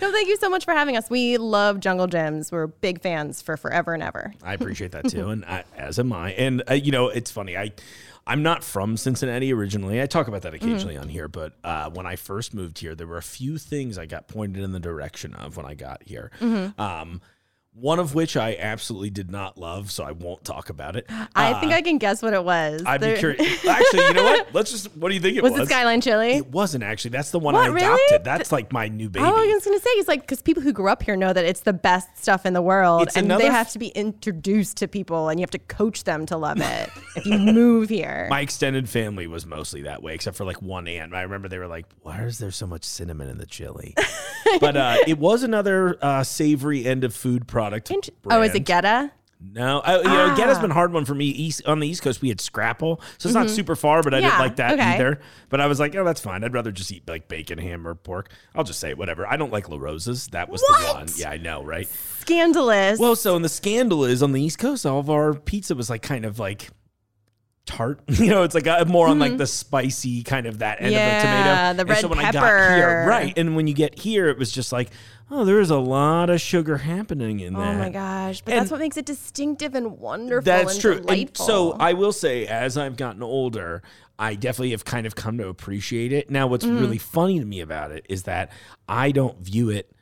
No, 0.00 0.12
thank 0.12 0.28
you 0.28 0.36
so 0.38 0.48
much 0.50 0.64
for 0.64 0.72
having 0.72 0.96
us. 0.96 1.08
We 1.08 1.36
love 1.36 1.78
Jungle 1.80 2.06
Jim's. 2.08 2.50
We're 2.50 2.66
big 2.66 3.00
fans 3.00 3.40
for 3.40 3.56
forever 3.56 3.94
and 3.94 4.02
ever. 4.02 4.32
I 4.42 4.54
appreciate 4.54 4.90
that 4.92 5.08
too, 5.08 5.28
and 5.28 5.44
I, 5.44 5.64
as 5.76 5.98
am 6.00 6.12
I. 6.12 6.32
And 6.32 6.62
uh, 6.68 6.74
you 6.74 6.90
know, 6.90 7.08
it's 7.10 7.30
funny. 7.30 7.56
I 7.56 7.72
I'm 8.28 8.42
not 8.42 8.62
from 8.62 8.96
Cincinnati 8.98 9.52
originally. 9.52 10.00
I 10.02 10.06
talk 10.06 10.28
about 10.28 10.42
that 10.42 10.52
occasionally 10.54 10.96
on 10.98 11.08
here, 11.08 11.28
but 11.28 11.54
uh, 11.64 11.88
when 11.90 12.04
I 12.06 12.16
first 12.16 12.52
moved 12.52 12.78
here, 12.78 12.94
there 12.94 13.06
were 13.06 13.16
a 13.16 13.22
few 13.22 13.56
things 13.56 13.96
I 13.96 14.04
got 14.06 14.28
pointed 14.28 14.62
in 14.62 14.72
the 14.72 14.78
direction 14.80 15.34
of 15.34 15.56
when 15.56 15.64
I 15.64 15.72
got 15.74 16.02
here. 16.04 16.30
Um, 16.78 17.22
one 17.80 17.98
of 17.98 18.14
which 18.14 18.36
I 18.36 18.56
absolutely 18.58 19.10
did 19.10 19.30
not 19.30 19.56
love, 19.56 19.90
so 19.90 20.04
I 20.04 20.12
won't 20.12 20.44
talk 20.44 20.68
about 20.70 20.96
it. 20.96 21.06
I 21.34 21.54
think 21.60 21.72
I 21.72 21.80
can 21.82 21.98
guess 21.98 22.22
what 22.22 22.34
it 22.34 22.42
was. 22.44 22.82
I'd 22.84 23.00
be 23.00 23.14
curious. 23.16 23.64
Actually, 23.64 24.04
you 24.06 24.14
know 24.14 24.24
what? 24.24 24.48
Let's 24.52 24.70
just. 24.70 24.96
What 24.96 25.10
do 25.10 25.14
you 25.14 25.20
think 25.20 25.36
it 25.36 25.42
was? 25.42 25.52
Was 25.52 25.62
it 25.62 25.66
Skyline 25.68 26.00
Chili? 26.00 26.32
It 26.38 26.48
wasn't 26.48 26.82
actually. 26.84 27.10
That's 27.10 27.30
the 27.30 27.38
one 27.38 27.54
What, 27.54 27.64
I 27.64 27.68
really? 27.68 27.86
adopted. 28.08 28.24
That's 28.24 28.50
like 28.50 28.72
my 28.72 28.88
new 28.88 29.08
baby. 29.08 29.24
Oh, 29.24 29.28
I 29.36 29.46
was 29.46 29.64
gonna 29.64 29.78
say 29.78 29.90
it's 29.90 30.08
like 30.08 30.22
because 30.22 30.42
people 30.42 30.62
who 30.62 30.72
grew 30.72 30.88
up 30.88 31.02
here 31.02 31.16
know 31.16 31.32
that 31.32 31.44
it's 31.44 31.60
the 31.60 31.72
best 31.72 32.18
stuff 32.18 32.44
in 32.46 32.52
the 32.52 32.62
world, 32.62 33.02
It's 33.02 33.16
and 33.16 33.30
they 33.30 33.46
f- 33.46 33.52
have 33.52 33.70
to 33.72 33.78
be 33.78 33.88
introduced 33.88 34.76
to 34.78 34.88
people, 34.88 35.28
and 35.28 35.38
you 35.38 35.42
have 35.42 35.50
to 35.50 35.58
coach 35.58 36.04
them 36.04 36.26
to 36.26 36.36
love 36.36 36.60
it 36.60 36.90
if 37.16 37.26
you 37.26 37.38
move 37.38 37.88
here. 37.88 38.26
my 38.30 38.40
extended 38.40 38.88
family 38.88 39.26
was 39.26 39.46
mostly 39.46 39.82
that 39.82 40.02
way, 40.02 40.14
except 40.14 40.36
for 40.36 40.44
like 40.44 40.60
one 40.60 40.88
aunt. 40.88 41.14
I 41.14 41.22
remember 41.22 41.48
they 41.48 41.58
were 41.58 41.68
like, 41.68 41.86
"Why 42.02 42.22
is 42.22 42.38
there 42.38 42.50
so 42.50 42.66
much 42.66 42.84
cinnamon 42.84 43.28
in 43.28 43.38
the 43.38 43.46
chili?" 43.46 43.94
but 44.60 44.76
uh, 44.76 44.96
it 45.06 45.18
was 45.18 45.42
another 45.42 45.96
uh, 46.02 46.24
savory 46.24 46.84
end 46.84 47.04
of 47.04 47.14
food 47.14 47.46
product. 47.46 47.67
Int- 47.72 48.10
oh, 48.30 48.42
is 48.42 48.54
it. 48.54 48.64
Goetta? 48.64 49.10
No, 49.40 49.78
I, 49.78 49.98
you 49.98 50.02
know, 50.02 50.34
Goetta's 50.36 50.58
been 50.58 50.72
a 50.72 50.74
hard 50.74 50.92
one 50.92 51.04
for 51.04 51.14
me. 51.14 51.26
East 51.26 51.64
on 51.64 51.78
the 51.78 51.86
East 51.86 52.02
Coast, 52.02 52.20
we 52.20 52.28
had 52.28 52.40
Scrapple, 52.40 53.00
so 53.18 53.28
it's 53.28 53.34
not 53.34 53.48
super 53.48 53.76
far, 53.76 54.02
but 54.02 54.12
I 54.12 54.18
didn't 54.20 54.32
Mm-hmm. 54.32 54.42
Like 54.42 54.56
that 54.56 54.72
okay. 54.72 54.82
either. 54.82 55.20
But 55.48 55.60
I 55.60 55.66
was 55.68 55.78
like, 55.78 55.94
oh, 55.94 56.04
that's 56.04 56.20
fine. 56.20 56.42
I'd 56.42 56.52
rather 56.52 56.72
just 56.72 56.90
eat 56.90 57.06
like 57.08 57.28
bacon, 57.28 57.56
ham, 57.56 57.86
or 57.86 57.94
pork. 57.94 58.30
I'll 58.56 58.64
just 58.64 58.80
say 58.80 58.94
whatever. 58.94 59.28
I 59.28 59.36
don't 59.36 59.52
like 59.52 59.68
La 59.68 59.76
Rosa's. 59.78 60.26
That 60.28 60.48
was 60.48 60.60
the 60.62 60.92
one. 60.92 61.06
Yeah, 61.14 61.30
I 61.30 61.36
know, 61.36 61.62
right? 61.62 61.88
Scandalous. 62.18 62.98
Well, 62.98 63.14
so 63.14 63.36
and 63.36 63.44
the 63.44 63.48
scandal 63.48 64.04
is 64.04 64.24
on 64.24 64.32
the 64.32 64.42
East 64.42 64.58
Coast, 64.58 64.84
all 64.84 64.98
of 64.98 65.08
our 65.08 65.34
pizza 65.34 65.76
was 65.76 65.88
like 65.88 66.02
kind 66.02 66.24
of 66.24 66.40
like 66.40 66.70
tart. 67.68 68.00
You 68.08 68.30
know, 68.30 68.42
it's 68.42 68.54
like 68.54 68.66
uh 68.66 68.84
more 68.86 69.06
on 69.08 69.18
like 69.18 69.36
the 69.36 69.46
spicy 69.46 70.22
kind 70.24 70.46
of 70.46 70.58
that 70.58 70.80
end 70.80 70.94
Mm-hmm. 70.94 70.94
Yeah, 70.94 71.70
of 71.70 71.76
the 71.76 71.84
the 71.84 71.94
tomato. 71.94 72.08
red 72.16 72.24
I 72.26 72.32
got 72.32 72.42
here, 72.74 72.88
pepper. 72.88 73.04
right, 73.08 73.38
and 73.38 73.54
when 73.54 73.66
you 73.66 73.74
get 73.74 73.98
here, 73.98 74.28
it 74.28 74.38
was 74.38 74.50
just 74.50 74.72
like, 74.72 74.90
oh, 75.30 75.44
there's 75.44 75.70
a 75.70 75.78
lot 75.78 76.30
of 76.30 76.40
sugar 76.40 76.78
happening 76.78 77.40
in 77.40 77.52
there. 77.54 77.62
oh 77.62 77.74
my 77.78 77.90
gosh. 77.90 78.40
But 78.40 78.54
And- 78.54 78.60
that's 78.62 78.70
what 78.70 78.80
makes 78.80 78.96
it 78.96 79.04
distinctive 79.06 79.74
and 79.74 79.98
wonderful. 79.98 80.42
That's 80.44 80.72
and 80.74 80.80
true. 80.80 81.04
And 81.08 81.36
so 81.36 81.72
I 81.78 81.92
will 81.92 82.12
say, 82.12 82.46
as 82.46 82.76
I've 82.78 82.96
gotten 82.96 83.22
older, 83.22 83.82
I 84.18 84.34
definitely 84.34 84.70
have 84.72 84.84
kind 84.84 85.06
of 85.06 85.14
come 85.14 85.38
to 85.38 85.46
appreciate 85.48 86.12
it. 86.12 86.30
Now, 86.30 86.46
what's 86.48 86.64
Mm-hmm. 86.64 86.80
really 86.80 86.98
funny 86.98 87.38
to 87.38 87.44
me 87.44 87.60
about 87.60 87.92
it 87.92 88.04
is 88.08 88.24
that 88.24 88.50
I 88.88 89.12
don't 89.12 89.38
view 89.40 89.70
it 89.70 89.92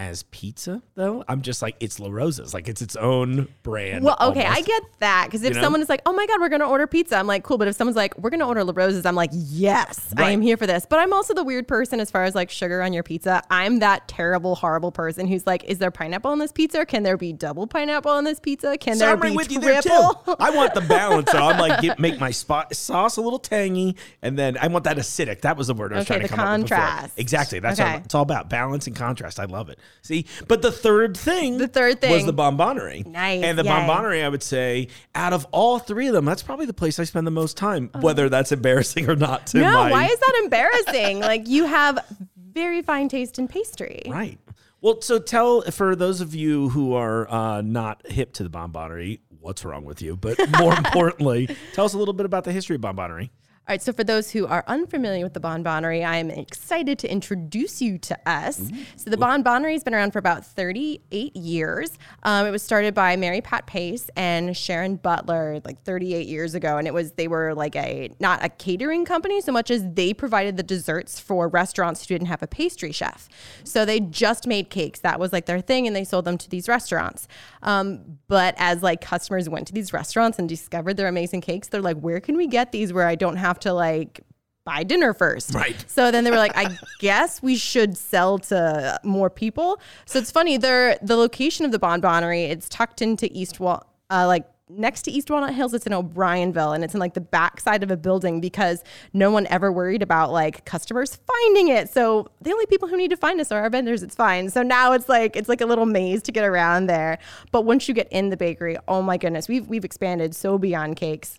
as 0.00 0.22
pizza, 0.30 0.82
though. 0.94 1.22
I'm 1.28 1.42
just 1.42 1.60
like 1.60 1.76
it's 1.78 2.00
La 2.00 2.08
Rosa's, 2.10 2.54
like 2.54 2.68
it's 2.68 2.80
its 2.80 2.96
own 2.96 3.48
brand. 3.62 4.02
Well, 4.02 4.16
okay, 4.18 4.46
I 4.46 4.62
get 4.62 4.82
that 5.00 5.26
because 5.26 5.42
if 5.42 5.50
You 5.50 5.54
know? 5.56 5.60
someone 5.62 5.82
is 5.82 5.90
like, 5.90 6.00
"Oh 6.06 6.14
my 6.14 6.26
God, 6.26 6.40
we're 6.40 6.48
going 6.48 6.62
to 6.62 6.66
order 6.66 6.86
pizza," 6.86 7.16
I'm 7.16 7.26
like, 7.26 7.44
"Cool," 7.44 7.58
but 7.58 7.68
if 7.68 7.76
someone's 7.76 7.98
like, 7.98 8.16
"We're 8.16 8.30
going 8.30 8.40
to 8.40 8.46
order 8.46 8.64
La 8.64 8.72
Rosa's," 8.74 9.04
I'm 9.04 9.14
like, 9.14 9.28
"Yes, 9.34 10.14
I 10.16 10.30
am 10.30 10.40
here 10.40 10.56
for 10.56 10.66
this." 10.66 10.86
But 10.88 11.00
I'm 11.00 11.12
also 11.12 11.34
the 11.34 11.44
weird 11.44 11.68
person 11.68 12.00
as 12.00 12.10
far 12.10 12.24
as 12.24 12.34
like 12.34 12.48
sugar 12.48 12.80
on 12.82 12.94
your 12.94 13.02
pizza. 13.02 13.42
I'm 13.50 13.80
that 13.80 14.08
terrible, 14.08 14.54
horrible 14.54 14.90
person 14.90 15.26
who's 15.28 15.46
like, 15.46 15.64
"Is 15.64 15.76
there 15.78 15.90
pineapple 15.90 16.30
on 16.30 16.38
this 16.38 16.50
pizza? 16.50 16.86
Can 16.86 17.02
there 17.02 17.18
be 17.18 17.34
double 17.34 17.66
pineapple 17.66 18.10
on 18.10 18.24
this 18.24 18.40
pizza? 18.40 18.78
Can 18.78 18.94
So 18.94 19.00
there 19.00 19.10
I'm 19.12 19.20
be 19.20 19.28
right 19.28 19.36
with 19.36 19.52
you 19.52 19.60
there 19.60 19.82
too. 19.82 20.12
I 20.40 20.48
want 20.50 20.72
the 20.72 20.80
balance. 20.80 21.30
So 21.30 21.36
I'm 21.38 21.58
like, 21.58 21.82
get, 21.82 21.98
make 21.98 22.18
my 22.18 22.30
spot 22.30 22.74
sauce 22.74 23.18
a 23.18 23.20
little 23.20 23.38
tangy, 23.38 23.96
and 24.22 24.38
then 24.38 24.56
I 24.58 24.68
want 24.68 24.84
that 24.84 24.96
acidic. 24.96 25.42
That 25.42 25.58
was 25.58 25.66
the 25.66 25.74
word 25.74 25.92
I 25.92 25.96
was 25.98 26.06
Okay, 26.06 26.14
trying 26.14 26.20
to 26.22 26.28
the 26.28 26.36
come 26.36 26.48
up 26.48 26.58
with 26.60 26.70
before. 26.70 26.78
contrast. 26.78 27.18
Exactly. 27.18 27.58
That's 27.60 27.78
Okay. 27.78 27.92
what 27.96 28.04
it's 28.06 28.14
all 28.14 28.22
about. 28.22 28.48
Balance 28.48 28.86
and 28.86 28.96
contrast. 28.96 29.38
I 29.38 29.44
love 29.44 29.68
it. 29.68 29.78
See, 30.02 30.26
but 30.48 30.62
the 30.62 30.72
third 30.72 31.16
thing, 31.16 31.58
The 31.58 31.68
third 31.68 32.00
thing 32.00 32.12
was 32.12 32.24
the 32.24 32.32
Bonbonerie. 32.32 33.06
Nice, 33.06 33.42
And 33.44 33.58
the 33.58 33.64
yay. 33.64 34.24
I 34.24 34.28
would 34.28 34.42
say, 34.42 34.88
out 35.14 35.32
of 35.32 35.46
all 35.52 35.78
three 35.78 36.06
of 36.08 36.14
them, 36.14 36.24
that's 36.24 36.42
probably 36.42 36.66
the 36.66 36.72
place 36.72 36.98
I 36.98 37.04
spend 37.04 37.26
the 37.26 37.30
most 37.30 37.56
time. 37.56 37.90
Whether 38.00 38.28
that's 38.28 38.52
embarrassing 38.52 39.08
or 39.10 39.16
not. 39.16 39.46
To 39.48 39.58
Oh. 39.58 39.62
no, 39.62 39.72
my, 39.72 39.90
why 39.90 40.06
is 40.06 40.18
that 40.18 40.40
embarrassing? 40.44 41.20
like 41.30 41.46
you 41.48 41.66
have 41.66 41.98
very 42.36 42.82
fine 42.82 43.08
taste 43.08 43.38
in 43.38 43.46
pastry. 43.48 44.02
Right. 44.08 44.38
Well, 44.80 45.02
so 45.02 45.18
tell 45.18 45.60
for 45.62 45.94
those 45.94 46.20
of 46.22 46.34
you 46.34 46.70
who 46.70 46.94
are 46.94 47.30
uh, 47.30 47.60
not 47.60 48.06
hip 48.10 48.32
to 48.34 48.42
the 48.42 48.48
Bonbonerie, 48.48 49.20
what's 49.40 49.64
wrong 49.64 49.84
with 49.84 50.00
you? 50.00 50.16
But 50.16 50.38
more 50.58 50.74
importantly, 50.76 51.54
tell 51.74 51.84
us 51.84 51.92
a 51.92 51.98
little 51.98 52.14
bit 52.14 52.24
about 52.26 52.44
the 52.44 52.52
history 52.52 52.76
of 52.76 52.82
Bonbonerie. 52.82 53.30
All 53.70 53.74
right, 53.74 53.80
so 53.80 53.92
for 53.92 54.02
those 54.02 54.32
who 54.32 54.48
are 54.48 54.64
unfamiliar 54.66 55.22
with 55.22 55.32
the 55.32 55.38
Bonbonerie, 55.38 56.04
I'm 56.04 56.28
excited 56.28 56.98
to 56.98 57.08
introduce 57.08 57.80
you 57.80 57.98
to 57.98 58.18
us. 58.28 58.68
So 58.96 59.10
the 59.10 59.16
Bonbonerie 59.16 59.74
has 59.74 59.84
been 59.84 59.94
around 59.94 60.10
for 60.10 60.18
about 60.18 60.44
38 60.44 61.36
years. 61.36 61.96
Um, 62.24 62.48
it 62.48 62.50
was 62.50 62.64
started 62.64 62.94
by 62.94 63.14
Mary 63.14 63.40
Pat 63.40 63.66
Pace 63.68 64.10
and 64.16 64.56
Sharon 64.56 64.96
Butler 64.96 65.60
like 65.64 65.80
38 65.84 66.26
years 66.26 66.56
ago, 66.56 66.78
and 66.78 66.88
it 66.88 66.92
was 66.92 67.12
they 67.12 67.28
were 67.28 67.54
like 67.54 67.76
a 67.76 68.10
not 68.18 68.44
a 68.44 68.48
catering 68.48 69.04
company 69.04 69.40
so 69.40 69.52
much 69.52 69.70
as 69.70 69.84
they 69.94 70.12
provided 70.12 70.56
the 70.56 70.64
desserts 70.64 71.20
for 71.20 71.46
restaurants 71.46 72.02
who 72.02 72.12
didn't 72.12 72.26
have 72.26 72.42
a 72.42 72.48
pastry 72.48 72.90
chef. 72.90 73.28
So 73.62 73.84
they 73.84 74.00
just 74.00 74.48
made 74.48 74.70
cakes. 74.70 74.98
That 74.98 75.20
was 75.20 75.32
like 75.32 75.46
their 75.46 75.60
thing, 75.60 75.86
and 75.86 75.94
they 75.94 76.02
sold 76.02 76.24
them 76.24 76.38
to 76.38 76.50
these 76.50 76.68
restaurants. 76.68 77.28
Um, 77.62 78.18
but 78.26 78.56
as 78.58 78.82
like 78.82 79.00
customers 79.00 79.48
went 79.48 79.68
to 79.68 79.72
these 79.72 79.92
restaurants 79.92 80.40
and 80.40 80.48
discovered 80.48 80.96
their 80.96 81.06
amazing 81.06 81.42
cakes, 81.42 81.68
they're 81.68 81.80
like, 81.80 82.00
where 82.00 82.18
can 82.18 82.36
we 82.36 82.48
get 82.48 82.72
these 82.72 82.92
where 82.92 83.06
I 83.06 83.14
don't 83.14 83.36
have 83.36 83.59
to 83.62 83.72
like 83.72 84.20
buy 84.64 84.82
dinner 84.82 85.14
first? 85.14 85.54
Right. 85.54 85.84
So 85.88 86.10
then 86.10 86.24
they 86.24 86.30
were 86.30 86.36
like, 86.36 86.56
I 86.56 86.76
guess 87.00 87.42
we 87.42 87.56
should 87.56 87.96
sell 87.96 88.38
to 88.38 89.00
more 89.02 89.30
people. 89.30 89.80
So 90.04 90.18
it's 90.18 90.30
funny, 90.30 90.56
they're 90.56 90.98
the 91.02 91.16
location 91.16 91.64
of 91.64 91.72
the 91.72 91.78
Bonbonerie, 91.78 92.50
it's 92.50 92.68
tucked 92.68 93.02
into 93.02 93.28
East 93.32 93.60
Wall, 93.60 93.86
uh, 94.10 94.26
like 94.26 94.46
next 94.70 95.02
to 95.02 95.10
East 95.10 95.30
Walnut 95.30 95.54
Hills, 95.54 95.74
it's 95.74 95.86
in 95.86 95.92
O'Bryonville 95.92 96.74
and 96.74 96.84
it's 96.84 96.94
in 96.94 97.00
like 97.00 97.14
the 97.14 97.20
backside 97.20 97.82
of 97.82 97.90
a 97.90 97.96
building 97.96 98.40
because 98.40 98.84
no 99.12 99.30
one 99.30 99.46
ever 99.48 99.72
worried 99.72 100.02
about 100.02 100.30
like 100.30 100.64
customers 100.64 101.16
finding 101.26 101.68
it. 101.68 101.90
So 101.90 102.30
the 102.40 102.52
only 102.52 102.66
people 102.66 102.88
who 102.88 102.96
need 102.96 103.10
to 103.10 103.16
find 103.16 103.40
us 103.40 103.50
are 103.50 103.60
our 103.60 103.70
vendors. 103.70 104.02
It's 104.02 104.14
fine. 104.14 104.48
So 104.50 104.62
now 104.62 104.92
it's 104.92 105.08
like 105.08 105.36
it's 105.36 105.48
like 105.48 105.60
a 105.60 105.66
little 105.66 105.86
maze 105.86 106.22
to 106.22 106.32
get 106.32 106.44
around 106.44 106.86
there. 106.86 107.18
But 107.50 107.62
once 107.62 107.88
you 107.88 107.94
get 107.94 108.08
in 108.10 108.30
the 108.30 108.36
bakery, 108.36 108.76
oh 108.86 109.02
my 109.02 109.16
goodness, 109.16 109.48
we've 109.48 109.66
we've 109.66 109.84
expanded 109.84 110.34
so 110.34 110.58
beyond 110.58 110.96
cakes 110.96 111.38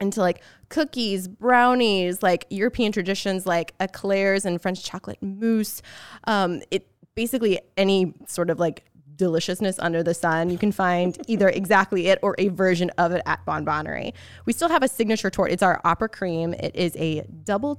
into 0.00 0.20
like 0.20 0.42
cookies, 0.68 1.28
brownies, 1.28 2.22
like 2.22 2.46
European 2.50 2.92
traditions 2.92 3.46
like 3.46 3.74
eclairs 3.80 4.44
and 4.44 4.60
French 4.60 4.82
chocolate 4.82 5.22
mousse. 5.22 5.82
Um, 6.24 6.62
it 6.70 6.88
basically 7.14 7.60
any 7.76 8.14
sort 8.26 8.50
of 8.50 8.58
like 8.58 8.84
deliciousness 9.16 9.78
under 9.78 10.02
the 10.02 10.14
sun. 10.14 10.48
You 10.48 10.56
can 10.56 10.72
find 10.72 11.18
either 11.28 11.48
exactly 11.48 12.08
it 12.08 12.18
or 12.22 12.34
a 12.38 12.48
version 12.48 12.90
of 12.96 13.12
it 13.12 13.22
at 13.26 13.44
Bonbonerie. 13.44 14.14
We 14.46 14.52
still 14.54 14.70
have 14.70 14.82
a 14.82 14.88
signature 14.88 15.28
torte. 15.28 15.52
It's 15.52 15.62
our 15.62 15.80
opera 15.84 16.08
cream. 16.08 16.54
It 16.54 16.74
is 16.74 16.96
a 16.96 17.26
double 17.44 17.76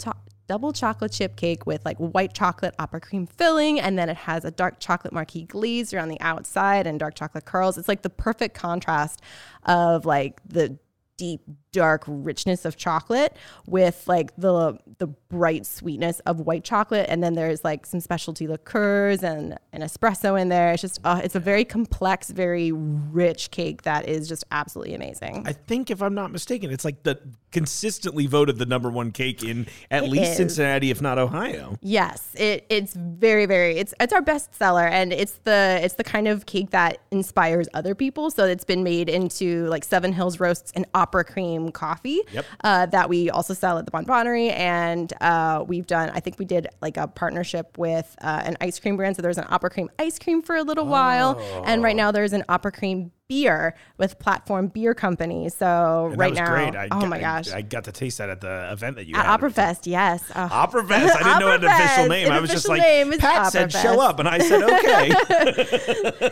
double 0.47 0.73
chocolate 0.73 1.13
chip 1.13 1.37
cake 1.37 1.65
with 1.65 1.83
like 1.85 1.97
white 1.97 2.33
chocolate 2.33 2.75
opera 2.77 2.99
cream 2.99 3.25
filling 3.25 3.79
and 3.79 3.97
then 3.97 4.09
it 4.09 4.17
has 4.17 4.43
a 4.43 4.51
dark 4.51 4.81
chocolate 4.81 5.13
marquee 5.13 5.43
glaze 5.45 5.93
around 5.93 6.09
the 6.09 6.19
outside 6.19 6.85
and 6.85 6.99
dark 6.99 7.15
chocolate 7.15 7.45
curls. 7.45 7.77
It's 7.77 7.87
like 7.87 8.01
the 8.01 8.09
perfect 8.09 8.53
contrast 8.53 9.21
of 9.63 10.05
like 10.05 10.41
the 10.45 10.77
deep 11.21 11.41
dark 11.71 12.03
richness 12.07 12.65
of 12.65 12.75
chocolate 12.75 13.37
with 13.67 14.07
like 14.07 14.35
the 14.37 14.75
the 14.97 15.05
bright 15.05 15.67
sweetness 15.67 16.19
of 16.21 16.39
white 16.39 16.63
chocolate. 16.63 17.05
And 17.09 17.23
then 17.23 17.35
there's 17.35 17.63
like 17.63 17.85
some 17.85 17.99
specialty 17.99 18.47
liqueurs 18.47 19.21
and 19.21 19.55
an 19.71 19.81
espresso 19.81 20.41
in 20.41 20.49
there. 20.49 20.71
It's 20.71 20.81
just 20.81 20.99
uh, 21.03 21.21
it's 21.23 21.35
a 21.35 21.39
very 21.39 21.63
complex 21.63 22.31
very 22.31 22.71
rich 22.71 23.51
cake 23.51 23.83
that 23.83 24.09
is 24.09 24.27
just 24.27 24.43
absolutely 24.49 24.95
amazing. 24.95 25.43
I 25.45 25.53
think, 25.53 25.91
if 25.91 26.01
I'm 26.01 26.15
not 26.15 26.31
mistaken, 26.31 26.71
it's 26.71 26.83
like 26.83 27.03
the 27.03 27.19
consistently 27.51 28.27
voted 28.27 28.57
the 28.57 28.65
number 28.65 28.89
one 28.89 29.11
cake 29.11 29.43
in 29.43 29.67
at 29.89 30.03
It 30.03 30.09
least 30.09 30.31
is. 30.31 30.37
Cincinnati, 30.37 30.89
if 30.91 31.01
not 31.01 31.17
Ohio. 31.17 31.77
Yes, 31.81 32.33
it, 32.35 32.65
it's 32.69 32.93
very 32.93 33.45
very 33.45 33.77
it's 33.77 33.93
it's 33.99 34.13
our 34.13 34.21
best 34.21 34.55
seller 34.55 34.85
and 34.87 35.11
it's 35.13 35.33
the 35.43 35.79
it's 35.81 35.95
the 35.95 36.03
kind 36.03 36.27
of 36.27 36.45
cake 36.45 36.71
that 36.71 36.99
inspires 37.11 37.67
other 37.73 37.95
people. 37.95 38.31
So 38.31 38.45
it's 38.45 38.63
been 38.63 38.83
made 38.83 39.09
into 39.09 39.65
like 39.67 39.83
Seven 39.83 40.13
Hills 40.13 40.39
roasts 40.39 40.71
and 40.75 40.85
opera 40.93 41.23
cream 41.23 41.71
coffee 41.71 42.21
Yep. 42.31 42.45
uh, 42.63 42.85
that 42.87 43.09
we 43.09 43.29
also 43.29 43.53
sell 43.53 43.77
at 43.77 43.85
the 43.85 43.91
Bonbonerie 43.91 44.51
and 44.51 45.11
uh, 45.21 45.63
we've 45.67 45.87
done 45.87 46.09
I 46.13 46.19
think 46.19 46.39
we 46.39 46.45
did 46.45 46.67
like 46.81 46.97
a 46.97 47.07
partnership 47.07 47.77
with 47.77 48.15
uh, 48.21 48.41
an 48.45 48.57
ice 48.61 48.79
cream 48.79 48.97
brand. 48.97 49.15
So 49.15 49.21
there's 49.21 49.37
an 49.37 49.47
opera 49.49 49.69
cream 49.69 49.89
ice 49.99 50.17
cream 50.19 50.41
for 50.41 50.55
a 50.55 50.63
little 50.63 50.85
while 50.85 51.39
and 51.65 51.83
right 51.83 51.95
now 51.95 52.11
there's 52.11 52.33
an 52.33 52.43
opera 52.49 52.71
cream 52.71 53.11
beer 53.31 53.73
with 53.97 54.19
Platform 54.19 54.67
Beer 54.67 54.93
Company. 54.93 55.47
So 55.47 56.09
And 56.11 56.19
right 56.19 56.35
that 56.35 56.41
was 56.41 56.49
now, 56.49 56.53
great. 56.53 56.75
I 56.75 56.85
oh 56.91 56.99
got, 56.99 57.07
my 57.07 57.19
gosh. 57.19 57.49
I, 57.49 57.59
I 57.59 57.61
got 57.61 57.85
to 57.85 57.93
taste 57.93 58.17
that 58.17 58.29
at 58.29 58.41
the 58.41 58.69
event 58.73 58.97
that 58.97 59.05
you 59.07 59.15
at 59.15 59.25
had. 59.25 59.31
Opera 59.35 59.51
Fest, 59.51 59.87
yes. 59.87 60.29
Oh. 60.35 60.49
Opera 60.51 60.85
Fest. 60.85 61.15
I 61.15 61.23
didn't 61.23 61.39
know 61.39 61.53
it 61.53 61.61
had 61.61 61.63
an 61.63 61.69
official 61.69 62.07
name. 62.09 62.27
Fest. 62.27 62.37
I 62.37 62.39
was 62.41 62.49
just 62.49 62.67
like, 62.67 63.19
Pat 63.19 63.51
said, 63.53 63.73
Opera 63.73 63.81
show 63.81 64.01
up. 64.01 64.19
And 64.19 64.27
I 64.27 64.39
said, 64.39 64.63
okay. 64.63 65.11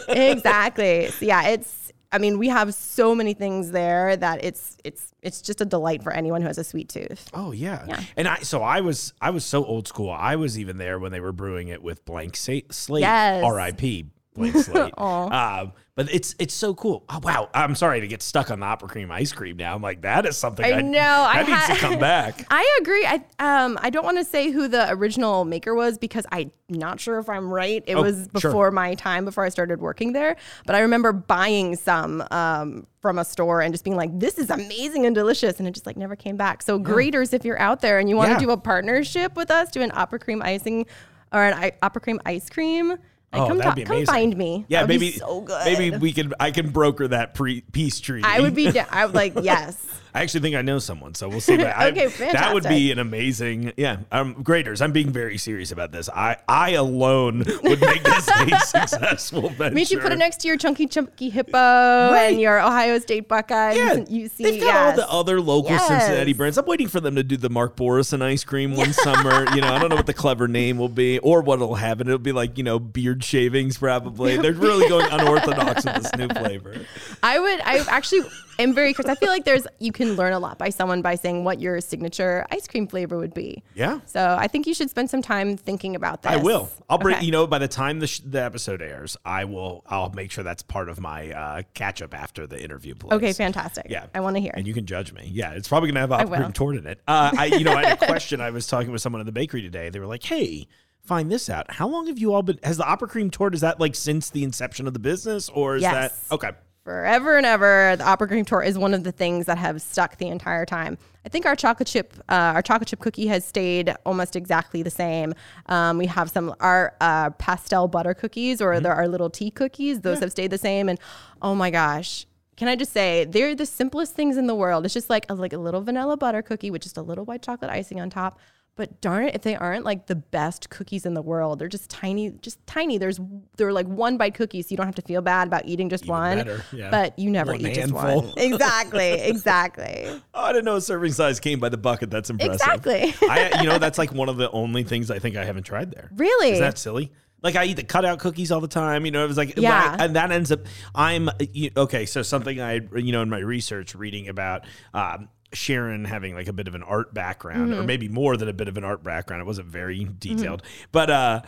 exactly. 0.32 1.08
So 1.12 1.26
yeah, 1.26 1.47
it's. 1.47 1.93
I 2.12 2.18
mean, 2.18 2.39
we 2.39 2.47
have 2.47 2.74
so 2.74 3.14
many 3.14 3.36
things 3.36 3.70
there 3.72 4.18
that 4.18 4.43
it's 4.43 4.78
it's 4.84 5.14
it's 5.22 5.41
just 5.43 5.62
a 5.62 5.66
delight 5.66 6.02
for 6.02 6.12
anyone 6.12 6.41
who 6.41 6.47
has 6.47 6.58
a 6.58 6.64
sweet 6.64 6.89
tooth. 6.89 7.30
Oh 7.36 7.52
yeah. 7.52 7.86
Yeah. 7.88 8.04
And 8.18 8.28
I 8.28 8.39
so 8.39 8.64
I 8.64 8.82
was 8.82 9.14
I 9.22 9.30
was 9.30 9.45
so 9.45 9.64
old 9.64 9.88
school. 9.88 10.10
I 10.10 10.36
was 10.36 10.58
even 10.58 10.78
there 10.80 10.97
when 10.97 11.12
they 11.12 11.20
were 11.20 11.32
brewing 11.32 11.68
it 11.68 11.84
with 11.84 12.04
blank 12.06 12.36
slate. 12.36 12.66
Yes. 13.02 13.43
R.I.P. 13.43 14.08
Blank 14.40 14.56
slate. 14.66 14.94
um, 14.98 15.74
but 15.96 16.14
it's 16.14 16.34
it's 16.40 16.54
so 16.54 16.74
cool. 16.74 17.04
Oh 17.10 17.20
wow. 17.22 17.50
I'm 17.54 17.76
sorry 17.76 18.00
to 18.00 18.08
get 18.08 18.22
stuck 18.22 18.50
on 18.52 18.62
the 18.62 18.66
opera 18.66 18.88
cream 18.88 19.12
ice 19.12 19.34
cream 19.34 19.58
now. 19.58 19.76
I'm 19.76 19.82
like 19.82 20.02
that 20.04 20.26
is 20.26 20.38
something 20.38 20.64
I 20.66 20.78
I, 20.78 20.82
know, 20.82 21.00
I 21.28 21.40
needs 21.44 21.52
ha- 21.52 21.74
to 21.74 21.80
come 21.80 22.00
back. 22.14 22.46
I 22.50 22.78
agree. 22.82 23.06
I 23.06 23.16
um 23.40 23.78
I 23.82 23.90
don't 23.90 24.06
want 24.06 24.18
to 24.18 24.24
say 24.24 24.50
who 24.50 24.70
the 24.70 24.90
original 24.92 25.44
maker 25.44 25.76
was 25.76 25.98
because 25.98 26.26
I'm 26.32 26.52
not 26.70 27.02
sure 27.02 27.20
if 27.20 27.28
I'm 27.28 27.52
right. 27.52 27.84
It 27.86 27.96
Oh, 27.96 28.04
was 28.04 28.30
sure. 28.38 28.50
before 28.50 28.72
my 28.72 28.96
time, 28.96 29.26
before 29.26 29.44
I 29.44 29.50
started 29.50 29.82
working 29.82 30.14
there. 30.14 30.38
But 30.66 30.76
I 30.76 30.80
remember 30.80 31.12
buying 31.12 31.76
some 31.76 32.24
um 32.32 32.88
from 33.02 33.20
a 33.20 33.26
store 33.26 33.62
and 33.62 33.74
just 33.74 33.84
being 33.84 33.98
like, 33.98 34.18
"This 34.18 34.38
is 34.38 34.50
amazing 34.50 35.06
and 35.06 35.14
delicious," 35.14 35.60
and 35.60 35.68
it 35.68 35.72
just 35.72 35.86
like 35.86 35.98
never 35.98 36.16
came 36.16 36.38
back. 36.38 36.62
So 36.62 36.80
Graeter's, 36.80 37.34
if 37.34 37.44
you're 37.44 37.60
out 37.60 37.82
there 37.82 38.00
and 38.00 38.10
you 38.10 38.16
want 38.16 38.28
to 38.30 38.34
Yeah. 38.36 38.40
do 38.40 38.52
a 38.52 38.58
partnership 38.58 39.36
with 39.36 39.52
us, 39.52 39.70
do 39.70 39.82
an 39.82 39.92
opera 39.94 40.20
cream 40.20 40.42
icing 40.42 40.86
or 41.34 41.44
an 41.44 41.54
I- 41.56 41.74
opera 41.82 42.00
cream 42.02 42.22
ice 42.26 42.50
cream. 42.50 42.98
Like, 43.32 43.42
Oh, 43.44 43.48
come, 43.50 43.58
that'd 43.60 43.76
be 43.76 43.84
come 43.84 43.96
amazing. 43.98 44.14
find 44.14 44.38
me. 44.38 44.66
Yeah, 44.70 44.80
That 44.82 44.90
would 44.90 45.00
be 45.00 45.06
maybe 45.08 45.18
so 45.20 45.42
good. 45.42 45.66
Maybe 45.66 45.98
we 45.98 46.12
can. 46.14 46.34
I 46.40 46.50
can 46.52 46.72
broker 46.72 47.08
that 47.10 47.36
pre- 47.36 47.62
peace 47.62 48.00
treaty. 48.00 48.24
I 48.26 48.40
would 48.40 48.56
be. 48.56 48.68
I 48.80 49.06
would 49.06 49.14
like 49.14 49.34
yes. 49.42 49.78
I 50.14 50.22
actually 50.22 50.41
think 50.41 50.55
I 50.55 50.62
know 50.62 50.80
someone, 50.80 51.14
so 51.16 51.30
we'll 51.30 51.41
see. 51.41 51.57
But 51.57 51.68
I- 51.78 51.89
Okay, 51.89 52.07
That 52.32 52.53
would 52.53 52.64
be 52.64 52.91
an 52.91 52.99
amazing. 52.99 53.74
Yeah, 53.76 53.97
um, 54.12 54.36
Graeter's. 54.43 54.82
I'm 54.82 54.91
being 54.91 55.12
very 55.12 55.38
serious 55.38 55.72
about 55.72 55.91
this. 55.91 56.07
I 56.10 56.38
I 56.47 56.72
alone 56.72 57.39
would 57.64 57.82
make 57.82 58.03
this 58.03 58.28
a 58.28 58.60
successful 58.66 59.49
venture. 59.49 59.74
Me 59.76 59.86
you 59.89 59.99
Put 59.99 60.12
it 60.12 60.18
next 60.18 60.38
to 60.41 60.47
your 60.47 60.55
chunky 60.57 60.86
chunky 60.88 61.30
hippo 61.30 61.57
and 61.57 62.39
your 62.39 62.60
Ohio 62.60 62.99
State 62.99 63.28
Buckeyes. 63.28 63.76
Yeah, 63.76 63.93
and 63.93 64.07
UC. 64.07 64.38
they've 64.38 64.62
got 64.62 64.68
yes. 64.68 64.89
all 64.91 64.95
the 64.95 65.12
other 65.12 65.41
local 65.41 65.72
Yes. 65.72 65.88
Cincinnati 65.88 66.34
brands. 66.34 66.57
I'm 66.57 66.66
waiting 66.66 66.88
for 66.88 66.99
them 66.99 67.16
to 67.16 67.24
do 67.24 67.38
the 67.38 67.49
Mark 67.49 67.76
Borison 67.76 68.22
ice 68.22 68.43
cream 68.43 68.76
one 68.76 68.93
summer. 68.93 69.45
You 69.55 69.62
know, 69.62 69.74
I 69.74 69.80
don't 69.80 69.89
know 69.89 69.95
what 69.95 70.05
the 70.05 70.14
clever 70.14 70.47
name 70.47 70.78
will 70.78 70.89
be 70.89 71.20
or 71.20 71.41
what 71.41 71.55
it'll 71.55 71.76
happen. 71.76 72.07
It'll 72.07 72.20
be 72.20 72.32
like, 72.32 72.57
you 72.57 72.64
know, 72.64 72.80
beard 72.80 73.24
shavings 73.24 73.78
probably. 73.78 74.38
They're 74.38 74.53
really 74.53 74.88
going 74.88 75.07
unorthodox 75.12 75.86
with 75.86 76.03
this 76.03 76.16
new 76.16 76.28
flavor. 76.30 76.76
I 77.24 77.39
would. 77.39 77.60
I 77.62 77.80
actually 77.89 78.22
am 78.64 78.74
very 78.74 78.93
curious. 78.93 79.10
I 79.16 79.20
feel 79.20 79.30
like 79.30 79.45
there's 79.45 79.66
you 79.80 79.91
can 79.91 80.16
learn 80.16 80.34
a 80.34 80.39
lot 80.39 80.57
by 80.57 80.70
someone 80.70 81.01
by 81.01 81.16
saying 81.16 81.43
what 81.43 81.60
your 81.60 81.82
signature 81.82 82.45
ice 82.51 82.68
cream 82.68 82.88
flavor 82.88 83.18
would 83.18 83.34
be. 83.34 83.64
Yeah. 83.76 83.99
So 84.05 84.36
I 84.39 84.47
think 84.47 84.68
you 84.68 84.74
should 84.74 84.89
spend 84.89 85.10
some 85.10 85.22
time 85.22 85.57
thinking 85.57 85.95
about 85.95 86.24
that. 86.24 86.34
I 86.34 86.38
will. 86.38 86.70
I'll 86.89 86.97
bring. 86.97 87.16
Okay. 87.18 87.26
You 87.26 87.32
know, 87.32 87.47
by 87.47 87.60
the 87.60 87.68
time 87.68 87.99
the, 87.99 88.07
sh- 88.07 88.22
the 88.26 88.41
episode 88.43 88.82
airs, 88.82 89.18
I 89.26 89.45
will. 89.45 89.84
I'll 89.88 90.12
make 90.12 90.32
sure 90.32 90.43
that's 90.43 90.62
part 90.64 90.89
of 90.89 90.99
my 90.99 91.32
uh, 91.32 91.62
catch 91.74 92.01
up 92.01 92.14
after 92.14 92.45
the 92.47 92.62
interview. 92.62 92.95
Plays. 92.95 93.14
Okay, 93.14 93.34
fantastic. 93.34 93.88
Yeah, 93.89 94.05
I 94.14 94.20
want 94.20 94.36
to 94.36 94.41
hear. 94.41 94.51
And 94.55 94.68
you 94.68 94.74
can 94.74 94.86
judge 94.86 95.14
me. 95.14 95.30
Yeah, 95.32 95.51
it's 95.51 95.68
probably 95.68 95.89
gonna 95.89 96.01
have 96.01 96.12
ice 96.12 96.28
cream 96.28 96.51
torte 96.53 96.78
in 96.78 96.86
it. 96.88 97.01
Uh, 97.07 97.32
I, 97.38 97.45
you 97.45 97.64
know, 97.64 97.74
I 97.74 97.86
had 97.88 98.01
a 98.01 98.05
question. 98.07 98.41
I 98.41 98.49
was 98.49 98.68
talking 98.68 98.91
with 98.91 99.01
someone 99.01 99.20
in 99.22 99.26
the 99.26 99.32
bakery 99.32 99.62
today. 99.62 99.89
They 99.89 99.99
were 99.99 100.05
like, 100.07 100.24
"Hey." 100.24 100.68
Find 101.01 101.32
this 101.32 101.49
out. 101.49 101.72
How 101.72 101.88
long 101.88 102.05
have 102.05 102.20
you 102.20 102.34
all 102.34 102.43
been? 102.43 102.60
Has 102.62 102.78
the 102.78 102.84
opera 102.86 103.07
cream 103.07 103.32
torte? 103.32 103.55
Is 103.55 103.62
that 103.62 103.80
like 103.80 103.95
since 103.95 104.30
the 104.30 104.43
inception 104.43 104.86
of 104.86 104.93
the 104.93 104.99
business, 104.99 105.49
or 105.49 105.78
is 105.78 105.82
Yes. 105.82 105.93
that 106.28 106.36
okay? 106.36 106.51
Forever 106.90 107.38
and 107.38 107.46
ever. 107.46 107.96
The 107.98 108.04
opera 108.04 108.28
cream 108.28 108.46
torte 108.46 108.66
is 108.66 108.76
one 108.76 108.96
of 108.96 109.04
the 109.04 109.12
things 109.12 109.46
that 109.46 109.60
have 109.60 109.80
stuck 109.80 110.18
the 110.18 110.28
entire 110.28 110.66
time. 110.66 110.98
I 111.24 111.30
think 111.30 111.46
our 111.46 111.56
chocolate 111.56 111.88
chip, 111.88 112.16
uh, 112.30 112.54
our 112.56 112.64
chocolate 112.64 112.88
chip 112.88 112.98
cookie 112.98 113.28
has 113.28 113.46
stayed 113.46 113.94
almost 114.08 114.36
exactly 114.36 114.82
the 114.82 114.90
same. 114.90 115.36
Um, 115.68 116.00
we 116.00 116.08
have 116.08 116.32
some 116.32 116.56
our 116.60 116.96
uh, 117.00 117.30
pastel 117.30 117.88
butter 117.88 118.16
cookies 118.16 118.60
or 118.60 118.80
there 118.80 118.96
are 118.96 119.08
little 119.08 119.30
tea 119.30 119.52
cookies. 119.52 120.02
Those 120.02 120.20
have 120.20 120.32
stayed 120.32 120.50
the 120.50 120.58
same. 120.58 120.90
And 120.90 121.00
oh 121.44 121.54
my 121.54 121.70
gosh. 121.70 122.26
Can 122.58 122.68
I 122.68 122.76
just 122.76 122.92
say 122.92 123.24
they're 123.24 123.54
the 123.54 123.68
simplest 123.68 124.16
things 124.16 124.36
in 124.36 124.48
the 124.48 124.56
world? 124.56 124.84
It's 124.84 124.94
just 124.96 125.12
like 125.12 125.28
a, 125.30 125.36
like 125.36 125.54
a 125.54 125.60
little 125.60 125.82
vanilla 125.82 126.18
butter 126.18 126.42
cookie 126.42 126.72
with 126.72 126.82
just 126.82 126.98
a 126.98 127.04
little 127.04 127.24
white 127.24 127.44
chocolate 127.44 127.70
icing 127.70 128.02
on 128.02 128.10
top. 128.10 128.40
But 128.80 129.02
darn 129.02 129.26
it, 129.26 129.36
if 129.36 129.42
they 129.42 129.58
aren't 129.58 129.84
like 129.84 130.06
the 130.06 130.16
best 130.16 130.70
cookies 130.70 131.06
in 131.06 131.14
the 131.14 131.22
world, 131.22 131.60
they're 131.60 131.68
just 131.68 131.90
tiny, 131.90 132.30
just 132.42 132.66
tiny. 132.66 132.98
There's 132.98 133.20
they're 133.58 133.74
like 133.74 133.88
one 133.88 134.16
bite 134.16 134.36
cookies, 134.36 134.68
so 134.68 134.72
you 134.72 134.78
don't 134.78 134.86
have 134.86 134.96
to 134.96 135.02
feel 135.02 135.22
bad 135.22 135.50
about 135.50 135.66
eating 135.66 135.90
just 135.90 136.08
one. 136.08 136.38
better, 136.38 136.64
yeah. 136.72 136.90
But 136.90 137.20
you 137.20 137.30
never 137.30 137.52
One 137.52 137.60
eat 137.60 137.74
just 137.74 137.92
one. 137.92 138.32
Exactly, 138.38 139.10
exactly. 139.20 140.06
Oh, 140.34 140.44
I 140.46 140.54
didn't 140.54 140.64
know 140.64 140.78
a 140.78 140.82
serving 140.82 141.12
size 141.12 141.42
came 141.42 141.60
by 141.60 141.68
the 141.68 141.76
bucket. 141.76 142.10
That's 142.10 142.30
impressive. 142.30 142.54
Exactly. 142.54 143.14
I, 143.30 143.60
you 143.62 143.68
know, 143.68 143.80
that's 143.80 143.98
like 143.98 144.14
one 144.14 144.30
of 144.30 144.38
the 144.38 144.50
only 144.52 144.84
things 144.84 145.12
I 145.12 145.20
think 145.20 145.36
I 145.36 145.44
haven't 145.44 145.64
tried 145.64 145.92
there. 145.92 146.10
Really? 146.16 146.52
Is 146.52 146.60
that 146.60 146.78
silly? 146.78 147.12
Like 147.44 147.58
I 147.58 147.66
eat 147.66 147.74
the 147.76 147.84
cutout 147.84 148.20
cookies 148.20 148.50
all 148.50 148.62
the 148.62 148.70
time. 148.70 149.06
You 149.06 149.12
know, 149.12 149.26
it 149.26 149.28
was 149.28 149.36
like, 149.36 149.58
Yeah. 149.58 149.94
and 150.00 150.16
that 150.16 150.32
ends 150.32 150.54
up. 150.54 150.62
I'm 150.96 151.30
okay. 151.76 152.06
So 152.06 152.22
something 152.22 152.62
I, 152.62 152.80
you 152.96 153.12
know, 153.12 153.22
in 153.24 153.30
my 153.30 153.40
research, 153.40 153.94
reading 153.94 154.30
about. 154.30 154.64
Um, 154.94 155.28
Sharon 155.54 156.06
having 156.06 156.36
like 156.36 156.47
a 156.47 156.54
bit 156.54 156.68
of 156.68 156.76
an 156.76 156.84
art 156.84 157.14
background, 157.14 157.72
Mm-hmm. 157.72 157.80
or 157.80 157.84
maybe 157.84 158.08
more 158.08 158.38
than 158.38 158.47
a 158.50 158.54
bit 158.54 158.68
of 158.68 158.78
an 158.78 158.84
art 158.84 159.04
background. 159.04 159.41
It 159.41 159.45
wasn't 159.45 159.68
very 159.68 160.04
detailed, 160.20 160.62
but 160.91 161.10
uh, 161.10 161.41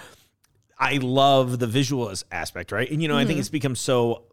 I 0.80 0.97
love 0.97 1.60
the 1.60 1.68
visual 1.68 2.12
aspect, 2.32 2.72
right? 2.72 2.89
And 2.89 3.02
you 3.02 3.08
know, 3.08 3.16
I 3.16 3.20
think 3.26 3.32
Mm-hmm. 3.32 3.39
it's 3.41 3.49
become 3.49 3.76
so 3.76 4.24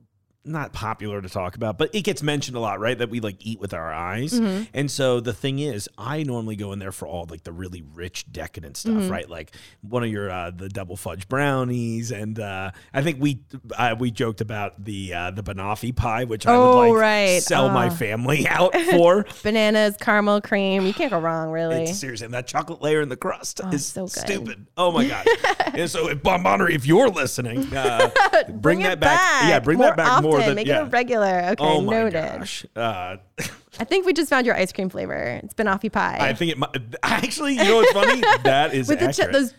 not 0.49 0.73
popular 0.73 1.21
to 1.23 1.29
talk 1.29 1.55
about, 1.57 1.79
but 1.79 1.95
it 1.95 2.03
gets 2.03 2.23
mentioned 2.23 2.57
a 2.57 2.61
lot, 2.61 2.81
right? 2.81 2.97
That 2.99 3.11
we 3.11 3.21
like 3.21 3.37
eat 3.41 3.61
with 3.61 3.75
our 3.75 3.93
eyes. 3.93 4.33
Mm-hmm. 4.33 4.65
And 4.75 4.91
so 4.91 5.21
the 5.21 5.33
thing 5.33 5.59
is, 5.59 5.89
I 5.99 6.23
normally 6.23 6.57
go 6.57 6.73
in 6.73 6.79
there 6.79 6.93
for 6.93 7.07
all 7.07 7.27
like 7.31 7.45
the 7.45 7.53
really 7.53 7.83
rich, 7.95 8.31
decadent 8.33 8.77
stuff, 8.77 8.95
Mm-hmm. 8.95 9.11
right? 9.11 9.29
Like 9.29 9.53
one 9.83 10.03
of 10.03 10.11
your 10.11 10.31
uh, 10.31 10.51
the 10.51 10.69
double 10.69 10.97
fudge 10.97 11.29
brownies, 11.29 12.11
and 12.11 12.39
uh, 12.41 12.71
I 12.93 13.03
think 13.03 13.21
we 13.21 13.41
uh, 13.77 13.95
we 13.99 14.11
joked 14.11 14.41
about 14.41 14.83
the 14.85 15.15
uh, 15.15 15.31
the 15.31 15.43
banoffee 15.43 15.95
pie, 15.95 16.25
which 16.25 16.47
I 16.47 16.55
Oh, 16.55 16.61
would 16.91 16.93
like 16.95 17.01
right. 17.01 17.43
sell 17.43 17.69
my 17.69 17.87
Oh. 17.87 17.91
family 17.91 18.47
out 18.49 18.75
for. 18.75 19.25
Bananas, 19.43 19.97
caramel 20.01 20.41
cream. 20.41 20.85
You 20.87 20.93
can't 20.95 21.11
go 21.11 21.19
wrong, 21.19 21.51
really. 21.51 21.85
It's 21.85 21.99
seriously, 21.99 22.25
and 22.27 22.35
that 22.35 22.47
chocolate 22.47 22.83
layer 22.83 23.01
in 23.01 23.09
the 23.09 23.17
crust 23.17 23.61
is 23.73 23.87
so 23.87 24.03
good. 24.03 24.11
stupid. 24.11 24.67
Oh 24.77 24.93
my 24.93 25.07
gosh! 25.07 25.27
and 25.75 25.91
so, 25.91 26.09
if 26.09 26.19
Bonbonerie, 26.23 26.75
if 26.75 26.87
you're 26.87 27.09
listening, 27.09 27.75
uh, 27.75 28.11
bring, 28.49 28.79
Bring 28.79 28.79
that 28.81 28.93
it 28.95 29.01
back. 29.01 29.49
Yeah, 29.49 29.59
bring 29.61 29.79
more 29.79 29.89
that 29.89 29.97
back 29.97 30.09
often. 30.13 30.31
More 30.39 30.47
than 30.47 30.55
Make 30.57 30.67
yeah. 30.67 30.81
it 30.81 30.83
a 30.83 30.87
regular. 30.87 31.41
Okay, 31.53 31.57
oh 31.65 31.81
my 31.81 31.93
noted. 31.93 32.13
gosh! 32.13 32.67
Uh, 32.75 33.17
I 33.81 33.85
think 33.85 34.07
we 34.07 34.13
just 34.13 34.31
found 34.31 34.47
your 34.47 34.57
ice 34.57 34.73
cream 34.73 34.89
flavor. 34.89 35.15
It's 35.15 35.53
It's 35.53 35.55
banoffee 35.55 35.93
pie. 35.93 36.19
I 36.21 36.35
think 36.35 36.53
it 36.53 36.59
might. 36.59 36.77
Actually, 37.03 37.55
you 37.55 37.65
know 37.65 37.77
what's 37.77 37.93
funny? 37.93 38.21
That 38.45 38.75
is 38.75 38.89
With 38.89 39.01
the 39.01 39.13
ch- 39.13 39.33
those, 39.33 39.55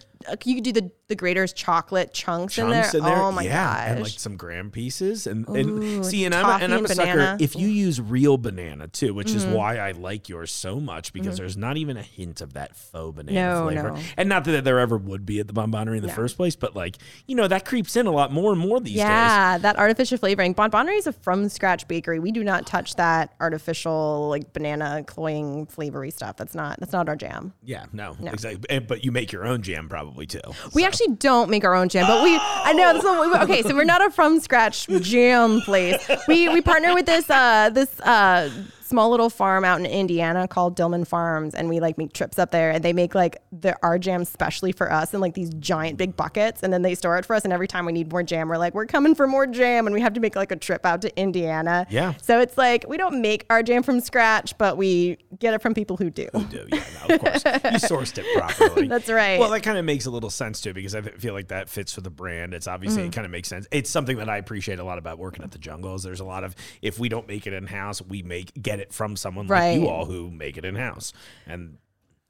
you 0.46 0.56
could 0.56 0.64
do 0.64 0.72
the 0.74 0.92
the 1.08 1.16
Graeter's 1.16 1.54
chocolate 1.54 2.14
chunks, 2.14 2.58
in, 2.60 2.70
there. 2.70 2.88
in 2.94 3.04
there. 3.04 3.16
Oh 3.18 3.32
my 3.32 3.42
yeah, 3.42 3.64
gosh! 3.66 3.90
and 3.90 4.02
like 4.04 4.12
some 4.12 4.38
graham 4.38 4.70
pieces, 4.70 5.26
and 5.26 5.48
and 5.48 5.70
Ooh, 5.84 6.04
see, 6.04 6.24
and 6.26 6.36
I'm 6.36 6.46
a, 6.62 6.64
and 6.64 6.74
I'm 6.74 6.86
a 6.86 6.88
sucker. 6.90 7.36
If 7.40 7.56
you 7.56 7.68
use 7.68 8.00
real 8.00 8.38
banana 8.38 8.88
too, 8.90 9.14
which 9.14 9.30
Mm-hmm. 9.30 9.38
is 9.38 9.46
why 9.46 9.78
I 9.78 9.92
like 9.92 10.30
yours 10.30 10.52
so 10.52 10.80
much 10.80 11.14
because 11.14 11.38
there's 11.38 11.58
not 11.58 11.78
even 11.78 11.98
a 11.98 12.02
hint 12.04 12.42
of 12.42 12.54
that 12.54 12.76
faux 12.76 13.16
banana 13.16 13.34
No, 13.62 13.66
flavor, 13.68 13.92
no. 13.94 14.00
and 14.18 14.30
not 14.30 14.44
that 14.46 14.64
there 14.64 14.78
ever 14.80 14.98
would 14.98 15.26
be 15.26 15.40
at 15.40 15.48
the 15.48 15.54
Bonbonerie 15.54 15.98
in 15.98 16.04
the 16.04 16.10
first 16.12 16.36
place, 16.38 16.56
but 16.56 16.76
like 16.76 16.98
you 17.26 17.36
know 17.36 17.48
that 17.48 17.66
creeps 17.66 17.96
in 17.96 18.06
a 18.06 18.12
lot 18.12 18.32
more 18.32 18.52
and 18.52 18.62
more 18.62 18.80
these 18.80 18.94
days. 18.94 19.00
Yeah, 19.00 19.58
that 19.58 19.78
artificial 19.80 20.18
flavoring. 20.20 20.54
Bonbonerie 20.54 20.98
is 20.98 21.08
a 21.08 21.14
from 21.14 21.50
scratch 21.50 21.88
bakery. 21.88 22.20
We 22.20 22.32
do 22.32 22.44
not 22.44 22.68
touch 22.68 22.96
that 22.98 23.34
artificial 23.40 24.28
like 24.30 24.54
banana 24.54 25.04
cloying 25.08 25.66
flavory 25.66 26.12
stuff. 26.12 26.38
That's 26.38 26.54
not 26.54 26.80
that's 26.80 26.94
not 26.94 27.10
our 27.10 27.16
jam. 27.16 27.54
Yeah, 27.64 27.86
no, 27.94 28.16
exactly. 28.22 28.64
And- 28.70 28.86
But 28.88 29.04
you 29.04 29.12
make 29.12 29.32
your 29.32 29.46
own 29.46 29.62
jam 29.62 29.88
probably 29.90 30.09
too. 30.26 30.40
We 30.74 30.86
actually 30.86 31.16
don't 31.16 31.50
make 31.50 31.64
our 31.64 31.76
own 31.76 31.90
jam, 31.90 32.08
but 32.08 32.24
we 32.24 32.38
I 32.42 32.74
know 32.74 32.94
this 32.94 33.04
one, 33.04 33.42
okay, 33.44 33.62
so 33.62 33.76
we're 33.76 33.84
not 33.84 34.06
a 34.06 34.10
from 34.12 34.40
scratch 34.40 34.88
jam 35.02 35.62
place. 35.62 35.98
We 36.28 36.50
we 36.50 36.62
partner 36.62 36.94
with 36.94 37.06
this 37.06 37.30
uh 37.30 37.70
this 37.70 38.00
uh 38.02 38.50
small 38.90 39.10
little 39.10 39.30
farm 39.30 39.64
out 39.64 39.80
in 39.80 39.86
Indiana 39.86 40.48
called 40.48 40.76
Dillman 40.78 41.06
Farms 41.08 41.54
and 41.54 41.70
we 41.70 41.80
like 41.80 41.98
make 41.98 42.12
trips 42.14 42.40
up 42.40 42.52
there 42.52 42.72
and 42.72 42.84
they 42.84 42.94
make 42.94 43.14
like 43.16 43.38
the 43.52 43.78
our 43.84 44.00
jam 44.00 44.26
specially 44.26 44.72
for 44.72 44.92
us 44.92 45.14
in 45.14 45.20
like 45.22 45.34
these 45.36 45.52
giant 45.60 45.98
big 45.98 46.18
buckets 46.18 46.64
and 46.64 46.74
then 46.74 46.82
they 46.82 46.96
store 46.96 47.18
it 47.18 47.26
for 47.26 47.36
us 47.36 47.44
and 47.44 47.54
every 47.54 47.68
time 47.68 47.86
we 47.86 47.92
need 47.92 48.12
more 48.12 48.24
jam 48.24 48.50
we're 48.50 48.58
like 48.58 48.74
we're 48.74 48.86
coming 48.86 49.14
for 49.16 49.28
more 49.28 49.46
jam 49.48 49.86
and 49.88 49.94
we 49.94 50.02
have 50.02 50.14
to 50.14 50.20
make 50.20 50.36
like 50.36 50.52
a 50.52 50.56
trip 50.56 50.86
out 50.86 51.02
to 51.04 51.20
Indiana. 51.20 51.86
Yeah. 51.90 52.14
So 52.22 52.40
it's 52.40 52.58
like 52.58 52.86
we 52.88 52.98
don't 52.98 53.22
make 53.22 53.46
our 53.50 53.62
jam 53.64 53.84
from 53.84 54.00
scratch, 54.02 54.58
but 54.58 54.76
we 54.78 55.18
get 55.38 55.54
it 55.54 55.62
from 55.62 55.74
people 55.74 55.96
who 55.98 56.10
do. 56.10 56.28
do. 56.50 56.66
Yeah, 56.72 56.84
no, 57.08 57.16
of 57.16 57.22
course. 57.22 57.44
You 57.46 57.52
sourced 57.90 58.18
it 58.18 58.26
properly. 58.38 58.88
That's 58.88 59.10
right. 59.10 59.40
Well, 59.40 59.50
that 59.52 59.62
kind 59.62 59.78
of 59.78 59.86
makes 59.86 60.06
a 60.06 60.12
little 60.12 60.30
sense 60.30 60.62
too, 60.62 60.74
because 60.74 60.96
I 60.96 61.02
feel 61.02 61.34
like 61.34 61.50
that 61.50 61.70
fits 61.70 61.96
with 61.96 62.04
the 62.06 62.10
brand. 62.10 62.54
It's 62.54 62.68
obviously 62.68 62.90
Mm-hmm. 63.04 63.10
it 63.10 63.14
kind 63.14 63.26
of 63.26 63.32
makes 63.32 63.48
sense. 63.48 63.68
It's 63.72 63.90
something 63.90 64.18
that 64.18 64.30
I 64.30 64.38
appreciate 64.38 64.80
a 64.80 64.84
lot 64.84 64.98
about 64.98 65.20
working 65.20 65.44
at 65.44 65.52
the 65.52 65.60
jungles. 65.60 66.02
There's 66.04 66.20
a 66.20 66.26
lot 66.26 66.44
of 66.44 66.56
if 66.82 66.98
we 67.00 67.08
don't 67.08 67.28
make 67.28 67.46
it 67.46 67.54
in 67.54 67.68
house, 67.68 68.02
we 68.02 68.24
make 68.24 68.52
get 68.62 68.79
it 68.80 68.94
from 68.94 69.16
someone 69.16 69.48
like 69.48 69.80
you 69.80 69.88
all 69.88 70.06
who 70.06 70.32
make 70.32 70.58
it 70.58 70.66
in 70.66 70.76
house. 70.76 71.14
And 71.46 71.78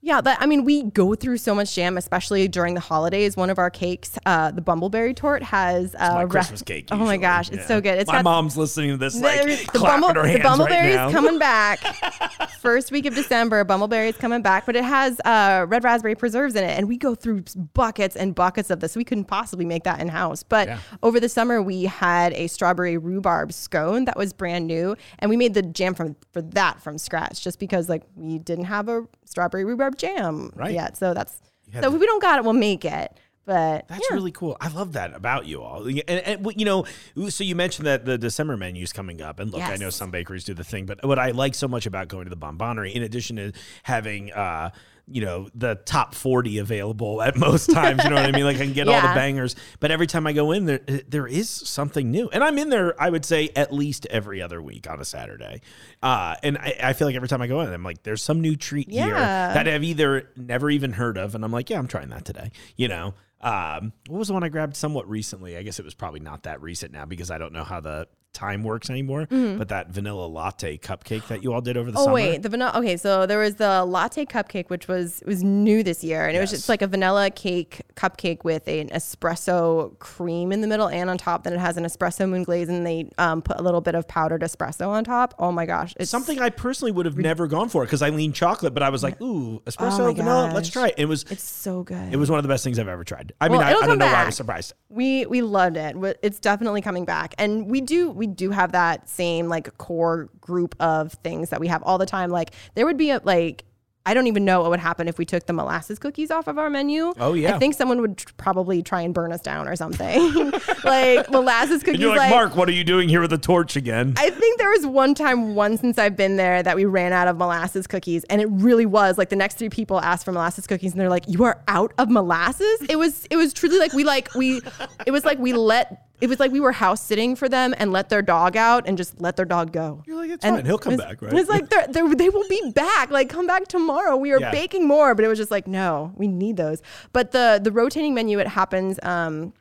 Yeah, 0.02 0.22
that 0.22 0.42
I 0.42 0.46
mean, 0.46 0.64
we 0.64 0.84
go 0.84 1.14
through 1.14 1.38
so 1.40 1.54
much 1.54 1.76
jam, 1.76 1.98
especially 1.98 2.48
during 2.48 2.74
the 2.74 2.80
holidays. 2.80 3.36
One 3.36 3.50
of 3.50 3.60
our 3.60 3.70
cakes, 3.70 4.18
uh, 4.26 4.50
the 4.52 4.62
bumbleberry 4.62 5.14
torte, 5.14 5.44
has 5.44 5.94
uh, 6.00 6.14
my 6.14 6.26
Christmas 6.26 6.62
cake. 6.62 6.88
Oh 6.90 6.96
my 6.98 7.18
gosh, 7.18 7.50
it's 7.50 7.58
Yeah. 7.64 7.66
so 7.68 7.82
good. 7.82 8.00
It's 8.00 8.08
my 8.08 8.20
got 8.20 8.24
mom's 8.24 8.56
listening 8.56 8.92
to 8.92 8.98
this, 8.98 9.20
like 9.20 9.44
the, 9.44 9.56
the, 9.58 9.80
clapping 9.80 10.02
bumble, 10.02 10.22
her 10.22 10.28
hands 10.28 10.58
the 10.58 10.64
right 10.64 11.12
coming 11.12 11.38
back. 11.38 11.80
First 12.62 12.92
week 12.92 13.06
of 13.08 13.16
December, 13.16 13.66
bumbleberries 13.66 14.18
coming 14.18 14.42
back, 14.42 14.66
but 14.66 14.78
it 14.78 14.86
has 14.86 15.20
uh, 15.26 15.66
red 15.68 15.84
raspberry 15.84 16.16
preserves 16.16 16.56
in 16.56 16.64
it, 16.64 16.78
and 16.78 16.88
we 16.88 16.96
go 16.98 17.14
through 17.14 17.44
buckets 17.74 18.16
and 18.16 18.34
buckets 18.34 18.70
of 18.70 18.80
this. 18.80 18.96
We 18.96 19.04
couldn't 19.04 19.26
possibly 19.26 19.66
make 19.66 19.84
that 19.84 20.00
in 20.00 20.08
house, 20.08 20.44
but 20.44 20.68
Yeah. 20.70 20.80
over 21.04 21.20
the 21.20 21.30
summer 21.30 21.62
we 21.62 21.84
had 21.84 22.32
a 22.34 22.48
strawberry 22.48 22.98
rhubarb 22.98 23.52
scone 23.52 24.06
that 24.06 24.16
was 24.18 24.32
brand 24.32 24.66
new, 24.66 24.96
and 25.20 25.30
we 25.30 25.36
made 25.36 25.54
the 25.56 25.62
jam 25.62 25.94
from 25.94 26.16
for 26.32 26.42
that 26.42 26.82
from 26.82 26.98
scratch, 26.98 27.44
just 27.44 27.60
because 27.60 27.90
like 27.90 28.04
we 28.16 28.40
didn't 28.40 28.66
have 28.66 28.88
a 28.88 29.06
strawberry 29.30 29.64
rhubarb 29.64 29.98
jam 29.98 30.52
Right. 30.56 30.74
yet. 30.74 30.98
So 30.98 31.14
that's 31.14 31.42
so 31.82 31.94
if 31.94 32.00
we 32.00 32.06
don't 32.06 32.22
got 32.22 32.40
it, 32.40 32.44
we'll 32.44 32.54
make 32.54 32.84
it. 32.84 33.14
But 33.46 33.88
That's 33.88 34.06
yeah. 34.10 34.16
really 34.16 34.32
cool. 34.32 34.56
I 34.62 34.68
love 34.68 34.94
that 34.94 35.16
about 35.16 35.48
you 35.48 35.64
all. 35.64 35.88
And, 35.88 36.04
and 36.08 36.54
you 36.56 36.66
know, 36.66 36.86
so 37.30 37.44
you 37.44 37.56
mentioned 37.56 37.88
that 37.88 38.06
the 38.06 38.16
December 38.16 38.56
menu's 38.58 38.94
coming 38.94 39.24
up, 39.24 39.40
and 39.40 39.50
look, 39.52 39.64
I 39.64 39.76
know 39.76 39.90
some 39.90 40.12
bakeries 40.12 40.44
do 40.44 40.54
the 40.54 40.64
thing, 40.64 40.86
but 40.86 41.04
what 41.04 41.18
I 41.18 41.32
like 41.32 41.56
so 41.56 41.68
much 41.68 41.88
about 41.88 42.10
going 42.10 42.26
to 42.26 42.30
the 42.30 42.38
Bonbonerie, 42.38 42.94
in 42.94 43.02
addition 43.02 43.38
to 43.38 43.52
having 43.84 44.32
uh, 44.34 44.70
you 45.12 45.24
know 45.24 45.50
the 45.56 45.76
top 45.86 46.14
40 46.14 46.60
available 46.60 47.22
at 47.22 47.36
most 47.36 47.70
times 47.74 48.04
you 48.04 48.10
know 48.10 48.16
what 48.16 48.26
i 48.26 48.32
mean? 48.32 48.44
Like 48.44 48.58
i 48.58 48.66
can 48.66 48.74
get 48.74 48.88
all 48.88 49.02
the 49.02 49.08
bangers. 49.14 49.56
But 49.80 49.92
every 49.92 50.08
time 50.08 50.28
i 50.28 50.34
go 50.34 50.52
in 50.52 50.66
there 50.66 50.80
there 50.80 51.28
is 51.28 51.50
something 51.50 52.12
new. 52.12 52.30
And 52.30 52.44
i'm 52.44 52.58
in 52.58 52.70
there 52.70 53.00
i 53.02 53.10
would 53.10 53.26
say 53.26 53.50
at 53.56 53.74
least 53.74 54.06
every 54.10 54.42
other 54.42 54.62
week 54.62 54.90
on 54.90 55.00
a 55.00 55.06
saturday. 55.06 55.62
Uh, 56.02 56.36
and 56.44 56.58
I, 56.58 56.76
I 56.82 56.94
feel 56.94 57.08
like 57.08 57.16
every 57.16 57.28
time 57.28 57.42
i 57.42 57.48
go 57.48 57.62
in 57.62 57.72
i'm 57.72 57.84
like 57.84 58.04
there's 58.04 58.22
some 58.22 58.42
new 58.42 58.56
treat 58.56 58.90
here 58.90 59.14
that 59.54 59.68
i've 59.68 59.84
either 59.84 60.30
never 60.36 60.70
even 60.70 60.94
heard 60.94 61.18
of. 61.18 61.36
And 61.36 61.44
i'm 61.44 61.52
like 61.52 61.70
yeah 61.70 61.80
i'm 61.80 61.88
trying 61.88 62.10
that 62.10 62.26
today 62.26 62.52
you 62.76 62.88
know? 62.88 63.14
Um, 63.42 63.94
what 64.08 64.20
was 64.20 64.28
the 64.28 64.34
one 64.34 64.44
i 64.44 64.50
grabbed 64.50 64.76
somewhat 64.76 65.10
recently? 65.10 65.56
I 65.56 65.64
guess 65.64 65.80
it 65.80 65.86
was 65.86 65.94
probably 65.94 66.20
not 66.20 66.44
that 66.44 66.62
recent 66.62 66.92
now 66.92 67.06
because 67.06 67.32
i 67.32 67.38
don't 67.38 67.54
know 67.54 67.64
how 67.64 67.80
the 67.80 68.08
time 68.32 68.64
works 68.64 68.90
anymore 68.90 69.26
but 69.30 69.70
that 69.70 69.90
vanilla 69.90 70.26
latte 70.28 70.78
cupcake 70.78 71.28
that 71.28 71.44
you 71.44 71.52
all 71.52 71.62
did 71.62 71.76
over 71.76 71.92
the 71.92 71.98
Mm-hmm. 71.98 72.02
Oh 72.02 72.04
summer 72.06 72.14
wait, 72.14 72.42
the 72.44 72.50
vanilla. 72.50 72.72
Okay, 72.76 72.96
so 72.96 73.26
there 73.26 73.40
was 73.40 73.56
the 73.56 73.84
latte 73.86 74.24
cupcake, 74.26 74.70
which 74.70 74.88
was 74.88 75.22
was 75.26 75.44
new 75.44 75.82
this 75.84 76.04
year, 76.04 76.26
and 76.28 76.38
it 76.38 76.40
was 76.40 76.52
just 76.52 76.70
like 76.70 76.82
a 76.82 76.88
vanilla 76.88 77.30
cake 77.32 77.82
cupcake 77.96 78.44
with 78.44 78.68
an 78.68 78.90
espresso 78.90 79.98
cream 80.00 80.52
in 80.52 80.62
the 80.62 80.68
middle 80.68 80.88
and 80.88 81.10
on 81.10 81.18
top. 81.18 81.44
Then 81.44 81.54
it 81.54 81.60
has 81.60 81.78
an 81.78 81.84
espresso 81.84 82.30
moon 82.30 82.44
glaze, 82.44 82.70
and 82.70 82.86
they 82.86 83.10
um, 83.18 83.42
put 83.42 83.60
a 83.60 83.64
little 83.64 83.82
bit 83.82 83.96
of 83.96 84.08
powdered 84.08 84.42
espresso 84.42 84.88
on 84.90 85.04
top. 85.04 85.34
Oh 85.40 85.52
my 85.52 85.66
gosh, 85.66 85.94
it's 86.00 86.12
something 86.12 86.40
I 86.40 86.50
personally 86.50 86.92
would 86.92 87.06
have 87.06 87.18
never 87.18 87.48
gone 87.48 87.70
for 87.70 87.84
because 87.84 88.02
I 88.02 88.10
lean 88.10 88.32
chocolate, 88.34 88.74
but 88.74 88.84
I 88.84 88.90
was 88.90 89.04
like, 89.04 89.20
ooh, 89.22 89.60
espresso, 89.66 90.00
Oh 90.10 90.14
vanilla, 90.14 90.52
let's 90.54 90.70
try 90.70 90.90
it. 90.90 90.96
It 90.98 91.06
was 91.06 91.24
It's 91.30 91.44
so 91.44 91.84
good. 91.84 92.14
it 92.14 92.18
was 92.18 92.30
one 92.30 92.40
of 92.40 92.44
the 92.44 92.50
best 92.50 92.64
things 92.64 92.80
I've 92.80 92.88
ever 92.88 93.04
tried. 93.04 93.34
I 93.42 93.50
mean, 93.50 93.62
I, 93.62 93.70
I 93.70 93.86
don't 93.88 93.98
know 93.98 94.06
why 94.06 94.24
I 94.24 94.26
was 94.26 94.36
surprised. 94.36 94.74
we 94.90 95.26
we 95.26 95.42
loved 95.42 95.78
it. 95.78 95.96
It's 96.22 96.40
definitely 96.40 96.82
coming 96.82 97.06
back, 97.06 97.34
and 97.38 97.70
we 97.70 97.82
do 97.82 98.12
we 98.20 98.28
do 98.28 98.52
have 98.52 98.74
that 98.74 99.10
same 99.10 99.48
like 99.48 99.76
core 99.80 100.30
group 100.40 100.76
of 100.80 101.14
things 101.14 101.50
that 101.50 101.60
we 101.60 101.68
have 101.68 101.82
all 101.82 101.98
the 101.98 102.06
time. 102.06 102.30
Like 102.30 102.52
there 102.76 102.86
would 102.86 102.98
be 102.98 103.10
a 103.10 103.22
like. 103.24 103.64
I 104.06 104.16
don't 104.16 104.26
even 104.28 104.44
know 104.44 104.62
what 104.62 104.72
would 104.72 104.80
happen 104.80 105.08
if 105.08 105.20
we 105.20 105.26
took 105.26 105.46
the 105.46 105.54
molasses 105.54 106.00
cookies 106.00 106.32
off 106.32 106.48
of 106.48 106.58
our 106.58 106.70
menu. 106.70 107.14
Oh, 107.20 107.34
yeah. 107.34 107.56
I 107.56 107.60
think 107.60 107.76
someone 107.76 108.02
would 108.02 108.18
tr- 108.18 108.34
probably 108.38 108.82
try 108.82 109.02
and 109.02 109.14
burn 109.14 109.32
us 109.32 109.42
down 109.42 109.68
or 109.68 109.76
something. 109.76 110.52
like 110.84 111.30
molasses 111.30 111.84
cookies. 111.84 111.96
And 111.96 112.00
you're 112.00 112.10
like, 112.16 112.20
like 112.22 112.30
Mark, 112.32 112.56
what 112.56 112.68
are 112.70 112.72
you 112.72 112.84
doing 112.84 113.08
here 113.08 113.22
with 113.22 113.34
a 113.34 113.38
torch 113.38 113.76
again? 113.76 114.16
I 114.18 114.32
think 114.32 114.58
there 114.58 114.70
was 114.70 114.86
one 114.88 115.14
time, 115.14 115.54
one 115.54 115.78
since 115.78 116.00
I've 116.00 116.16
been 116.16 116.38
there, 116.38 116.64
that 116.64 116.76
we 116.76 116.86
ran 116.86 117.14
out 117.14 117.28
of 117.28 117.38
molasses 117.38 117.86
cookies, 117.86 118.24
and 118.32 118.42
it 118.42 118.48
really 118.50 118.88
was 118.88 119.20
like 119.20 119.30
the 119.30 119.36
next 119.36 119.60
three 119.60 119.70
people 119.70 120.00
asked 120.00 120.26
for 120.26 120.32
molasses 120.32 120.66
cookies, 120.66 120.94
and 120.94 121.00
they're 121.00 121.10
like, 121.10 121.26
"You 121.28 121.44
are 121.44 121.62
out 121.68 121.94
of 122.00 122.10
molasses." 122.10 122.82
It 122.90 122.98
was, 122.98 123.28
it 123.30 123.36
was 123.36 123.54
truly 123.54 123.78
like 123.78 123.94
we 123.94 124.06
like 124.06 124.34
we, 124.34 124.62
it 125.06 125.12
was 125.12 125.24
like 125.24 125.38
we 125.38 125.54
let. 125.54 126.09
It 126.22 126.28
was 126.28 126.40
like 126.40 126.52
we 126.52 126.60
were 126.60 126.72
house 126.74 127.02
sitting 127.02 127.36
for 127.36 127.48
them 127.48 127.74
and 127.78 127.92
let 127.94 128.10
their 128.10 128.22
dog 128.22 128.58
out 128.58 128.88
and 128.88 128.98
just 128.98 129.20
let 129.22 129.36
their 129.38 129.46
dog 129.46 129.72
go. 129.72 130.04
You're 130.06 130.18
like, 130.18 130.30
it's 130.32 130.44
And 130.44 130.58
fine. 130.58 130.66
He'll 130.66 130.78
come 130.78 130.94
was- 130.98 131.02
back, 131.06 131.22
right? 131.22 131.32
It 131.32 131.36
was 131.36 131.48
like 131.48 131.70
they're, 131.70 131.88
they're, 131.88 132.14
they 132.16 132.30
will 132.30 132.48
be 132.50 132.72
back. 132.76 133.10
Like 133.12 133.30
come 133.30 133.48
back 133.48 133.68
tomorrow. 133.68 134.16
We 134.18 134.32
are 134.34 134.40
Yeah. 134.40 134.52
baking 134.52 134.88
more, 134.88 135.16
but 135.16 135.24
it 135.26 135.28
was 135.28 135.38
just 135.40 135.52
like 135.52 135.68
no, 135.68 136.12
we 136.16 136.28
need 136.28 136.58
those. 136.58 136.82
But 137.14 137.32
the 137.32 137.60
the 137.64 137.72
rotating 137.72 138.14
menu 138.14 138.40
it 138.40 138.48
happens. 138.48 139.00
Um, 139.04 139.54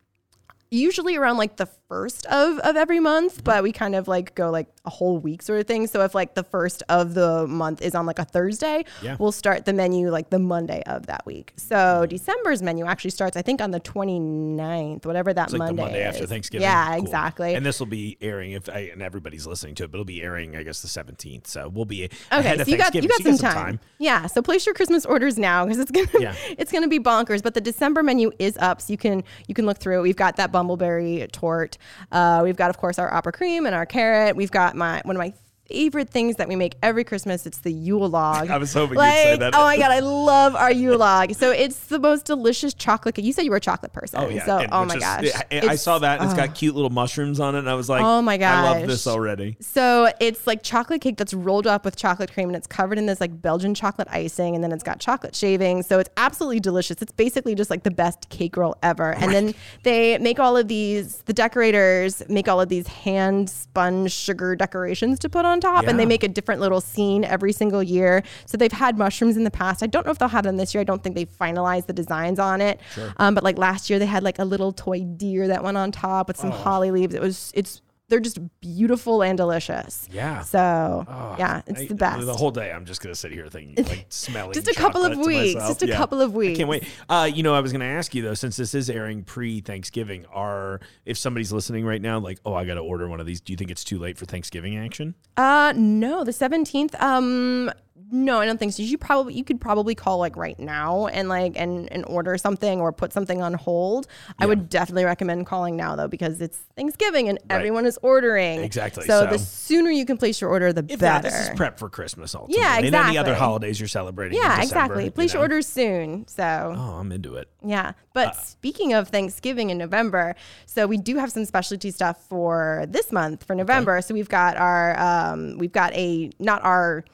usually 0.71 1.17
around 1.17 1.39
like 1.39 1.57
the 1.57 1.67
first 1.89 2.27
of, 2.27 2.59
of 2.59 2.77
every 2.77 3.01
month, 3.01 3.43
but 3.43 3.63
we 3.63 3.73
kind 3.73 3.95
of 3.95 4.07
like 4.07 4.35
go 4.35 4.51
like 4.51 4.67
a 4.89 4.91
whole 4.91 5.18
week 5.18 5.43
sort 5.43 5.61
of 5.61 5.66
thing. 5.66 5.86
So 5.86 6.03
if 6.03 6.14
like 6.14 6.34
the 6.34 6.43
first 6.43 6.82
of 6.89 7.14
the 7.14 7.47
month 7.47 7.82
is 7.82 7.95
on 7.95 8.07
like 8.07 8.18
a 8.18 8.24
Thursday, 8.24 8.84
Yeah. 9.03 9.16
we'll 9.18 9.32
start 9.32 9.64
the 9.66 9.72
menu 9.74 10.11
like 10.11 10.30
the 10.30 10.39
Monday 10.39 10.82
of 10.86 11.07
that 11.07 11.24
week. 11.26 11.53
So 11.57 12.07
December's 12.09 12.62
menu 12.62 12.86
actually 12.86 13.11
starts, 13.11 13.36
I 13.36 13.43
think, 13.43 13.61
on 13.61 13.70
the 13.70 13.80
29th, 13.80 15.05
whatever 15.07 15.32
that 15.34 15.53
like 15.53 15.59
Monday 15.59 15.82
Monday 15.82 16.03
after. 16.03 16.26
Thanksgiving. 16.26 16.62
Yeah, 16.62 16.95
Cool. 16.97 17.05
exactly. 17.05 17.55
And 17.55 17.64
this 17.64 17.78
will 17.80 17.86
be 17.86 18.16
airing 18.20 18.53
if 18.53 18.68
I, 18.68 18.91
and 18.93 19.03
everybody's 19.03 19.47
listening 19.47 19.74
to 19.76 19.84
it, 19.84 19.91
but 19.91 19.97
it'll 19.99 20.05
be 20.05 20.22
airing, 20.22 20.57
I 20.57 20.62
guess, 20.62 20.80
the 20.82 20.89
17th. 20.89 21.47
So 21.47 21.68
we'll 21.68 21.84
be 21.84 22.05
Okay, 22.05 22.11
ahead 22.30 22.61
of 22.61 22.66
so 22.66 22.72
you 22.72 22.78
got 22.78 22.95
you 22.95 23.09
got 23.09 23.22
so 23.22 23.36
some 23.36 23.53
time. 23.53 23.80
Yeah, 23.99 24.26
so 24.26 24.43
place 24.43 24.64
your 24.66 24.74
Christmas 24.74 25.05
orders 25.05 25.39
now 25.39 25.64
because 25.64 25.78
it's 25.80 25.91
gonna 25.91 26.09
Yeah. 26.18 26.34
it's 26.59 26.72
gonna 26.72 26.89
be 26.89 26.99
bonkers. 26.99 27.43
But 27.43 27.55
the 27.55 27.61
December 27.61 28.03
menu 28.03 28.30
is 28.39 28.57
up, 28.59 28.80
so 28.80 28.93
you 28.93 28.97
can 28.97 29.22
you 29.47 29.55
can 29.55 29.66
look 29.66 29.78
through. 29.78 29.99
it. 29.99 30.03
We've 30.03 30.16
got 30.16 30.36
that 30.36 30.53
bumbleberry 30.53 31.30
torte. 31.32 31.78
Uh, 32.12 32.41
we've 32.45 32.57
got 32.57 32.70
of 32.70 32.78
course 32.78 32.99
our 32.99 33.12
opera 33.12 33.32
cream 33.32 33.66
and 33.66 33.74
our 33.74 33.86
carrot. 33.86 34.36
We've 34.36 34.51
got 34.51 34.76
my 34.79 35.03
one 35.05 35.16
of 35.16 35.20
my 35.20 35.33
favorite 35.69 36.11
things 36.11 36.37
that 36.37 36.49
we 36.49 36.57
make 36.57 36.75
every 36.83 37.05
Christmas. 37.05 37.47
It's 37.47 37.59
the 37.59 37.73
Yule 37.73 38.09
log. 38.09 38.51
I 38.51 38.59
was 38.59 38.73
hoping 38.73 38.99
you'd 38.99 39.05
say 39.05 39.37
that. 39.37 39.55
Oh 39.55 39.64
my 39.64 39.77
god, 39.77 39.93
I 39.93 40.01
love 40.01 40.57
our 40.57 40.73
Yule 40.73 40.99
log. 40.99 41.35
So 41.35 41.51
it's 41.51 41.79
the 41.87 41.99
most 41.99 42.25
delicious 42.25 42.75
chocolate. 42.75 43.14
cake. 43.14 43.25
You 43.25 43.33
said 43.33 43.45
you 43.45 43.51
were 43.51 43.59
a 43.59 43.61
chocolate 43.61 43.93
person. 43.93 44.21
Oh 44.21 44.29
yeah. 44.29 44.45
So 44.45 44.59
and 44.59 44.73
oh 44.73 44.85
my 44.85 44.95
is- 44.95 45.01
gosh. 45.01 45.27
I, 45.53 45.61
I 45.69 45.77
saw 45.77 45.99
that. 45.99 46.21
And 46.21 46.29
it's 46.29 46.39
got 46.39 46.51
oh. 46.51 46.53
cute 46.53 46.75
little 46.75 46.91
mushrooms 46.91 47.41
on 47.41 47.55
it, 47.55 47.61
and 47.61 47.71
I 47.71 47.75
was 47.75 47.89
like, 47.89 48.03
Oh 48.03 48.23
my 48.23 48.39
I 48.39 48.62
love 48.62 48.87
this 48.87 49.07
already. 49.07 49.57
So 49.61 50.12
it's 50.21 50.47
like 50.47 50.62
chocolate 50.62 51.01
cake 51.01 51.16
that's 51.16 51.35
rolled 51.35 51.66
up 51.66 51.85
with 51.85 51.97
chocolate 51.97 52.33
cream 52.33 52.49
and 52.49 52.57
it's 52.57 52.66
covered 52.66 52.99
in 52.99 53.07
this 53.07 53.21
like 53.21 53.41
Belgian 53.43 53.75
chocolate 53.75 54.09
icing 54.11 54.55
and 54.55 54.62
then 54.62 54.73
it's 54.73 54.83
got 54.83 55.01
chocolate 55.01 55.35
shavings. 55.35 55.87
So 55.87 55.99
it's 55.99 56.11
absolutely 56.16 56.61
delicious. 56.61 57.03
It's 57.03 57.12
basically 57.12 57.55
just 57.55 57.71
like 57.71 57.83
the 57.83 57.91
best 57.91 58.29
cake 58.29 58.57
roll 58.57 58.77
ever. 58.83 59.14
And 59.14 59.33
then 59.33 59.55
they 59.83 60.19
make 60.19 60.39
all 60.39 60.57
of 60.57 60.69
these, 60.69 61.19
the 61.27 61.33
decorators 61.33 62.23
make 62.29 62.49
all 62.49 62.61
of 62.61 62.69
these 62.69 62.87
hand 62.87 63.51
spun 63.51 64.07
sugar 64.07 64.55
decorations 64.57 65.19
to 65.21 65.29
put 65.29 65.45
on 65.45 65.58
top 65.61 65.87
and 65.87 65.99
they 65.99 66.07
make 66.07 66.23
a 66.23 66.29
different 66.29 66.61
little 66.61 66.81
scene 66.81 67.25
every 67.25 67.53
single 67.53 67.83
year. 67.83 68.23
So 68.47 68.57
they've 68.57 68.73
had 68.73 68.97
mushrooms 68.99 69.37
in 69.37 69.45
the 69.45 69.51
past. 69.51 69.83
I 69.83 69.87
don't 69.87 70.05
know 70.07 70.13
if 70.13 70.19
they'll 70.19 70.29
have 70.29 70.45
them 70.45 70.57
this 70.57 70.75
year. 70.75 70.81
I 70.81 70.85
don't 70.85 71.03
think 71.03 71.15
they 71.15 71.27
finalized 71.27 71.87
the 71.87 71.93
designs 71.93 72.39
on 72.39 72.61
it. 72.61 72.81
Um, 73.19 73.35
but 73.35 73.45
like 73.45 73.59
last 73.59 73.91
year 73.91 73.99
they 73.99 74.07
had 74.07 74.23
like 74.23 74.39
a 74.39 74.45
little 74.45 74.73
toy 74.73 75.01
deer 75.01 75.49
that 75.49 75.63
went 75.63 75.77
on 75.77 75.93
top 75.93 76.29
with 76.29 76.37
some 76.37 76.51
holly 76.51 76.91
leaves. 76.91 77.15
It 77.15 77.21
was, 77.21 77.53
it's, 77.55 77.83
they're 78.09 78.21
just 78.21 78.39
beautiful 78.61 79.23
and 79.23 79.37
delicious. 79.37 80.09
Yeah. 80.11 80.41
So 80.43 81.05
yeah, 81.39 81.63
it's 81.67 81.83
I- 81.83 81.87
the 81.87 81.95
best. 81.95 82.25
The 82.27 82.35
whole 82.35 82.51
day, 82.51 82.73
I'm 82.73 82.85
just 82.85 83.01
gonna 83.03 83.15
sit 83.15 83.33
here 83.33 83.49
thinking, 83.49 83.85
like 83.85 84.07
smelling. 84.11 84.53
Just 84.55 84.69
a 84.69 84.75
couple 84.75 85.05
of 85.05 85.19
weeks, 85.19 85.55
just 85.55 85.83
a 85.83 85.93
couple 85.93 86.21
of 86.21 86.35
weeks. 86.35 86.57
I 86.57 86.61
can't 86.61 86.69
wait. 86.71 86.85
Uh, 87.09 87.31
you 87.33 87.43
know, 87.43 87.55
I 87.55 87.61
was 87.61 87.73
gonna 87.73 87.85
ask 87.85 88.15
you 88.15 88.23
though, 88.23 88.35
since 88.35 88.57
this 88.57 88.75
is 88.75 88.89
airing 88.91 89.25
pre-Thanksgiving, 89.25 90.25
are 90.33 90.81
if 91.05 91.19
somebody's 91.19 91.53
listening 91.53 91.85
right 91.85 92.01
now, 92.01 92.19
like, 92.19 92.39
oh, 92.45 92.55
I 92.55 92.65
got 92.65 92.75
to 92.75 92.81
order 92.81 93.09
one 93.09 93.21
of 93.21 93.27
these. 93.27 93.41
Do 93.41 93.53
you 93.53 93.57
think 93.57 93.71
it's 93.71 93.85
too 93.85 93.99
late 93.99 94.17
for 94.19 94.25
Thanksgiving 94.27 94.77
action? 94.79 95.15
uh 95.37 95.73
no, 95.77 96.25
the 96.25 96.33
seventeenth. 96.33 96.95
Um 97.01 97.71
no, 98.11 98.39
I 98.41 98.47
don't 98.47 98.59
think 98.59 98.73
so. 98.73 98.83
You 98.83 98.97
probably 98.99 99.35
you 99.35 99.45
could 99.45 99.61
probably 99.61 99.95
call 99.95 100.19
like 100.19 100.37
right 100.37 100.59
now 100.59 101.07
and 101.09 101.29
like 101.29 101.53
and 101.57 101.91
and 101.93 102.05
order 102.07 102.37
something 102.39 102.81
or 102.81 102.93
put 102.93 103.13
something 103.13 103.43
on 103.43 103.55
hold. 103.55 104.07
I 104.39 104.47
would 104.47 104.69
definitely 104.69 105.05
recommend 105.05 105.47
calling 105.47 105.77
now 105.77 105.95
though 105.97 106.09
because 106.09 106.41
it's 106.41 106.59
Thanksgiving 106.77 107.29
and 107.29 107.39
everyone 107.51 107.85
is 107.87 107.99
ordering. 108.03 108.61
Exactly, 108.63 109.05
So, 109.07 109.25
so- 109.25 109.31
the 109.31 109.39
sooner 109.39 109.91
you 109.91 110.07
can 110.07 110.17
place 110.17 110.41
your 110.41 110.51
order, 110.51 110.73
the 110.73 110.85
If 110.89 111.01
better. 111.01 111.15
not, 111.15 111.23
this 111.23 111.49
is 111.49 111.51
prep 111.57 111.79
for 111.79 111.89
Christmas. 111.91 112.35
Ultimately. 112.35 112.63
Yeah, 112.63 112.79
And 112.79 112.95
any 112.95 113.19
other 113.19 113.35
holidays 113.35 113.79
you're 113.79 113.89
celebrating. 113.89 114.39
in 114.39 114.43
yeah, 114.45 114.61
December, 114.61 114.63
exactly. 114.85 115.05
you 115.05 115.11
Place 115.11 115.33
your 115.35 115.41
know? 115.41 115.45
orders 115.45 115.67
soon. 115.67 116.27
So 116.29 116.75
Oh, 116.77 116.99
I'm 116.99 117.13
into 117.13 117.35
it. 117.37 117.49
Yeah. 117.65 117.93
But 118.15 118.37
speaking 118.37 118.95
of 118.95 119.09
Thanksgiving 119.09 119.71
in 119.71 119.79
November, 119.79 120.35
so 120.67 120.87
we 120.87 120.97
do 120.97 121.17
have 121.19 121.31
some 121.31 121.45
specialty 121.45 121.91
stuff 121.91 122.25
for 122.29 122.85
this 122.89 123.13
month 123.13 123.45
for 123.45 123.55
November. 123.55 124.01
So 124.03 124.15
we've 124.15 124.29
got 124.29 124.57
our 124.57 124.99
um 124.99 125.59
we've 125.59 125.73
got 125.73 125.93
a 125.95 126.31
not 126.39 126.63
our 126.65 127.05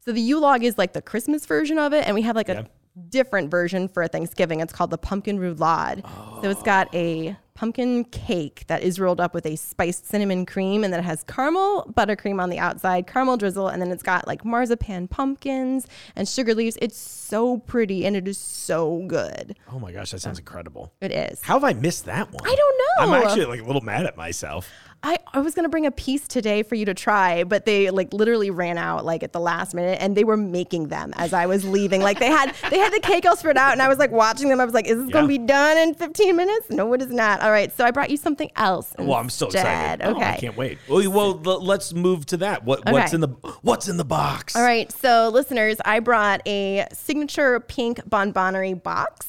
so 0.00 0.12
the 0.12 0.20
Yule 0.20 0.40
log 0.40 0.64
is 0.64 0.78
like 0.78 0.92
the 0.92 1.02
Christmas 1.02 1.46
version 1.46 1.78
of 1.78 1.92
it, 1.92 2.06
and 2.06 2.14
we 2.14 2.22
have 2.22 2.36
like 2.36 2.48
a 2.48 2.66
different 3.08 3.50
version 3.50 3.88
for 3.88 4.06
Thanksgiving. 4.08 4.60
It's 4.60 4.72
called 4.72 4.90
the 4.90 4.98
pumpkin 4.98 5.38
roulade. 5.38 6.02
So 6.42 6.50
it's 6.50 6.62
got 6.62 6.92
a 6.94 7.36
pumpkin 7.54 8.04
cake 8.04 8.64
that 8.68 8.82
is 8.82 8.98
rolled 8.98 9.20
up 9.20 9.34
with 9.34 9.44
a 9.44 9.54
spiced 9.54 10.06
cinnamon 10.06 10.46
cream, 10.46 10.82
and 10.82 10.92
then 10.92 11.00
it 11.00 11.04
has 11.04 11.22
caramel 11.24 11.92
buttercream 11.94 12.40
on 12.40 12.48
the 12.48 12.58
outside, 12.58 13.06
caramel 13.06 13.36
drizzle, 13.36 13.68
and 13.68 13.82
then 13.82 13.90
it's 13.90 14.02
got 14.02 14.26
like 14.26 14.44
marzipan 14.44 15.06
pumpkins 15.06 15.86
and 16.16 16.26
sugar 16.26 16.54
leaves. 16.54 16.78
It's 16.80 16.96
so 16.96 17.58
pretty 17.58 18.06
and 18.06 18.16
it 18.16 18.26
is 18.26 18.38
so 18.38 19.04
good. 19.06 19.58
Oh 19.70 19.78
my 19.78 19.92
gosh, 19.92 20.10
that 20.12 20.20
sounds 20.20 20.38
incredible. 20.38 20.92
It 21.02 21.12
is. 21.12 21.42
How 21.42 21.54
have 21.54 21.64
I 21.64 21.74
missed 21.74 22.06
that 22.06 22.32
one? 22.32 22.42
I 22.44 22.54
don't 22.54 22.78
know. 22.78 23.14
I'm 23.14 23.22
actually 23.22 23.46
like 23.46 23.60
a 23.60 23.64
little 23.64 23.82
mad 23.82 24.06
at 24.06 24.16
myself. 24.16 24.68
I, 25.02 25.16
I 25.32 25.38
was 25.40 25.54
gonna 25.54 25.70
bring 25.70 25.86
a 25.86 25.90
piece 25.90 26.28
today 26.28 26.62
for 26.62 26.74
you 26.74 26.84
to 26.84 26.92
try, 26.92 27.42
but 27.44 27.64
they 27.64 27.88
like 27.90 28.12
literally 28.12 28.50
ran 28.50 28.76
out 28.76 29.04
like 29.04 29.22
at 29.22 29.32
the 29.32 29.40
last 29.40 29.72
minute, 29.74 29.96
and 30.00 30.14
they 30.14 30.24
were 30.24 30.36
making 30.36 30.88
them 30.88 31.14
as 31.16 31.32
I 31.32 31.46
was 31.46 31.64
leaving. 31.64 32.02
Like 32.02 32.18
they 32.18 32.26
had 32.28 32.54
they 32.68 32.78
had 32.78 32.92
the 32.92 33.00
cake 33.00 33.24
all 33.24 33.34
spread 33.36 33.56
out, 33.56 33.72
and 33.72 33.80
I 33.80 33.88
was 33.88 33.96
like 33.98 34.10
watching 34.10 34.50
them. 34.50 34.60
I 34.60 34.64
was 34.66 34.74
like, 34.74 34.86
"Is 34.86 34.98
this 34.98 35.10
gonna 35.10 35.26
be 35.26 35.38
done 35.38 35.78
in 35.78 35.94
15 35.94 36.36
minutes?" 36.36 36.68
No, 36.68 36.92
it 36.92 37.00
is 37.00 37.08
not. 37.10 37.40
All 37.40 37.50
right, 37.50 37.74
so 37.74 37.84
I 37.86 37.90
brought 37.92 38.10
you 38.10 38.18
something 38.18 38.50
else. 38.56 38.92
Well, 38.98 39.14
I'm 39.14 39.30
so 39.30 39.46
excited. 39.46 40.02
instead. 40.02 40.02
Oh, 40.02 40.16
Okay. 40.16 40.30
I 40.32 40.36
can't 40.36 40.56
wait. 40.56 40.78
Well, 40.86 41.10
well, 41.10 41.40
l- 41.46 41.64
let's 41.64 41.94
move 41.94 42.26
to 42.26 42.36
that. 42.38 42.64
What 42.64 42.84
what's 42.90 43.14
in 43.14 43.22
the 43.22 43.28
what's 43.62 43.88
in 43.88 43.96
the 43.96 44.04
box? 44.04 44.54
All 44.54 44.62
right, 44.62 44.92
so 44.92 45.30
listeners, 45.32 45.78
I 45.84 46.00
brought 46.00 46.46
a 46.46 46.86
signature 46.92 47.58
pink 47.60 48.00
Bonbonerie 48.08 48.82
box. 48.82 49.28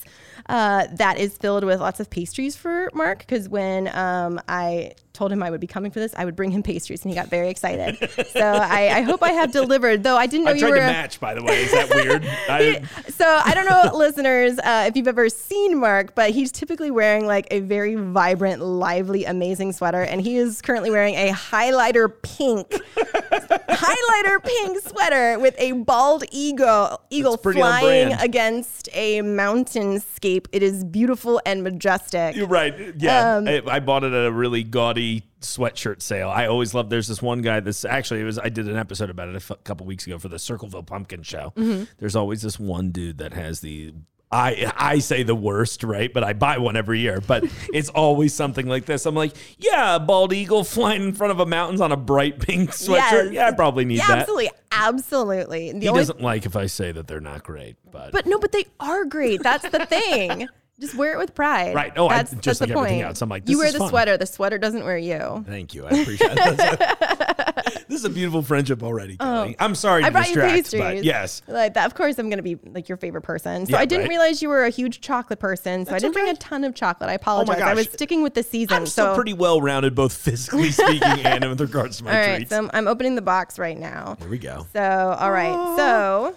uh, 0.49 0.87
that 0.93 1.17
is 1.17 1.37
filled 1.37 1.63
with 1.63 1.79
lots 1.79 1.99
of 2.01 2.09
pastries 2.09 2.57
for 2.57 2.89
Mark. 2.93 3.19
Because 3.19 3.47
when 3.47 3.87
um, 3.95 4.41
I 4.49 4.93
told 5.13 5.31
him 5.31 5.43
I 5.43 5.49
would 5.49 5.59
be 5.61 5.67
coming 5.67 5.91
for 5.91 5.99
this, 5.99 6.13
I 6.15 6.25
would 6.25 6.35
bring 6.35 6.51
him 6.51 6.63
pastries, 6.63 7.03
and 7.03 7.11
he 7.11 7.15
got 7.15 7.27
very 7.27 7.49
excited. 7.49 7.97
so 8.31 8.41
I, 8.41 8.97
I 8.97 9.01
hope 9.01 9.21
I 9.23 9.31
have 9.31 9.51
delivered. 9.51 10.03
Though 10.03 10.15
I 10.17 10.25
didn't 10.25 10.45
know 10.45 10.51
I 10.51 10.55
you 10.55 10.59
tried 10.61 10.69
were. 10.69 10.75
to 10.77 10.83
a- 10.83 10.87
match, 10.87 11.19
by 11.19 11.33
the 11.33 11.43
way. 11.43 11.63
Is 11.63 11.71
that 11.71 11.93
weird? 11.93 12.25
I, 12.49 12.81
so 13.09 13.25
I 13.43 13.53
don't 13.53 13.65
know, 13.65 13.97
listeners, 13.97 14.57
uh, 14.59 14.85
if 14.87 14.95
you've 14.95 15.07
ever 15.07 15.27
seen 15.29 15.77
Mark, 15.79 16.15
but 16.15 16.31
he's 16.31 16.51
typically 16.51 16.91
wearing 16.91 17.25
like 17.27 17.47
a 17.51 17.59
very 17.59 17.95
vibrant, 17.95 18.61
lively, 18.61 19.25
amazing 19.25 19.73
sweater, 19.73 20.01
and 20.01 20.21
he 20.21 20.37
is 20.37 20.61
currently 20.61 20.91
wearing 20.91 21.15
a 21.15 21.31
highlighter 21.31 22.11
pink, 22.21 22.69
highlighter 23.35 24.43
pink 24.43 24.79
sweater 24.87 25.39
with 25.39 25.55
a 25.57 25.73
bald 25.73 26.23
eagle, 26.31 27.01
eagle 27.09 27.37
flying 27.37 28.13
against 28.13 28.89
a 28.93 29.21
mountainscape. 29.21 30.47
It 30.51 30.63
is 30.63 30.83
beautiful 30.83 31.41
and 31.45 31.63
majestic. 31.63 32.35
You're 32.35 32.47
right. 32.47 32.93
Yeah, 32.97 33.35
Um, 33.37 33.47
I, 33.47 33.61
I 33.67 33.79
bought 33.79 34.03
it 34.03 34.13
at 34.13 34.25
a 34.25 34.31
really 34.31 34.63
gaudy 34.63 35.00
sweatshirt 35.41 36.01
sale. 36.01 36.29
I 36.29 36.47
always 36.47 36.73
love. 36.73 36.89
There's 36.89 37.07
this 37.07 37.21
one 37.21 37.41
guy. 37.41 37.59
This 37.59 37.83
actually 37.85 38.21
it 38.21 38.25
was. 38.25 38.39
I 38.39 38.49
did 38.49 38.67
an 38.67 38.77
episode 38.77 39.09
about 39.09 39.27
it 39.29 39.33
a 39.33 39.37
f- 39.37 39.63
couple 39.63 39.85
weeks 39.85 40.05
ago 40.07 40.17
for 40.19 40.27
the 40.29 40.39
Circleville 40.39 40.83
Pumpkin 40.83 41.23
Show. 41.23 41.53
Mm-hmm. 41.55 41.83
There's 41.99 42.15
always 42.15 42.41
this 42.41 42.59
one 42.59 42.91
dude 42.91 43.17
that 43.19 43.33
has 43.33 43.59
the. 43.61 43.93
I 44.33 44.71
I 44.77 44.99
say 44.99 45.23
the 45.23 45.35
worst, 45.35 45.83
right? 45.83 46.11
But 46.13 46.23
I 46.23 46.31
buy 46.31 46.57
one 46.57 46.77
every 46.77 46.99
year. 47.01 47.19
But 47.19 47.43
it's 47.73 47.89
always 47.89 48.33
something 48.33 48.65
like 48.65 48.85
this. 48.85 49.05
I'm 49.05 49.13
like, 49.15 49.33
yeah, 49.57 49.95
a 49.95 49.99
bald 49.99 50.31
eagle 50.31 50.63
flying 50.75 51.03
in 51.03 51.13
front 51.13 51.31
of 51.31 51.39
a 51.41 51.45
mountains 51.45 51.81
on 51.81 51.91
a 51.91 51.97
bright 51.97 52.39
pink 52.39 52.69
sweatshirt. 52.71 53.25
Yes. 53.25 53.33
Yeah, 53.33 53.47
I 53.49 53.51
probably 53.51 53.83
need 53.83 53.97
Yeah, 53.97 54.07
that. 54.07 54.17
absolutely, 54.19 54.51
absolutely. 54.71 55.71
The 55.73 55.79
He 55.79 55.87
only- 55.89 55.99
doesn't 55.99 56.21
like 56.21 56.45
if 56.45 56.55
I 56.55 56.67
say 56.67 56.91
that 56.93 57.07
they're 57.07 57.19
not 57.19 57.43
great, 57.43 57.75
but, 57.91 58.11
but 58.13 58.25
no, 58.25 58.39
but 58.39 58.51
they 58.53 58.65
are 58.79 59.03
great. 59.05 59.43
That's 59.43 59.67
the 59.69 59.85
thing. 59.85 60.47
Just 60.81 60.95
wear 60.95 61.13
it 61.13 61.17
with 61.19 61.33
pride. 61.35 61.75
Right. 61.75 61.93
Oh, 61.95 62.07
I- 62.07 62.17
that's, 62.17 62.31
just 62.31 62.43
that's 62.43 62.61
like 62.61 62.69
the 62.69 62.75
everything 62.77 62.97
point. 62.97 63.07
else. 63.07 63.21
I'm 63.21 63.29
like, 63.29 63.47
you 63.47 63.59
wear 63.59 63.71
the 63.71 63.77
fun. 63.77 63.89
sweater. 63.89 64.17
The 64.17 64.25
sweater 64.25 64.57
doesn't 64.57 64.83
wear 64.83 64.97
you. 64.97 65.45
Thank 65.47 65.73
you. 65.75 65.85
I 65.85 65.89
appreciate 65.91 66.31
it. 66.33 67.85
this 67.87 67.99
is 67.99 68.05
a 68.05 68.09
beautiful 68.09 68.41
friendship 68.41 68.81
already, 68.83 69.15
oh. 69.19 69.23
Kelly. 69.23 69.55
I'm 69.59 69.75
sorry 69.75 70.01
to 70.01 70.07
Oh. 70.07 70.09
I 70.09 70.11
brought 70.11 70.27
you 70.29 70.33
distract, 70.35 70.55
pastries. 70.55 70.81
but 70.81 71.03
yes. 71.03 71.41
Like 71.47 71.75
that, 71.75 71.85
of 71.85 71.93
course, 71.93 72.17
I'm 72.17 72.29
gonna 72.29 72.41
be 72.41 72.57
like 72.65 72.89
your 72.89 72.97
favorite 72.97 73.21
person. 73.21 73.65
So 73.67 73.71
Yeah, 73.73 73.79
I 73.79 73.85
didn't 73.85 74.03
right. 74.05 74.09
realize 74.09 74.41
you 74.41 74.49
were 74.49 74.65
a 74.65 74.69
huge 74.71 75.01
chocolate 75.01 75.39
person. 75.39 75.85
So 75.85 75.93
I 75.93 75.99
didn't 75.99 76.13
bring 76.13 76.29
a 76.29 76.35
ton 76.35 76.63
of 76.63 76.73
chocolate. 76.73 77.09
I 77.09 77.13
oh 77.13 77.15
apologize. 77.15 77.55
I 77.57 77.59
gosh. 77.59 77.75
was 77.75 77.91
sticking 77.91 78.23
with 78.23 78.33
the 78.33 78.43
season. 78.43 78.75
I'm 78.75 78.85
still 78.87 79.07
so 79.07 79.15
pretty 79.15 79.33
well 79.33 79.61
rounded, 79.61 79.93
both 79.93 80.13
physically 80.13 80.71
speaking 80.71 81.03
and 81.03 81.47
with 81.47 81.61
regards 81.61 81.97
to 81.97 82.05
my 82.05 82.11
all 82.11 82.17
right. 82.27 82.35
treats. 82.37 82.49
So 82.49 82.57
I'm, 82.57 82.71
I'm 82.73 82.87
opening 82.87 83.15
the 83.15 83.21
box 83.21 83.59
right 83.59 83.77
now. 83.77 84.15
Here 84.19 84.29
we 84.29 84.39
go. 84.39 84.65
So 84.73 85.15
all 85.19 85.31
right. 85.31 85.53
So. 85.77 86.35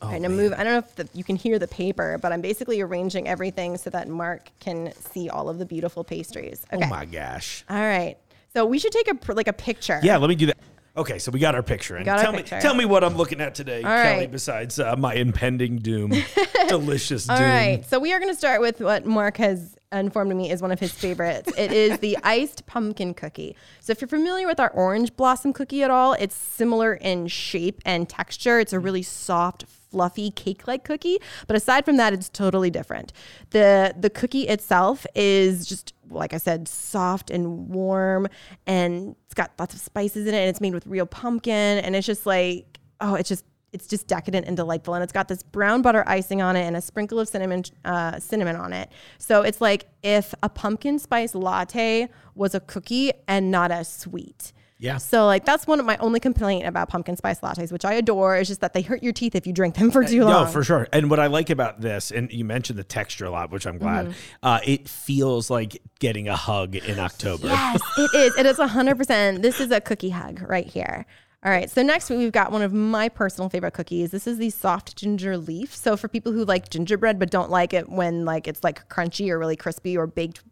Oh, 0.00 0.06
All 0.06 0.12
right, 0.12 0.22
now 0.22 0.28
move. 0.28 0.52
I 0.52 0.62
don't 0.62 0.72
know 0.74 0.78
if 0.78 0.94
the, 0.94 1.08
you 1.12 1.24
can 1.24 1.34
hear 1.34 1.58
the 1.58 1.66
paper, 1.66 2.18
but 2.22 2.32
I'm 2.32 2.40
basically 2.40 2.80
arranging 2.80 3.26
everything 3.26 3.76
so 3.76 3.90
that 3.90 4.08
Mark 4.08 4.50
can 4.60 4.92
see 4.94 5.28
all 5.28 5.48
of 5.48 5.58
the 5.58 5.66
beautiful 5.66 6.04
pastries. 6.04 6.64
Okay. 6.72 6.84
Oh 6.84 6.88
my 6.88 7.04
gosh. 7.04 7.64
All 7.68 7.76
right. 7.76 8.16
So 8.54 8.64
we 8.64 8.78
should 8.78 8.92
take 8.92 9.08
a 9.08 9.32
like 9.32 9.48
a 9.48 9.52
picture. 9.52 10.00
Yeah, 10.02 10.16
let 10.18 10.28
me 10.28 10.36
do 10.36 10.46
that. 10.46 10.56
Okay, 10.96 11.18
so 11.20 11.30
we 11.30 11.38
got 11.38 11.54
our 11.54 11.62
picture 11.62 11.96
in. 11.96 12.04
Got 12.04 12.18
our 12.18 12.24
tell 12.24 12.32
picture. 12.32 12.56
me, 12.56 12.60
tell 12.62 12.74
me 12.74 12.84
what 12.84 13.04
I'm 13.04 13.16
looking 13.16 13.40
at 13.40 13.54
today, 13.54 13.82
Kelly. 13.82 13.94
right. 13.94 14.30
Besides 14.32 14.80
uh, 14.80 14.96
my 14.96 15.14
impending 15.14 15.78
doom, 15.78 16.12
delicious 16.68 17.26
doom. 17.26 17.36
All 17.36 17.42
right. 17.42 17.84
So 17.86 18.00
we 18.00 18.12
are 18.12 18.18
going 18.18 18.32
to 18.32 18.38
start 18.38 18.60
with 18.60 18.80
what 18.80 19.06
Mark 19.06 19.36
has 19.36 19.76
informed 19.92 20.34
me 20.34 20.50
is 20.50 20.60
one 20.60 20.72
of 20.72 20.80
his 20.80 20.92
favorites. 20.92 21.52
it 21.56 21.72
is 21.72 21.98
the 22.00 22.18
iced 22.24 22.66
pumpkin 22.66 23.14
cookie. 23.14 23.56
So 23.80 23.92
if 23.92 24.00
you're 24.00 24.08
familiar 24.08 24.46
with 24.46 24.58
our 24.60 24.70
orange 24.70 25.14
blossom 25.16 25.52
cookie 25.52 25.82
at 25.82 25.90
all, 25.90 26.14
it's 26.14 26.34
similar 26.34 26.94
in 26.94 27.28
shape 27.28 27.80
and 27.84 28.08
texture. 28.08 28.58
It's 28.58 28.72
a 28.72 28.80
really 28.80 29.02
soft, 29.02 29.66
fluffy 29.90 30.30
cake-like 30.30 30.84
cookie, 30.84 31.18
but 31.46 31.56
aside 31.56 31.84
from 31.84 31.96
that, 31.96 32.12
it's 32.12 32.28
totally 32.28 32.70
different. 32.70 33.12
The 33.50 33.94
the 33.98 34.10
cookie 34.10 34.48
itself 34.48 35.06
is 35.14 35.66
just 35.66 35.94
like 36.10 36.32
I 36.32 36.38
said, 36.38 36.68
soft 36.68 37.30
and 37.30 37.68
warm, 37.68 38.28
and 38.66 39.14
it's 39.26 39.34
got 39.34 39.52
lots 39.58 39.74
of 39.74 39.80
spices 39.80 40.26
in 40.26 40.34
it, 40.34 40.38
and 40.38 40.48
it's 40.48 40.60
made 40.60 40.74
with 40.74 40.86
real 40.86 41.06
pumpkin, 41.06 41.78
and 41.78 41.94
it's 41.94 42.06
just 42.06 42.26
like 42.26 42.78
oh, 43.00 43.14
it's 43.14 43.28
just 43.28 43.44
it's 43.72 43.86
just 43.86 44.06
decadent 44.06 44.46
and 44.46 44.56
delightful 44.56 44.94
and 44.94 45.02
it's 45.02 45.12
got 45.12 45.28
this 45.28 45.42
brown 45.42 45.82
butter 45.82 46.02
icing 46.06 46.40
on 46.40 46.56
it 46.56 46.62
and 46.62 46.76
a 46.76 46.80
sprinkle 46.80 47.20
of 47.20 47.28
cinnamon 47.28 47.62
uh, 47.84 48.18
cinnamon 48.18 48.56
on 48.56 48.72
it 48.72 48.90
so 49.18 49.42
it's 49.42 49.60
like 49.60 49.86
if 50.02 50.34
a 50.42 50.48
pumpkin 50.48 50.98
spice 50.98 51.34
latte 51.34 52.08
was 52.34 52.54
a 52.54 52.60
cookie 52.60 53.12
and 53.26 53.50
not 53.50 53.70
as 53.70 53.86
sweet 53.86 54.52
Yeah. 54.80 54.98
so 54.98 55.26
like 55.26 55.44
that's 55.44 55.66
one 55.66 55.80
of 55.80 55.86
my 55.86 55.96
only 55.98 56.20
complaint 56.20 56.66
about 56.66 56.88
pumpkin 56.88 57.16
spice 57.16 57.40
lattes 57.40 57.72
which 57.72 57.84
i 57.84 57.94
adore 57.94 58.36
is 58.36 58.46
just 58.46 58.60
that 58.60 58.74
they 58.74 58.82
hurt 58.82 59.02
your 59.02 59.12
teeth 59.12 59.34
if 59.34 59.44
you 59.46 59.52
drink 59.52 59.74
them 59.74 59.90
for 59.90 60.04
too 60.04 60.22
long 60.24 60.44
No, 60.44 60.50
for 60.50 60.62
sure. 60.62 60.86
And 60.92 61.10
what 61.10 61.18
I 61.18 61.26
like 61.26 61.50
about 61.50 61.80
this, 61.80 62.10
and 62.10 62.30
you 62.32 62.44
mentioned 62.44 62.78
the 62.78 62.84
texture 62.84 63.24
a 63.24 63.30
lot, 63.30 63.50
which 63.50 63.66
I'm 63.66 63.78
glad. 63.78 64.06
Mm-hmm. 64.06 64.12
Uh, 64.42 64.60
it 64.64 64.88
feels 64.88 65.50
like 65.50 65.82
getting 65.98 66.28
a 66.28 66.36
hug 66.36 66.76
in 66.76 66.98
October. 66.98 67.48
Yes, 67.48 67.80
it 67.98 68.14
is. 68.14 68.36
It 68.36 68.46
is 68.46 68.56
100%. 68.58 69.42
This 69.42 69.60
is 69.60 69.70
a 69.70 69.80
cookie 69.80 70.10
hug 70.10 70.42
right 70.48 70.66
here. 70.66 71.06
All 71.44 71.50
right. 71.52 71.70
So 71.70 71.82
next 71.82 72.10
we've 72.10 72.32
got 72.32 72.50
one 72.52 72.62
of 72.62 72.72
my 72.72 73.08
personal 73.08 73.48
favorite 73.48 73.72
cookies. 73.72 74.10
This 74.10 74.26
is 74.26 74.38
the 74.38 74.50
soft 74.50 74.96
ginger 74.96 75.36
leaf. 75.36 75.74
So 75.74 75.96
for 75.96 76.08
people 76.08 76.32
who 76.32 76.44
like 76.44 76.68
gingerbread 76.68 77.18
but 77.18 77.30
don't 77.30 77.50
like 77.50 77.72
it 77.72 77.88
when 77.88 78.24
like 78.24 78.48
it's 78.48 78.62
like 78.64 78.88
crunchy 78.88 79.30
or 79.30 79.38
really 79.38 79.56
crispy 79.56 79.96
or 79.96 80.06
baked 80.06 80.42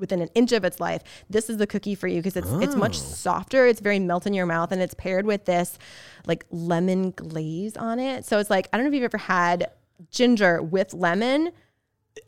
within 0.00 0.20
an 0.20 0.28
inch 0.34 0.50
of 0.52 0.64
its 0.64 0.80
life, 0.80 1.02
this 1.28 1.48
is 1.48 1.58
the 1.58 1.66
cookie 1.66 1.94
for 1.94 2.08
you 2.08 2.16
because 2.22 2.36
it's 2.36 2.50
it's 2.62 2.74
much 2.74 2.96
Oh. 2.96 3.02
softer. 3.02 3.66
It's 3.66 3.80
very 3.80 3.98
melt 4.00 4.26
in 4.26 4.34
your 4.34 4.46
mouth 4.46 4.72
and 4.72 4.82
it's 4.82 4.94
paired 4.94 5.26
with 5.26 5.44
this 5.44 5.78
like 6.26 6.44
lemon 6.50 7.12
glaze 7.12 7.76
on 7.76 8.00
it. 8.00 8.24
So 8.24 8.38
it's 8.38 8.50
like 8.50 8.68
I 8.72 8.76
don't 8.76 8.84
know 8.84 8.88
if 8.88 8.94
you've 8.94 9.04
ever 9.04 9.18
had 9.18 9.70
ginger 10.10 10.62
with 10.62 10.92
lemon. 10.94 11.52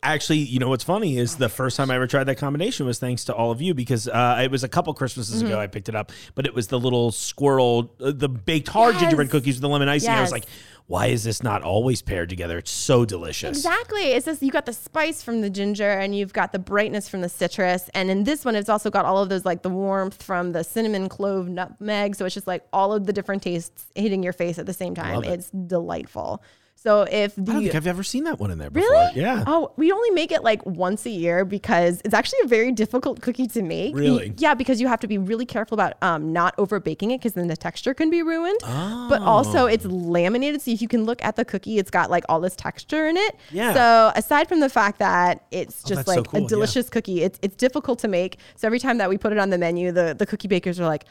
actually, 0.01 0.37
you 0.39 0.59
know 0.59 0.69
what's 0.69 0.83
funny 0.83 1.17
is 1.17 1.35
the 1.35 1.49
first 1.49 1.75
time 1.77 1.91
I 1.91 1.95
ever 1.95 2.07
tried 2.07 2.23
that 2.25 2.37
combination 2.37 2.85
was 2.85 2.99
thanks 2.99 3.25
to 3.25 3.33
all 3.35 3.51
of 3.51 3.61
you 3.61 3.73
because 3.73 4.07
uh, 4.07 4.39
it 4.43 4.49
was 4.51 4.63
a 4.63 4.67
couple 4.69 4.93
Christmases 4.93 5.41
Mm-hmm. 5.41 5.47
ago 5.51 5.59
I 5.59 5.67
picked 5.67 5.89
it 5.89 5.95
up, 5.95 6.11
but 6.35 6.45
it 6.45 6.53
was 6.53 6.67
the 6.67 6.79
little 6.79 7.11
squirrel, 7.11 7.93
uh, 7.99 8.11
the 8.15 8.29
baked 8.29 8.69
hard 8.69 8.97
gingerbread 8.97 9.29
cookies 9.29 9.55
with 9.55 9.61
the 9.61 9.69
lemon 9.69 9.89
icing. 9.89 10.09
I 10.11 10.21
was 10.21 10.31
like, 10.31 10.45
why 10.87 11.07
is 11.07 11.23
this 11.23 11.41
not 11.41 11.61
always 11.63 12.01
paired 12.01 12.29
together? 12.29 12.57
It's 12.57 12.71
so 12.71 13.05
delicious. 13.05 13.57
Exactly. 13.57 14.11
It's 14.11 14.25
just 14.25 14.41
you 14.41 14.51
got 14.51 14.65
the 14.65 14.73
spice 14.73 15.23
from 15.23 15.41
the 15.41 15.49
ginger 15.49 15.89
and 15.89 16.15
you've 16.15 16.33
got 16.33 16.51
the 16.51 16.59
brightness 16.59 17.07
from 17.07 17.21
the 17.21 17.29
citrus. 17.29 17.89
And 17.93 18.09
in 18.09 18.25
this 18.25 18.43
one, 18.43 18.55
it's 18.55 18.69
also 18.69 18.89
got 18.89 19.05
all 19.05 19.21
of 19.23 19.29
those 19.29 19.45
like 19.45 19.61
the 19.61 19.69
warmth 19.69 20.21
from 20.21 20.51
the 20.51 20.63
cinnamon, 20.63 21.07
clove, 21.07 21.47
nutmeg. 21.47 22.15
So 22.15 22.25
it's 22.25 22.33
just 22.33 22.47
like 22.47 22.65
all 22.73 22.93
of 22.93 23.05
the 23.05 23.13
different 23.13 23.43
tastes 23.43 23.91
hitting 23.95 24.23
your 24.23 24.33
face 24.33 24.59
at 24.59 24.65
the 24.65 24.73
same 24.73 24.93
time. 24.93 25.23
It. 25.23 25.29
It's 25.29 25.49
delightful. 25.49 26.43
So 26.83 27.03
if 27.03 27.33
the 27.35 27.43
I 27.43 27.45
don't 27.53 27.61
think 27.63 27.75
I've 27.75 27.87
ever 27.87 28.03
seen 28.03 28.25
that 28.25 28.41
one 28.41 28.51
in 28.51 28.57
there 28.57 28.69
before. 28.69 28.89
Really? 28.89 29.21
Yeah. 29.21 29.45
Oh, 29.47 29.71
we 29.77 29.93
only 29.93 30.11
make 30.11 30.33
it 30.33 30.43
like 30.43 30.65
once 30.65 31.05
a 31.05 31.09
year 31.09 31.45
because 31.45 32.01
it's 32.03 32.13
actually 32.13 32.39
a 32.43 32.47
very 32.47 32.73
difficult 32.73 33.21
cookie 33.21 33.47
to 33.47 33.61
make. 33.61 33.95
Really? 33.95 34.33
Yeah, 34.37 34.53
because 34.53 34.81
you 34.81 34.89
have 34.89 34.99
to 34.99 35.07
be 35.07 35.17
really 35.17 35.45
careful 35.45 35.75
about 35.75 35.93
um, 36.01 36.33
not 36.33 36.53
over 36.57 36.81
baking 36.81 37.11
it 37.11 37.19
because 37.21 37.35
then 37.35 37.47
the 37.47 37.55
texture 37.55 37.93
can 37.93 38.09
be 38.09 38.21
ruined. 38.21 38.59
Oh. 38.63 39.07
But 39.09 39.21
Oh. 39.21 39.25
also, 39.25 39.65
it's 39.65 39.85
laminated, 39.85 40.61
so 40.61 40.71
if 40.71 40.81
you 40.81 40.89
can 40.89 41.05
look 41.05 41.23
at 41.23 41.37
the 41.37 41.45
cookie, 41.45 41.77
it's 41.77 41.89
got 41.89 42.11
like 42.11 42.25
all 42.27 42.41
this 42.41 42.57
texture 42.57 43.07
in 43.07 43.15
it. 43.15 43.37
Yeah. 43.49 43.73
So 43.73 44.11
aside 44.17 44.49
from 44.49 44.59
the 44.59 44.67
fact 44.69 44.99
that 44.99 45.45
it's 45.51 45.83
just 45.83 45.99
that's 45.99 46.09
so 46.13 46.15
like 46.19 46.27
cool, 46.27 46.39
a 46.39 46.43
yeah. 46.43 46.49
delicious 46.49 46.89
cookie, 46.89 47.21
it's 47.23 47.39
it's 47.41 47.55
difficult 47.55 47.99
to 47.99 48.09
make. 48.09 48.39
So 48.57 48.67
every 48.67 48.79
time 48.79 48.97
that 48.97 49.09
we 49.09 49.17
put 49.17 49.31
it 49.31 49.37
on 49.37 49.51
the 49.51 49.57
menu, 49.57 49.93
the 49.93 50.15
the 50.19 50.25
cookie 50.25 50.49
bakers 50.49 50.81
are 50.81 50.85
like. 50.87 51.05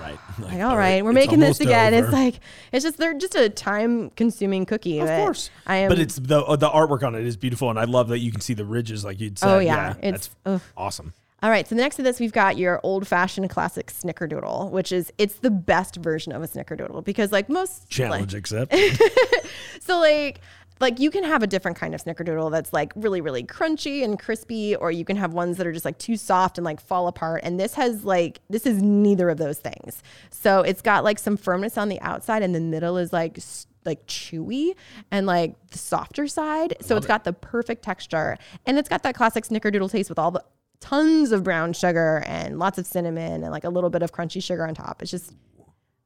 Right. 0.00 0.18
Like, 0.38 0.60
all 0.60 0.76
right, 0.76 1.04
we're 1.04 1.12
making 1.12 1.40
this 1.40 1.58
again. 1.60 1.92
It's 1.94 2.12
like 2.12 2.38
it's 2.70 2.84
just 2.84 2.96
they're 2.96 3.18
just 3.18 3.34
a 3.34 3.48
time 3.48 4.10
consuming 4.10 4.66
cookie. 4.66 5.00
Of 5.00 5.08
course. 5.08 5.50
I 5.66 5.78
am. 5.78 5.88
But 5.88 5.98
it's 5.98 6.14
the 6.14 6.44
uh, 6.44 6.54
the 6.54 6.68
artwork 6.68 7.02
on 7.02 7.16
it 7.16 7.26
is 7.26 7.36
beautiful, 7.36 7.70
and 7.70 7.78
I 7.78 7.84
love 7.84 8.06
that 8.08 8.20
you 8.20 8.30
can 8.30 8.40
see 8.40 8.54
the 8.54 8.64
ridges, 8.64 9.04
like 9.04 9.20
you'd 9.20 9.38
said. 9.38 9.48
Oh, 9.48 9.58
yeah. 9.58 9.96
It's- 10.00 10.12
that's 10.12 10.30
ugh. 10.46 10.62
awesome. 10.76 11.12
All 11.40 11.50
right, 11.50 11.68
so 11.68 11.76
next 11.76 11.94
to 11.96 12.02
this, 12.02 12.18
we've 12.18 12.32
got 12.32 12.56
your 12.56 12.80
old 12.82 13.06
fashioned 13.06 13.48
classic 13.48 13.92
snickerdoodle, 13.92 14.70
which 14.72 14.90
is 14.90 15.12
it's 15.18 15.36
the 15.36 15.52
best 15.52 15.94
version 15.94 16.32
of 16.32 16.42
a 16.42 16.48
snickerdoodle 16.48 17.04
because 17.04 17.30
like 17.30 17.48
most 17.48 17.88
Challenge 17.88 18.34
accepted. 18.34 18.98
so 19.80 20.00
like 20.00 20.40
like 20.80 20.98
you 20.98 21.10
can 21.10 21.24
have 21.24 21.42
a 21.42 21.46
different 21.46 21.76
kind 21.76 21.94
of 21.94 22.02
snickerdoodle 22.02 22.50
that's 22.50 22.72
like 22.72 22.92
really 22.96 23.20
really 23.20 23.42
crunchy 23.42 24.04
and 24.04 24.18
crispy 24.18 24.76
or 24.76 24.90
you 24.90 25.04
can 25.04 25.16
have 25.16 25.32
ones 25.32 25.56
that 25.56 25.66
are 25.66 25.72
just 25.72 25.84
like 25.84 25.98
too 25.98 26.16
soft 26.16 26.58
and 26.58 26.64
like 26.64 26.80
fall 26.80 27.08
apart. 27.08 27.40
And 27.44 27.58
this 27.58 27.74
has 27.74 28.04
like 28.04 28.40
this 28.48 28.66
is 28.66 28.82
neither 28.82 29.28
of 29.28 29.38
those 29.38 29.58
things. 29.58 30.02
So 30.30 30.60
it's 30.60 30.82
got 30.82 31.04
like 31.04 31.18
some 31.18 31.36
firmness 31.36 31.76
on 31.76 31.88
the 31.88 32.00
outside 32.00 32.42
and 32.42 32.54
the 32.54 32.60
middle 32.60 32.96
is 32.96 33.12
like 33.12 33.38
like 33.84 34.06
chewy 34.06 34.74
and 35.10 35.26
like 35.26 35.54
the 35.70 35.78
softer 35.78 36.26
side. 36.26 36.76
So 36.80 36.96
it's 36.96 37.06
got 37.06 37.24
the 37.24 37.32
perfect 37.32 37.82
texture. 37.82 38.36
And 38.66 38.78
it's 38.78 38.88
got 38.88 39.02
that 39.02 39.14
classic 39.14 39.44
snickerdoodle 39.44 39.90
taste 39.90 40.08
with 40.08 40.18
all 40.18 40.30
the 40.30 40.44
tons 40.80 41.32
of 41.32 41.42
brown 41.42 41.72
sugar 41.72 42.22
and 42.26 42.58
lots 42.58 42.78
of 42.78 42.86
cinnamon 42.86 43.42
and 43.42 43.50
like 43.50 43.64
a 43.64 43.70
little 43.70 43.90
bit 43.90 44.02
of 44.02 44.12
crunchy 44.12 44.42
sugar 44.42 44.66
on 44.66 44.74
top. 44.74 45.02
It's 45.02 45.10
just 45.10 45.34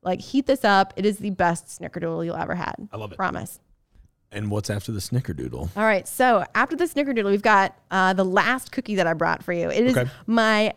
like 0.03 0.21
heat 0.21 0.47
this 0.47 0.65
up. 0.65 0.95
It 0.97 1.05
is 1.05 1.19
the 1.19 1.31
best 1.31 1.67
snickerdoodle 1.67 2.25
you'll 2.25 2.37
ever 2.37 2.55
had. 2.55 2.75
I 2.93 2.97
love 2.97 3.13
it. 3.13 3.17
promise 3.17 3.61
and 4.33 4.51
what's 4.51 4.71
after 4.71 4.93
the 4.93 5.01
snickerdoodle? 5.01 5.69
all 5.77 5.85
right. 5.85 6.07
So 6.09 6.45
after 6.55 6.77
the 6.77 6.85
snickerdoodle, 6.85 7.31
we've 7.31 7.43
got 7.43 7.77
uh, 7.91 8.13
the 8.15 8.25
last 8.25 8.73
cookie 8.73 8.95
that 8.97 9.07
I 9.07 9.13
brought 9.15 9.43
for 9.43 9.53
you. 9.53 9.69
It 9.71 9.85
is 9.87 9.97
Okay. 9.97 10.11
my 10.27 10.73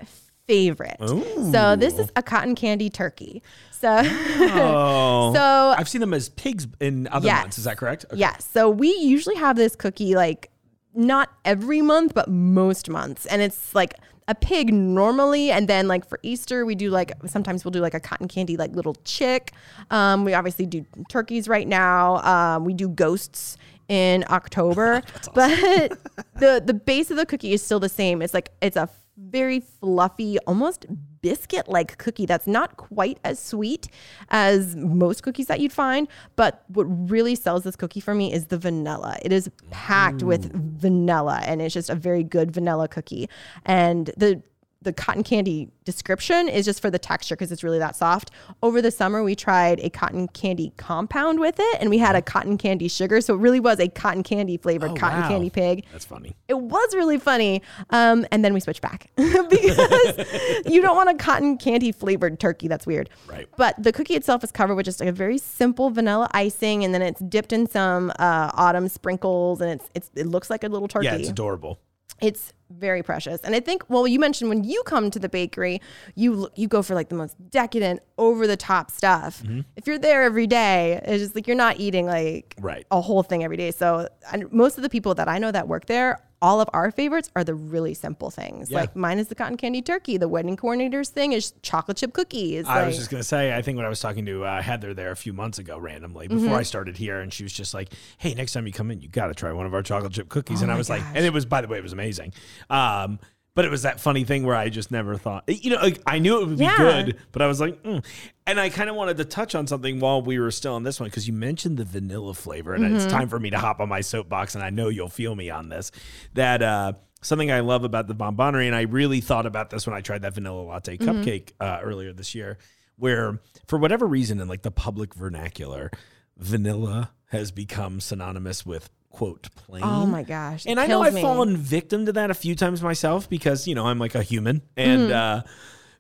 favorite. 0.48 0.98
So 0.99 1.76
this 1.76 1.98
is 1.98 2.11
a 2.15 2.22
cotton 2.22 2.53
candy 2.56 2.90
turkey. 2.90 3.41
So, 3.72 4.02
Oh. 4.03 5.34
so 5.36 5.76
I've 5.77 5.90
seen 5.90 6.02
them 6.02 6.14
as 6.14 6.30
pigs 6.30 6.68
in 6.80 7.07
other 7.07 7.26
Yes. 7.26 7.41
months. 7.44 7.57
Is 7.57 7.64
that 7.64 7.77
correct? 7.77 8.06
Okay. 8.11 8.18
yeah. 8.18 8.38
So 8.38 8.69
we 8.69 8.95
usually 8.98 9.36
have 9.38 9.56
this 9.56 9.76
cookie 9.76 10.15
like 10.15 10.52
not 10.94 11.30
every 11.44 11.82
month, 11.82 12.14
but 12.14 12.30
most 12.30 12.90
months. 12.90 13.26
And 13.26 13.41
it's 13.41 13.73
like 13.76 13.95
a 14.27 14.35
pig 14.35 14.73
normally. 14.73 15.52
And 15.52 15.68
then 15.68 15.88
like 15.88 16.07
for 16.07 16.19
Easter, 16.23 16.65
we 16.65 16.76
do 16.76 16.89
like, 16.89 17.11
sometimes 17.26 17.64
we'll 17.64 17.72
do 17.72 17.80
like 17.80 17.93
a 17.93 17.99
cotton 17.99 18.27
candy, 18.27 18.57
like 18.57 18.76
little 18.76 18.95
chick. 19.06 19.52
Um, 19.91 20.26
we 20.26 20.34
obviously 20.34 20.65
do 20.65 20.85
turkeys 21.10 21.47
right 21.47 21.68
now. 21.68 22.18
Um, 22.23 22.65
we 22.65 22.73
do 22.73 22.89
ghosts 22.89 23.57
in 23.88 24.26
October, 24.30 25.03
but 25.34 25.91
the, 26.39 26.61
the 26.65 26.73
base 26.73 27.11
of 27.11 27.18
the 27.18 27.26
cookie 27.26 27.53
is 27.53 27.61
still 27.61 27.80
the 27.80 27.89
same. 27.89 28.22
It's 28.22 28.34
like, 28.34 28.52
it's 28.61 28.77
a 28.77 28.89
very 29.17 29.59
fluffy, 29.59 30.37
almost 30.39 30.85
biscuit 31.21 31.67
like 31.67 31.97
cookie 31.97 32.25
that's 32.25 32.45
not 32.45 32.77
quite 32.77 33.19
as 33.23 33.39
sweet 33.39 33.87
as 34.29 34.75
most 34.75 35.23
cookies 35.23 35.47
that 35.47 35.59
you'd 35.59 35.73
find. 35.73 36.07
But 36.35 36.63
what 36.67 36.83
really 36.83 37.35
sells 37.35 37.63
this 37.63 37.75
cookie 37.75 37.99
for 37.99 38.13
me 38.13 38.31
is 38.31 38.47
the 38.47 38.57
vanilla. 38.57 39.17
It 39.21 39.31
is 39.31 39.49
packed 39.71 40.21
with 40.21 40.53
mm. 40.53 40.77
vanilla 40.77 41.41
and 41.43 41.61
it's 41.61 41.73
just 41.73 41.89
a 41.89 41.95
very 41.95 42.23
good 42.23 42.51
vanilla 42.51 42.87
cookie. 42.87 43.29
And 43.65 44.11
the 44.17 44.43
the 44.85 44.93
cotton 44.93 45.23
candy 45.23 45.69
description 45.83 46.47
is 46.47 46.63
just 46.63 46.81
for 46.81 46.89
the 46.89 46.99
texture 46.99 47.35
because 47.35 47.51
it's 47.51 47.63
really 47.63 47.79
that 47.79 47.95
soft. 47.95 48.31
Over 48.63 48.81
the 48.81 48.91
summer, 48.91 49.23
we 49.23 49.35
tried 49.35 49.79
a 49.81 49.89
cotton 49.89 50.27
candy 50.29 50.71
compound 50.77 51.39
with 51.39 51.55
it, 51.59 51.77
and 51.81 51.89
we 51.89 51.97
had 51.97 52.15
a 52.15 52.21
cotton 52.21 52.57
candy 52.57 52.87
sugar. 52.87 53.19
So 53.19 53.33
it 53.33 53.39
really 53.39 53.59
was 53.59 53.79
a 53.79 53.89
cotton 53.89 54.23
candy 54.23 54.57
flavored 54.57 54.97
cotton 54.97 55.21
wow. 55.21 55.27
candy 55.27 55.49
pig 55.49 55.85
That's 55.91 56.05
funny. 56.05 56.35
it 56.47 56.57
was 56.57 56.95
really 56.95 57.17
funny. 57.17 57.61
Um, 57.89 58.25
and 58.31 58.45
then 58.45 58.53
we 58.53 58.59
switched 58.59 58.81
back 58.81 59.09
because 59.15 60.61
you 60.65 60.81
don't 60.81 60.95
want 60.95 61.09
a 61.09 61.15
cotton 61.15 61.57
candy 61.57 61.91
flavored 61.91 62.39
turkey. 62.39 62.67
That's 62.67 62.87
weird. 62.87 63.09
Right. 63.27 63.47
But 63.57 63.81
the 63.81 63.91
cookie 63.91 64.15
itself 64.15 64.43
is 64.43 64.51
covered 64.51 64.75
with 64.75 64.85
just 64.85 65.01
a 65.01 65.11
very 65.11 65.37
simple 65.37 65.89
vanilla 65.89 66.29
icing, 66.31 66.85
and 66.85 66.93
then 66.93 67.01
it's 67.01 67.19
dipped 67.21 67.51
in 67.51 67.67
some 67.67 68.11
uh, 68.19 68.51
autumn 68.53 68.87
sprinkles, 68.87 69.61
and 69.61 69.71
it's, 69.71 69.89
it's 69.95 70.11
it 70.15 70.27
looks 70.27 70.49
like 70.49 70.63
a 70.63 70.69
little 70.69 70.87
turkey. 70.87 71.05
Yeah, 71.07 71.15
it's 71.15 71.29
adorable. 71.29 71.79
It's 72.21 72.53
very 72.69 73.03
precious. 73.03 73.41
And 73.41 73.53
I 73.55 73.59
think, 73.59 73.83
well, 73.89 74.07
you 74.07 74.19
mentioned 74.19 74.49
when 74.49 74.63
you 74.63 74.81
come 74.85 75.11
to 75.11 75.19
the 75.19 75.29
bakery, 75.29 75.81
you 76.15 76.49
you 76.55 76.67
go 76.67 76.81
for 76.81 76.95
like 76.95 77.09
the 77.09 77.15
most 77.15 77.35
decadent, 77.51 78.01
over 78.17 78.47
the 78.47 78.57
top 78.57 78.89
stuff. 78.89 79.43
Mm-hmm. 79.43 79.61
If 79.75 79.85
you're 79.87 79.99
there 79.99 80.23
every 80.23 80.47
day, 80.47 80.99
it's 81.03 81.21
just 81.23 81.35
like 81.35 81.45
you're 81.47 81.55
not 81.57 81.79
eating 81.79 82.05
like 82.07 82.55
Right. 82.59 82.85
a 82.91 83.01
whole 83.01 83.21
thing 83.23 83.43
every 83.43 83.57
day. 83.57 83.71
So 83.71 84.07
and 84.31 84.51
most 84.51 84.77
of 84.77 84.83
the 84.83 84.89
people 84.89 85.13
that 85.15 85.27
I 85.27 85.37
know 85.37 85.51
that 85.51 85.67
work 85.67 85.85
there, 85.85 86.19
all 86.45 86.61
of 86.61 86.69
our 86.73 86.91
favorites 86.91 87.31
are 87.35 87.43
the 87.43 87.55
really 87.55 87.95
simple 87.95 88.30
things. 88.30 88.69
Yeah. 88.69 88.81
Like 88.81 88.95
mine 88.95 89.17
is 89.17 89.30
the 89.30 89.35
cotton 89.35 89.57
candy 89.57 89.81
turkey. 89.81 90.17
The 90.17 90.27
wedding 90.27 90.55
coordinator's 90.55 91.09
thing 91.09 91.34
is 91.34 91.53
chocolate 91.63 91.97
chip 91.97 92.13
cookies. 92.13 92.65
I 92.67 92.77
like, 92.80 92.88
was 92.88 92.97
just 92.97 93.09
gonna 93.09 93.23
say, 93.23 93.55
I 93.55 93.63
think 93.63 93.77
when 93.77 93.85
I 93.85 93.89
was 93.89 93.99
talking 93.99 94.27
to 94.27 94.45
uh, 94.45 94.61
Heather 94.61 94.93
there 94.93 95.09
a 95.09 95.15
few 95.15 95.34
months 95.34 95.57
ago, 95.57 95.80
randomly 95.80 96.27
Mm-hmm. 96.27 96.43
before 96.43 96.57
I 96.57 96.63
started 96.63 96.97
here, 96.97 97.19
and 97.19 97.34
she 97.34 97.41
was 97.43 97.51
just 97.51 97.73
like, 97.73 97.89
"Hey, 98.19 98.34
next 98.35 98.53
time 98.53 98.67
you 98.67 98.73
come 98.73 98.91
in, 98.91 99.01
you 99.01 99.07
got 99.09 99.27
to 99.27 99.34
try 99.34 99.51
one 99.53 99.65
of 99.65 99.73
our 99.73 99.81
chocolate 99.81 100.13
chip 100.13 100.30
cookies." 100.30 100.61
and 100.61 100.72
I 100.72 100.76
Oh 100.76 100.77
was 100.77 100.89
like, 100.89 101.01
and 101.15 101.26
it 101.26 101.34
was, 101.34 101.45
by 101.45 101.61
the 101.61 101.67
way, 101.67 101.77
it 101.77 101.84
was 101.84 101.93
amazing. 101.93 102.31
Um, 102.69 103.19
but 103.56 103.65
it 103.65 103.72
was 103.72 103.82
that 103.84 103.99
funny 103.99 104.23
thing 104.26 104.45
where 104.45 104.56
I 104.56 104.69
just 104.69 104.91
never 104.91 105.15
thought, 105.18 105.45
you 105.48 105.72
know, 105.72 105.82
like, 105.82 106.02
I 106.06 106.19
knew 106.19 106.41
it 106.41 106.48
would 106.48 106.57
be 106.60 106.65
Yeah. 106.65 106.77
good, 106.77 107.18
but 107.32 107.41
I 107.41 107.48
was 107.48 107.60
like, 107.60 107.82
mm. 107.84 108.06
and 108.45 108.60
I 108.60 108.69
kind 108.69 108.90
of 108.90 108.95
wanted 108.95 109.18
to 109.18 109.26
touch 109.26 109.56
on 109.56 109.65
something 109.65 109.99
while 109.99 110.22
we 110.22 110.38
were 110.40 110.52
still 110.52 110.76
on 110.76 110.84
this 110.84 110.99
one 110.99 111.10
because 111.10 111.26
you 111.27 111.34
mentioned 111.34 111.77
the 111.77 111.86
vanilla 111.86 112.34
flavor, 112.34 112.73
and 112.76 112.84
Mm-hmm. 112.84 112.95
it's 112.98 113.06
time 113.06 113.30
for 113.30 113.40
me 113.40 113.49
to 113.49 113.57
hop 113.57 113.80
on 113.80 113.90
my 113.90 114.02
soapbox, 114.02 114.53
and 114.56 114.64
I 114.64 114.69
know 114.69 114.90
you'll 114.90 115.10
feel 115.10 115.36
me 115.36 115.49
on 115.49 115.69
this. 115.69 115.91
That 116.34 116.61
uh, 116.61 116.94
something 117.22 117.49
I 117.52 117.61
love 117.61 117.84
about 117.84 118.07
the 118.07 118.14
Bonbonerie, 118.15 118.68
and 118.68 118.76
I 118.76 118.82
really 118.82 119.22
thought 119.22 119.45
about 119.45 119.69
this 119.72 119.88
when 119.88 119.95
I 119.95 120.02
tried 120.02 120.22
that 120.23 120.34
vanilla 120.36 120.61
latte 120.61 120.98
Mm-hmm. 120.98 121.10
cupcake 121.23 121.52
uh, 121.60 121.80
earlier 121.82 122.14
this 122.14 122.36
year, 122.36 122.57
where 122.98 123.40
for 123.68 123.80
whatever 123.80 124.06
reason 124.06 124.40
in 124.41 124.48
like 124.48 124.61
the 124.64 124.72
public 124.72 125.14
vernacular, 125.15 125.90
vanilla 126.38 127.11
has 127.30 127.52
become 127.52 127.99
synonymous 127.99 128.65
with 128.65 128.90
quote 129.15 129.49
plain. 129.55 129.83
oh 129.83 130.05
my 130.05 130.23
gosh. 130.23 130.65
And 130.67 130.79
I 130.79 130.87
know 130.87 131.01
I've 131.01 131.13
me. 131.13 131.21
fallen 131.21 131.55
victim 131.57 132.05
to 132.05 132.13
that 132.13 132.29
a 132.31 132.33
few 132.33 132.55
times 132.55 132.81
myself 132.81 133.29
because, 133.29 133.67
you 133.67 133.75
know, 133.75 133.87
I'm 133.87 133.99
like 133.99 134.15
a 134.15 134.23
human 134.23 134.61
and 134.75 135.03
Mm-hmm. 135.09 135.13
uh, 135.13 135.41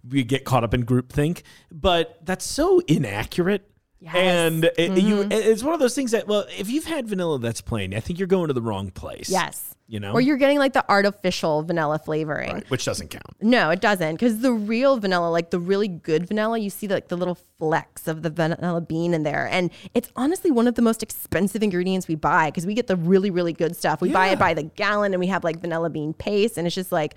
we 0.09 0.23
get 0.23 0.43
caught 0.45 0.63
up 0.63 0.73
in 0.73 0.85
groupthink, 0.85 1.41
but 1.71 2.19
that's 2.23 2.45
so 2.45 2.79
inaccurate. 2.87 3.69
Yes. 3.99 4.13
Mm-hmm. 4.15 4.65
And 4.77 4.97
you, 5.01 5.27
it's 5.31 5.63
one 5.63 5.73
of 5.73 5.79
those 5.79 5.95
things 5.95 6.11
that, 6.11 6.27
well, 6.27 6.45
if 6.59 6.69
you've 6.69 6.85
had 6.85 7.07
vanilla 7.07 7.39
that's 7.39 7.61
plain, 7.61 7.93
I 7.93 7.99
think 8.01 8.19
you're 8.19 8.27
going 8.27 8.47
to 8.49 8.53
the 8.53 8.61
wrong 8.61 8.91
place. 8.91 9.29
Yes. 9.29 9.74
You 9.87 9.99
know? 9.99 10.13
Or 10.13 10.21
you're 10.21 10.37
getting 10.37 10.57
like 10.57 10.73
the 10.73 10.83
artificial 10.89 11.61
vanilla 11.61 11.99
flavoring. 11.99 12.53
Right, 12.53 12.69
which 12.71 12.85
doesn't 12.85 13.09
count. 13.09 13.23
No, 13.39 13.69
it 13.69 13.81
doesn't. 13.81 14.15
Because 14.15 14.39
the 14.39 14.51
real 14.51 14.97
vanilla, 14.97 15.29
like 15.29 15.51
the 15.51 15.59
really 15.59 15.87
good 15.87 16.27
vanilla, 16.27 16.57
you 16.57 16.71
see 16.71 16.87
like 16.87 17.09
the 17.09 17.15
little 17.15 17.37
flecks 17.59 18.07
of 18.07 18.23
the 18.23 18.31
vanilla 18.31 18.81
bean 18.81 19.13
in 19.13 19.21
there. 19.21 19.47
And 19.51 19.69
it's 19.93 20.11
honestly 20.15 20.49
one 20.49 20.67
of 20.67 20.73
the 20.73 20.81
most 20.81 21.03
expensive 21.03 21.61
ingredients 21.61 22.07
we 22.07 22.15
buy 22.15 22.49
because 22.49 22.65
we 22.65 22.73
get 22.73 22.87
the 22.87 22.95
really, 22.95 23.29
really 23.29 23.53
good 23.53 23.75
stuff. 23.75 24.01
We 24.01 24.11
buy 24.11 24.29
it 24.29 24.39
by 24.39 24.55
the 24.55 24.63
gallon 24.63 25.13
and 25.13 25.19
we 25.19 25.27
have 25.27 25.43
like 25.43 25.59
vanilla 25.59 25.91
bean 25.91 26.13
paste. 26.13 26.57
And 26.57 26.65
it's 26.65 26.75
just 26.75 26.91
like, 26.91 27.13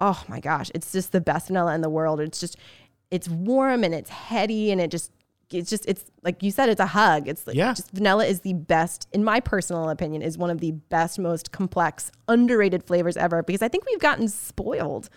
oh 0.00 0.24
my 0.26 0.40
gosh, 0.40 0.70
it's 0.74 0.92
just 0.92 1.12
the 1.12 1.20
best 1.20 1.48
vanilla 1.48 1.74
in 1.74 1.82
the 1.82 1.90
world. 1.90 2.20
It's 2.20 2.40
just, 2.40 2.56
it's 3.10 3.28
warm 3.28 3.84
and 3.84 3.94
it's 3.94 4.08
heady 4.08 4.72
and 4.72 4.80
it 4.80 4.90
just, 4.90 5.12
it's 5.50 5.70
just, 5.70 5.84
it's 5.86 6.04
like 6.22 6.42
you 6.42 6.50
said, 6.50 6.68
it's 6.68 6.80
a 6.80 6.86
hug. 6.86 7.28
It's 7.28 7.46
like, 7.46 7.56
Yeah. 7.56 7.72
just 7.74 7.90
vanilla 7.92 8.24
is 8.26 8.40
the 8.40 8.52
best, 8.54 9.06
in 9.12 9.22
my 9.24 9.40
personal 9.40 9.88
opinion, 9.90 10.22
is 10.22 10.36
one 10.36 10.50
of 10.50 10.60
the 10.60 10.72
best, 10.72 11.18
most 11.18 11.52
complex, 11.52 12.10
underrated 12.28 12.82
flavors 12.84 13.16
ever 13.16 13.42
because 13.42 13.62
I 13.62 13.68
think 13.68 13.84
we've 13.86 14.00
gotten 14.00 14.28
spoiled. 14.28 15.08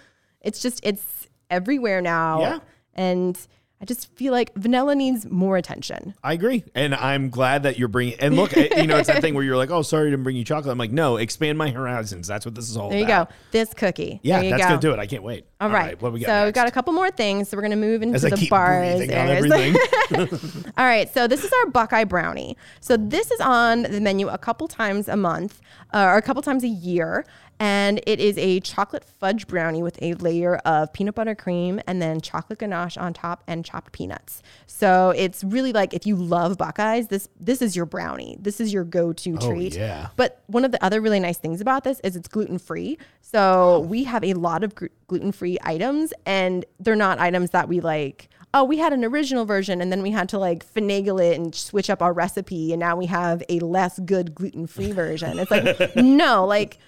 It's 0.42 0.62
just, 0.62 0.80
it's 0.84 1.28
everywhere 1.50 2.02
now. 2.02 2.42
Yeah. 2.42 2.60
And 2.94 3.48
I 3.82 3.86
just 3.86 4.14
feel 4.16 4.34
like 4.34 4.54
vanilla 4.56 4.94
needs 4.94 5.26
more 5.26 5.56
attention. 5.56 6.14
I 6.22 6.34
agree, 6.34 6.66
and 6.76 6.94
I'm 6.94 7.30
glad 7.30 7.64
that 7.64 7.80
you're 7.80 7.88
bringing. 7.88 8.20
And 8.20 8.36
look, 8.36 8.56
eh, 8.58 8.68
you 8.82 8.88
know, 8.88 8.98
it's 8.98 9.08
that 9.08 9.22
thing 9.22 9.36
where 9.36 9.44
you're 9.44 9.56
like, 9.56 9.72
"Oh, 9.72 9.84
sorry, 9.84 10.08
I 10.08 10.10
didn't 10.12 10.24
bring 10.24 10.36
you 10.36 10.44
chocolate." 10.44 10.70
I'm 10.70 10.78
like, 10.78 10.92
"No, 10.92 11.16
expand 11.16 11.58
my 11.58 11.70
horizons." 11.70 12.28
That's 12.28 12.46
what 12.46 12.56
this 12.56 12.70
is 12.70 12.76
all 12.76 12.88
about. 12.88 12.92
There 12.92 13.00
you 13.00 13.08
go. 13.08 13.28
This 13.52 13.74
cookie. 13.74 14.20
Yeah, 14.22 14.38
there 14.38 14.44
you 14.44 14.50
that's 14.52 14.64
gonna 14.64 14.82
do 14.82 14.92
it. 14.92 15.00
I 15.00 15.08
can't 15.08 15.24
wait. 15.24 15.46
All 15.62 15.70
right. 15.70 16.00
what 16.02 16.12
we 16.12 16.20
got? 16.20 16.26
so 16.26 16.34
next? 16.34 16.46
we've 16.46 16.54
got 16.56 16.68
a 16.68 16.72
couple 16.72 16.92
more 16.92 17.10
things. 17.10 17.48
So 17.48 17.56
we're 17.56 17.64
gonna 17.64 17.78
move 17.78 18.02
into 18.02 18.16
As 18.16 18.24
the 18.24 18.48
bars. 18.50 19.00
All 20.78 20.86
right, 20.86 21.14
so 21.14 21.28
this 21.28 21.46
is 21.46 21.52
our 21.52 21.72
Buckeye 21.72 22.04
Brownie. 22.04 22.58
So 22.82 22.98
this 22.98 23.32
is 23.32 23.40
on 23.40 23.84
the 23.84 24.02
menu 24.02 24.28
a 24.28 24.38
couple 24.38 24.68
times 24.68 25.08
a 25.08 25.16
month 25.16 25.62
uh, 25.94 26.04
or 26.04 26.18
a 26.18 26.22
couple 26.22 26.42
times 26.42 26.66
a 26.66 26.70
year. 26.70 27.26
And 27.60 28.00
it 28.08 28.22
is 28.22 28.38
a 28.38 28.62
chocolate 28.62 29.04
fudge 29.04 29.46
brownie 29.46 29.84
with 29.84 30.02
a 30.02 30.14
layer 30.14 30.56
of 30.58 30.94
peanut 30.94 31.16
butter 31.16 31.36
cream 31.36 31.82
and 31.88 32.02
then 32.02 32.22
chocolate 32.22 32.60
ganache 32.60 32.98
on 32.98 33.14
top 33.14 33.44
and 33.48 33.66
chopped 33.70 33.92
peanuts. 33.92 34.42
So 34.66 35.14
it's 35.16 35.44
really 35.44 35.74
like 35.74 35.94
if 35.94 36.08
you 36.08 36.16
love 36.16 36.58
Buckeyes, 36.58 37.08
this 37.08 37.30
this 37.40 37.62
is 37.62 37.76
your 37.76 37.86
brownie. 37.86 38.38
This 38.40 38.60
is 38.60 38.74
your 38.74 38.84
go-to 38.84 39.38
oh, 39.40 39.50
treat. 39.50 39.78
Oh, 39.78 39.80
yeah. 39.80 40.08
But 40.16 40.42
one 40.48 40.66
of 40.66 40.72
the 40.72 40.84
other 40.84 41.02
really 41.02 41.20
nice 41.20 41.38
things 41.38 41.62
about 41.62 41.84
this 41.84 42.00
is 42.02 42.16
it's 42.16 42.28
gluten 42.28 42.58
free. 42.58 42.98
So 43.22 43.82
we 43.82 44.04
have 44.06 44.24
a 44.24 44.34
lot 44.34 44.64
of 44.64 44.74
gluten 45.08 45.32
free 45.32 45.58
items, 45.64 46.14
and 46.26 46.66
they're 46.80 46.96
not 46.96 47.20
items 47.20 47.52
that 47.52 47.68
we 47.68 47.80
like. 47.80 48.30
Oh, 48.54 48.64
we 48.64 48.80
had 48.80 48.94
an 48.94 49.06
original 49.06 49.46
version, 49.46 49.80
and 49.82 49.92
then 49.92 50.02
we 50.02 50.10
had 50.10 50.28
to 50.30 50.40
like 50.40 50.66
finagle 50.66 51.22
it 51.24 51.38
and 51.40 51.54
switch 51.54 51.90
up 51.90 52.02
our 52.02 52.14
recipe, 52.14 52.74
and 52.74 52.80
now 52.80 52.96
we 52.96 53.06
have 53.06 53.44
a 53.50 53.60
less 53.60 54.00
good 54.00 54.34
gluten 54.34 54.66
free 54.66 54.92
version. 54.92 55.38
It's 55.38 55.52
like 55.52 55.96
no, 55.96 56.46
like 56.46 56.80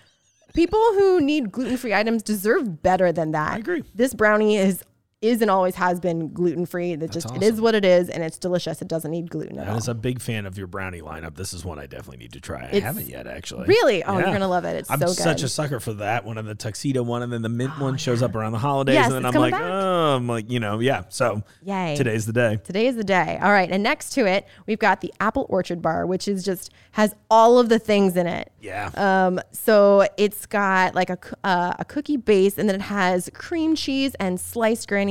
people 0.53 0.80
who 0.94 1.22
need 1.22 1.52
gluten 1.52 1.78
free 1.78 1.94
items 1.94 2.24
deserve 2.24 2.82
better 2.82 3.12
than 3.12 3.32
that. 3.32 3.53
I 3.53 3.58
agree. 3.58 3.84
This 3.94 4.14
brownie 4.14 4.58
is 4.58 4.84
is 5.22 5.39
and 5.41 5.52
always 5.52 5.76
has 5.76 5.99
been 5.99 6.34
gluten 6.34 6.65
free. 6.65 6.95
That 6.95 7.11
just 7.11 7.34
it 7.35 7.43
is 7.43 7.61
what 7.61 7.76
it 7.76 7.85
is, 7.85 8.10
and 8.10 8.23
it's 8.23 8.39
delicious. 8.39 8.81
It 8.81 8.88
doesn't 8.88 9.11
need 9.11 9.30
gluten 9.30 9.60
at 9.60 9.68
I 9.68 9.69
all. 9.69 9.76
was 9.76 9.88
a 9.88 9.93
big 9.93 10.19
fan 10.19 10.48
of 10.48 10.57
your 10.57 10.65
brownie 10.65 11.02
lineup. 11.02 11.35
This 11.35 11.53
is 11.53 11.64
one 11.64 11.77
I 11.77 11.85
definitely 11.85 12.18
need 12.18 12.34
to 12.34 12.41
try. 12.41 12.61
I 12.64 12.65
It's- 12.69 12.81
haven't 12.84 13.07
yet, 13.07 13.27
actually. 13.27 13.68
Really? 13.68 14.03
Oh, 14.03 14.14
Yeah. 14.18 14.26
you're 14.26 14.34
gonna 14.34 14.48
love 14.48 14.65
it. 14.65 14.76
It's 14.77 14.89
I'm 14.89 14.99
so 14.99 15.06
good. 15.07 15.15
such 15.18 15.43
a 15.43 15.48
sucker 15.48 15.80
for 15.80 15.93
that 15.93 16.26
one 16.26 16.39
and 16.39 16.48
the 16.48 16.56
tuxedo 16.56 17.03
one, 17.03 17.22
and 17.22 17.31
then 17.31 17.43
the 17.43 17.49
mint 17.49 17.80
one 17.80 17.98
shows 17.98 18.23
up 18.23 18.34
around 18.35 18.53
the 18.53 18.57
holidays, 18.57 18.95
Yes, 18.95 19.06
and 19.06 19.15
then 19.15 19.26
it's 19.27 19.35
I'm 19.35 19.41
like, 19.41 19.52
back. 19.53 19.61
oh, 19.64 20.15
I'm 20.15 20.27
like, 20.27 20.49
you 20.49 20.60
know, 20.60 20.80
yeah. 20.80 21.03
So 21.10 21.43
Yay. 21.64 21.95
today's 21.95 22.26
the 22.26 22.34
day. 22.34 22.57
Today 22.64 22.88
is 22.88 22.95
the 22.95 23.03
day. 23.03 23.38
All 23.43 23.52
right. 23.52 23.69
And 23.69 23.84
next 23.84 24.11
to 24.14 24.26
it, 24.26 24.48
we've 24.65 24.80
got 24.80 25.02
the 25.02 25.14
Apple 25.19 25.45
Orchard 25.49 25.84
Bar, 25.84 26.07
which 26.07 26.27
is 26.27 26.43
just 26.43 26.72
has 26.93 27.14
all 27.30 27.60
of 27.60 27.69
the 27.69 27.77
things 27.80 28.18
in 28.18 28.26
it. 28.26 28.52
Yeah. 28.60 28.89
Um, 28.95 29.39
so 29.52 30.07
it's 30.18 30.45
got 30.48 30.95
like 30.95 31.10
a, 31.11 31.18
coo- 31.18 31.35
uh, 31.43 31.73
a 31.77 31.85
cookie 31.85 32.18
base, 32.18 32.57
and 32.57 32.68
then 32.68 32.76
it 32.76 32.81
has 32.81 33.30
cream 33.35 33.76
cheese 33.76 34.15
and 34.19 34.39
sliced 34.39 34.88
Granny 34.88 35.10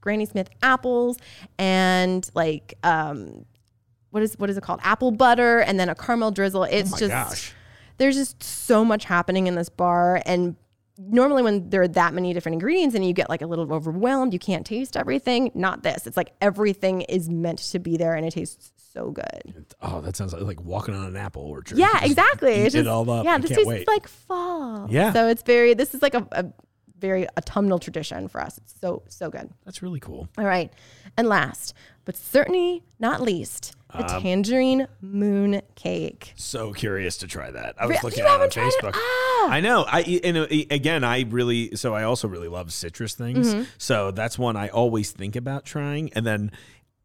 Granny 0.00 0.26
Smith 0.26 0.48
apples, 0.62 1.18
and 1.58 2.28
like 2.34 2.74
um, 2.82 3.44
what 4.10 4.22
is 4.22 4.34
what 4.38 4.50
is 4.50 4.56
it 4.56 4.62
called? 4.62 4.80
Apple 4.82 5.10
butter, 5.12 5.60
and 5.60 5.78
then 5.78 5.88
a 5.88 5.94
caramel 5.94 6.30
drizzle. 6.30 6.64
It's 6.64 6.90
Oh 6.90 6.92
my 6.92 6.98
just 6.98 7.10
gosh. 7.10 7.54
there's 7.98 8.16
just 8.16 8.42
so 8.42 8.84
much 8.84 9.04
happening 9.04 9.46
in 9.46 9.54
this 9.54 9.68
bar, 9.68 10.20
and 10.26 10.56
normally 10.98 11.42
when 11.42 11.70
there 11.70 11.82
are 11.82 11.88
that 11.88 12.12
many 12.14 12.32
different 12.34 12.54
ingredients 12.54 12.94
and 12.94 13.04
you 13.04 13.12
get 13.14 13.28
like 13.30 13.40
a 13.42 13.46
little 13.46 13.72
overwhelmed, 13.72 14.32
you 14.32 14.38
can't 14.38 14.66
taste 14.66 14.96
everything. 14.96 15.50
Not 15.54 15.82
this. 15.82 16.06
It's 16.06 16.16
like 16.16 16.32
everything 16.40 17.00
is 17.02 17.28
meant 17.30 17.58
to 17.60 17.78
be 17.78 17.96
there, 17.96 18.14
and 18.14 18.26
it 18.26 18.32
tastes 18.32 18.72
so 18.92 19.10
good. 19.10 19.64
oh, 19.80 20.02
that 20.02 20.16
sounds 20.16 20.34
like, 20.34 20.42
like 20.42 20.62
walking 20.62 20.94
on 20.94 21.06
an 21.06 21.16
apple 21.16 21.42
orchard. 21.42 21.78
Yeah, 21.78 22.04
exactly. 22.04 22.52
It's 22.52 22.74
it 22.74 22.86
all 22.86 23.08
up. 23.10 23.24
Yeah, 23.24 23.38
this 23.38 23.50
tastes 23.50 23.64
wait. 23.66 23.88
like 23.88 24.06
fall. 24.06 24.86
Yeah. 24.90 25.12
So 25.14 25.28
it's 25.28 25.42
very. 25.42 25.72
This 25.74 25.94
is 25.94 26.02
like 26.02 26.12
a, 26.14 26.26
a 26.32 26.44
very 27.02 27.26
autumnal 27.36 27.78
tradition 27.78 28.28
for 28.28 28.40
us. 28.40 28.56
It's 28.56 28.74
so 28.80 29.02
so 29.08 29.28
good. 29.28 29.50
That's 29.66 29.82
really 29.82 30.00
cool. 30.00 30.28
All 30.38 30.46
right, 30.46 30.72
and 31.18 31.28
last 31.28 31.74
but 32.04 32.16
certainly 32.16 32.82
not 32.98 33.20
least 33.20 33.76
The 33.94 34.04
tangerine 34.04 34.88
moon 35.02 35.60
cake. 35.74 36.32
So 36.34 36.72
curious 36.72 37.18
to 37.18 37.26
try 37.26 37.50
that. 37.50 37.74
I 37.78 37.84
was 37.86 37.96
Re- 37.96 38.00
looking 38.02 38.20
at 38.20 38.26
it 38.26 38.30
on 38.30 38.40
haven't 38.40 38.56
it? 38.56 38.74
Facebook. 38.74 38.92
Ah. 38.96 39.50
I 39.50 39.60
know. 39.60 39.84
I 39.86 40.00
and 40.24 40.36
again, 40.70 41.04
I 41.04 41.26
really 41.28 41.76
so 41.76 41.94
I 41.94 42.04
also 42.04 42.26
really 42.26 42.48
love 42.48 42.72
citrus 42.72 43.14
things. 43.14 43.52
Mm-hmm. 43.52 43.64
So 43.76 44.10
that's 44.10 44.38
one 44.38 44.56
I 44.56 44.68
always 44.68 45.10
think 45.10 45.36
about 45.36 45.64
trying, 45.64 46.10
and 46.14 46.24
then. 46.24 46.52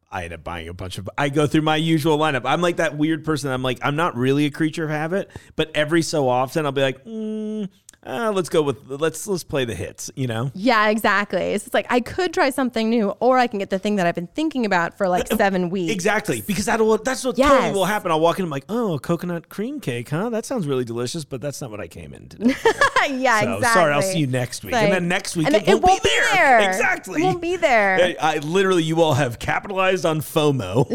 I 0.09 0.23
end 0.23 0.31
up 0.31 0.41
buying 0.41 0.69
a 0.69 0.73
bunch 0.73 0.97
of. 0.99 1.09
I 1.17 1.27
go 1.27 1.47
through 1.47 1.63
my 1.63 1.75
usual 1.75 2.17
lineup. 2.17 2.43
I'm 2.45 2.61
like 2.61 2.77
that 2.77 2.97
weird 2.97 3.25
person. 3.25 3.51
I'm 3.51 3.61
like 3.61 3.79
I'm 3.81 3.97
not 3.97 4.15
really 4.15 4.45
a 4.45 4.49
creature 4.49 4.85
of 4.85 4.89
habit, 4.89 5.29
but 5.57 5.69
every 5.75 6.01
so 6.01 6.29
often 6.29 6.65
I'll 6.65 6.71
be 6.71 6.81
like, 6.81 7.03
mm, 7.03 7.67
uh, 8.07 8.31
let's 8.33 8.49
go 8.49 8.61
with 8.61 8.77
let's 8.87 9.27
let's 9.27 9.43
play 9.43 9.65
the 9.65 9.75
hits. 9.75 10.09
You 10.15 10.27
know, 10.27 10.51
Yeah, 10.53 10.89
exactly. 10.89 11.41
It's 11.53 11.73
like 11.73 11.85
I 11.89 11.99
could 11.99 12.33
try 12.33 12.49
something 12.49 12.89
new, 12.89 13.09
or 13.19 13.37
I 13.37 13.47
can 13.47 13.59
get 13.59 13.69
the 13.69 13.79
thing 13.79 13.97
that 13.97 14.07
I've 14.07 14.15
been 14.15 14.27
thinking 14.27 14.65
about 14.65 14.97
for 14.97 15.07
like 15.09 15.27
seven 15.37 15.69
weeks. 15.69 15.91
Exactly, 15.93 16.41
because 16.41 16.65
that'll 16.65 16.97
that's 16.99 17.23
what 17.25 17.35
totally 17.35 17.71
will 17.71 17.85
happen. 17.85 18.11
I'll 18.11 18.19
walk 18.19 18.39
in, 18.39 18.45
I'm 18.45 18.49
like, 18.49 18.65
oh, 18.69 18.97
coconut 18.99 19.49
cream 19.49 19.79
cake, 19.79 20.09
huh? 20.09 20.29
That 20.29 20.45
sounds 20.45 20.67
really 20.67 20.85
delicious, 20.85 21.25
but 21.25 21.41
that's 21.41 21.59
not 21.61 21.69
what 21.69 21.79
I 21.81 21.87
came 21.87 22.13
in 22.13 22.29
today. 22.29 22.55
yeah, 23.09 23.41
So, 23.41 23.55
exactly. 23.55 23.63
sorry, 23.81 23.93
I'll 23.93 24.01
see 24.01 24.19
you 24.19 24.27
next 24.27 24.63
week. 24.63 24.73
And 24.73 24.91
then 24.91 25.07
next 25.07 25.35
week 25.35 25.47
and 25.47 25.55
it 25.55 25.65
then 25.65 25.81
won't 25.81 26.01
be 26.03 26.17
there. 26.33 26.59
Exactly. 26.69 27.21
It 27.21 27.25
won't 27.25 27.41
be 27.41 27.57
there. 27.57 27.97
I, 27.97 28.35
I 28.35 28.37
literally, 28.37 28.83
you 28.83 29.01
all 29.01 29.15
have 29.15 29.39
capitalized 29.39 30.05
on 30.05 30.21
FOMO. 30.21 30.87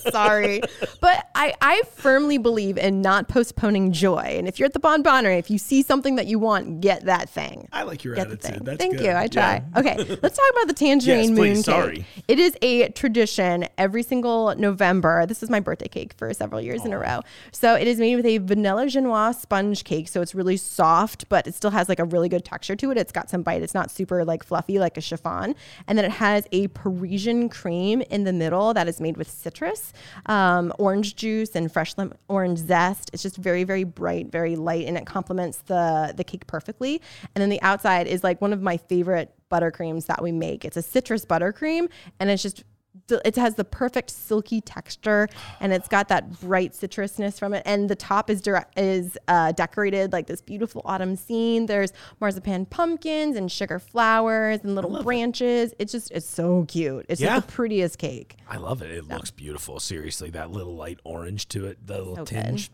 Sorry. 0.10 0.60
But 1.00 1.28
I, 1.34 1.54
I 1.60 1.82
firmly 1.94 2.38
believe 2.38 2.78
in 2.78 3.00
not 3.02 3.28
postponing 3.28 3.92
joy. 3.92 4.34
And 4.38 4.48
if 4.48 4.58
you're 4.58 4.66
at 4.66 4.72
the 4.72 4.80
Bonbonerie, 4.80 5.38
if 5.38 5.50
you 5.50 5.58
see 5.58 5.82
something 5.82 6.15
that 6.16 6.26
you 6.26 6.38
want, 6.38 6.80
get 6.80 7.04
that 7.06 7.28
thing. 7.30 7.68
I 7.72 7.82
like 7.84 8.04
your 8.04 8.14
Get 8.14 8.28
the 8.28 8.34
attitude. 8.34 8.54
thing. 8.56 8.64
That's 8.64 8.78
Thank 8.78 8.96
good. 8.96 9.04
you. 9.06 9.12
I 9.12 9.26
try. 9.28 9.62
Yeah. 9.74 9.78
Okay, 9.80 9.96
let's 10.22 10.36
talk 10.36 10.50
about 10.52 10.66
the 10.68 10.74
tangerine 10.74 11.18
Yes, 11.20 11.28
moon 11.28 11.36
please. 11.36 11.56
cake. 11.58 11.64
Sorry. 11.64 12.06
It 12.28 12.38
is 12.38 12.56
a 12.62 12.88
tradition 12.90 13.66
every 13.78 14.02
single 14.02 14.54
November. 14.56 15.26
This 15.26 15.42
is 15.42 15.50
my 15.50 15.60
birthday 15.60 15.88
cake 15.88 16.14
for 16.16 16.32
several 16.34 16.60
years 16.60 16.84
in 16.84 16.92
a 16.92 16.98
row. 16.98 17.20
So 17.52 17.74
it 17.74 17.86
is 17.86 17.98
made 17.98 18.16
with 18.16 18.26
a 18.26 18.38
vanilla 18.38 18.86
genoise 18.86 19.40
sponge 19.40 19.84
cake. 19.84 20.08
So 20.08 20.20
it's 20.22 20.34
really 20.34 20.56
soft, 20.56 21.28
but 21.28 21.46
it 21.46 21.54
still 21.54 21.70
has 21.70 21.88
like 21.88 21.98
a 22.00 22.04
really 22.04 22.28
good 22.28 22.44
texture 22.44 22.76
to 22.76 22.90
it. 22.90 22.98
It's 22.98 23.12
got 23.12 23.30
some 23.30 23.42
bite. 23.42 23.62
It's 23.62 23.74
not 23.74 23.90
super 23.90 24.24
like 24.24 24.42
fluffy 24.44 24.78
like 24.78 24.96
a 24.96 25.00
chiffon. 25.00 25.54
And 25.86 25.96
then 25.96 26.04
it 26.04 26.12
has 26.12 26.46
a 26.52 26.68
Parisian 26.68 27.48
cream 27.48 28.02
in 28.02 28.24
the 28.24 28.32
middle 28.32 28.74
that 28.74 28.88
is 28.88 29.00
made 29.00 29.16
with 29.16 29.30
citrus, 29.30 29.92
um, 30.26 30.72
orange 30.78 31.16
juice, 31.16 31.54
and 31.54 31.70
fresh 31.70 31.96
lemon 31.96 32.16
orange 32.28 32.58
zest. 32.58 33.10
It's 33.12 33.22
just 33.22 33.36
very, 33.36 33.64
very 33.64 33.84
bright, 33.84 34.30
very 34.30 34.56
light, 34.56 34.86
and 34.86 34.96
it 34.96 35.06
complements 35.06 35.58
the 35.66 35.74
the 36.16 36.24
cake 36.24 36.46
perfectly. 36.46 37.00
And 37.34 37.40
then 37.42 37.48
the 37.50 37.60
outside 37.62 38.06
is 38.06 38.22
like 38.24 38.40
one 38.40 38.52
of 38.52 38.60
my 38.62 38.76
favorite 38.76 39.28
buttercreams 39.50 40.06
that 40.06 40.22
we 40.22 40.32
make. 40.32 40.64
It's 40.64 40.76
a 40.76 40.82
citrus 40.82 41.24
buttercream, 41.24 41.88
and 42.20 42.30
it's 42.30 42.42
just 42.42 42.64
it 43.10 43.36
has 43.36 43.54
the 43.56 43.64
perfect 43.64 44.10
silky 44.10 44.62
texture 44.62 45.28
and 45.60 45.70
it's 45.70 45.86
got 45.86 46.08
that 46.08 46.40
bright 46.40 46.72
citrusness 46.72 47.38
from 47.38 47.52
it 47.52 47.62
and 47.66 47.90
the 47.90 47.94
top 47.94 48.30
is 48.30 48.40
direct, 48.40 48.76
is 48.78 49.18
uh, 49.28 49.52
decorated 49.52 50.12
like 50.14 50.26
this 50.26 50.40
beautiful 50.40 50.80
autumn 50.86 51.14
scene 51.14 51.66
there's 51.66 51.92
marzipan 52.22 52.64
pumpkins 52.64 53.36
and 53.36 53.52
sugar 53.52 53.78
flowers 53.78 54.60
and 54.64 54.74
little 54.74 55.02
branches 55.02 55.74
it's 55.78 55.92
just 55.92 56.10
it's 56.10 56.26
so 56.26 56.64
cute 56.68 57.04
it's 57.10 57.20
Yeah. 57.20 57.34
just 57.36 57.46
the 57.48 57.52
prettiest 57.52 57.98
cake 57.98 58.36
I 58.48 58.56
love 58.56 58.80
it. 58.80 58.90
It 58.90 59.06
looks 59.06 59.30
beautiful. 59.30 59.78
Seriously, 59.78 60.30
that 60.30 60.50
little 60.50 60.74
light 60.74 60.98
orange 61.04 61.48
to 61.48 61.66
it, 61.66 61.86
the 61.86 61.98
little 61.98 62.16
So 62.16 62.24
good. 62.24 62.68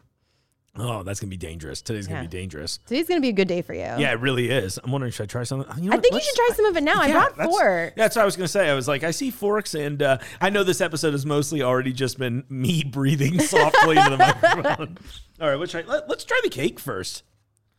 Oh, 0.74 1.02
that's 1.02 1.20
gonna 1.20 1.28
be 1.28 1.36
dangerous. 1.36 1.82
Today's 1.82 2.06
gonna 2.06 2.20
Yeah. 2.20 2.26
be 2.26 2.30
dangerous. 2.38 2.78
today's 2.86 3.06
gonna 3.06 3.20
be 3.20 3.28
a 3.28 3.32
good 3.34 3.48
day 3.48 3.60
for 3.60 3.74
you 3.74 3.80
Yeah, 3.80 4.12
it 4.12 4.20
really 4.20 4.48
is. 4.50 4.78
I'm 4.82 4.90
wondering, 4.90 5.12
should 5.12 5.24
I 5.24 5.26
try 5.26 5.44
something? 5.44 5.68
You 5.76 5.90
know 5.90 5.92
i 5.92 5.96
what? 5.96 6.02
think 6.02 6.12
you 6.12 6.16
Let's- 6.16 6.26
should 6.26 6.36
try 6.36 6.48
some 6.56 6.64
of 6.64 6.76
it 6.76 6.82
now 6.82 6.98
i 7.00 7.10
brought 7.12 7.36
that's- 7.36 7.54
four 7.54 7.92
That's 7.96 8.16
what 8.16 8.22
I 8.22 8.24
was 8.24 8.36
going 8.36 8.44
to 8.46 8.52
say. 8.52 8.70
I 8.70 8.74
was 8.74 8.88
like, 8.88 9.04
I 9.04 9.10
see 9.10 9.30
forks, 9.30 9.74
and 9.74 10.02
uh, 10.02 10.18
I 10.40 10.48
know 10.48 10.64
this 10.64 10.80
episode 10.80 11.12
has 11.12 11.26
mostly 11.26 11.60
already 11.62 11.92
just 11.92 12.18
been 12.18 12.44
me 12.48 12.84
breathing 12.90 13.38
softly 13.38 13.98
into 13.98 14.10
the 14.10 14.16
microphone. 14.16 14.98
All 15.40 15.48
right, 15.50 15.58
let's 15.58 15.72
try, 15.72 15.82
let, 15.82 16.10
us 16.10 16.24
try 16.24 16.40
the 16.42 16.48
cake 16.50 16.80
first. 16.80 17.22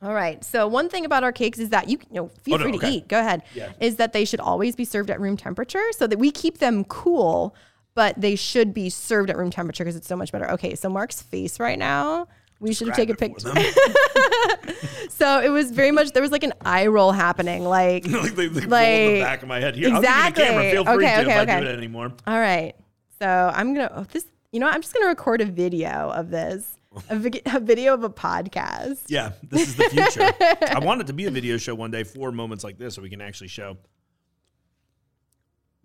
All 0.04 0.14
right. 0.14 0.44
So 0.44 0.68
one 0.68 0.90
thing 0.90 1.06
about 1.06 1.24
our 1.24 1.32
cakes 1.32 1.58
is 1.60 1.70
that 1.70 1.88
you 1.90 1.98
can, 1.98 2.10
you 2.14 2.22
know, 2.22 2.28
feel 2.28 2.56
Oh, 2.56 2.58
no, 2.58 2.64
free 2.64 2.72
to 2.74 2.78
okay. 2.78 2.92
eat. 2.92 3.08
Go 3.08 3.20
ahead. 3.20 3.42
Yeah. 3.56 3.72
Is 3.80 3.96
that 3.96 4.12
they 4.14 4.26
should 4.26 4.42
always 4.42 4.76
be 4.76 4.84
served 4.86 5.10
at 5.10 5.20
room 5.20 5.38
temperature 5.38 5.84
so 5.94 6.06
that 6.08 6.20
we 6.20 6.30
keep 6.30 6.58
them 6.58 6.84
cool, 6.84 7.56
but 7.96 8.20
they 8.20 8.36
should 8.36 8.74
be 8.74 8.90
served 8.90 9.30
at 9.30 9.38
room 9.38 9.50
temperature 9.50 9.84
because 9.86 9.96
it's 9.96 10.08
so 10.08 10.18
much 10.18 10.32
better. 10.34 10.52
Okay. 10.52 10.76
So 10.76 10.90
Mark's 10.90 11.22
face 11.22 11.58
right 11.60 11.80
now. 11.80 12.28
We 12.64 12.74
should 12.74 12.88
have 12.88 12.96
taken 12.96 13.16
a 13.16 13.18
Grab 13.18 13.32
it 13.36 13.42
for 13.42 13.54
picture. 13.54 15.10
So 15.10 15.40
it 15.42 15.50
was 15.50 15.70
very 15.72 15.92
much 15.92 16.12
there 16.14 16.22
was 16.24 16.32
like 16.32 16.44
an 16.44 16.54
eye 16.62 16.88
roll 16.88 17.12
happening. 17.12 17.64
Like, 17.66 18.08
like, 18.08 18.36
they, 18.36 18.48
they 18.48 18.66
roll 18.66 18.80
in 18.80 19.14
the 19.16 19.20
back 19.22 19.42
of 19.44 19.48
my 19.50 19.60
head. 19.60 19.76
Here, 19.76 19.90
I'll 19.94 20.02
give 20.02 20.10
you 20.10 20.12
the 20.12 20.18
Exactly. 20.28 20.44
camera. 20.46 20.72
Feel 20.72 20.86
free 20.86 20.94
Okay, 20.96 21.16
to 21.16 21.22
okay, 21.22 21.32
if 21.32 21.38
I 21.38 21.46
do 21.46 21.52
okay. 21.52 21.66
it 21.72 21.78
anymore. 21.78 22.14
all 22.26 22.40
right. 22.40 22.74
So 23.20 23.52
I'm 23.54 23.74
gonna 23.74 23.92
oh, 23.94 24.04
this. 24.12 24.26
You 24.52 24.60
know, 24.60 24.66
what? 24.68 24.76
I'm 24.76 24.82
just 24.82 24.94
gonna 24.94 25.08
record 25.08 25.42
a 25.42 25.46
video 25.46 25.90
of 26.12 26.30
this, 26.30 26.78
a, 27.10 27.18
vi- 27.18 27.42
a 27.46 27.60
video 27.60 27.94
of 27.94 28.04
a 28.04 28.10
podcast. 28.10 29.02
Yeah, 29.08 29.34
this 29.50 29.68
is 29.68 29.76
the 29.76 29.84
future. 29.86 30.32
I 30.76 30.80
want 30.80 31.02
it 31.02 31.08
to 31.08 31.14
be 31.14 31.26
a 31.26 31.32
video 31.32 31.58
show 31.58 31.76
one 31.76 31.92
day 31.92 32.04
for 32.04 32.32
moments 32.32 32.64
like 32.64 32.78
this 32.78 32.96
so 32.96 33.02
we 33.02 33.10
can 33.10 33.22
actually 33.22 33.48
show. 33.50 33.78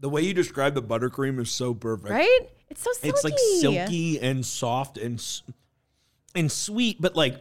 The 0.01 0.09
way 0.09 0.23
you 0.23 0.33
describe 0.35 0.75
the 0.75 0.83
buttercream 0.83 1.41
is 1.41 1.51
so 1.51 1.75
perfect. 1.75 2.11
Right? 2.11 2.41
It's 2.71 2.83
so 2.83 2.93
silky. 2.93 3.09
It's 3.09 3.25
like 3.25 3.39
silky 3.61 4.21
and 4.21 4.45
soft 4.47 4.97
and 4.99 5.19
s- 5.19 5.43
and 6.35 6.51
sweet, 6.51 7.01
but 7.01 7.17
like 7.17 7.37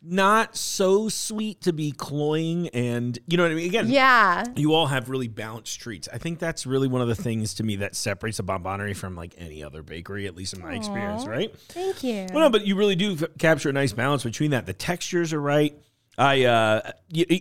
not 0.00 0.56
so 0.56 1.08
sweet 1.08 1.60
to 1.62 1.72
be 1.72 1.90
cloying 1.90 2.68
and 2.68 3.18
you 3.26 3.36
know 3.36 3.42
what 3.42 3.50
I 3.50 3.54
mean. 3.56 3.66
Again, 3.66 3.88
Yeah. 3.88 4.44
you 4.54 4.72
all 4.72 4.86
have 4.86 5.10
really 5.10 5.26
balanced 5.26 5.80
treats. 5.80 6.08
I 6.12 6.18
think 6.18 6.38
that's 6.38 6.66
really 6.66 6.86
one 6.86 7.02
of 7.02 7.08
the 7.08 7.16
things 7.16 7.54
to 7.54 7.64
me 7.64 7.76
that 7.76 7.96
separates 7.96 8.38
a 8.38 8.44
Bonbonerie 8.44 8.94
from 8.96 9.16
like 9.16 9.34
any 9.38 9.62
other 9.62 9.82
bakery, 9.82 10.26
at 10.26 10.36
least 10.36 10.54
in 10.54 10.62
my 10.62 10.74
experience. 10.74 11.26
Right? 11.26 11.52
Thank 11.68 12.04
you. 12.04 12.26
Well, 12.32 12.44
no, 12.44 12.50
but 12.50 12.64
you 12.64 12.76
really 12.76 12.94
do 12.94 13.14
f- 13.14 13.24
capture 13.38 13.70
a 13.70 13.72
nice 13.72 13.92
balance 13.92 14.22
between 14.22 14.52
that. 14.52 14.66
The 14.66 14.72
textures 14.72 15.32
are 15.32 15.40
right. 15.40 15.76
I, 16.16 16.44
uh, 16.44 16.92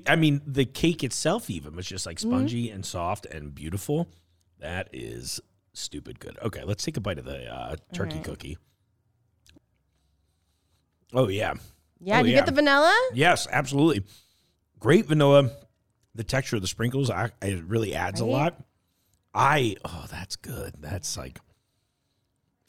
I 0.07 0.15
mean, 0.15 0.41
the 0.45 0.65
cake 0.65 1.03
itself 1.03 1.49
even 1.51 1.75
was 1.75 1.85
just 1.85 2.05
like 2.07 2.19
spongy 2.19 2.69
and 2.71 2.83
soft 2.85 3.25
and 3.27 3.53
beautiful. 3.53 4.07
That 4.59 4.89
is 4.93 5.39
stupid 5.73 6.19
good. 6.19 6.37
Okay, 6.41 6.63
let's 6.63 6.83
take 6.83 6.97
a 6.97 7.01
bite 7.01 7.19
of 7.19 7.25
the 7.25 7.45
uh, 7.53 7.75
turkey 7.93 8.19
cookie. 8.19 8.57
Oh 11.13 11.27
yeah, 11.29 11.53
Yeah, 11.99 12.19
Oh, 12.19 12.23
do 12.23 12.29
you 12.29 12.33
yeah. 12.35 12.41
get 12.41 12.45
the 12.47 12.51
vanilla? 12.53 12.93
yes, 13.13 13.47
absolutely. 13.51 14.03
Great 14.79 15.05
vanilla. 15.05 15.51
The 16.15 16.23
texture 16.23 16.55
of 16.55 16.61
the 16.63 16.67
sprinkles, 16.67 17.09
I, 17.09 17.31
it 17.41 17.63
really 17.65 17.93
adds 17.95 18.19
a 18.21 18.25
lot. 18.25 18.59
I 19.33 19.75
oh, 19.85 20.05
that's 20.09 20.35
good. 20.35 20.73
That's 20.79 21.15
like. 21.17 21.39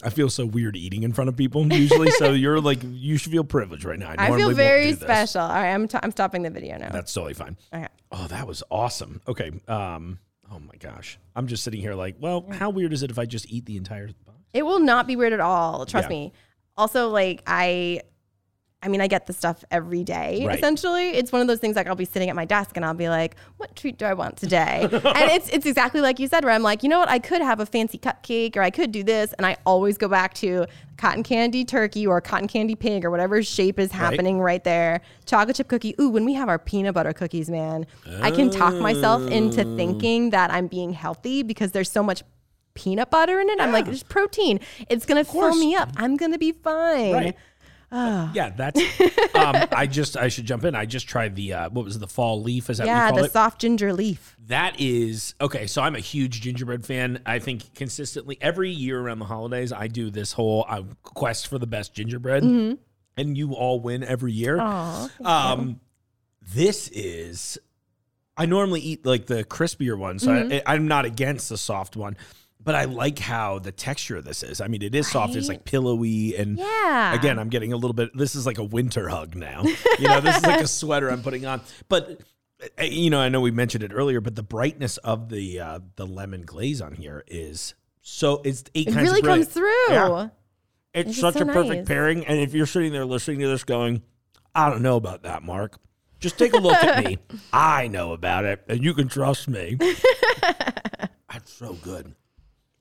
I 0.05 0.10
feel 0.10 0.31
so 0.31 0.47
weird 0.47 0.77
eating 0.77 1.02
in 1.02 1.12
front 1.12 1.28
of 1.28 1.36
people 1.36 1.66
usually. 1.73 2.10
so 2.12 2.31
you're 2.32 2.60
like, 2.60 2.78
you 2.85 3.16
should 3.16 3.32
feel 3.32 3.43
privileged 3.43 3.85
right 3.85 3.98
now. 3.98 4.15
I 4.16 4.28
normally 4.28 4.48
feel 4.51 4.55
very 4.55 4.93
special. 4.93 5.40
All 5.40 5.48
right, 5.48 5.74
I'm, 5.74 5.89
t- 5.89 5.98
I'm 6.01 6.12
stopping 6.12 6.43
the 6.43 6.51
video 6.51 6.78
now. 6.78 6.90
That's 6.93 7.12
totally 7.12 7.35
fine. 7.35 7.56
okay. 7.74 7.89
Oh, 8.12 8.27
that 8.28 8.47
was 8.47 8.62
awesome. 8.70 9.20
Okay. 9.27 9.51
Um. 9.66 10.19
Oh 10.52 10.60
my 10.60 10.77
gosh. 10.78 11.19
I'm 11.35 11.47
just 11.47 11.65
sitting 11.65 11.81
here 11.81 11.94
like, 11.94 12.16
well, 12.20 12.47
how 12.51 12.70
weird 12.70 12.93
is 12.93 13.02
it 13.02 13.10
if 13.10 13.19
I 13.19 13.27
just 13.27 13.51
eat 13.51 13.66
the 13.66 13.77
entire 13.77 14.06
box? 14.24 14.39
It 14.55 14.65
will 14.65 14.78
not 14.81 15.06
be 15.06 15.16
weird 15.16 15.32
at 15.32 15.40
all. 15.40 15.85
Trust 15.85 16.06
Yeah. 16.06 16.16
me. 16.16 16.32
Also, 16.77 17.09
like 17.09 17.43
I, 17.47 18.02
I 18.81 18.87
mean, 18.87 19.01
I 19.01 19.09
get 19.09 19.27
the 19.27 19.33
stuff 19.33 19.65
every 19.73 20.05
day. 20.05 20.45
Right. 20.47 20.57
Essentially, 20.57 21.09
it's 21.11 21.33
one 21.33 21.41
of 21.41 21.49
those 21.49 21.59
things 21.59 21.75
like 21.75 21.89
I'll 21.89 21.97
be 21.97 22.05
sitting 22.05 22.31
at 22.31 22.37
my 22.37 22.45
desk 22.45 22.77
and 22.77 22.85
I'll 22.85 22.95
be 22.95 23.09
like, 23.09 23.35
"What 23.57 23.75
treat 23.75 23.99
do 23.99 24.05
I 24.05 24.15
want 24.15 24.37
today?" 24.37 24.83
and 24.93 25.03
it's 25.33 25.49
it's 25.49 25.67
exactly 25.67 26.01
like 26.01 26.21
you 26.21 26.29
said, 26.29 26.45
where 26.45 26.55
I'm 26.55 26.63
like, 26.63 26.85
you 26.85 26.89
know 26.89 27.01
what, 27.01 27.09
I 27.09 27.19
could 27.19 27.43
have 27.43 27.59
a 27.59 27.67
fancy 27.67 27.99
cupcake 27.99 28.57
or 28.57 28.63
I 28.63 28.71
could 28.71 28.93
do 28.93 29.03
this, 29.03 29.33
and 29.33 29.45
I 29.45 29.57
always 29.67 29.99
go 29.99 30.07
back 30.07 30.33
to 30.35 30.67
cotton 30.97 31.25
candy 31.25 31.65
turkey 31.65 32.07
or 32.07 32.21
cotton 32.21 32.47
candy 32.47 32.77
pig 32.77 33.05
or 33.05 33.11
whatever 33.11 33.43
shape 33.43 33.81
is 33.81 33.91
happening 33.91 34.41
right, 34.41 34.63
there. 34.63 35.01
Chocolate 35.27 35.57
chip 35.57 35.67
cookie. 35.67 35.97
Ooh, 36.01 36.11
when 36.11 36.25
we 36.25 36.35
have 36.35 36.49
our 36.49 36.59
peanut 36.59 36.95
butter 36.95 37.13
cookies, 37.13 37.51
man, 37.51 37.85
I 38.21 38.31
can 38.31 38.49
talk 38.49 38.75
myself 38.75 39.29
into 39.29 39.65
Oh. 39.65 39.77
thinking 39.77 40.31
that 40.31 40.53
I'm 40.53 40.69
being 40.69 40.93
healthy 40.93 41.43
because 41.43 41.73
there's 41.73 41.91
so 41.91 42.05
much 42.05 42.23
peanut 42.75 43.11
butter 43.11 43.41
in 43.41 43.49
it. 43.51 43.61
I'm 43.61 43.73
like, 43.73 43.87
there's 43.87 44.05
protein. 44.05 44.61
It's 44.89 45.05
gonna 45.05 45.25
fill 45.25 45.57
me 45.57 45.75
up. 45.75 45.91
I'm 45.97 46.17
gonna 46.17 46.39
be 46.39 46.53
fine. 46.53 47.13
Right. 47.13 47.37
Yeah, 47.90 48.51
that's. 48.56 48.81
um, 49.35 49.56
I 49.73 49.86
just 49.86 50.16
I 50.16 50.28
should 50.28 50.44
jump 50.44 50.65
in. 50.65 50.74
I 50.74 50.85
just 50.85 51.09
tried 51.09 51.35
the 51.36 51.52
uh, 51.55 51.70
what 51.70 51.85
was 51.85 51.97
it, 51.97 52.01
the 52.01 52.06
fall 52.09 52.43
leaf? 52.43 52.69
Is 52.70 52.78
that 52.78 52.86
Yeah, 52.86 52.97
what 52.97 53.05
you 53.06 53.10
call 53.12 53.19
the 53.23 53.24
it? 53.28 53.32
soft 53.32 53.60
ginger 53.60 53.93
leaf. 53.93 54.36
That 54.47 54.78
is 54.78 55.35
okay. 55.40 55.66
So 55.66 55.82
I'm 55.82 55.94
a 55.94 56.01
huge 56.01 56.40
gingerbread 56.43 56.85
fan. 56.85 57.20
I 57.24 57.39
think 57.39 57.74
consistently 57.74 58.36
every 58.40 58.70
year 58.70 59.01
around 59.01 59.19
the 59.20 59.24
holidays, 59.27 59.73
I 59.73 59.89
do 59.89 60.10
this 60.10 60.32
whole 60.32 60.66
uh, 60.69 60.82
quest 61.02 61.48
for 61.48 61.59
the 61.59 61.66
best 61.66 61.94
gingerbread, 61.94 62.43
and 62.43 62.78
you 63.39 63.55
all 63.55 63.81
win 63.81 64.05
every 64.05 64.32
year. 64.32 64.60
um, 64.60 65.81
this 66.55 66.89
is. 66.89 67.59
I 68.36 68.47
normally 68.47 68.81
eat 68.81 69.05
like 69.05 69.27
the 69.27 69.43
crispier 69.44 69.98
one, 69.98 70.19
so 70.20 70.32
I, 70.32 70.62
I'm 70.65 70.86
not 70.86 71.05
against 71.05 71.48
the 71.48 71.59
soft 71.59 71.97
one, 71.97 72.16
but 72.61 72.75
I 72.75 72.85
like 72.85 73.19
how 73.19 73.59
the 73.59 73.73
texture 73.73 74.17
of 74.17 74.25
this 74.25 74.43
is. 74.43 74.61
I 74.61 74.67
mean, 74.69 74.83
it 74.83 74.95
is 74.95 75.11
soft. 75.11 75.35
It's 75.37 75.49
like 75.49 75.65
pillowy 75.65 76.37
and 76.37 76.59
Yeah. 76.59 77.15
again, 77.15 77.39
I'm 77.39 77.49
getting 77.49 77.73
a 77.73 77.77
little 77.77 77.95
bit. 77.95 78.11
This 78.17 78.35
is 78.35 78.47
like 78.47 78.59
a 78.59 78.65
winter 78.65 79.09
hug 79.09 79.35
now. 79.37 79.63
You 79.99 80.09
know, 80.09 80.21
this 80.21 80.37
is 80.37 80.43
like 80.45 80.61
a 80.61 80.67
sweater 80.69 81.11
I'm 81.11 81.23
putting 81.23 81.47
on. 81.47 81.61
But 81.89 82.21
uh, 82.79 82.83
you 82.83 83.11
know, 83.11 83.21
I 83.21 83.29
know 83.29 83.41
we 83.41 83.51
mentioned 83.53 83.85
it 83.85 83.93
earlier, 83.95 84.21
but 84.21 84.35
the 84.35 84.43
brightness 84.43 84.97
of 84.99 85.29
the 85.29 85.61
uh, 85.61 85.81
the 85.97 86.07
lemon 86.07 86.43
glaze 86.43 86.81
on 86.81 86.95
here 86.95 87.23
is 87.29 87.75
so 88.03 88.43
it's 88.45 88.65
eight 88.75 88.89
It 88.89 88.95
kinds 88.95 89.09
really 89.09 89.23
comes 89.23 89.47
through. 89.49 89.91
Yeah. 89.91 90.29
It's 90.95 91.11
It's 91.11 91.21
such 91.21 91.35
so 91.35 91.43
a 91.43 91.47
perfect 91.47 91.77
nice. 91.81 91.87
pairing. 91.87 92.27
And 92.27 92.41
if 92.41 92.55
you're 92.55 92.67
sitting 92.67 92.93
there 92.93 93.05
listening 93.05 93.39
to 93.41 93.47
this 93.49 93.63
going, 93.63 94.03
I 94.55 94.69
don't 94.71 94.83
know 94.83 94.97
about 94.97 95.23
that, 95.23 95.43
Mark. 95.45 95.79
Just 96.19 96.37
take 96.37 96.53
a 96.53 96.59
look 96.59 96.75
at 96.75 97.05
me. 97.05 97.19
I 97.53 97.87
know 97.87 98.13
about 98.13 98.45
it, 98.45 98.65
and 98.69 98.83
you 98.83 98.93
can 98.95 99.07
trust 99.07 99.47
me. 99.47 99.77
That's 101.33 101.53
so 101.53 101.75
good. 101.75 102.15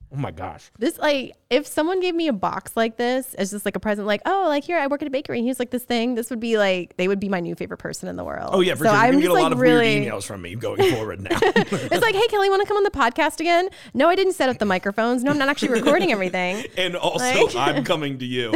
Oh 0.10 0.16
my 0.16 0.32
gosh. 0.32 0.72
This 0.80 0.98
like 0.98 1.36
if 1.50 1.68
someone 1.68 2.00
gave 2.00 2.16
me 2.16 2.28
a 2.28 2.34
box 2.34 2.78
like 2.78 2.98
this 2.98 3.34
as 3.34 3.52
just 3.52 3.66
like 3.66 3.76
a 3.76 3.80
present, 3.80 4.08
like 4.08 4.22
oh 4.26 4.46
like 4.48 4.64
here 4.64 4.78
I 4.78 4.88
work 4.88 5.02
at 5.02 5.08
a 5.08 5.12
bakery 5.12 5.40
and 5.40 5.46
here's 5.46 5.60
like 5.60 5.70
this 5.70 5.84
thing, 5.84 6.16
this 6.16 6.30
would 6.30 6.40
be 6.40 6.58
like 6.58 6.96
they 6.96 7.10
would 7.10 7.20
be 7.20 7.28
my 7.28 7.42
new 7.42 7.56
favorite 7.56 7.78
person 7.78 8.08
in 8.08 8.16
the 8.16 8.24
world. 8.24 8.52
Oh 8.54 8.62
yeah, 8.62 8.76
for 8.76 8.86
so 8.86 8.92
sure. 8.92 9.00
I'm 9.00 9.16
you 9.16 9.22
get 9.22 9.32
a 9.32 9.34
just, 9.34 9.42
lot 9.44 9.52
of 9.52 9.60
really, 9.60 10.00
weird 10.00 10.14
emails 10.14 10.26
from 10.26 10.42
me 10.42 10.56
going 10.56 10.92
forward 10.94 11.22
now. 11.22 11.38
It's 11.42 12.02
like 12.02 12.16
hey 12.16 12.28
Kelly, 12.28 12.50
want 12.50 12.62
to 12.62 12.68
come 12.68 12.78
on 12.78 12.84
the 12.84 12.92
podcast 12.92 13.40
again? 13.42 13.70
No, 13.94 14.08
I 14.08 14.16
didn't 14.16 14.34
set 14.34 14.50
up 14.50 14.60
the 14.60 14.66
microphones. 14.66 15.24
No, 15.24 15.32
I'm 15.32 15.38
not 15.38 15.50
actually 15.50 15.70
recording 15.70 16.12
everything. 16.12 16.66
and 16.78 16.96
also, 16.96 17.46
Like- 17.48 17.56
I'm 17.56 17.84
coming 17.84 18.18
to 18.20 18.26
you. 18.26 18.52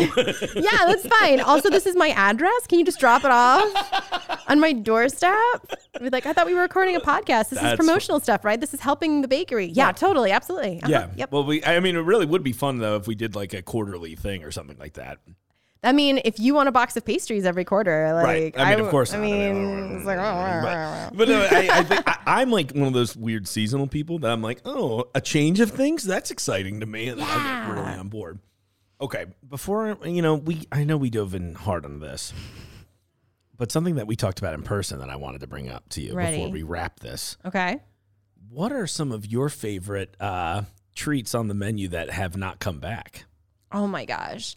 Yeah, 0.55 0.85
that's 0.85 1.05
fine. 1.05 1.41
Also, 1.41 1.69
this 1.69 1.85
is 1.85 1.95
my 1.95 2.09
address. 2.09 2.67
Can 2.67 2.79
you 2.79 2.85
just 2.85 2.99
drop 2.99 3.25
it 3.25 3.31
off 3.31 4.41
on 4.47 4.59
my 4.59 4.71
doorstep? 4.73 5.35
Be 5.99 6.09
like, 6.09 6.25
I 6.25 6.33
thought 6.33 6.45
we 6.47 6.53
were 6.53 6.61
recording 6.61 6.95
a 6.95 6.99
podcast. 6.99 7.49
This 7.49 7.59
That's 7.59 7.73
is 7.73 7.77
promotional 7.77 8.19
stuff, 8.19 8.43
right? 8.45 8.59
This 8.59 8.73
is 8.73 8.79
helping 8.79 9.21
the 9.21 9.27
bakery. 9.27 9.67
Yeah, 9.67 9.91
totally, 9.91 10.31
absolutely. 10.31 10.81
Uh-huh. 10.81 10.91
yeah. 10.91 11.07
Yep. 11.15 11.31
Well, 11.31 11.40
we. 11.45 11.63
I 11.63 11.79
mean, 11.79 11.95
it 11.95 12.01
really 12.01 12.25
would 12.25 12.43
be 12.43 12.53
fun 12.53 12.79
though 12.79 12.95
if 12.95 13.07
we 13.07 13.15
did 13.15 13.35
like 13.35 13.53
a 13.53 13.61
quarterly 13.61 14.15
thing 14.15 14.43
or 14.43 14.51
something 14.51 14.77
like 14.77 14.93
that. 14.93 15.19
I 15.83 15.93
mean, 15.93 16.21
if 16.25 16.39
you 16.39 16.53
want 16.53 16.69
a 16.69 16.71
box 16.71 16.95
of 16.95 17.03
pastries 17.03 17.43
every 17.43 17.65
quarter, 17.65 18.13
like 18.13 18.23
Right. 18.23 18.53
I 18.55 18.75
mean, 18.75 18.85
of 18.85 18.91
course 18.91 19.13
I 19.13 19.17
not. 19.17 19.23
mean, 19.23 19.91
it's 19.95 20.05
like, 20.05 20.19
But, 20.19 21.17
but 21.17 21.27
no, 21.27 21.41
I, 21.41 21.69
I 21.71 21.83
think 21.83 22.03
I, 22.07 22.17
I'm 22.27 22.51
like 22.51 22.71
one 22.73 22.87
of 22.87 22.93
those 22.93 23.17
weird 23.17 23.47
seasonal 23.47 23.87
people 23.87 24.19
that 24.19 24.31
I'm 24.31 24.43
like, 24.43 24.61
oh, 24.63 25.05
a 25.15 25.21
change 25.21 25.59
of 25.59 25.71
things 25.71 26.03
that's 26.03 26.29
exciting 26.29 26.81
to 26.81 26.85
me, 26.85 27.07
and 27.07 27.19
then 27.19 27.27
I 27.27 27.65
get 27.65 27.73
really 27.73 27.93
on 27.97 28.09
board. 28.09 28.37
Okay, 28.99 29.25
before 29.49 29.97
you 30.05 30.21
know, 30.21 30.35
we 30.35 30.67
I 30.71 30.83
know 30.83 30.97
we 30.97 31.09
dove 31.09 31.33
in 31.33 31.55
hard 31.55 31.83
on 31.85 31.99
this, 31.99 32.31
but 33.57 33.71
something 33.71 33.95
that 33.95 34.05
we 34.05 34.15
talked 34.15 34.37
about 34.37 34.53
in 34.53 34.61
person 34.61 34.99
that 34.99 35.09
I 35.09 35.15
wanted 35.15 35.41
to 35.41 35.47
bring 35.47 35.67
up 35.67 35.89
to 35.89 36.01
you 36.01 36.15
before 36.15 36.49
we 36.49 36.61
wrap 36.61 36.99
this. 36.99 37.37
okay. 37.43 37.79
What 38.49 38.71
are 38.73 38.85
some 38.85 39.11
of 39.13 39.25
your 39.25 39.47
favorite 39.49 40.15
uh, 40.19 40.63
treats 40.95 41.33
on 41.35 41.47
the 41.47 41.53
menu 41.53 41.87
that 41.89 42.09
have 42.09 42.35
not 42.37 42.59
come 42.59 42.79
back? 42.79 43.25
Oh 43.71 43.87
my 43.87 44.05
gosh. 44.05 44.55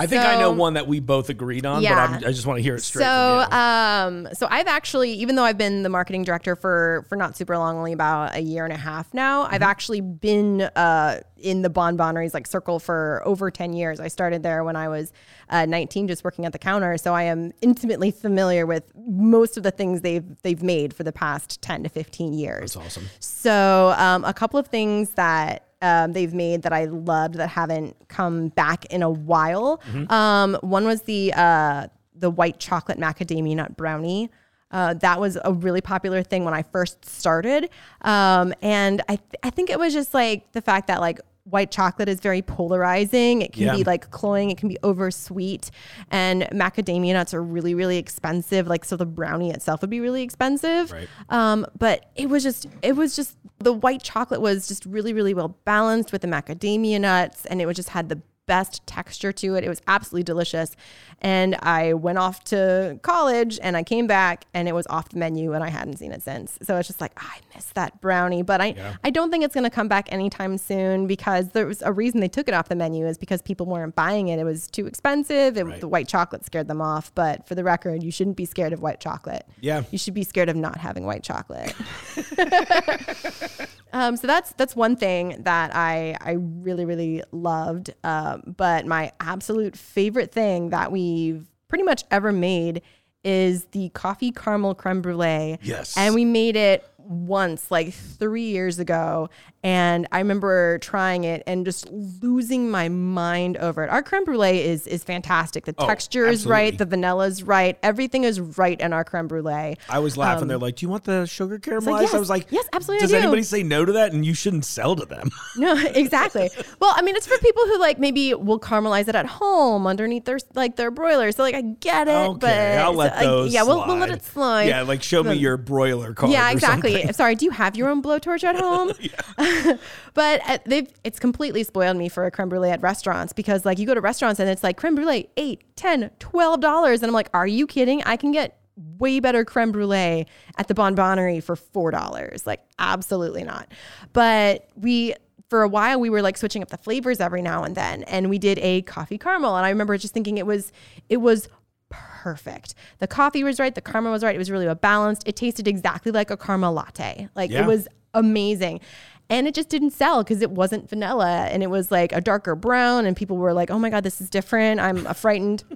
I 0.00 0.06
think 0.06 0.24
I 0.24 0.38
know 0.40 0.50
one 0.52 0.74
that 0.74 0.86
we 0.88 1.00
both 1.00 1.28
agreed 1.28 1.64
on, 1.66 1.82
Yeah. 1.82 2.06
but 2.06 2.16
I'm, 2.16 2.28
I 2.28 2.32
just 2.32 2.46
want 2.46 2.58
to 2.58 2.62
hear 2.62 2.74
it 2.76 2.80
straight 2.82 3.04
So, 3.04 3.40
um, 3.50 4.28
so 4.32 4.46
I've 4.50 4.66
actually, 4.66 5.12
even 5.12 5.36
though 5.36 5.44
I've 5.44 5.58
been 5.58 5.82
the 5.82 5.88
marketing 5.88 6.24
director 6.24 6.56
for 6.56 7.04
for 7.08 7.16
not 7.16 7.36
super 7.36 7.56
long, 7.58 7.76
only 7.76 7.92
about 7.92 8.34
a 8.34 8.40
year 8.40 8.64
and 8.64 8.72
a 8.72 8.76
half 8.78 9.12
now, 9.14 9.42
I've 9.44 9.50
Mm-hmm. 9.60 9.62
actually 9.64 10.00
been 10.00 10.60
uh, 10.62 11.20
in 11.38 11.62
the 11.62 11.70
Bonbonerie's 11.70 12.34
like 12.34 12.46
circle 12.46 12.78
for 12.78 13.22
over 13.24 13.50
ten 13.50 13.72
years. 13.72 14.00
I 14.00 14.08
started 14.08 14.42
there 14.42 14.64
when 14.64 14.76
I 14.76 14.88
was 14.88 15.12
uh, 15.50 15.66
19, 15.66 16.08
just 16.08 16.22
working 16.24 16.44
at 16.46 16.52
the 16.52 16.58
counter, 16.58 16.96
so 16.96 17.14
I 17.14 17.24
am 17.24 17.52
intimately 17.60 18.10
familiar 18.10 18.66
with 18.66 18.92
most 18.96 19.56
of 19.56 19.62
the 19.62 19.70
things 19.70 20.00
they've 20.02 20.24
they've 20.42 20.62
made 20.62 20.94
for 20.94 21.02
the 21.04 21.12
past 21.12 21.60
10 21.62 21.82
to 21.82 21.88
15 21.88 22.32
years. 22.32 22.74
That's 22.74 22.76
awesome. 22.86 23.08
So, 23.18 23.94
um, 23.98 24.24
a 24.24 24.32
couple 24.32 24.58
of 24.58 24.66
things 24.68 25.10
that 25.10 25.64
um, 25.82 26.12
they've 26.12 26.34
made 26.34 26.62
that 26.62 26.72
I 26.72 26.84
loved 26.84 27.34
that 27.34 27.48
haven't 27.48 27.96
come 28.08 28.48
back 28.48 28.84
in 28.86 29.02
a 29.02 29.10
while. 29.10 29.80
Mm-hmm. 29.90 30.12
Um, 30.12 30.58
one 30.62 30.84
was 30.84 31.02
the 31.02 31.32
uh, 31.34 31.86
the 32.14 32.30
white 32.30 32.58
chocolate 32.58 32.98
macadamia 32.98 33.56
nut 33.56 33.76
brownie. 33.76 34.30
Uh, 34.70 34.94
that 34.94 35.18
was 35.18 35.36
a 35.44 35.52
really 35.52 35.80
popular 35.80 36.22
thing 36.22 36.44
when 36.44 36.54
I 36.54 36.62
first 36.62 37.04
started, 37.04 37.70
um, 38.02 38.54
and 38.62 39.02
I 39.08 39.16
th- 39.16 39.40
I 39.42 39.50
think 39.50 39.68
it 39.68 39.78
was 39.78 39.92
just 39.92 40.14
like 40.14 40.52
the 40.52 40.60
fact 40.60 40.86
that 40.86 41.00
like 41.00 41.20
white 41.50 41.70
chocolate 41.70 42.08
is 42.08 42.20
very 42.20 42.42
polarizing. 42.42 43.42
It 43.42 43.52
can 43.52 43.64
Yeah. 43.64 43.76
be 43.76 43.84
like 43.84 44.10
cloying. 44.10 44.50
It 44.50 44.56
can 44.58 44.68
be 44.68 44.78
oversweet. 44.82 45.70
and 46.10 46.42
macadamia 46.52 47.12
nuts 47.12 47.34
are 47.34 47.42
really 47.42 47.74
really 47.74 47.98
expensive. 47.98 48.66
Like 48.66 48.84
so, 48.84 48.96
the 48.96 49.06
brownie 49.06 49.50
itself 49.50 49.80
would 49.82 49.90
be 49.90 50.00
really 50.00 50.22
expensive. 50.22 50.92
Right. 50.92 51.08
Um, 51.28 51.66
but 51.78 52.06
it 52.16 52.28
was 52.28 52.42
just, 52.42 52.66
it 52.82 52.96
was 52.96 53.14
just, 53.16 53.36
the 53.58 53.72
white 53.72 54.02
chocolate 54.02 54.40
was 54.40 54.66
just 54.68 54.86
really, 54.86 55.12
really 55.12 55.34
well 55.34 55.56
balanced 55.64 56.12
with 56.12 56.22
the 56.22 56.28
macadamia 56.28 57.00
nuts, 57.00 57.44
and 57.46 57.60
it 57.60 57.66
was 57.66 57.76
just 57.76 57.90
had 57.90 58.08
the 58.08 58.20
best 58.50 58.84
texture 58.84 59.30
to 59.30 59.54
it. 59.54 59.62
It 59.62 59.68
was 59.68 59.80
absolutely 59.86 60.24
delicious. 60.24 60.74
And 61.22 61.54
I 61.62 61.92
went 61.92 62.18
off 62.18 62.42
to 62.44 62.98
college 63.02 63.60
and 63.62 63.76
I 63.76 63.84
came 63.84 64.08
back 64.08 64.46
and 64.54 64.66
it 64.66 64.74
was 64.74 64.88
off 64.88 65.10
the 65.10 65.18
menu 65.18 65.52
and 65.52 65.62
I 65.62 65.68
hadn't 65.68 65.98
seen 65.98 66.10
it 66.10 66.20
since. 66.20 66.58
So 66.62 66.76
it's 66.76 66.88
just 66.88 67.00
like, 67.00 67.12
I 67.16 67.38
miss 67.54 67.66
that 67.74 68.00
brownie. 68.00 68.42
But 68.42 68.60
I, 68.60 68.74
I 69.04 69.10
don't 69.10 69.30
think 69.30 69.44
it's 69.44 69.54
going 69.54 69.62
to 69.62 69.70
come 69.70 69.86
back 69.86 70.12
anytime 70.12 70.58
soon 70.58 71.06
because 71.06 71.50
there 71.50 71.64
was 71.64 71.80
a 71.82 71.92
reason 71.92 72.18
they 72.18 72.28
took 72.28 72.48
it 72.48 72.54
off 72.54 72.68
the 72.68 72.74
menu 72.74 73.06
is 73.06 73.18
because 73.18 73.40
people 73.40 73.66
weren't 73.66 73.94
buying 73.94 74.26
it. 74.28 74.40
It 74.40 74.44
was 74.44 74.66
too 74.66 74.86
expensive. 74.86 75.56
It, 75.56 75.70
Right. 75.70 75.80
The 75.80 75.86
white 75.86 76.08
chocolate 76.08 76.44
scared 76.44 76.66
them 76.66 76.80
off. 76.80 77.14
But 77.14 77.46
for 77.46 77.54
the 77.54 77.62
record, 77.62 78.02
you 78.02 78.10
shouldn't 78.10 78.36
be 78.36 78.44
scared 78.44 78.72
of 78.72 78.80
white 78.80 78.98
chocolate. 78.98 79.46
Yeah. 79.60 79.84
You 79.92 79.98
should 79.98 80.14
be 80.14 80.24
scared 80.24 80.48
of 80.48 80.56
not 80.56 80.78
having 80.78 81.04
white 81.04 81.22
chocolate. 81.22 81.76
um, 83.92 84.16
so 84.16 84.26
that's 84.26 84.52
that's 84.54 84.74
one 84.74 84.96
thing 84.96 85.42
that 85.42 85.74
I 85.74 86.16
I 86.20 86.32
really 86.32 86.84
really 86.84 87.22
loved. 87.30 87.94
Um, 88.02 88.39
Um, 88.46 88.54
but 88.56 88.86
my 88.86 89.12
absolute 89.20 89.76
favorite 89.76 90.32
thing 90.32 90.70
that 90.70 90.92
we've 90.92 91.46
pretty 91.68 91.84
much 91.84 92.04
ever 92.10 92.32
made 92.32 92.82
is 93.22 93.64
the 93.66 93.90
coffee 93.90 94.32
caramel 94.32 94.74
creme 94.74 95.02
brulee. 95.02 95.58
Yes. 95.62 95.96
and 95.96 96.14
we 96.14 96.24
made 96.24 96.56
it 96.56 96.88
once 97.04 97.70
like 97.70 97.92
three 97.92 98.44
years 98.50 98.78
ago 98.78 99.28
and 99.62 100.06
i 100.12 100.18
remember 100.18 100.78
trying 100.78 101.24
it 101.24 101.42
and 101.46 101.64
just 101.64 101.88
losing 101.90 102.70
my 102.70 102.88
mind 102.88 103.56
over 103.58 103.84
it 103.84 103.90
our 103.90 104.02
creme 104.02 104.24
brulee 104.24 104.60
is 104.60 104.86
is 104.86 105.04
fantastic 105.04 105.64
the 105.64 105.72
texture 105.72 106.26
is 106.26 106.46
right 106.46 106.78
the 106.78 106.86
vanilla 106.86 107.26
is 107.26 107.42
right 107.42 107.78
everything 107.82 108.24
is 108.24 108.40
right 108.40 108.80
in 108.80 108.92
our 108.92 109.04
creme 109.04 109.28
brulee 109.28 109.76
I 109.88 109.98
was 109.98 110.16
laughing. 110.16 110.48
They're 110.48 110.58
like, 110.58 110.76
"Do 110.76 110.86
you 110.86 110.90
want 110.90 111.04
the 111.04 111.26
sugar 111.26 111.58
caramelized?" 111.58 111.94
Um, 111.94 112.02
yes, 112.02 112.14
I 112.14 112.18
was 112.18 112.30
like, 112.30 112.46
yes, 112.50 112.66
absolutely, 112.72 113.02
I 113.02 113.06
Does 113.06 113.10
do." 113.10 113.16
anybody 113.16 113.42
say 113.42 113.62
no 113.62 113.84
to 113.84 113.92
that? 113.92 114.12
And 114.12 114.24
you 114.24 114.34
shouldn't 114.34 114.64
sell 114.64 114.96
to 114.96 115.04
them. 115.04 115.30
No, 115.56 115.76
exactly. 115.94 116.48
well, 116.80 116.92
I 116.96 117.02
mean, 117.02 117.16
it's 117.16 117.26
for 117.26 117.36
people 117.38 117.64
who 117.64 117.78
like 117.80 117.98
maybe 117.98 118.32
will 118.34 118.60
caramelize 118.60 119.08
it 119.08 119.14
at 119.14 119.26
home 119.26 119.86
underneath 119.86 120.24
their 120.24 120.38
like 120.54 120.76
their 120.76 120.90
broiler. 120.90 121.32
So 121.32 121.42
like, 121.42 121.54
I 121.54 121.62
get 121.62 122.08
it, 122.08 122.12
okay, 122.12 122.38
but 122.40 122.78
I'll 122.78 122.94
let 122.94 123.12
so, 123.12 123.16
like, 123.16 123.26
those. 123.26 123.52
yeah, 123.52 123.62
we'll, 123.64 123.86
we'll 123.86 123.96
let 123.96 124.10
it 124.10 124.22
slide. 124.22 124.68
Yeah, 124.68 124.82
like 124.82 125.02
show 125.02 125.22
me 125.22 125.34
your 125.34 125.56
broiler 125.56 126.14
card. 126.14 126.32
Yeah, 126.32 126.50
exactly. 126.50 126.89
I'm 126.96 127.12
sorry. 127.12 127.34
Do 127.34 127.44
you 127.44 127.50
have 127.50 127.76
your 127.76 127.88
own 127.88 128.02
blowtorch 128.02 128.44
at 128.44 128.56
home? 128.56 128.92
but 130.14 130.40
uh, 130.48 130.58
they've 130.66 130.88
it's 131.04 131.18
completely 131.18 131.64
spoiled 131.64 131.96
me 131.96 132.08
for 132.08 132.24
a 132.26 132.30
creme 132.30 132.48
brulee 132.48 132.70
at 132.70 132.82
restaurants 132.82 133.32
because 133.32 133.64
like 133.64 133.78
you 133.78 133.86
go 133.86 133.94
to 133.94 134.00
restaurants 134.00 134.40
and 134.40 134.48
it's 134.48 134.62
like 134.62 134.76
creme 134.76 134.94
brulee 134.94 135.28
eight, 135.36 135.62
ten, 135.76 136.10
twelve 136.18 136.60
dollars, 136.60 137.02
and 137.02 137.08
I'm 137.08 137.14
like, 137.14 137.30
are 137.34 137.46
you 137.46 137.66
kidding? 137.66 138.02
I 138.04 138.16
can 138.16 138.32
get 138.32 138.58
way 138.98 139.20
better 139.20 139.44
creme 139.44 139.72
brulee 139.72 140.26
at 140.56 140.68
the 140.68 140.74
Bonbonerie 140.74 141.42
for 141.42 141.56
four 141.56 141.90
dollars. 141.90 142.46
Like, 142.46 142.64
absolutely 142.78 143.44
not. 143.44 143.70
But 144.12 144.68
we 144.76 145.14
for 145.50 145.62
a 145.62 145.68
while 145.68 145.98
we 146.00 146.08
were 146.08 146.22
like 146.22 146.36
switching 146.36 146.62
up 146.62 146.68
the 146.68 146.78
flavors 146.78 147.20
every 147.20 147.42
now 147.42 147.64
and 147.64 147.74
then 147.74 148.04
and 148.04 148.30
we 148.30 148.38
did 148.38 148.58
a 148.60 148.82
coffee 148.82 149.18
caramel 149.18 149.56
and 149.56 149.66
i 149.66 149.68
remember 149.68 149.98
just 149.98 150.14
thinking 150.14 150.38
it 150.38 150.46
was 150.46 150.72
it 151.08 151.16
was 151.16 151.48
perfect. 151.90 152.74
The 152.98 153.06
coffee 153.06 153.44
was 153.44 153.58
right 153.60 153.74
the 153.74 153.80
caramel 153.80 154.12
was 154.12 154.22
right 154.24 154.34
it 154.34 154.38
was 154.38 154.50
really 154.50 154.66
well 154.66 154.74
balanced 154.74 155.22
it 155.26 155.36
tasted 155.36 155.68
exactly 155.68 156.10
like 156.12 156.30
a 156.30 156.36
caramel 156.36 156.72
latte. 156.72 157.28
Like 157.34 157.50
Yeah. 157.50 157.64
it 157.64 157.66
was 157.66 157.86
amazing. 158.14 158.80
And 159.28 159.46
it 159.46 159.54
just 159.54 159.68
didn't 159.68 159.92
sell 159.92 160.24
because 160.24 160.42
it 160.42 160.50
wasn't 160.50 160.90
vanilla 160.90 161.46
and 161.52 161.62
it 161.62 161.68
was 161.70 161.92
like 161.92 162.10
a 162.12 162.20
darker 162.20 162.56
brown 162.56 163.06
and 163.06 163.16
people 163.16 163.36
were 163.36 163.52
like 163.52 163.70
oh 163.70 163.78
my 163.78 163.90
god 163.90 164.02
this 164.04 164.20
is 164.20 164.30
different. 164.30 164.80
I'm 164.80 165.04
frightened. 165.14 165.64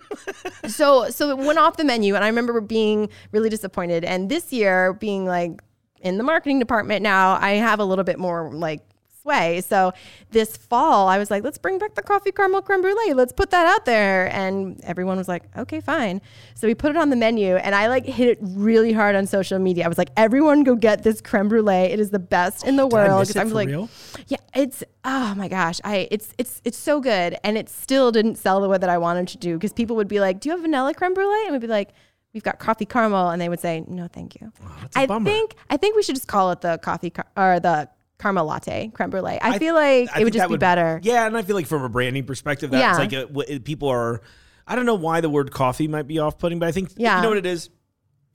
So 0.69 1.11
so 1.11 1.29
it 1.31 1.37
went 1.39 1.59
off 1.59 1.77
the 1.77 1.85
menu 1.85 2.15
and 2.15 2.25
i 2.25 2.29
remember 2.29 2.59
being 2.61 3.09
really 3.33 3.51
disappointed. 3.51 4.03
And 4.05 4.31
this 4.31 4.53
year 4.53 4.95
being 4.95 5.27
like 5.27 5.61
in 6.01 6.17
the 6.19 6.25
marketing 6.25 6.59
department 6.59 7.03
now 7.03 7.39
i 7.41 7.53
have 7.53 7.81
a 7.81 7.85
little 7.85 8.05
bit 8.05 8.19
more 8.19 8.51
like 8.53 8.81
sway 9.25 9.61
so 9.63 9.93
this 10.31 10.57
fall 10.57 11.09
i 11.09 11.19
was 11.19 11.31
like 11.31 11.43
let's 11.43 11.57
bring 11.59 11.79
back 11.79 11.95
the 11.95 12.03
coffee 12.03 12.31
caramel 12.31 12.61
creme 12.63 12.83
brulee. 12.83 13.15
Let's 13.15 13.33
put 13.33 13.51
that 13.51 13.67
out 13.67 13.85
there. 13.87 14.31
And 14.35 14.81
everyone 14.85 15.17
was 15.17 15.29
like 15.29 15.45
okay 15.57 15.81
fine. 15.81 16.21
So 16.55 16.67
we 16.67 16.75
put 16.75 16.91
it 16.91 16.97
on 16.97 17.09
the 17.11 17.17
menu 17.17 17.57
and 17.57 17.75
i 17.75 17.89
like 17.89 18.05
hit 18.05 18.29
it 18.29 18.39
really 18.43 18.93
hard 18.93 19.15
on 19.17 19.27
social 19.27 19.59
media. 19.59 19.85
I 19.85 19.89
was 19.89 19.99
like 19.99 20.11
everyone 20.17 20.63
go 20.63 20.75
get 20.75 21.03
this 21.03 21.21
creme 21.21 21.49
brulee. 21.49 21.85
It 21.95 22.01
is 22.01 22.11
the 22.11 22.19
best 22.19 22.67
in 22.67 22.77
the 22.77 22.87
Did 22.89 22.93
world. 22.93 23.37
i'm 23.37 23.51
like 23.51 23.69
real? 23.69 23.89
yeah, 24.29 24.37
it's 24.55 24.85
oh 25.05 25.35
my 25.37 25.49
gosh, 25.49 25.81
I 25.85 26.07
it's 26.11 26.35
it's 26.39 26.61
it's 26.65 26.79
so 26.79 27.01
good, 27.01 27.37
and 27.45 27.57
it 27.57 27.69
still 27.69 28.13
didn't 28.13 28.37
sell 28.37 28.61
the 28.61 28.69
way 28.69 28.79
that 28.79 28.91
I 28.91 28.99
wanted 28.99 29.29
to 29.29 29.39
do. 29.39 29.55
Because 29.57 29.73
people 29.73 29.97
would 29.97 30.09
be 30.09 30.21
like, 30.21 30.41
"Do 30.41 30.49
you 30.49 30.53
have 30.55 30.61
vanilla 30.63 30.93
creme 30.95 31.15
brulee?" 31.15 31.43
And 31.45 31.53
we'd 31.53 31.61
be 31.61 31.67
like, 31.67 31.91
"We've 32.33 32.43
got 32.43 32.59
coffee 32.59 32.87
caramel," 32.87 33.31
and 33.31 33.41
they 33.41 33.49
would 33.49 33.61
say, 33.61 33.85
"No, 33.89 34.07
thank 34.09 34.41
you." 34.41 34.53
that's 34.81 34.97
a 34.97 35.01
I 35.01 35.07
bummer. 35.07 35.29
think 35.31 35.55
I 35.71 35.77
think 35.77 35.97
we 35.97 36.03
should 36.03 36.15
just 36.15 36.29
call 36.29 36.51
it 36.53 36.61
the 36.61 36.79
coffee 36.79 37.11
car- 37.11 37.27
or 37.37 37.61
the 37.61 37.89
caramel 38.25 38.47
latte 38.47 38.89
creme 38.95 39.11
brulee. 39.11 39.39
I, 39.41 39.51
I- 39.51 39.59
feel 39.59 39.75
like 39.75 40.09
I 40.15 40.21
it 40.21 40.25
would 40.25 40.33
just 40.33 40.49
be 40.49 40.57
better. 40.57 40.99
Yeah, 41.03 41.27
and 41.27 41.37
I 41.37 41.43
feel 41.43 41.55
like 41.57 41.67
from 41.67 41.83
a 41.83 41.89
branding 41.91 42.25
perspective, 42.25 42.71
that's 42.71 42.99
Yeah. 43.13 43.21
like 43.27 43.49
a, 43.51 43.59
people 43.61 43.89
are. 43.89 44.23
I 44.67 44.75
don't 44.77 44.87
know 44.87 44.95
why 44.95 45.21
the 45.21 45.29
word 45.29 45.51
coffee 45.53 45.89
might 45.89 46.07
be 46.07 46.19
off-putting, 46.19 46.59
but 46.59 46.67
I 46.69 46.73
think 46.73 46.93
Yeah. 46.97 47.17
you 47.19 47.23
know 47.23 47.29
what 47.29 47.37
it 47.39 47.45
is. 47.45 47.69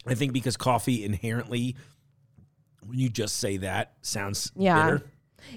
I 0.06 0.14
think 0.14 0.32
because 0.32 0.58
coffee 0.58 1.04
inherently, 1.04 1.76
when 2.86 3.00
you 3.00 3.10
just 3.10 3.38
say 3.38 3.58
that, 3.58 3.94
sounds 4.04 4.52
Yeah. 4.56 4.84
bitter. 4.86 5.02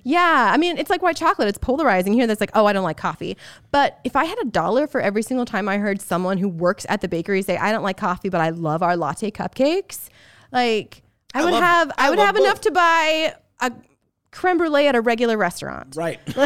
Yeah, 0.02 0.50
I 0.52 0.56
mean, 0.56 0.78
it's 0.78 0.88
like 0.88 1.02
white 1.02 1.16
chocolate. 1.16 1.48
It's 1.48 1.58
polarizing 1.58 2.12
here. 2.14 2.26
That's 2.26 2.40
like, 2.40 2.52
oh, 2.54 2.64
I 2.66 2.72
don't 2.72 2.84
like 2.84 2.96
coffee. 2.96 3.36
But 3.70 3.98
if 4.04 4.16
I 4.16 4.24
had 4.24 4.38
a 4.40 4.44
dollar 4.46 4.86
for 4.86 5.00
every 5.00 5.22
single 5.22 5.44
time 5.44 5.68
I 5.68 5.76
heard 5.76 6.00
someone 6.00 6.38
who 6.38 6.48
works 6.48 6.86
at 6.88 7.00
the 7.02 7.08
bakery 7.08 7.42
say, 7.42 7.56
I 7.58 7.70
don't 7.72 7.82
like 7.82 7.96
coffee, 7.98 8.28
but 8.30 8.40
I 8.40 8.50
love 8.50 8.82
our 8.82 8.96
latte 8.96 9.30
cupcakes, 9.30 10.08
like 10.52 11.02
I, 11.34 11.44
would 11.44 11.52
love- 11.52 11.62
have, 11.62 11.90
I, 11.98 12.06
I 12.06 12.10
would 12.10 12.18
have 12.18 12.34
both. 12.36 12.44
enough 12.44 12.60
to 12.62 12.70
buy 12.70 13.34
a 13.60 13.72
creme 14.32 14.58
brulee 14.58 14.88
at 14.88 14.96
a 14.96 15.00
regular 15.00 15.36
restaurant. 15.36 15.94
Right. 15.94 16.20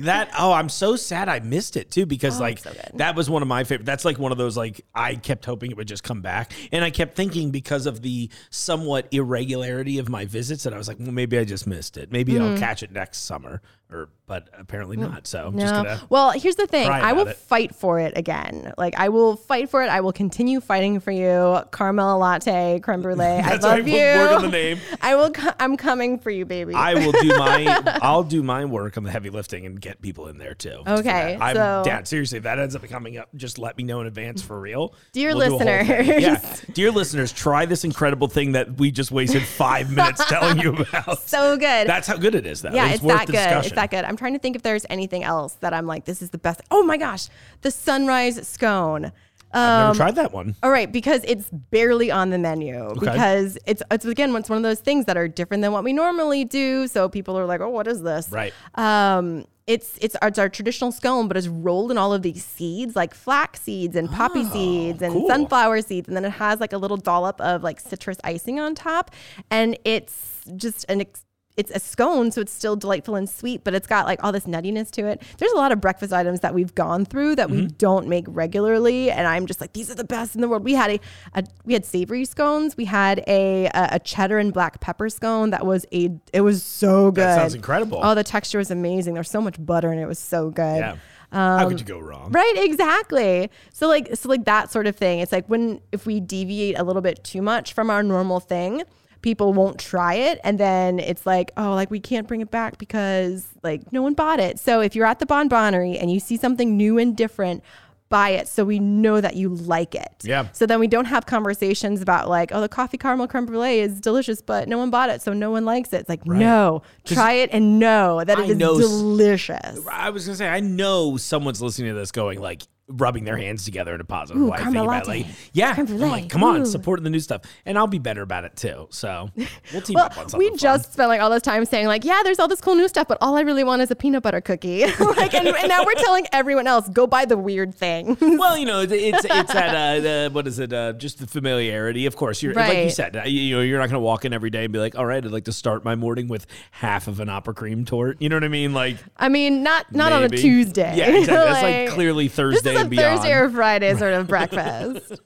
that 0.00 0.30
oh, 0.38 0.52
I'm 0.52 0.68
so 0.68 0.96
sad 0.96 1.28
I 1.28 1.40
missed 1.40 1.76
it 1.76 1.90
too 1.90 2.06
because 2.06 2.40
like 2.40 2.58
so 2.58 2.72
that 2.94 3.14
was 3.16 3.28
one 3.30 3.42
of 3.42 3.48
my 3.48 3.64
favorite. 3.64 3.86
That's 3.86 4.04
like 4.04 4.18
one 4.18 4.32
of 4.32 4.38
those 4.38 4.56
like 4.56 4.80
I 4.94 5.14
kept 5.16 5.44
hoping 5.44 5.70
it 5.70 5.76
would 5.76 5.88
just 5.88 6.02
come 6.04 6.20
back, 6.20 6.52
and 6.72 6.84
I 6.84 6.90
kept 6.90 7.16
thinking 7.16 7.50
because 7.50 7.86
of 7.86 8.02
the 8.02 8.30
somewhat 8.50 9.08
irregularity 9.12 9.98
of 9.98 10.08
my 10.08 10.24
visits 10.24 10.64
that 10.64 10.72
I 10.72 10.78
was 10.78 10.88
like, 10.88 10.98
well, 11.00 11.12
maybe 11.12 11.38
I 11.38 11.44
just 11.44 11.66
missed 11.66 11.96
it. 11.96 12.10
Maybe 12.12 12.38
I'll 12.38 12.56
catch 12.58 12.82
it 12.82 12.92
next 12.92 13.18
summer, 13.18 13.60
or 13.90 14.08
but 14.26 14.48
apparently 14.58 14.96
not. 14.96 15.26
So 15.26 15.46
I'm 15.46 15.58
just 15.58 15.72
Mm. 15.74 15.76
No. 15.76 15.82
gonna. 15.84 16.00
Well, 16.08 16.30
here's 16.30 16.56
the 16.56 16.66
thing. 16.66 16.88
I 16.88 17.12
will 17.12 17.28
it. 17.28 17.36
fight 17.36 17.74
for 17.74 17.98
it 18.00 18.16
again. 18.16 18.72
Like 18.78 18.94
I 18.98 19.08
will 19.10 19.36
fight 19.36 19.68
for 19.70 19.82
it. 19.82 19.88
I 19.88 20.00
will 20.00 20.12
continue 20.12 20.60
fighting 20.60 21.00
for 21.00 21.10
you. 21.10 21.60
Caramel 21.72 22.18
latte, 22.18 22.80
creme 22.80 23.02
brulee. 23.02 23.24
I 23.24 23.56
love 23.56 23.62
right, 23.62 23.84
you. 23.86 23.94
work 24.20 24.32
on 24.32 24.42
the 24.42 24.48
name. 24.48 24.78
I 25.02 25.14
will. 25.14 25.32
I'm 25.60 25.76
coming 25.76 26.18
for 26.18 26.30
you, 26.30 26.44
baby. 26.46 26.74
I 26.74 26.94
will 26.94 27.12
do 27.12 27.28
my 27.36 27.98
I'll 28.02 28.22
do 28.24 28.42
my 28.42 28.64
work 28.64 28.96
on 28.96 29.02
the 29.04 29.10
heavy 29.10 29.30
lifting 29.30 29.63
and 29.66 29.80
get 29.80 30.00
people 30.02 30.28
in 30.28 30.38
there 30.38 30.54
too. 30.54 30.82
Okay. 30.86 31.36
I'm 31.40 31.54
so- 31.56 31.82
down. 31.84 32.04
Seriously, 32.04 32.38
if 32.38 32.44
that 32.44 32.58
ends 32.58 32.74
up 32.76 32.82
coming 32.88 33.16
up, 33.18 33.28
just 33.34 33.58
let 33.58 33.76
me 33.76 33.84
know 33.84 34.00
in 34.00 34.06
advance 34.06 34.42
for 34.42 34.60
real. 34.60 34.94
Dear 35.12 35.32
do 35.32 35.40
a 35.40 35.48
whole 35.48 35.58
thing. 35.58 35.86
listeners. 35.88 36.22
yeah, 36.22 36.56
dear 36.74 36.90
listeners, 36.90 37.32
try 37.32 37.66
this 37.66 37.84
incredible 37.84 38.28
thing 38.28 38.52
that 38.52 38.78
we 38.78 38.90
just 38.90 39.10
wasted 39.10 39.42
five 39.42 39.90
minutes 39.94 40.24
telling 40.28 40.58
you 40.58 40.74
about. 40.76 41.20
so 41.22 41.56
good. 41.56 41.86
That's 41.88 42.06
how 42.06 42.16
good 42.16 42.34
it 42.34 42.46
is, 42.46 42.62
though. 42.62 42.70
yeah, 42.72 42.86
it's, 42.86 42.94
it's, 42.96 43.04
that 43.04 43.26
good. 43.26 43.64
It's 43.66 43.74
that 43.74 43.90
good. 43.90 44.04
I'm 44.04 44.16
trying 44.16 44.32
to 44.34 44.38
think 44.38 44.56
if 44.56 44.62
there's 44.62 44.86
anything 44.90 45.24
else 45.24 45.54
that 45.60 45.72
I'm 45.74 45.86
like, 45.86 46.04
this 46.04 46.22
is 46.22 46.30
the 46.30 46.38
best. 46.38 46.60
Oh 46.70 46.82
my 46.82 46.96
gosh, 46.96 47.28
the 47.62 47.70
sunrise 47.70 48.46
scone. 48.46 49.12
I've 49.56 49.60
Um, 49.60 49.86
never 49.86 49.96
tried 49.96 50.14
that 50.16 50.32
one. 50.32 50.56
All 50.64 50.70
right, 50.70 50.90
because 50.90 51.22
it's 51.24 51.48
barely 51.50 52.10
on 52.10 52.30
the 52.30 52.38
menu. 52.38 52.92
Because 52.98 53.56
it's 53.66 53.84
it's 53.88 54.04
again 54.04 54.34
it's 54.34 54.48
one 54.50 54.56
of 54.56 54.64
those 54.64 54.80
things 54.80 55.04
that 55.04 55.16
are 55.16 55.28
different 55.28 55.62
than 55.62 55.70
what 55.70 55.84
we 55.84 55.92
normally 55.92 56.44
do. 56.44 56.88
So 56.88 57.08
people 57.08 57.38
are 57.38 57.46
like, 57.46 57.60
oh, 57.60 57.68
what 57.68 57.86
is 57.86 58.02
this? 58.02 58.28
Right. 58.32 58.52
Um, 58.74 59.44
it's 59.66 59.96
it's 60.00 60.14
our, 60.16 60.28
it's 60.28 60.38
our 60.38 60.48
traditional 60.48 60.92
scone, 60.92 61.26
but 61.28 61.36
it's 61.36 61.48
rolled 61.48 61.90
in 61.90 61.98
all 61.98 62.12
of 62.12 62.22
these 62.22 62.44
seeds, 62.44 62.94
like 62.94 63.14
flax 63.14 63.60
seeds 63.62 63.96
and 63.96 64.10
poppy 64.10 64.42
ah, 64.44 64.50
seeds 64.52 65.00
and 65.02 65.14
Oh, 65.14 65.20
cool. 65.20 65.28
sunflower 65.28 65.80
seeds, 65.82 66.06
and 66.08 66.16
then 66.16 66.24
it 66.24 66.30
has 66.32 66.60
like 66.60 66.72
a 66.72 66.78
little 66.78 66.96
dollop 66.98 67.40
of 67.40 67.62
like 67.62 67.80
citrus 67.80 68.18
icing 68.24 68.60
on 68.60 68.74
top, 68.74 69.10
and 69.50 69.78
it's 69.84 70.42
just 70.56 70.84
an. 70.88 71.00
Ex- 71.02 71.23
it's 71.56 71.70
a 71.70 71.78
scone, 71.78 72.32
so 72.32 72.40
it's 72.40 72.52
still 72.52 72.74
delightful 72.74 73.14
and 73.14 73.30
sweet, 73.30 73.62
but 73.62 73.74
it's 73.74 73.86
got 73.86 74.06
like 74.06 74.24
all 74.24 74.32
this 74.32 74.44
nuttiness 74.44 74.90
to 74.92 75.06
it. 75.06 75.22
There's 75.38 75.52
a 75.52 75.56
lot 75.56 75.70
of 75.70 75.80
breakfast 75.80 76.12
items 76.12 76.40
that 76.40 76.52
we've 76.52 76.74
gone 76.74 77.04
through 77.04 77.36
that 77.36 77.48
we 77.50 77.58
Mm-hmm. 77.58 77.76
don't 77.78 78.08
make 78.08 78.24
regularly, 78.28 79.10
and 79.10 79.26
I'm 79.28 79.46
just 79.46 79.60
like, 79.60 79.72
these 79.72 79.88
are 79.90 79.94
the 79.94 80.02
best 80.04 80.34
in 80.34 80.40
the 80.40 80.48
world. 80.48 80.64
We 80.64 80.72
had 80.74 80.90
a, 80.90 81.00
a 81.34 81.44
we 81.64 81.72
had 81.74 81.84
savory 81.84 82.24
scones, 82.24 82.76
we 82.76 82.86
had 82.86 83.22
a, 83.28 83.66
a 83.66 83.88
a 83.92 83.98
cheddar 84.00 84.38
and 84.38 84.52
black 84.52 84.80
pepper 84.80 85.08
scone 85.08 85.50
that 85.50 85.64
was 85.64 85.86
a 85.92 86.10
it 86.32 86.40
was 86.40 86.62
so 86.64 87.10
good. 87.12 87.22
That 87.24 87.36
sounds 87.36 87.54
incredible. 87.54 88.00
Oh, 88.02 88.14
the 88.16 88.24
texture 88.24 88.58
was 88.58 88.70
amazing. 88.72 89.14
There's 89.14 89.30
so 89.30 89.40
much 89.40 89.56
butter 89.64 89.90
and 89.92 90.00
it 90.00 90.06
was 90.06 90.18
so 90.18 90.50
good. 90.50 90.78
yeah. 90.78 90.96
how 91.32 91.68
could 91.68 91.78
you 91.78 91.86
go 91.86 91.98
wrong? 92.00 92.26
Um, 92.26 92.32
Right, 92.32 92.54
exactly. 92.56 93.50
So 93.72 93.86
like 93.86 94.16
so 94.16 94.28
like 94.28 94.44
that 94.46 94.70
sort 94.72 94.86
of 94.88 94.96
thing. 94.96 95.20
It's 95.20 95.32
like 95.32 95.46
when 95.46 95.80
if 95.92 96.04
we 96.06 96.18
deviate 96.20 96.78
a 96.78 96.82
little 96.82 97.02
bit 97.02 97.22
too 97.22 97.42
much 97.42 97.72
from 97.72 97.90
our 97.90 98.02
normal 98.02 98.40
thing, 98.40 98.82
people 99.24 99.54
won't 99.54 99.80
try 99.80 100.12
it 100.12 100.38
and 100.44 100.60
then 100.60 100.98
it's 100.98 101.24
like, 101.24 101.50
oh, 101.56 101.74
like 101.74 101.90
we 101.90 101.98
can't 101.98 102.28
bring 102.28 102.42
it 102.42 102.50
back 102.50 102.76
because 102.76 103.46
like 103.62 103.90
no 103.90 104.02
one 104.02 104.12
bought 104.12 104.38
it. 104.38 104.60
So 104.60 104.82
if 104.82 104.94
you're 104.94 105.06
at 105.06 105.18
the 105.18 105.24
Bonbonerie 105.24 105.98
and 105.98 106.12
you 106.12 106.20
see 106.20 106.36
something 106.36 106.76
new 106.76 106.98
and 106.98 107.16
different, 107.16 107.64
buy 108.10 108.28
it 108.28 108.46
so 108.46 108.66
we 108.66 108.78
know 108.78 109.22
that 109.22 109.34
you 109.34 109.48
like 109.48 109.94
it. 109.94 110.14
Yeah. 110.22 110.48
So 110.52 110.66
then 110.66 110.78
we 110.78 110.88
don't 110.88 111.06
have 111.06 111.24
conversations 111.24 112.02
about 112.02 112.28
like, 112.28 112.52
oh, 112.52 112.60
the 112.60 112.68
coffee 112.68 112.98
caramel 112.98 113.26
creme 113.26 113.46
brulee 113.46 113.80
is 113.80 113.98
delicious, 113.98 114.42
but 114.42 114.68
no 114.68 114.76
one 114.76 114.90
bought 114.90 115.08
it, 115.08 115.22
so 115.22 115.32
no 115.32 115.50
one 115.50 115.64
likes 115.64 115.94
it. 115.94 116.00
It's 116.00 116.08
like, 116.10 116.26
no, 116.26 116.82
try 117.06 117.32
it 117.32 117.48
and 117.50 117.78
know 117.78 118.22
that 118.22 118.38
I 118.38 118.44
it 118.44 118.50
is 118.50 118.56
know 118.58 118.78
delicious. 118.78 119.80
I 119.90 120.10
was 120.10 120.26
gonna 120.26 120.36
say, 120.36 120.48
I 120.48 120.60
know 120.60 121.16
someone's 121.16 121.62
listening 121.62 121.94
to 121.94 121.98
this 121.98 122.12
going 122.12 122.40
like 122.40 122.62
rubbing 122.88 123.24
their 123.24 123.36
hands 123.36 123.64
together 123.64 123.94
in 123.94 124.00
a 124.00 124.04
positive 124.04 124.42
Ooh, 124.42 124.50
way. 124.50 124.58
thinking 124.58 124.76
about, 124.76 125.06
like, 125.06 125.26
yeah, 125.52 125.74
I'm 125.76 125.98
like, 125.98 126.28
come 126.28 126.44
on, 126.44 126.62
Ooh. 126.62 126.66
supporting 126.66 127.02
the 127.04 127.10
new 127.10 127.20
stuff, 127.20 127.42
and 127.64 127.78
I'll 127.78 127.86
be 127.86 127.98
better 127.98 128.22
about 128.22 128.44
it 128.44 128.56
too. 128.56 128.88
So 128.90 129.30
we'll 129.72 129.82
team 129.82 129.94
Well, 129.94 130.06
up 130.06 130.18
on 130.18 130.28
something. 130.28 130.38
we 130.38 130.50
fun. 130.50 130.58
just 130.58 130.92
spent 130.92 131.08
like 131.08 131.20
all 131.20 131.30
this 131.30 131.42
time 131.42 131.64
saying 131.64 131.86
like, 131.86 132.04
yeah, 132.04 132.20
there's 132.24 132.38
all 132.38 132.48
this 132.48 132.60
cool 132.60 132.74
new 132.74 132.88
stuff, 132.88 133.08
but 133.08 133.18
all 133.20 133.36
I 133.36 133.40
really 133.40 133.64
want 133.64 133.82
is 133.82 133.90
a 133.90 133.96
peanut 133.96 134.22
butter 134.22 134.40
cookie. 134.40 134.84
like, 135.00 135.34
and, 135.34 135.48
and 135.48 135.68
now 135.68 135.84
we're 135.84 135.94
telling 135.94 136.26
everyone 136.32 136.66
else, 136.66 136.88
go 136.90 137.06
buy 137.06 137.24
the 137.24 137.38
weird 137.38 137.74
thing. 137.74 138.16
Well, 138.44 138.58
you 138.58 138.66
know, 138.66 138.80
it's 138.80 138.92
it's, 138.92 139.22
that 139.52 139.74
uh, 139.74 140.00
the, 140.00 140.30
what 140.30 140.46
is 140.46 140.58
it? 140.58 140.72
Uh, 140.72 140.92
just 140.92 141.18
the 141.18 141.26
familiarity. 141.26 142.04
Of 142.06 142.16
course, 142.16 142.42
you're 142.42 142.52
like 142.52 142.78
you 142.78 142.90
said. 142.90 143.16
Uh, 143.16 143.22
you, 143.22 143.54
know, 143.54 143.62
you're 143.62 143.78
not 143.78 143.84
going 143.84 143.94
to 143.94 144.00
walk 144.00 144.24
in 144.24 144.32
every 144.32 144.50
day 144.50 144.64
and 144.64 144.72
be 144.72 144.78
like, 144.78 144.96
"All 144.96 145.06
right, 145.06 145.24
I'd 145.24 145.30
like 145.30 145.44
to 145.44 145.52
start 145.52 145.84
my 145.84 145.94
morning 145.94 146.26
with 146.26 146.46
half 146.72 147.06
of 147.06 147.20
an 147.20 147.28
opera 147.28 147.54
cream 147.54 147.84
torte." 147.84 148.20
You 148.20 148.28
know 148.28 148.36
what 148.36 148.44
I 148.44 148.48
mean? 148.48 148.74
Like, 148.74 148.96
I 149.16 149.28
mean, 149.28 149.62
not 149.62 149.92
not 149.94 150.12
on 150.12 150.24
a. 150.24 150.28
Tuesday. 150.28 150.96
Yeah, 150.96 151.10
exactly. 151.10 151.34
That's 151.34 151.62
like 151.62 151.88
clearly 151.94 152.28
Thursday 152.28 152.73
This 152.74 152.76
is 152.76 152.78
a 152.78 152.80
and 152.82 152.90
beyond. 152.90 153.16
Thursday 153.20 153.32
or 153.34 153.50
Friday 153.50 153.94
sort 153.96 154.14
of 154.14 154.26
breakfast. 154.28 155.20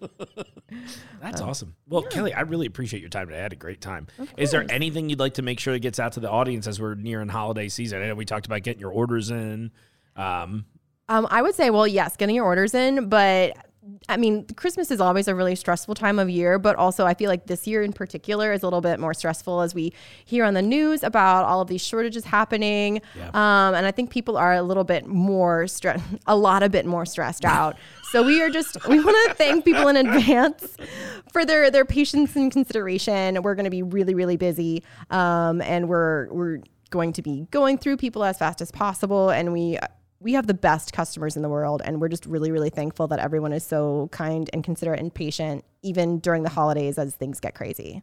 That's 1.20 1.40
awesome. 1.40 1.74
Well, 1.88 2.02
Kelly, 2.02 2.32
I 2.34 2.40
really 2.42 2.66
appreciate 2.66 3.00
your 3.00 3.08
time 3.08 3.26
today. 3.28 3.38
I 3.38 3.42
had 3.42 3.52
a 3.52 3.56
great 3.56 3.80
time. 3.80 4.06
Is 4.36 4.50
there 4.50 4.64
anything 4.70 5.08
you'd 5.08 5.18
like 5.18 5.34
to 5.34 5.42
make 5.42 5.58
sure 5.60 5.72
that 5.72 5.80
gets 5.80 5.98
out 5.98 6.12
to 6.12 6.20
the 6.20 6.30
audience 6.30 6.66
as 6.66 6.80
we're 6.80 6.94
nearing 6.94 7.28
holiday 7.28 7.68
season? 7.68 8.02
I 8.02 8.06
know 8.06 8.14
we 8.14 8.24
talked 8.24 8.46
about 8.46 8.62
getting 8.62 8.80
your 8.80 8.90
orders 8.92 9.30
in. 9.30 9.70
Um, 10.16 10.66
Um, 11.08 11.26
I 11.30 11.42
would 11.42 11.54
say, 11.54 11.70
well, 11.70 11.86
yes, 11.86 12.16
getting 12.16 12.34
your 12.36 12.44
orders 12.44 12.74
in, 12.74 13.08
but 13.08 13.56
I 14.08 14.16
mean, 14.16 14.46
Christmas 14.56 14.90
is 14.90 15.00
always 15.00 15.28
a 15.28 15.34
really 15.34 15.54
stressful 15.54 15.94
time 15.94 16.18
of 16.18 16.28
year, 16.28 16.58
but 16.58 16.76
also 16.76 17.06
I 17.06 17.14
feel 17.14 17.28
like 17.28 17.46
this 17.46 17.66
year 17.66 17.82
in 17.82 17.92
particular 17.92 18.52
is 18.52 18.62
a 18.62 18.66
little 18.66 18.80
bit 18.80 18.98
more 18.98 19.14
stressful 19.14 19.60
as 19.60 19.74
we 19.74 19.92
hear 20.24 20.44
on 20.44 20.54
the 20.54 20.62
news 20.62 21.02
about 21.02 21.44
all 21.44 21.60
of 21.60 21.68
these 21.68 21.80
shortages 21.80 22.24
happening. 22.24 23.00
Um, 23.34 23.74
and 23.74 23.86
I 23.86 23.90
think 23.90 24.10
people 24.10 24.36
are 24.36 24.54
a 24.54 24.62
little 24.62 24.84
bit 24.84 25.06
more 25.06 25.66
stressed, 25.66 26.04
a 26.26 26.36
lot 26.36 26.62
a 26.62 26.68
bit 26.68 26.86
more 26.86 27.06
stressed 27.06 27.44
out. 27.44 27.76
So 28.10 28.22
we 28.22 28.40
are 28.40 28.48
just 28.48 28.88
we 28.88 29.04
want 29.04 29.28
to 29.28 29.34
thank 29.34 29.66
people 29.66 29.86
in 29.88 29.96
advance 29.96 30.78
for 31.30 31.44
their 31.44 31.70
their 31.70 31.84
patience 31.84 32.36
and 32.36 32.50
consideration. 32.50 33.42
We're 33.42 33.54
going 33.54 33.64
to 33.64 33.70
be 33.70 33.82
really 33.82 34.14
really 34.14 34.38
busy, 34.38 34.82
um, 35.10 35.60
and 35.60 35.90
we're 35.90 36.32
we're 36.32 36.60
going 36.88 37.12
to 37.12 37.20
be 37.20 37.46
going 37.50 37.76
through 37.76 37.98
people 37.98 38.24
as 38.24 38.38
fast 38.38 38.62
as 38.62 38.70
possible, 38.70 39.28
and 39.28 39.52
we 39.52 39.78
we 40.20 40.32
have 40.32 40.46
the 40.46 40.54
best 40.54 40.92
customers 40.92 41.36
in 41.36 41.42
the 41.42 41.48
world 41.48 41.82
and 41.84 42.00
we're 42.00 42.08
just 42.08 42.26
really 42.26 42.50
really 42.50 42.70
thankful 42.70 43.06
that 43.08 43.18
everyone 43.18 43.52
is 43.52 43.64
so 43.64 44.08
kind 44.12 44.50
and 44.52 44.64
considerate 44.64 45.00
and 45.00 45.14
patient 45.14 45.64
even 45.82 46.18
during 46.18 46.42
the 46.42 46.48
holidays 46.48 46.98
as 46.98 47.14
things 47.14 47.40
get 47.40 47.54
crazy 47.54 48.02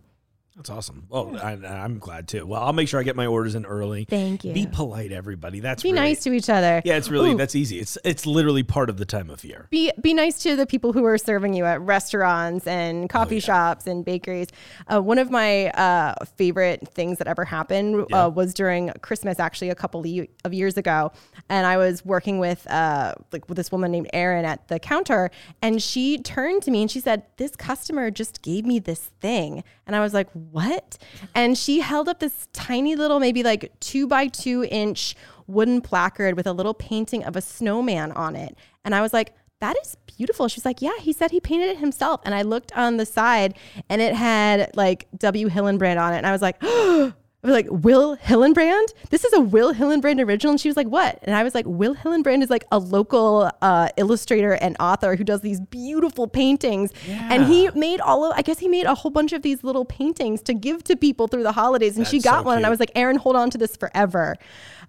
that's 0.55 0.69
awesome. 0.69 1.05
Well, 1.09 1.37
I, 1.41 1.51
I'm 1.53 1.99
glad 1.99 2.27
too. 2.27 2.45
Well, 2.45 2.61
I'll 2.63 2.71
make 2.73 2.87
sure 2.87 2.99
I 2.99 3.03
get 3.03 3.15
my 3.15 3.25
orders 3.25 3.55
in 3.55 3.65
early. 3.65 4.05
Thank 4.09 4.45
you. 4.45 4.53
Be 4.53 4.65
polite, 4.67 5.11
everybody. 5.11 5.59
That's 5.59 5.83
be 5.83 5.89
really- 5.91 6.01
nice 6.01 6.23
to 6.23 6.31
each 6.33 6.49
other 6.49 6.81
Yeah, 6.85 6.95
it's 6.95 7.09
really 7.09 7.31
Ooh, 7.31 7.37
that's 7.37 7.55
easy. 7.55 7.79
It's 7.79 7.97
it's 8.05 8.25
literally 8.25 8.63
part 8.63 8.89
of 8.89 8.97
the 8.97 9.05
time 9.05 9.29
of 9.29 9.43
year. 9.43 9.67
be 9.69 9.91
be 10.01 10.13
nice 10.13 10.39
to 10.43 10.55
the 10.55 10.65
people 10.65 10.93
who 10.93 11.03
are 11.05 11.17
serving 11.17 11.53
you 11.53 11.65
at 11.65 11.81
restaurants 11.81 12.67
Oh, 12.67 12.71
and 12.71 13.09
coffee 13.09 13.39
shops 13.39 13.85
and 13.87 14.05
bakeries. 14.05 14.47
Uh, 14.87 15.01
one 15.01 15.17
of 15.17 15.29
my 15.29 15.67
uh, 15.71 16.15
favorite 16.37 16.87
things 16.89 17.17
that 17.17 17.27
ever 17.27 17.43
happened 17.45 18.05
Yeah. 18.09 18.25
uh, 18.25 18.29
was 18.29 18.53
during 18.53 18.91
Christmas, 19.01 19.39
actually 19.39 19.69
a 19.71 19.75
couple 19.75 19.99
of 20.01 20.27
of 20.45 20.53
years 20.53 20.77
ago, 20.77 21.11
and 21.49 21.67
I 21.67 21.77
was 21.77 22.05
working 22.05 22.39
with 22.39 22.65
uh, 22.71 23.13
like 23.31 23.49
with 23.49 23.57
this 23.57 23.71
woman 23.71 23.91
named 23.91 24.09
Erin 24.13 24.45
at 24.45 24.67
the 24.69 24.79
counter, 24.79 25.31
and 25.61 25.81
she 25.83 26.17
turned 26.17 26.63
to 26.63 26.71
me 26.71 26.81
and 26.83 26.89
she 26.91 26.99
said, 27.01 27.23
"This 27.37 27.55
customer 27.55 28.09
just 28.11 28.41
gave 28.41 28.65
me 28.65 28.79
this 28.79 29.11
thing," 29.19 29.63
and 29.85 29.95
I 29.95 29.99
was 29.99 30.13
like, 30.13 30.29
"What?" 30.51 30.97
And 31.33 31.57
she 31.57 31.79
held 31.79 32.07
up 32.07 32.19
this 32.19 32.47
tiny 32.53 32.95
little, 32.95 33.19
maybe 33.19 33.43
like 33.43 33.71
two 33.79 34.07
by 34.07 34.27
two 34.27 34.65
inch 34.69 35.15
wooden 35.47 35.81
placard 35.81 36.35
with 36.35 36.47
a 36.47 36.53
little 36.53 36.73
painting 36.73 37.23
of 37.23 37.35
a 37.35 37.41
snowman 37.41 38.11
on 38.11 38.35
it, 38.35 38.57
and 38.83 38.95
I 38.95 39.01
was 39.01 39.13
like 39.13 39.33
that 39.61 39.75
is 39.81 39.95
beautiful. 40.17 40.47
She's 40.47 40.65
like, 40.65 40.81
yeah, 40.81 40.97
he 40.99 41.13
said 41.13 41.31
he 41.31 41.39
painted 41.39 41.69
it 41.69 41.77
himself. 41.77 42.21
And 42.25 42.35
I 42.35 42.41
looked 42.41 42.71
on 42.73 42.97
the 42.97 43.05
side 43.05 43.57
and 43.89 44.01
it 44.01 44.13
had 44.13 44.75
like 44.75 45.07
W. 45.17 45.49
Hillenbrand 45.49 45.99
on 45.99 46.13
it. 46.13 46.17
And 46.17 46.27
I 46.27 46.31
was 46.31 46.41
like, 46.41 46.57
oh, 46.61 47.13
I 47.45 47.51
was 47.51 47.63
like, 47.63 47.83
Will 47.83 48.17
Hillenbrand? 48.17 48.87
This 49.11 49.23
is 49.23 49.31
a 49.33 49.39
Will 49.39 49.73
Hillenbrand 49.73 50.19
original. 50.25 50.51
And 50.51 50.59
she 50.59 50.67
was 50.67 50.75
like, 50.75 50.87
what? 50.87 51.19
And 51.23 51.35
I 51.35 51.43
was 51.43 51.53
like, 51.53 51.65
Will 51.67 51.95
Hillenbrand 51.95 52.41
is 52.41 52.49
like 52.49 52.65
a 52.71 52.79
local 52.79 53.51
uh, 53.61 53.89
illustrator 53.97 54.53
and 54.53 54.75
author 54.79 55.15
who 55.15 55.23
does 55.23 55.41
these 55.41 55.59
beautiful 55.59 56.27
paintings. 56.27 56.91
And 57.07 57.45
he 57.45 57.69
made 57.75 58.01
all 58.01 58.25
of, 58.25 58.33
I 58.35 58.41
guess 58.41 58.59
he 58.59 58.67
made 58.67 58.85
a 58.87 58.95
whole 58.95 59.11
bunch 59.11 59.31
of 59.31 59.43
these 59.43 59.63
little 59.63 59.85
paintings 59.85 60.41
to 60.43 60.53
give 60.53 60.83
to 60.85 60.95
people 60.95 61.27
through 61.27 61.43
the 61.43 61.51
holidays. 61.51 61.97
And 61.97 62.07
she 62.07 62.19
got 62.19 62.39
so 62.39 62.45
one. 62.47 62.57
And 62.57 62.65
I 62.65 62.69
was 62.69 62.79
like, 62.79 62.91
Erin, 62.95 63.17
hold 63.17 63.35
on 63.35 63.49
to 63.51 63.57
this 63.57 63.75
forever. 63.77 64.37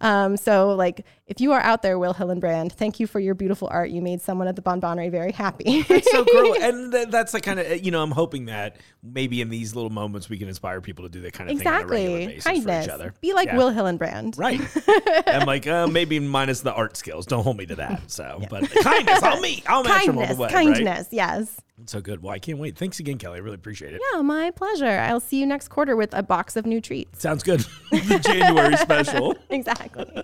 Um, 0.00 0.36
so 0.36 0.74
like 0.74 1.04
if 1.26 1.40
you 1.40 1.52
are 1.52 1.60
out 1.60 1.82
there, 1.82 1.98
Will 1.98 2.14
Hillenbrand, 2.14 2.72
thank 2.72 3.00
you 3.00 3.06
for 3.06 3.20
your 3.20 3.34
beautiful 3.34 3.68
art. 3.70 3.90
You 3.90 4.00
made 4.00 4.20
someone 4.20 4.48
at 4.48 4.56
the 4.56 4.62
Bonbonerie 4.62 5.10
very 5.10 5.32
happy. 5.32 5.64
It's 5.88 6.10
so 6.10 6.24
cool, 6.24 6.54
and 6.60 6.92
th- 6.92 7.08
that's 7.08 7.32
the 7.32 7.40
kind 7.40 7.58
of 7.60 7.84
you 7.84 7.90
know 7.90 8.02
I'm 8.02 8.10
hoping 8.10 8.46
that 8.46 8.76
maybe 9.02 9.40
in 9.40 9.48
these 9.48 9.74
little 9.74 9.90
moments 9.90 10.28
we 10.28 10.38
can 10.38 10.48
inspire 10.48 10.80
people 10.80 11.04
to 11.04 11.08
do 11.08 11.20
that 11.22 11.32
kind 11.32 11.50
of 11.50 11.58
thing 11.58 11.66
on 11.66 11.74
a 11.74 11.86
regular 11.86 12.18
exactly. 12.18 12.26
basis 12.26 12.42
for 12.44 12.50
Kindness. 12.50 12.86
each 12.86 12.90
other. 12.92 13.14
Be 13.20 13.34
like 13.34 13.46
Yeah. 13.48 13.56
Will 13.56 13.70
Hillenbrand. 13.72 14.38
Right. 14.38 14.60
I'm 15.26 15.46
like, 15.46 15.66
uh, 15.66 15.86
maybe 15.86 16.18
minus 16.18 16.60
the 16.60 16.72
art 16.72 16.96
skills. 16.96 17.26
Don't 17.26 17.42
hold 17.42 17.56
me 17.56 17.66
to 17.66 17.76
that. 17.76 18.10
So, 18.10 18.42
but 18.50 18.70
kindness, 18.82 19.22
I'll 19.22 19.40
meet. 19.40 19.64
I'll 19.68 19.84
match 19.84 20.06
them 20.06 20.18
all 20.18 20.26
the 20.26 20.48
Kindness. 20.48 20.78
Right? 20.78 20.84
kindness. 20.86 21.08
Yes. 21.10 21.60
So 21.84 22.00
good. 22.00 22.22
Well, 22.22 22.32
I 22.32 22.38
can't 22.38 22.58
wait. 22.58 22.78
Thanks 22.78 23.00
again, 23.00 23.18
Kelly. 23.18 23.36
I 23.36 23.40
really 23.40 23.56
appreciate 23.56 23.92
it. 23.92 24.00
Yeah, 24.14 24.22
my 24.22 24.50
pleasure. 24.50 24.98
I'll 24.98 25.20
see 25.20 25.38
you 25.38 25.46
next 25.46 25.68
quarter 25.68 25.94
with 25.94 26.14
a 26.14 26.22
box 26.22 26.56
of 26.56 26.64
new 26.64 26.80
treats. 26.80 27.20
Sounds 27.20 27.42
good. 27.42 27.60
the 27.90 28.18
January 28.18 28.76
special. 28.76 29.36
Exactly. 29.50 30.06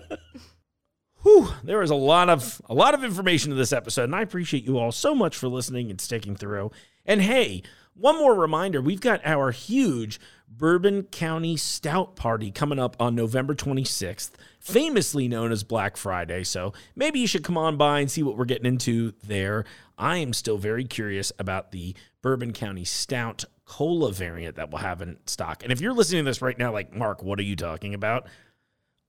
Whew, 1.21 1.49
there 1.63 1.79
was 1.79 1.89
a 1.91 1.95
lot 1.95 2.29
of 2.29 2.61
a 2.67 2.73
lot 2.73 2.93
of 2.93 3.03
information 3.03 3.51
in 3.51 3.57
this 3.57 3.71
episode, 3.71 4.05
and 4.05 4.15
I 4.15 4.21
appreciate 4.21 4.65
you 4.65 4.77
all 4.77 4.91
so 4.91 5.15
much 5.15 5.37
for 5.37 5.47
listening 5.47 5.89
and 5.89 6.01
sticking 6.01 6.35
through. 6.35 6.71
And 7.05 7.21
hey, 7.21 7.63
one 7.93 8.17
more 8.17 8.35
reminder: 8.35 8.81
we've 8.81 8.99
got 8.99 9.21
our 9.23 9.51
huge 9.51 10.19
Bourbon 10.57 11.03
County 11.03 11.57
Stout 11.57 12.15
Party 12.15 12.51
coming 12.51 12.79
up 12.79 12.95
on 12.99 13.15
November 13.15 13.55
26th, 13.55 14.31
famously 14.59 15.27
known 15.27 15.51
as 15.51 15.63
Black 15.63 15.97
Friday. 15.97 16.43
So 16.43 16.73
maybe 16.95 17.19
you 17.19 17.27
should 17.27 17.43
come 17.43 17.57
on 17.57 17.77
by 17.77 17.99
and 17.99 18.11
see 18.11 18.23
what 18.23 18.37
we're 18.37 18.45
getting 18.45 18.65
into 18.65 19.13
there. 19.23 19.65
I 19.97 20.17
am 20.17 20.33
still 20.33 20.57
very 20.57 20.85
curious 20.85 21.31
about 21.39 21.71
the 21.71 21.95
Bourbon 22.21 22.53
County 22.53 22.85
Stout 22.85 23.45
Cola 23.65 24.11
variant 24.11 24.55
that 24.57 24.69
we'll 24.71 24.81
have 24.81 25.01
in 25.01 25.17
stock. 25.25 25.63
And 25.63 25.71
if 25.71 25.81
you're 25.81 25.93
listening 25.93 26.25
to 26.25 26.29
this 26.29 26.41
right 26.41 26.57
now, 26.57 26.71
like 26.71 26.93
Mark, 26.93 27.23
what 27.23 27.39
are 27.39 27.43
you 27.43 27.55
talking 27.55 27.93
about? 27.93 28.27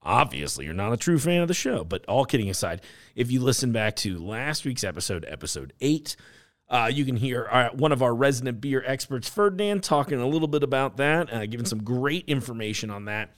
obviously 0.05 0.65
you're 0.65 0.73
not 0.73 0.93
a 0.93 0.97
true 0.97 1.17
fan 1.17 1.41
of 1.41 1.47
the 1.47 1.53
show. 1.53 1.83
But 1.83 2.05
all 2.05 2.25
kidding 2.25 2.49
aside, 2.49 2.81
if 3.15 3.31
you 3.31 3.41
listen 3.41 3.71
back 3.71 3.95
to 3.97 4.17
last 4.17 4.63
week's 4.63 4.83
episode, 4.83 5.25
episode 5.27 5.73
eight, 5.81 6.15
uh, 6.69 6.89
you 6.91 7.05
can 7.05 7.15
hear 7.15 7.47
uh, 7.51 7.69
one 7.69 7.91
of 7.91 8.01
our 8.01 8.13
resident 8.13 8.59
beer 8.59 8.83
experts, 8.85 9.29
Ferdinand, 9.29 9.83
talking 9.83 10.19
a 10.19 10.27
little 10.27 10.47
bit 10.47 10.63
about 10.63 10.97
that, 10.97 11.31
uh, 11.31 11.45
giving 11.45 11.65
some 11.65 11.83
great 11.83 12.25
information 12.27 12.89
on 12.89 13.05
that. 13.05 13.31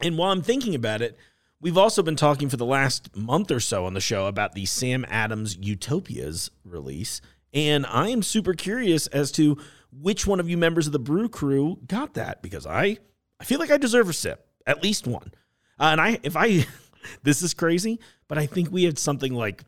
And 0.00 0.18
while 0.18 0.32
I'm 0.32 0.42
thinking 0.42 0.74
about 0.74 1.02
it, 1.02 1.16
we've 1.60 1.78
also 1.78 2.02
been 2.02 2.16
talking 2.16 2.48
for 2.48 2.56
the 2.56 2.64
last 2.64 3.14
month 3.16 3.50
or 3.50 3.60
so 3.60 3.86
on 3.86 3.94
the 3.94 4.00
show 4.00 4.26
about 4.26 4.54
the 4.54 4.66
Sam 4.66 5.04
Adams 5.08 5.56
Utopias 5.60 6.50
release. 6.64 7.20
And 7.52 7.86
I 7.86 8.08
am 8.08 8.22
super 8.22 8.54
curious 8.54 9.06
as 9.08 9.30
to 9.32 9.56
which 9.92 10.26
one 10.26 10.40
of 10.40 10.48
you 10.48 10.56
members 10.56 10.86
of 10.86 10.92
the 10.92 10.98
Brew 10.98 11.28
Crew 11.28 11.78
got 11.86 12.14
that 12.14 12.42
because 12.42 12.66
I, 12.66 12.98
I 13.38 13.44
feel 13.44 13.58
like 13.58 13.70
I 13.70 13.76
deserve 13.76 14.08
a 14.08 14.12
sip, 14.12 14.46
at 14.66 14.82
least 14.82 15.06
one. 15.06 15.32
Uh, 15.78 15.84
and 15.84 16.00
I, 16.00 16.18
if 16.22 16.36
I, 16.36 16.66
this 17.22 17.42
is 17.42 17.54
crazy, 17.54 18.00
but 18.26 18.38
I 18.38 18.46
think 18.46 18.70
we 18.70 18.84
had 18.84 18.98
something 18.98 19.34
like 19.34 19.64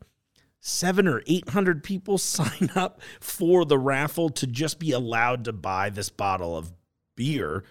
seven 0.63 1.09
or 1.09 1.23
800 1.27 1.83
people 1.85 2.17
sign 2.19 2.71
up 2.75 3.03
for 3.21 3.67
the 3.67 3.79
raffle 3.79 4.31
to 4.31 4.47
just 4.47 4.79
be 4.79 4.93
allowed 4.93 5.45
to 5.45 5.53
buy 5.53 5.91
this 5.91 6.09
bottle 6.09 6.57
of 6.57 6.73
beer, 7.17 7.65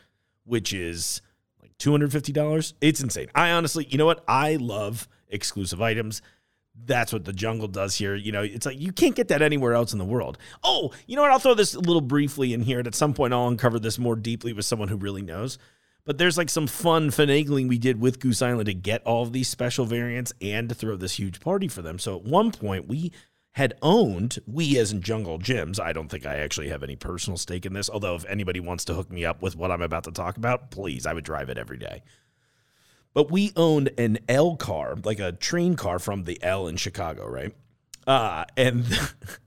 which 0.43 0.73
is 0.73 1.21
like 1.59 1.75
$250. 1.79 2.73
It's 2.81 3.01
insane. 3.01 3.29
I 3.33 3.51
honestly, 3.51 3.87
you 3.89 3.97
know 3.97 4.05
what? 4.05 4.23
I 4.27 4.57
love 4.57 5.07
exclusive 5.29 5.81
items. 5.81 6.21
That's 6.85 7.11
what 7.11 7.25
the 7.25 7.33
jungle 7.33 7.67
does 7.67 7.95
here. 7.95 8.15
You 8.15 8.31
know, 8.31 8.43
it's 8.43 8.65
like 8.65 8.79
you 8.79 8.91
can't 8.91 9.15
get 9.15 9.27
that 9.29 9.41
anywhere 9.41 9.73
else 9.73 9.93
in 9.93 9.99
the 9.99 10.05
world. 10.05 10.37
Oh, 10.63 10.91
you 11.05 11.15
know 11.15 11.21
what? 11.21 11.31
I'll 11.31 11.39
throw 11.39 11.53
this 11.53 11.73
a 11.73 11.79
little 11.79 12.01
briefly 12.01 12.53
in 12.53 12.61
here. 12.61 12.79
And 12.79 12.87
at 12.87 12.95
some 12.95 13.13
point, 13.13 13.33
I'll 13.33 13.47
uncover 13.47 13.79
this 13.79 13.99
more 13.99 14.15
deeply 14.15 14.53
with 14.53 14.65
someone 14.65 14.87
who 14.87 14.95
really 14.95 15.21
knows. 15.21 15.57
But 16.03 16.17
there's 16.17 16.37
like 16.37 16.49
some 16.49 16.67
fun 16.67 17.09
finagling 17.09 17.67
we 17.67 17.77
did 17.77 18.01
with 18.01 18.19
Goose 18.19 18.41
Island 18.41 18.65
to 18.65 18.73
get 18.73 19.03
all 19.05 19.23
of 19.23 19.33
these 19.33 19.47
special 19.47 19.85
variants 19.85 20.33
and 20.41 20.67
to 20.69 20.75
throw 20.75 20.95
this 20.95 21.19
huge 21.19 21.39
party 21.39 21.67
for 21.67 21.81
them. 21.81 21.99
So 21.99 22.15
at 22.17 22.23
one 22.23 22.51
point, 22.51 22.87
we 22.87 23.11
had 23.51 23.73
owned, 23.81 24.39
we 24.47 24.77
as 24.79 24.91
in 24.91 25.01
Jungle 25.01 25.37
Jim's, 25.37 25.79
I 25.79 25.93
don't 25.93 26.07
think 26.07 26.25
I 26.25 26.37
actually 26.37 26.69
have 26.69 26.83
any 26.83 26.95
personal 26.95 27.37
stake 27.37 27.65
in 27.65 27.73
this. 27.73 27.89
Although, 27.89 28.15
if 28.15 28.25
anybody 28.25 28.59
wants 28.59 28.85
to 28.85 28.93
hook 28.93 29.11
me 29.11 29.25
up 29.25 29.41
with 29.41 29.55
what 29.55 29.71
I'm 29.71 29.81
about 29.81 30.05
to 30.05 30.11
talk 30.11 30.37
about, 30.37 30.71
please, 30.71 31.05
I 31.05 31.13
would 31.13 31.25
drive 31.25 31.49
it 31.49 31.57
every 31.57 31.77
day. 31.77 32.01
But 33.13 33.29
we 33.29 33.51
owned 33.57 33.91
an 33.97 34.19
L 34.29 34.55
car, 34.55 34.95
like 35.03 35.19
a 35.19 35.33
train 35.33 35.75
car 35.75 35.99
from 35.99 36.23
the 36.23 36.41
L 36.41 36.67
in 36.67 36.77
Chicago, 36.77 37.27
right? 37.27 37.53
Uh, 38.07 38.45
and 38.55 38.85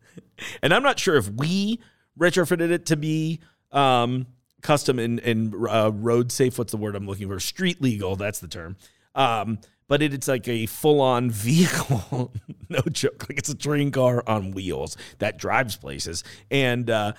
and 0.63 0.75
I'm 0.75 0.83
not 0.83 0.99
sure 0.99 1.17
if 1.17 1.29
we 1.31 1.81
retrofitted 2.19 2.71
it 2.71 2.87
to 2.87 2.97
be 2.97 3.41
um, 3.73 4.27
custom 4.65 4.99
and, 4.99 5.21
and 5.21 5.55
uh, 5.69 5.93
road 5.95 6.33
safe. 6.33 6.59
What's 6.59 6.73
the 6.73 6.79
word 6.79 6.97
I'm 6.97 7.07
looking 7.07 7.29
for? 7.29 7.39
Street 7.39 7.81
legal. 7.81 8.17
That's 8.17 8.41
the 8.41 8.49
term. 8.49 8.77
Um, 9.15 9.61
but 9.87 10.03
it, 10.03 10.13
it's 10.13 10.27
like 10.27 10.49
a 10.49 10.67
full 10.67 11.01
on 11.01 11.31
vehicle. 11.31 12.33
no 12.69 12.81
joke. 12.91 13.27
Like 13.29 13.39
it's 13.39 13.49
a 13.49 13.55
train 13.55 13.93
car 13.93 14.25
on 14.27 14.51
wheels 14.51 14.97
that 15.21 15.39
drives 15.39 15.77
places. 15.77 16.25
And 16.51 16.91
uh, 16.91 17.13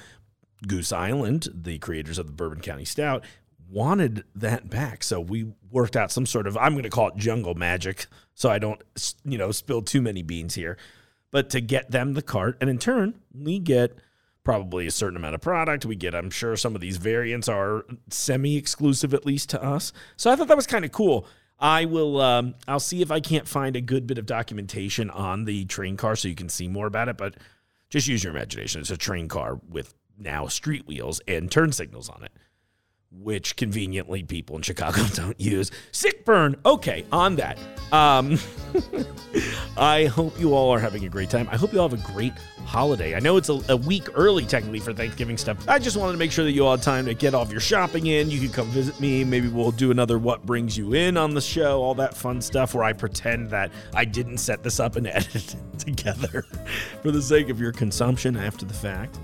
Goose 0.67 0.91
Island, 0.91 1.47
the 1.53 1.77
creators 1.77 2.17
of 2.17 2.25
the 2.25 2.33
Bourbon 2.33 2.59
County 2.59 2.85
Stout, 2.85 3.23
wanted 3.69 4.23
that 4.35 4.69
back. 4.69 5.03
So 5.03 5.19
we 5.19 5.53
worked 5.71 5.95
out 5.95 6.11
some 6.11 6.25
sort 6.25 6.47
of, 6.47 6.57
I'm 6.57 6.73
going 6.73 6.83
to 6.83 6.89
call 6.89 7.09
it 7.09 7.15
jungle 7.15 7.53
magic. 7.53 8.07
So 8.33 8.49
I 8.49 8.59
don't, 8.59 8.81
you 9.23 9.37
know, 9.37 9.51
spill 9.51 9.81
too 9.81 10.01
many 10.01 10.23
beans 10.23 10.55
here. 10.55 10.77
But 11.31 11.49
to 11.51 11.61
get 11.61 11.91
them 11.91 12.13
the 12.13 12.21
cart. 12.21 12.57
And 12.61 12.69
in 12.69 12.77
turn, 12.77 13.21
we 13.33 13.59
get 13.59 13.97
probably 14.45 14.87
a 14.87 14.91
certain 14.91 15.17
amount 15.17 15.35
of 15.35 15.41
product. 15.41 15.85
We 15.85 15.97
get, 15.97 16.15
I'm 16.15 16.29
sure 16.29 16.55
some 16.55 16.75
of 16.75 16.79
these 16.79 16.95
variants 16.95 17.49
are 17.49 17.83
semi 18.09 18.55
exclusive, 18.55 19.13
at 19.13 19.25
least 19.25 19.49
to 19.49 19.61
us. 19.61 19.91
So 20.15 20.31
I 20.31 20.37
thought 20.37 20.47
that 20.47 20.55
was 20.55 20.67
kind 20.67 20.85
of 20.85 20.93
cool. 20.93 21.27
I 21.59 21.85
will, 21.85 22.21
um, 22.21 22.55
I'll 22.67 22.79
see 22.79 23.01
if 23.01 23.11
I 23.11 23.19
can't 23.19 23.47
find 23.47 23.75
a 23.75 23.81
good 23.81 24.07
bit 24.07 24.17
of 24.17 24.25
documentation 24.25 25.09
on 25.09 25.45
the 25.45 25.65
train 25.65 25.97
car 25.97 26.15
so 26.15 26.27
you 26.27 26.35
can 26.35 26.49
see 26.49 26.67
more 26.67 26.87
about 26.87 27.09
it. 27.09 27.17
But 27.17 27.35
just 27.89 28.07
use 28.07 28.23
your 28.23 28.33
imagination. 28.33 28.81
It's 28.81 28.91
a 28.91 28.97
train 28.97 29.27
car 29.27 29.59
with 29.67 29.93
now 30.17 30.47
street 30.47 30.87
wheels 30.87 31.19
and 31.27 31.51
turn 31.51 31.71
signals 31.71 32.09
on 32.09 32.23
it, 32.23 32.31
which 33.19 33.55
conveniently 33.55 34.23
people 34.23 34.55
in 34.55 34.61
Chicago 34.61 35.03
don't 35.13 35.39
use. 35.39 35.71
Sick 35.91 36.25
burn. 36.25 36.55
Okay, 36.65 37.05
on 37.11 37.35
that. 37.37 37.57
Um, 37.91 38.37
I 39.77 40.05
hope 40.05 40.39
you 40.39 40.53
all 40.53 40.71
are 40.71 40.79
having 40.79 41.05
a 41.05 41.09
great 41.09 41.29
time. 41.29 41.47
I 41.51 41.57
hope 41.57 41.73
you 41.73 41.79
all 41.79 41.89
have 41.89 41.99
a 41.99 42.13
great 42.13 42.33
holiday. 42.65 43.15
I 43.15 43.19
know 43.19 43.37
it's 43.37 43.49
a, 43.49 43.61
a 43.69 43.77
week 43.77 44.07
early 44.15 44.45
technically 44.45 44.79
for 44.79 44.93
Thanksgiving 44.93 45.37
stuff. 45.37 45.57
I 45.67 45.79
just 45.79 45.97
wanted 45.97 46.13
to 46.13 46.17
make 46.17 46.31
sure 46.31 46.45
that 46.45 46.51
you 46.51 46.65
all 46.65 46.75
had 46.75 46.83
time 46.83 47.05
to 47.05 47.13
get 47.13 47.33
all 47.33 47.43
of 47.43 47.51
your 47.51 47.61
shopping 47.61 48.07
in. 48.07 48.29
You 48.29 48.39
can 48.39 48.49
come 48.49 48.67
visit 48.67 48.99
me. 48.99 49.23
Maybe 49.23 49.47
we'll 49.47 49.71
do 49.71 49.91
another 49.91 50.17
What 50.17 50.45
Brings 50.45 50.77
You 50.77 50.93
In 50.93 51.17
on 51.17 51.33
the 51.33 51.41
show, 51.41 51.81
all 51.81 51.95
that 51.95 52.15
fun 52.15 52.41
stuff 52.41 52.73
where 52.73 52.83
I 52.83 52.93
pretend 52.93 53.49
that 53.51 53.71
I 53.93 54.05
didn't 54.05 54.37
set 54.37 54.63
this 54.63 54.79
up 54.79 54.95
and 54.95 55.07
edit 55.15 55.35
it 55.35 55.79
together 55.79 56.45
for 57.01 57.11
the 57.11 57.21
sake 57.21 57.49
of 57.49 57.59
your 57.59 57.71
consumption 57.71 58.35
after 58.35 58.65
the 58.65 58.73
fact. 58.73 59.19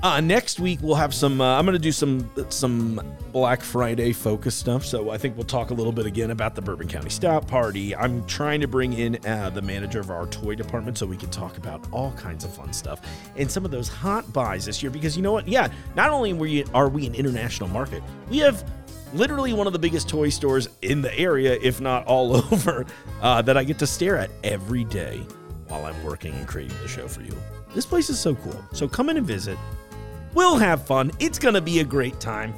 Uh, 0.00 0.20
next 0.20 0.60
week 0.60 0.78
we'll 0.80 0.94
have 0.94 1.12
some. 1.12 1.40
Uh, 1.40 1.58
I'm 1.58 1.64
going 1.64 1.72
to 1.72 1.78
do 1.78 1.90
some 1.90 2.30
some 2.50 3.00
Black 3.32 3.62
Friday 3.62 4.12
focus 4.12 4.54
stuff. 4.54 4.84
So 4.84 5.10
I 5.10 5.18
think 5.18 5.36
we'll 5.36 5.44
talk 5.44 5.70
a 5.70 5.74
little 5.74 5.92
bit 5.92 6.06
again 6.06 6.30
about 6.30 6.54
the 6.54 6.62
Bourbon 6.62 6.86
County 6.86 7.10
Stout 7.10 7.48
Party. 7.48 7.96
I'm 7.96 8.24
trying 8.26 8.60
to 8.60 8.68
bring 8.68 8.92
in 8.92 9.18
uh, 9.26 9.50
the 9.50 9.62
manager 9.62 9.98
of 9.98 10.10
our 10.10 10.26
toy 10.26 10.54
department 10.54 10.98
so 10.98 11.06
we 11.06 11.16
can 11.16 11.30
talk 11.30 11.56
about 11.56 11.84
all 11.90 12.12
kinds 12.12 12.44
of 12.44 12.54
fun 12.54 12.72
stuff 12.72 13.00
and 13.36 13.50
some 13.50 13.64
of 13.64 13.72
those 13.72 13.88
hot 13.88 14.32
buys 14.32 14.64
this 14.64 14.82
year. 14.82 14.90
Because 14.90 15.16
you 15.16 15.22
know 15.22 15.32
what? 15.32 15.48
Yeah, 15.48 15.68
not 15.96 16.10
only 16.10 16.30
are 16.30 16.36
we, 16.36 16.64
are 16.74 16.88
we 16.88 17.06
an 17.06 17.14
international 17.16 17.68
market, 17.68 18.02
we 18.30 18.38
have 18.38 18.64
literally 19.12 19.52
one 19.52 19.66
of 19.66 19.72
the 19.72 19.78
biggest 19.80 20.08
toy 20.08 20.28
stores 20.28 20.68
in 20.82 21.02
the 21.02 21.16
area, 21.18 21.58
if 21.60 21.80
not 21.80 22.06
all 22.06 22.36
over, 22.52 22.86
uh, 23.20 23.42
that 23.42 23.56
I 23.56 23.64
get 23.64 23.80
to 23.80 23.86
stare 23.86 24.16
at 24.16 24.30
every 24.44 24.84
day 24.84 25.18
while 25.66 25.84
I'm 25.86 26.04
working 26.04 26.34
and 26.34 26.46
creating 26.46 26.76
the 26.82 26.88
show 26.88 27.08
for 27.08 27.22
you. 27.22 27.36
This 27.74 27.84
place 27.84 28.08
is 28.10 28.18
so 28.18 28.34
cool. 28.36 28.64
So 28.72 28.88
come 28.88 29.10
in 29.10 29.16
and 29.16 29.26
visit. 29.26 29.58
We'll 30.34 30.56
have 30.56 30.86
fun. 30.86 31.10
It's 31.18 31.38
going 31.38 31.54
to 31.54 31.60
be 31.60 31.80
a 31.80 31.84
great 31.84 32.20
time. 32.20 32.54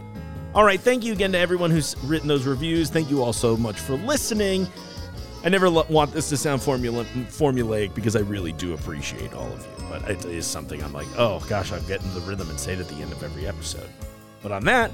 All 0.54 0.64
right. 0.64 0.80
Thank 0.80 1.04
you 1.04 1.12
again 1.12 1.32
to 1.32 1.38
everyone 1.38 1.70
who's 1.70 1.96
written 2.04 2.28
those 2.28 2.44
reviews. 2.46 2.90
Thank 2.90 3.10
you 3.10 3.22
all 3.22 3.32
so 3.32 3.56
much 3.56 3.78
for 3.78 3.94
listening. 3.94 4.66
I 5.44 5.48
never 5.48 5.70
lo- 5.70 5.86
want 5.88 6.12
this 6.12 6.28
to 6.30 6.36
sound 6.36 6.60
formula- 6.60 7.04
formulaic 7.28 7.94
because 7.94 8.16
I 8.16 8.20
really 8.20 8.52
do 8.52 8.74
appreciate 8.74 9.32
all 9.32 9.46
of 9.52 9.60
you. 9.60 9.84
But 9.88 10.10
it 10.10 10.24
is 10.26 10.46
something 10.46 10.82
I'm 10.82 10.92
like, 10.92 11.06
oh 11.16 11.40
gosh, 11.48 11.72
I'm 11.72 11.84
getting 11.86 12.12
the 12.14 12.20
rhythm 12.20 12.50
and 12.50 12.60
say 12.60 12.74
it 12.74 12.80
at 12.80 12.88
the 12.88 12.96
end 12.96 13.12
of 13.12 13.22
every 13.22 13.46
episode. 13.46 13.88
But 14.42 14.52
on 14.52 14.64
that, 14.64 14.90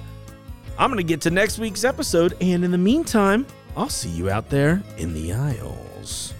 I'm 0.79 0.91
going 0.91 0.99
to 1.05 1.09
get 1.09 1.23
to 1.23 1.31
next 1.31 1.59
week's 1.59 1.85
episode. 1.85 2.37
And 2.41 2.65
in 2.65 2.71
the 2.71 2.79
meantime, 2.79 3.47
I'll 3.77 3.89
see 3.89 4.11
you 4.11 4.31
out 4.31 4.49
there 4.51 4.83
in 4.99 5.15
the 5.15 5.33
aisles. 5.33 6.35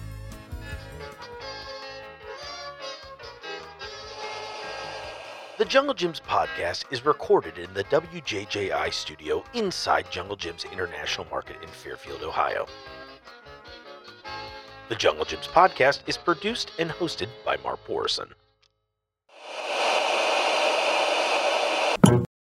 The 5.57 5.65
Jungle 5.65 5.95
Jim's 5.95 6.19
podcast 6.19 6.83
is 6.91 7.03
recorded 7.03 7.57
in 7.57 7.73
the 7.73 7.83
WJJI 7.85 8.93
studio 8.93 9.43
inside 9.55 10.11
Jungle 10.11 10.35
Jim's 10.35 10.65
International 10.65 11.25
Market 11.31 11.55
in 11.63 11.67
Fairfield, 11.69 12.21
Ohio. 12.21 12.67
The 14.89 14.95
Jungle 14.95 15.25
Jim's 15.25 15.47
podcast 15.47 16.01
is 16.05 16.15
produced 16.15 16.73
and 16.77 16.91
hosted 16.91 17.29
by 17.43 17.57
Mark 17.63 17.79
Borison. 17.87 18.33